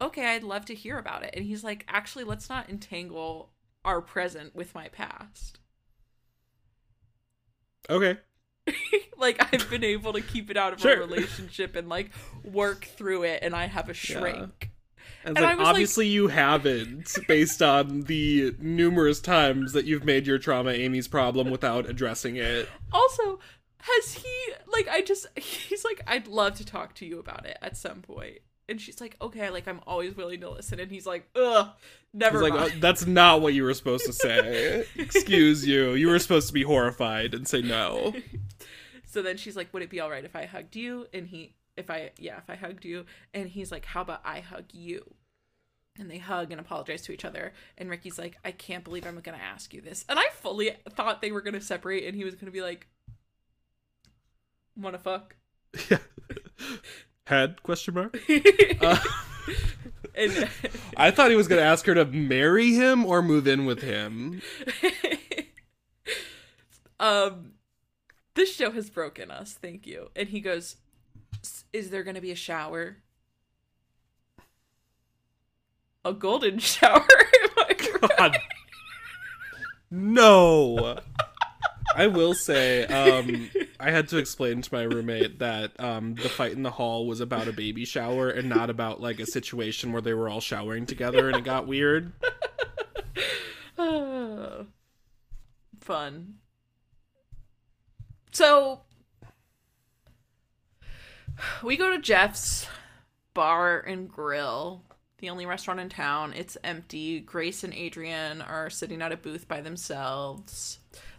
"Okay, 0.00 0.26
I'd 0.26 0.44
love 0.44 0.64
to 0.66 0.74
hear 0.74 0.98
about 0.98 1.24
it." 1.24 1.34
And 1.34 1.44
he's 1.44 1.64
like, 1.64 1.84
"Actually, 1.88 2.24
let's 2.24 2.48
not 2.48 2.70
entangle 2.70 3.50
our 3.88 4.02
present 4.02 4.54
with 4.54 4.74
my 4.74 4.88
past. 4.88 5.58
Okay. 7.90 8.18
like 9.16 9.42
I've 9.54 9.70
been 9.70 9.82
able 9.84 10.12
to 10.12 10.20
keep 10.20 10.50
it 10.50 10.58
out 10.58 10.74
of 10.74 10.80
Sure. 10.80 10.92
a 10.94 10.98
relationship 10.98 11.74
and 11.74 11.88
like 11.88 12.10
work 12.44 12.84
through 12.84 13.22
it, 13.22 13.38
and 13.42 13.56
I 13.56 13.66
have 13.66 13.88
a 13.88 13.94
shrink." 13.94 14.70
And, 15.24 15.38
And 15.38 15.38
I 15.38 15.50
like, 15.50 15.58
was 15.58 15.64
like- 15.64 15.70
obviously 15.74 16.06
you 16.08 16.28
haven't, 16.28 17.16
based 17.26 17.62
on 17.62 18.02
the 18.02 18.54
numerous 18.58 19.20
times 19.20 19.72
that 19.72 19.86
you've 19.86 20.04
made 20.04 20.26
your 20.26 20.38
trauma 20.38 20.72
Amy's 20.72 21.08
problem 21.08 21.50
without 21.50 21.88
addressing 21.88 22.36
it. 22.36 22.68
Also, 22.92 23.38
has 23.78 24.12
he 24.14 24.34
like 24.66 24.86
I 24.88 25.00
just 25.00 25.26
he's 25.38 25.82
like 25.84 26.02
I'd 26.06 26.26
love 26.28 26.56
to 26.56 26.64
talk 26.66 26.94
to 26.96 27.06
you 27.06 27.18
about 27.18 27.46
it 27.46 27.56
at 27.62 27.74
some 27.76 28.02
point. 28.02 28.40
And 28.68 28.78
she's 28.78 29.00
like, 29.00 29.16
"Okay, 29.22 29.48
like 29.48 29.66
I'm 29.66 29.80
always 29.86 30.14
willing 30.14 30.42
to 30.42 30.50
listen." 30.50 30.78
And 30.78 30.90
he's 30.92 31.06
like, 31.06 31.26
"Ugh, 31.34 31.68
never 32.12 32.40
like, 32.40 32.54
"Oh, 32.54 32.68
that's 32.80 33.06
not 33.06 33.40
what 33.40 33.54
you 33.54 33.62
were 33.62 33.74
supposed 33.74 34.06
to 34.06 34.12
say. 34.12 34.84
Excuse 34.96 35.66
you. 35.66 35.92
You 35.94 36.08
were 36.08 36.18
supposed 36.18 36.48
to 36.48 36.54
be 36.54 36.62
horrified 36.62 37.34
and 37.34 37.46
say 37.46 37.62
no. 37.62 38.14
so 39.06 39.22
then 39.22 39.36
she's 39.36 39.56
like, 39.56 39.72
"Would 39.72 39.82
it 39.82 39.90
be 39.90 40.00
all 40.00 40.10
right 40.10 40.24
if 40.24 40.36
I 40.36 40.46
hugged 40.46 40.76
you?" 40.76 41.06
And 41.12 41.26
he 41.26 41.54
if 41.76 41.90
I 41.90 42.10
yeah, 42.18 42.38
if 42.38 42.50
I 42.50 42.56
hugged 42.56 42.84
you. 42.84 43.06
And 43.34 43.48
he's 43.48 43.72
like, 43.72 43.84
"How 43.84 44.02
about 44.02 44.20
I 44.24 44.40
hug 44.40 44.66
you?" 44.72 45.14
And 45.98 46.10
they 46.10 46.18
hug 46.18 46.52
and 46.52 46.60
apologize 46.60 47.02
to 47.02 47.12
each 47.12 47.24
other. 47.24 47.52
And 47.76 47.90
Ricky's 47.90 48.18
like, 48.18 48.38
"I 48.44 48.52
can't 48.52 48.84
believe 48.84 49.06
I'm 49.06 49.20
going 49.20 49.38
to 49.38 49.44
ask 49.44 49.72
you 49.74 49.80
this." 49.80 50.04
And 50.08 50.18
I 50.18 50.26
fully 50.32 50.72
thought 50.90 51.22
they 51.22 51.32
were 51.32 51.42
going 51.42 51.54
to 51.54 51.60
separate 51.60 52.04
and 52.04 52.14
he 52.16 52.24
was 52.24 52.34
going 52.34 52.46
to 52.46 52.52
be 52.52 52.62
like, 52.62 52.86
"Want 54.76 54.94
to 54.94 55.02
fuck?" 55.02 55.36
Yeah. 55.90 55.98
Head? 57.26 57.62
Question 57.62 57.94
mark? 57.94 58.18
Uh, 58.80 58.98
and 60.18 60.48
I 60.96 61.10
thought 61.10 61.30
he 61.30 61.36
was 61.36 61.48
going 61.48 61.60
to 61.60 61.66
ask 61.66 61.86
her 61.86 61.94
to 61.94 62.04
marry 62.04 62.72
him 62.74 63.06
or 63.06 63.22
move 63.22 63.46
in 63.46 63.64
with 63.64 63.82
him. 63.82 64.42
um 67.00 67.52
this 68.34 68.52
show 68.54 68.72
has 68.72 68.90
broken 68.90 69.30
us 69.30 69.52
thank 69.62 69.86
you 69.86 70.10
and 70.16 70.28
he 70.30 70.40
goes 70.40 70.76
"S- 71.44 71.64
is 71.72 71.90
there 71.90 72.02
gonna 72.02 72.20
be 72.20 72.32
a 72.32 72.36
shower 72.36 72.96
a 76.04 76.12
golden 76.12 76.58
shower 76.58 76.96
Am 77.08 77.50
I 77.56 77.62
right? 77.68 78.16
God. 78.18 78.38
No. 79.90 80.98
I 81.94 82.06
will 82.08 82.34
say, 82.34 82.84
um, 82.86 83.48
I 83.80 83.90
had 83.90 84.08
to 84.08 84.16
explain 84.16 84.62
to 84.62 84.74
my 84.74 84.82
roommate 84.82 85.38
that 85.38 85.78
um, 85.78 86.16
the 86.16 86.28
fight 86.28 86.52
in 86.52 86.62
the 86.62 86.70
hall 86.70 87.06
was 87.06 87.20
about 87.20 87.46
a 87.46 87.52
baby 87.52 87.84
shower 87.84 88.28
and 88.28 88.48
not 88.48 88.70
about 88.70 89.00
like 89.00 89.20
a 89.20 89.26
situation 89.26 89.92
where 89.92 90.02
they 90.02 90.14
were 90.14 90.28
all 90.28 90.40
showering 90.40 90.84
together 90.84 91.28
and 91.28 91.36
it 91.36 91.44
got 91.44 91.66
weird. 91.66 92.12
Ah. 93.78 94.64
fun 95.80 96.34
so 98.30 98.80
we 101.62 101.78
go 101.78 101.90
to 101.90 101.98
jeff's 101.98 102.66
bar 103.32 103.80
and 103.80 104.08
grill 104.10 104.82
the 105.18 105.30
only 105.30 105.46
restaurant 105.46 105.80
in 105.80 105.88
town. 105.88 106.32
It's 106.32 106.56
empty. 106.62 107.20
Grace 107.20 107.64
and 107.64 107.74
Adrian 107.74 108.40
are 108.40 108.70
sitting 108.70 109.02
at 109.02 109.12
a 109.12 109.16
booth 109.16 109.48
by 109.48 109.60
themselves. 109.60 110.78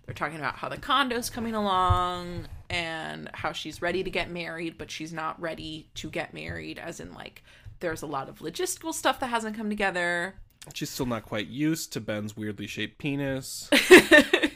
They're 0.09 0.15
talking 0.15 0.39
about 0.39 0.55
how 0.55 0.69
the 0.69 0.77
condo's 0.77 1.29
coming 1.29 1.53
along 1.53 2.47
and 2.67 3.29
how 3.31 3.51
she's 3.51 3.79
ready 3.79 4.03
to 4.03 4.09
get 4.09 4.31
married, 4.31 4.75
but 4.75 4.89
she's 4.89 5.13
not 5.13 5.39
ready 5.39 5.91
to 5.93 6.09
get 6.09 6.33
married, 6.33 6.79
as 6.79 6.99
in, 6.99 7.13
like, 7.13 7.43
there's 7.79 8.01
a 8.01 8.07
lot 8.07 8.27
of 8.27 8.39
logistical 8.39 8.91
stuff 8.91 9.19
that 9.19 9.27
hasn't 9.27 9.55
come 9.55 9.69
together. 9.69 10.33
She's 10.73 10.89
still 10.89 11.05
not 11.05 11.25
quite 11.25 11.45
used 11.45 11.93
to 11.93 12.01
Ben's 12.01 12.35
weirdly 12.35 12.65
shaped 12.65 12.97
penis. 12.97 13.69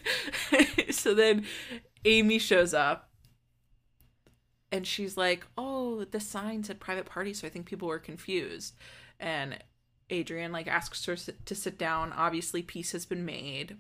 so 0.90 1.14
then 1.14 1.46
Amy 2.04 2.40
shows 2.40 2.74
up 2.74 3.12
and 4.72 4.88
she's 4.88 5.18
like, 5.18 5.46
"Oh, 5.56 6.04
the 6.06 6.20
sign 6.20 6.64
said 6.64 6.80
private 6.80 7.06
party, 7.06 7.32
so 7.32 7.46
I 7.46 7.52
think 7.52 7.68
people 7.68 7.88
were 7.88 8.00
confused." 8.00 8.74
And 9.20 9.60
Adrian 10.10 10.52
like 10.52 10.68
asks 10.68 11.06
her 11.06 11.16
to 11.16 11.54
sit 11.56 11.78
down. 11.78 12.12
Obviously, 12.12 12.64
peace 12.64 12.92
has 12.94 13.06
been 13.06 13.24
made. 13.24 13.78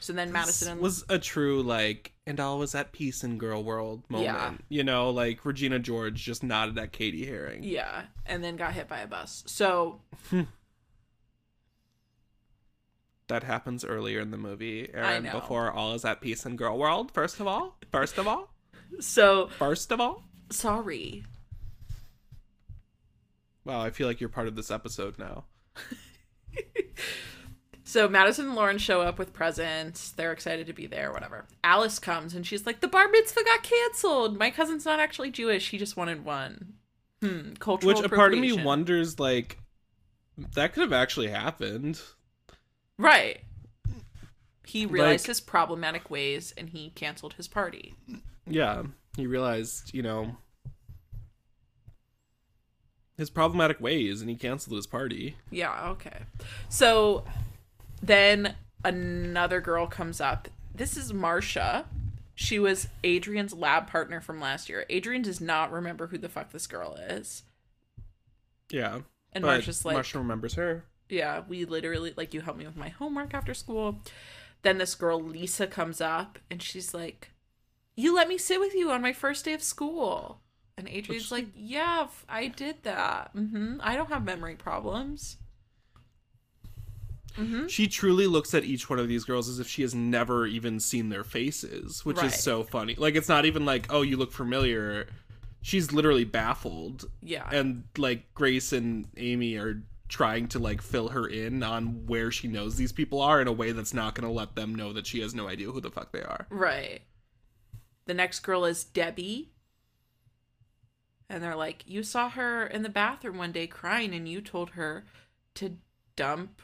So 0.00 0.12
then 0.12 0.32
Madison 0.32 0.72
and 0.72 0.80
was 0.80 1.04
a 1.08 1.18
true 1.18 1.62
like 1.62 2.12
and 2.26 2.38
all 2.40 2.58
was 2.58 2.74
at 2.74 2.92
peace 2.92 3.24
in 3.24 3.38
girl 3.38 3.62
world 3.64 4.02
moment. 4.08 4.26
Yeah. 4.26 4.52
You 4.68 4.84
know, 4.84 5.10
like 5.10 5.44
Regina 5.44 5.78
George 5.78 6.22
just 6.22 6.42
nodded 6.42 6.78
at 6.78 6.92
Cady 6.92 7.26
Heron. 7.26 7.62
yeah, 7.62 8.02
and 8.26 8.42
then 8.42 8.56
got 8.56 8.72
hit 8.74 8.88
by 8.88 9.00
a 9.00 9.06
bus. 9.06 9.42
So 9.46 10.00
That 13.28 13.42
happens 13.42 13.84
earlier 13.84 14.20
in 14.20 14.30
the 14.30 14.38
movie, 14.38 14.88
Aaron, 14.94 15.24
before 15.30 15.70
all 15.70 15.92
is 15.92 16.04
at 16.06 16.22
peace 16.22 16.46
in 16.46 16.56
girl 16.56 16.78
world. 16.78 17.10
First 17.12 17.40
of 17.40 17.46
all, 17.46 17.76
first 17.92 18.16
of 18.16 18.26
all, 18.26 18.48
so 19.00 19.48
first 19.58 19.92
of 19.92 20.00
all. 20.00 20.24
sorry. 20.50 21.24
Wow, 23.66 23.82
I 23.82 23.90
feel 23.90 24.06
like 24.06 24.18
you're 24.18 24.30
part 24.30 24.48
of 24.48 24.56
this 24.56 24.70
episode 24.70 25.18
now. 25.18 25.44
So 27.88 28.06
Madison 28.06 28.48
and 28.48 28.54
Lauren 28.54 28.76
show 28.76 29.00
up 29.00 29.18
with 29.18 29.32
presents. 29.32 30.10
They're 30.10 30.30
excited 30.30 30.66
to 30.66 30.74
be 30.74 30.86
there, 30.86 31.10
whatever. 31.10 31.46
Alice 31.64 31.98
comes 31.98 32.34
and 32.34 32.46
she's 32.46 32.66
like, 32.66 32.80
"The 32.80 32.86
bar 32.86 33.08
mitzvah 33.08 33.42
got 33.44 33.62
canceled. 33.62 34.38
My 34.38 34.50
cousin's 34.50 34.84
not 34.84 35.00
actually 35.00 35.30
Jewish. 35.30 35.70
He 35.70 35.78
just 35.78 35.96
wanted 35.96 36.22
one." 36.22 36.74
Hmm. 37.22 37.54
Cultural 37.54 37.94
Which 37.94 38.04
a 38.04 38.10
part 38.10 38.34
of 38.34 38.40
me 38.40 38.52
wonders, 38.52 39.18
like, 39.18 39.56
that 40.36 40.74
could 40.74 40.82
have 40.82 40.92
actually 40.92 41.28
happened. 41.28 41.98
Right. 42.98 43.40
He 44.66 44.84
realized 44.84 45.24
Like- 45.24 45.28
his 45.28 45.40
problematic 45.40 46.10
ways 46.10 46.52
and 46.58 46.68
he 46.68 46.90
canceled 46.90 47.34
his 47.34 47.48
party. 47.48 47.94
Yeah, 48.46 48.82
he 49.16 49.26
realized, 49.26 49.94
you 49.94 50.02
know, 50.02 50.36
his 53.16 53.30
problematic 53.30 53.80
ways, 53.80 54.20
and 54.20 54.28
he 54.28 54.36
canceled 54.36 54.76
his 54.76 54.86
party. 54.86 55.36
Yeah, 55.50 55.88
okay. 55.88 56.24
So 56.68 57.24
then 58.02 58.54
another 58.84 59.60
girl 59.60 59.86
comes 59.86 60.20
up. 60.20 60.48
This 60.74 60.96
is 60.96 61.12
Marsha. 61.12 61.84
She 62.34 62.58
was 62.58 62.88
Adrian's 63.02 63.52
lab 63.52 63.88
partner 63.88 64.20
from 64.20 64.40
last 64.40 64.68
year. 64.68 64.86
Adrian 64.88 65.22
does 65.22 65.40
not 65.40 65.72
remember 65.72 66.06
who 66.06 66.18
the 66.18 66.28
fuck 66.28 66.52
this 66.52 66.66
girl 66.68 66.94
is. 66.94 67.42
Yeah, 68.70 69.00
And 69.32 69.44
Marsha's 69.44 69.84
like, 69.84 69.96
Marsha 69.96 70.16
remembers 70.16 70.54
her. 70.54 70.84
yeah, 71.08 71.42
we 71.48 71.64
literally 71.64 72.12
like 72.16 72.34
you 72.34 72.40
helped 72.42 72.58
me 72.58 72.66
with 72.66 72.76
my 72.76 72.90
homework 72.90 73.34
after 73.34 73.54
school. 73.54 74.00
Then 74.62 74.78
this 74.78 74.94
girl 74.94 75.20
Lisa 75.22 75.66
comes 75.66 76.00
up 76.00 76.38
and 76.50 76.62
she's 76.62 76.92
like, 76.92 77.30
"You 77.96 78.14
let 78.14 78.28
me 78.28 78.38
sit 78.38 78.60
with 78.60 78.74
you 78.74 78.90
on 78.90 79.00
my 79.02 79.12
first 79.12 79.44
day 79.44 79.54
of 79.54 79.62
school." 79.62 80.40
And 80.76 80.86
Adrian's 80.88 81.32
like, 81.32 81.46
"Yeah, 81.56 82.08
I 82.28 82.48
did 82.48 82.82
that. 82.82 83.30
hmm 83.32 83.78
I 83.82 83.96
don't 83.96 84.10
have 84.10 84.24
memory 84.24 84.54
problems." 84.56 85.38
Mm-hmm. 87.38 87.66
She 87.68 87.86
truly 87.86 88.26
looks 88.26 88.52
at 88.54 88.64
each 88.64 88.90
one 88.90 88.98
of 88.98 89.06
these 89.08 89.24
girls 89.24 89.48
as 89.48 89.58
if 89.60 89.68
she 89.68 89.82
has 89.82 89.94
never 89.94 90.46
even 90.46 90.80
seen 90.80 91.08
their 91.08 91.24
faces, 91.24 92.04
which 92.04 92.16
Right. 92.18 92.26
is 92.26 92.42
so 92.42 92.62
funny. 92.64 92.94
Like 92.96 93.14
it's 93.14 93.28
not 93.28 93.44
even 93.46 93.64
like, 93.64 93.86
"Oh, 93.90 94.02
you 94.02 94.16
look 94.16 94.32
familiar." 94.32 95.06
She's 95.60 95.92
literally 95.92 96.24
baffled. 96.24 97.04
Yeah. 97.22 97.48
And 97.50 97.84
like 97.96 98.32
Grace 98.34 98.72
and 98.72 99.06
Amy 99.16 99.56
are 99.56 99.82
trying 100.08 100.48
to 100.48 100.58
like 100.58 100.80
fill 100.80 101.08
her 101.08 101.26
in 101.26 101.62
on 101.62 102.06
where 102.06 102.30
she 102.30 102.48
knows 102.48 102.76
these 102.76 102.92
people 102.92 103.20
are 103.20 103.40
in 103.42 103.48
a 103.48 103.52
way 103.52 103.72
that's 103.72 103.92
not 103.92 104.14
going 104.14 104.26
to 104.26 104.32
let 104.32 104.54
them 104.54 104.74
know 104.74 104.92
that 104.94 105.06
she 105.06 105.20
has 105.20 105.34
no 105.34 105.48
idea 105.48 105.70
who 105.70 105.80
the 105.80 105.90
fuck 105.90 106.12
they 106.12 106.22
are. 106.22 106.46
Right. 106.48 107.02
The 108.06 108.14
next 108.14 108.40
girl 108.40 108.64
is 108.64 108.84
Debbie. 108.84 109.50
And 111.28 111.42
they're 111.42 111.56
like, 111.56 111.82
You 111.86 112.02
saw 112.02 112.30
her 112.30 112.66
in 112.66 112.82
the 112.82 112.88
bathroom 112.88 113.36
one 113.36 113.52
day 113.52 113.66
crying 113.66 114.14
and 114.14 114.28
you 114.28 114.40
told 114.40 114.70
her 114.70 115.04
to 115.56 115.76
dump 116.16 116.62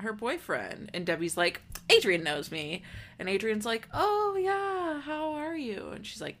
her 0.00 0.12
boyfriend. 0.12 0.90
And 0.94 1.06
Debbie's 1.06 1.36
like, 1.36 1.60
Adrian 1.90 2.22
knows 2.22 2.50
me. 2.50 2.82
And 3.18 3.28
Adrian's 3.28 3.66
like, 3.66 3.88
Oh, 3.92 4.36
yeah, 4.40 5.00
how 5.00 5.32
are 5.32 5.56
you? 5.56 5.90
And 5.94 6.06
she's 6.06 6.20
like, 6.20 6.36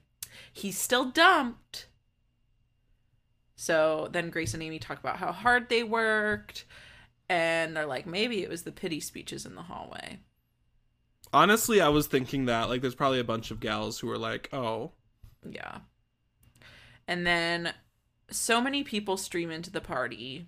He's 0.52 0.78
still 0.78 1.06
dumped. 1.06 1.86
So 3.56 4.08
then 4.12 4.30
Grace 4.30 4.54
and 4.54 4.62
Amy 4.62 4.78
talk 4.78 4.98
about 5.00 5.16
how 5.18 5.32
hard 5.32 5.68
they 5.68 5.82
worked. 5.82 6.64
And 7.28 7.76
they're 7.76 7.86
like, 7.86 8.06
Maybe 8.06 8.42
it 8.42 8.48
was 8.48 8.62
the 8.62 8.72
pity 8.72 9.00
speeches 9.00 9.44
in 9.46 9.54
the 9.54 9.62
hallway. 9.62 10.20
Honestly, 11.32 11.80
I 11.80 11.88
was 11.88 12.06
thinking 12.06 12.46
that 12.46 12.68
like 12.68 12.80
there's 12.80 12.94
probably 12.94 13.20
a 13.20 13.24
bunch 13.24 13.50
of 13.50 13.60
gals 13.60 13.98
who 13.98 14.10
are 14.10 14.18
like, 14.18 14.48
"Oh, 14.52 14.92
Yeah. 15.48 15.80
And 17.06 17.26
then 17.26 17.74
so 18.30 18.60
many 18.60 18.82
people 18.82 19.16
stream 19.16 19.50
into 19.50 19.70
the 19.70 19.80
party, 19.80 20.46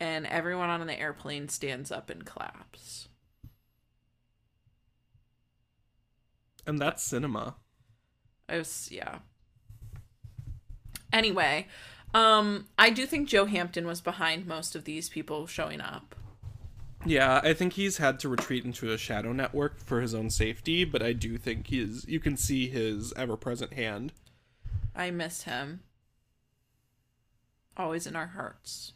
and 0.00 0.26
everyone 0.26 0.70
on 0.70 0.86
the 0.86 0.98
airplane 0.98 1.48
stands 1.48 1.90
up 1.90 2.10
and 2.10 2.24
claps. 2.24 3.08
and 6.66 6.78
that's 6.78 7.02
cinema." 7.02 7.56
I 8.48 8.58
was, 8.58 8.88
yeah. 8.90 9.18
Anyway, 11.12 11.68
um, 12.12 12.66
I 12.78 12.90
do 12.90 13.06
think 13.06 13.28
Joe 13.28 13.46
Hampton 13.46 13.86
was 13.86 14.00
behind 14.00 14.46
most 14.46 14.74
of 14.74 14.84
these 14.84 15.08
people 15.08 15.46
showing 15.46 15.80
up. 15.80 16.14
Yeah, 17.06 17.40
I 17.44 17.52
think 17.52 17.74
he's 17.74 17.98
had 17.98 18.18
to 18.20 18.28
retreat 18.28 18.64
into 18.64 18.90
a 18.90 18.98
shadow 18.98 19.32
network 19.32 19.78
for 19.78 20.00
his 20.00 20.14
own 20.14 20.30
safety, 20.30 20.84
but 20.84 21.02
I 21.02 21.12
do 21.12 21.36
think 21.36 21.68
he's 21.68 22.04
you 22.08 22.18
can 22.18 22.36
see 22.36 22.68
his 22.68 23.12
ever-present 23.14 23.74
hand. 23.74 24.12
I 24.94 25.10
miss 25.10 25.42
him. 25.42 25.80
Always 27.76 28.06
in 28.06 28.16
our 28.16 28.28
hearts. 28.28 28.92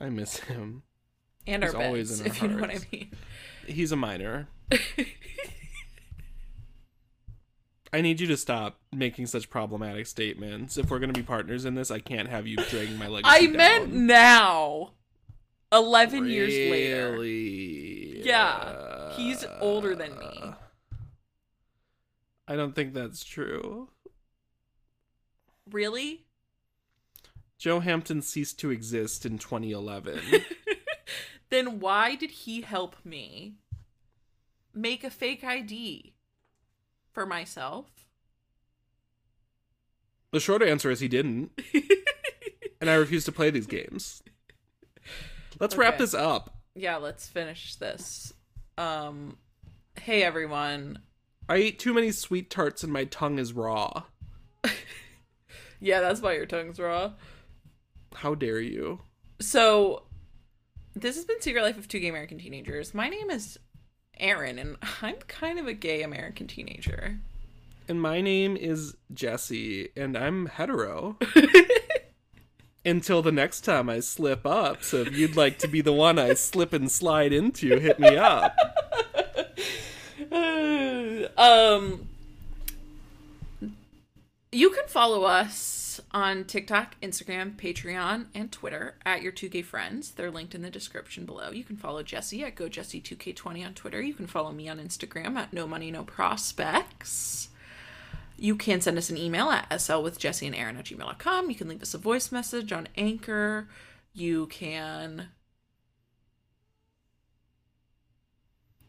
I 0.00 0.08
miss 0.08 0.38
him. 0.40 0.82
And 1.46 1.64
our 1.64 1.70
He's 1.70 1.74
always 1.74 2.20
beds, 2.20 2.20
in 2.20 2.26
our 2.26 2.32
if 2.32 2.42
you 2.42 2.48
know 2.48 2.60
what 2.60 2.70
I 2.70 2.78
mean. 2.92 3.10
He's 3.66 3.92
a 3.92 3.96
minor. 3.96 4.48
I 7.94 8.00
need 8.00 8.20
you 8.20 8.26
to 8.28 8.36
stop 8.38 8.80
making 8.90 9.26
such 9.26 9.50
problematic 9.50 10.06
statements. 10.06 10.78
If 10.78 10.90
we're 10.90 10.98
going 10.98 11.12
to 11.12 11.18
be 11.18 11.24
partners 11.24 11.66
in 11.66 11.74
this, 11.74 11.90
I 11.90 11.98
can't 11.98 12.28
have 12.28 12.46
you 12.46 12.56
dragging 12.56 12.96
my 12.96 13.06
legacy 13.06 13.30
I 13.30 13.46
down. 13.46 13.56
meant 13.56 13.92
now. 13.92 14.92
11 15.72 16.26
years 16.26 16.52
later. 16.52 17.12
Really? 17.12 18.22
Yeah, 18.24 19.12
he's 19.14 19.44
older 19.60 19.94
than 19.94 20.18
me. 20.18 20.54
I 22.48 22.56
don't 22.56 22.74
think 22.74 22.94
that's 22.94 23.24
true. 23.24 23.88
Really? 25.70 26.24
Joe 27.62 27.78
Hampton 27.78 28.22
ceased 28.22 28.58
to 28.58 28.72
exist 28.72 29.24
in 29.24 29.38
2011. 29.38 30.20
then 31.50 31.78
why 31.78 32.16
did 32.16 32.32
he 32.32 32.62
help 32.62 32.96
me 33.04 33.54
make 34.74 35.04
a 35.04 35.10
fake 35.10 35.44
ID 35.44 36.12
for 37.12 37.24
myself? 37.24 37.86
the 40.32 40.40
short 40.40 40.60
answer 40.60 40.90
is 40.90 40.98
he 40.98 41.06
didn't, 41.06 41.52
and 42.80 42.90
I 42.90 42.94
refuse 42.94 43.24
to 43.26 43.32
play 43.32 43.50
these 43.50 43.68
games. 43.68 44.24
Let's 45.60 45.76
wrap 45.76 45.98
this 45.98 46.14
up. 46.14 46.56
yeah, 46.74 46.96
let's 46.96 47.28
finish 47.28 47.76
this. 47.76 48.32
Um 48.76 49.36
hey 50.00 50.24
everyone. 50.24 50.98
I 51.48 51.56
ate 51.56 51.78
too 51.78 51.94
many 51.94 52.10
sweet 52.10 52.50
tarts 52.50 52.82
and 52.82 52.92
my 52.92 53.04
tongue 53.04 53.38
is 53.38 53.52
raw. 53.52 54.02
Yeah, 55.82 56.00
that's 56.00 56.20
why 56.20 56.34
your 56.34 56.46
tongue's 56.46 56.78
raw. 56.78 57.10
How 58.14 58.34
dare 58.34 58.60
you? 58.60 59.00
So 59.40 60.04
this 60.94 61.16
has 61.16 61.24
been 61.24 61.40
Secret 61.40 61.62
Life 61.62 61.78
of 61.78 61.88
Two 61.88 62.00
Gay 62.00 62.08
American 62.08 62.38
Teenagers. 62.38 62.94
My 62.94 63.08
name 63.08 63.30
is 63.30 63.58
Aaron 64.18 64.58
and 64.58 64.76
I'm 65.02 65.16
kind 65.26 65.58
of 65.58 65.66
a 65.66 65.72
gay 65.72 66.02
American 66.02 66.46
teenager. 66.46 67.18
And 67.88 68.00
my 68.00 68.20
name 68.20 68.56
is 68.56 68.94
Jesse, 69.12 69.88
and 69.96 70.16
I'm 70.16 70.46
hetero. 70.46 71.18
Until 72.84 73.22
the 73.22 73.32
next 73.32 73.62
time 73.62 73.88
I 73.88 74.00
slip 74.00 74.46
up. 74.46 74.82
So 74.82 74.98
if 74.98 75.16
you'd 75.16 75.36
like 75.36 75.58
to 75.58 75.68
be 75.68 75.80
the 75.80 75.92
one 75.92 76.18
I 76.18 76.34
slip 76.34 76.72
and 76.72 76.90
slide 76.90 77.32
into, 77.32 77.78
hit 77.78 77.98
me 77.98 78.16
up. 78.16 78.56
um 81.36 82.08
you 84.52 84.70
can 84.70 84.86
follow 84.86 85.24
us 85.24 85.81
on 86.12 86.44
TikTok, 86.44 87.00
Instagram, 87.00 87.56
Patreon, 87.56 88.26
and 88.34 88.52
Twitter 88.52 88.96
at 89.04 89.22
your 89.22 89.32
2K 89.32 89.64
friends. 89.64 90.10
They're 90.10 90.30
linked 90.30 90.54
in 90.54 90.62
the 90.62 90.70
description 90.70 91.24
below. 91.24 91.50
You 91.50 91.64
can 91.64 91.76
follow 91.76 92.02
Jesse 92.02 92.44
at 92.44 92.56
GoJesse2K20 92.56 93.66
on 93.66 93.74
Twitter. 93.74 94.02
You 94.02 94.14
can 94.14 94.26
follow 94.26 94.52
me 94.52 94.68
on 94.68 94.78
Instagram 94.78 95.36
at 95.36 95.52
No 95.52 95.66
Money 95.66 95.90
No 95.90 96.04
Prospects. 96.04 97.48
You 98.36 98.56
can 98.56 98.80
send 98.80 98.98
us 98.98 99.08
an 99.08 99.16
email 99.16 99.50
at 99.50 99.70
slwithjesse 99.70 100.46
and 100.46 100.54
Aaron 100.56 100.76
at 100.76 100.86
gmail.com. 100.86 101.48
You 101.48 101.56
can 101.56 101.68
leave 101.68 101.82
us 101.82 101.94
a 101.94 101.98
voice 101.98 102.32
message 102.32 102.72
on 102.72 102.88
Anchor. 102.96 103.68
You 104.12 104.46
can 104.48 105.28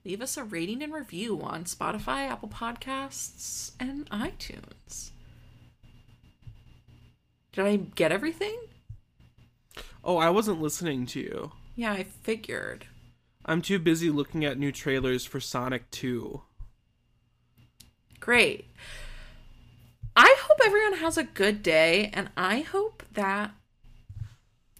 leave 0.03 0.21
us 0.21 0.37
a 0.37 0.43
rating 0.43 0.83
and 0.83 0.93
review 0.93 1.41
on 1.41 1.63
Spotify, 1.65 2.27
Apple 2.27 2.49
Podcasts, 2.49 3.71
and 3.79 4.09
iTunes. 4.09 5.12
Did 7.53 7.65
I 7.65 7.75
get 7.77 8.11
everything? 8.11 8.57
Oh, 10.03 10.17
I 10.17 10.29
wasn't 10.29 10.61
listening 10.61 11.05
to 11.07 11.19
you. 11.19 11.51
Yeah, 11.75 11.93
I 11.93 12.03
figured. 12.03 12.87
I'm 13.45 13.61
too 13.61 13.79
busy 13.79 14.09
looking 14.09 14.43
at 14.43 14.57
new 14.57 14.71
trailers 14.71 15.23
for 15.25 15.39
Sonic 15.39 15.89
2. 15.91 16.41
Great. 18.19 18.69
I 20.15 20.35
hope 20.41 20.59
everyone 20.65 20.97
has 20.99 21.17
a 21.17 21.23
good 21.23 21.63
day, 21.63 22.09
and 22.13 22.29
I 22.35 22.61
hope 22.61 23.03
that 23.13 23.51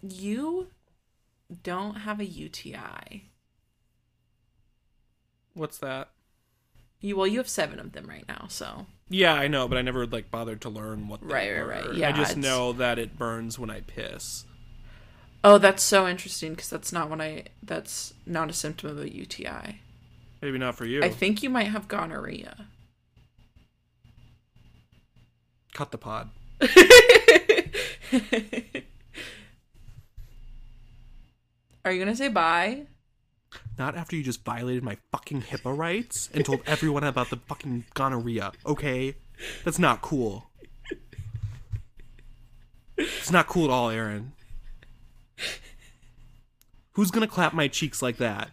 you 0.02 0.68
don't 1.62 1.96
have 1.96 2.20
a 2.20 2.26
UTI. 2.26 3.32
What's 5.54 5.78
that? 5.80 6.10
You 7.00 7.18
well, 7.18 7.28
you 7.28 7.38
have 7.38 7.50
seven 7.50 7.80
of 7.80 7.92
them 7.92 8.08
right 8.08 8.28
now, 8.28 8.46
so 8.48 8.86
Yeah, 9.14 9.36
I 9.36 9.48
know, 9.48 9.68
but 9.68 9.78
I 9.78 9.84
never 9.84 10.08
like 10.08 10.32
bothered 10.32 10.62
to 10.62 10.70
learn 10.70 11.08
what 11.08 11.24
Right, 11.24 11.52
right, 11.52 11.86
right. 11.86 11.94
Yeah, 11.94 12.10
I 12.10 12.12
just 12.14 12.32
it's- 12.32 12.44
know 12.44 12.74
that 12.74 12.98
it 12.98 13.16
burns 13.18 13.60
when 13.60 13.70
I 13.70 13.82
piss. 13.82 14.46
Oh, 15.44 15.60
that's 15.60 15.84
so 15.84 16.08
interesting 16.08 16.54
because 16.54 16.70
that's 16.70 16.92
not 16.92 17.10
when 17.12 17.22
I. 17.22 17.44
That's 17.62 18.14
not 18.26 18.50
a 18.50 18.54
symptom 18.54 18.90
of 18.90 18.98
a 19.00 19.14
UTI. 19.14 19.82
Maybe 20.42 20.58
not 20.58 20.76
for 20.76 20.86
you. 20.86 21.04
I 21.04 21.10
think 21.10 21.44
you 21.44 21.50
might 21.50 21.66
have 21.68 21.88
gonorrhea. 21.88 22.66
Cut 25.74 25.92
the 25.92 25.98
pod. 25.98 26.30
Are 31.86 31.92
you 31.92 32.00
gonna 32.00 32.16
say 32.16 32.30
bye? 32.30 32.88
Not 33.78 33.96
after 33.96 34.16
you 34.16 34.24
just 34.24 34.44
violated 34.44 34.84
my 34.84 34.98
fucking 35.12 35.44
HIPAA 35.44 35.78
rights 35.78 36.30
and 36.34 36.46
told 36.46 36.62
everyone 36.66 37.04
about 37.04 37.30
the 37.30 37.38
fucking 37.38 37.86
gonorrhea, 37.94 38.52
okay? 38.66 39.16
That's 39.64 39.80
not 39.80 40.02
cool. 40.02 40.50
It's 42.98 43.32
not 43.32 43.48
cool 43.48 43.66
at 43.66 43.72
all, 43.72 43.90
Erin. 43.90 44.34
Who's 46.92 47.10
gonna 47.12 47.28
clap 47.28 47.54
my 47.54 47.68
cheeks 47.68 48.02
like 48.02 48.18
that? 48.18 48.52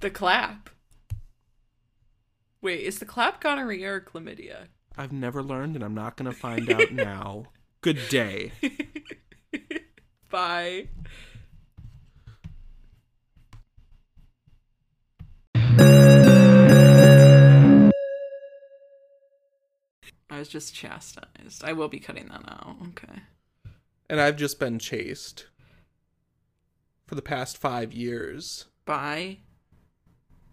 The 0.00 0.10
clap. 0.10 0.70
Wait, 2.62 2.80
is 2.80 2.98
the 2.98 3.04
clap 3.04 3.40
gonorrhea 3.40 3.92
or 3.92 4.00
chlamydia? 4.00 4.68
I've 4.96 5.12
never 5.12 5.42
learned 5.42 5.74
and 5.76 5.84
I'm 5.84 5.94
not 5.94 6.16
gonna 6.16 6.32
find 6.32 6.70
out 6.72 6.90
now. 6.92 7.46
Good 7.82 7.98
day. 8.08 8.52
Bye. 10.30 10.88
I 20.34 20.38
was 20.40 20.48
just 20.48 20.74
chastised. 20.74 21.62
I 21.62 21.72
will 21.72 21.88
be 21.88 22.00
cutting 22.00 22.26
that 22.28 22.42
out. 22.48 22.76
Okay. 22.88 23.20
And 24.10 24.20
I've 24.20 24.36
just 24.36 24.58
been 24.58 24.78
chased 24.80 25.46
for 27.06 27.14
the 27.14 27.22
past 27.22 27.56
five 27.56 27.92
years. 27.92 28.66
by 28.84 29.38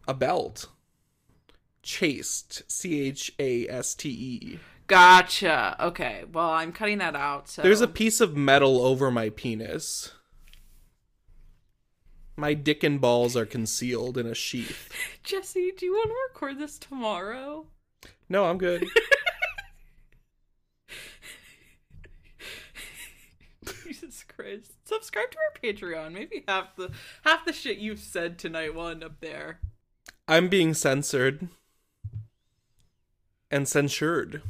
A 0.08 0.14
belt. 0.14 0.68
Chased. 1.82 2.62
C 2.72 3.02
H 3.08 3.34
A 3.40 3.68
S 3.68 3.96
T 3.96 4.10
E. 4.10 4.60
Gotcha. 4.86 5.76
Okay. 5.80 6.26
Well, 6.32 6.50
I'm 6.52 6.72
cutting 6.72 7.00
that 7.00 7.16
out. 7.16 7.50
So 7.50 7.64
There's 7.64 7.82
a 7.82 7.88
piece 7.88 8.22
of 8.22 8.38
metal 8.38 8.86
over 8.86 9.10
my 9.10 9.30
penis. 9.30 10.12
My 12.38 12.54
dick 12.54 12.84
and 12.84 13.02
balls 13.02 13.36
are 13.36 13.46
concealed 13.46 14.18
in 14.18 14.28
a 14.28 14.36
sheath. 14.36 14.90
Jesse, 15.24 15.72
do 15.76 15.86
you 15.88 15.94
want 15.94 16.10
to 16.10 16.16
record 16.30 16.60
this 16.60 16.78
tomorrow? 16.78 17.66
No, 18.30 18.46
I'm 18.46 18.58
good. 18.60 18.88
Jesus 23.92 24.24
Christ. 24.24 24.74
Subscribe 24.86 25.32
to 25.32 25.38
our 25.38 25.62
Patreon. 25.62 26.14
Maybe 26.14 26.46
half 26.48 26.76
the 26.78 26.92
half 27.24 27.44
the 27.46 27.52
shit 27.52 27.78
you've 27.78 28.00
said 28.00 28.38
tonight 28.40 28.74
will 28.74 28.88
end 28.88 29.04
up 29.04 29.20
there. 29.20 29.60
I'm 30.30 30.48
being 30.48 30.74
censored 30.74 31.50
and 33.50 33.68
censured. 33.68 34.42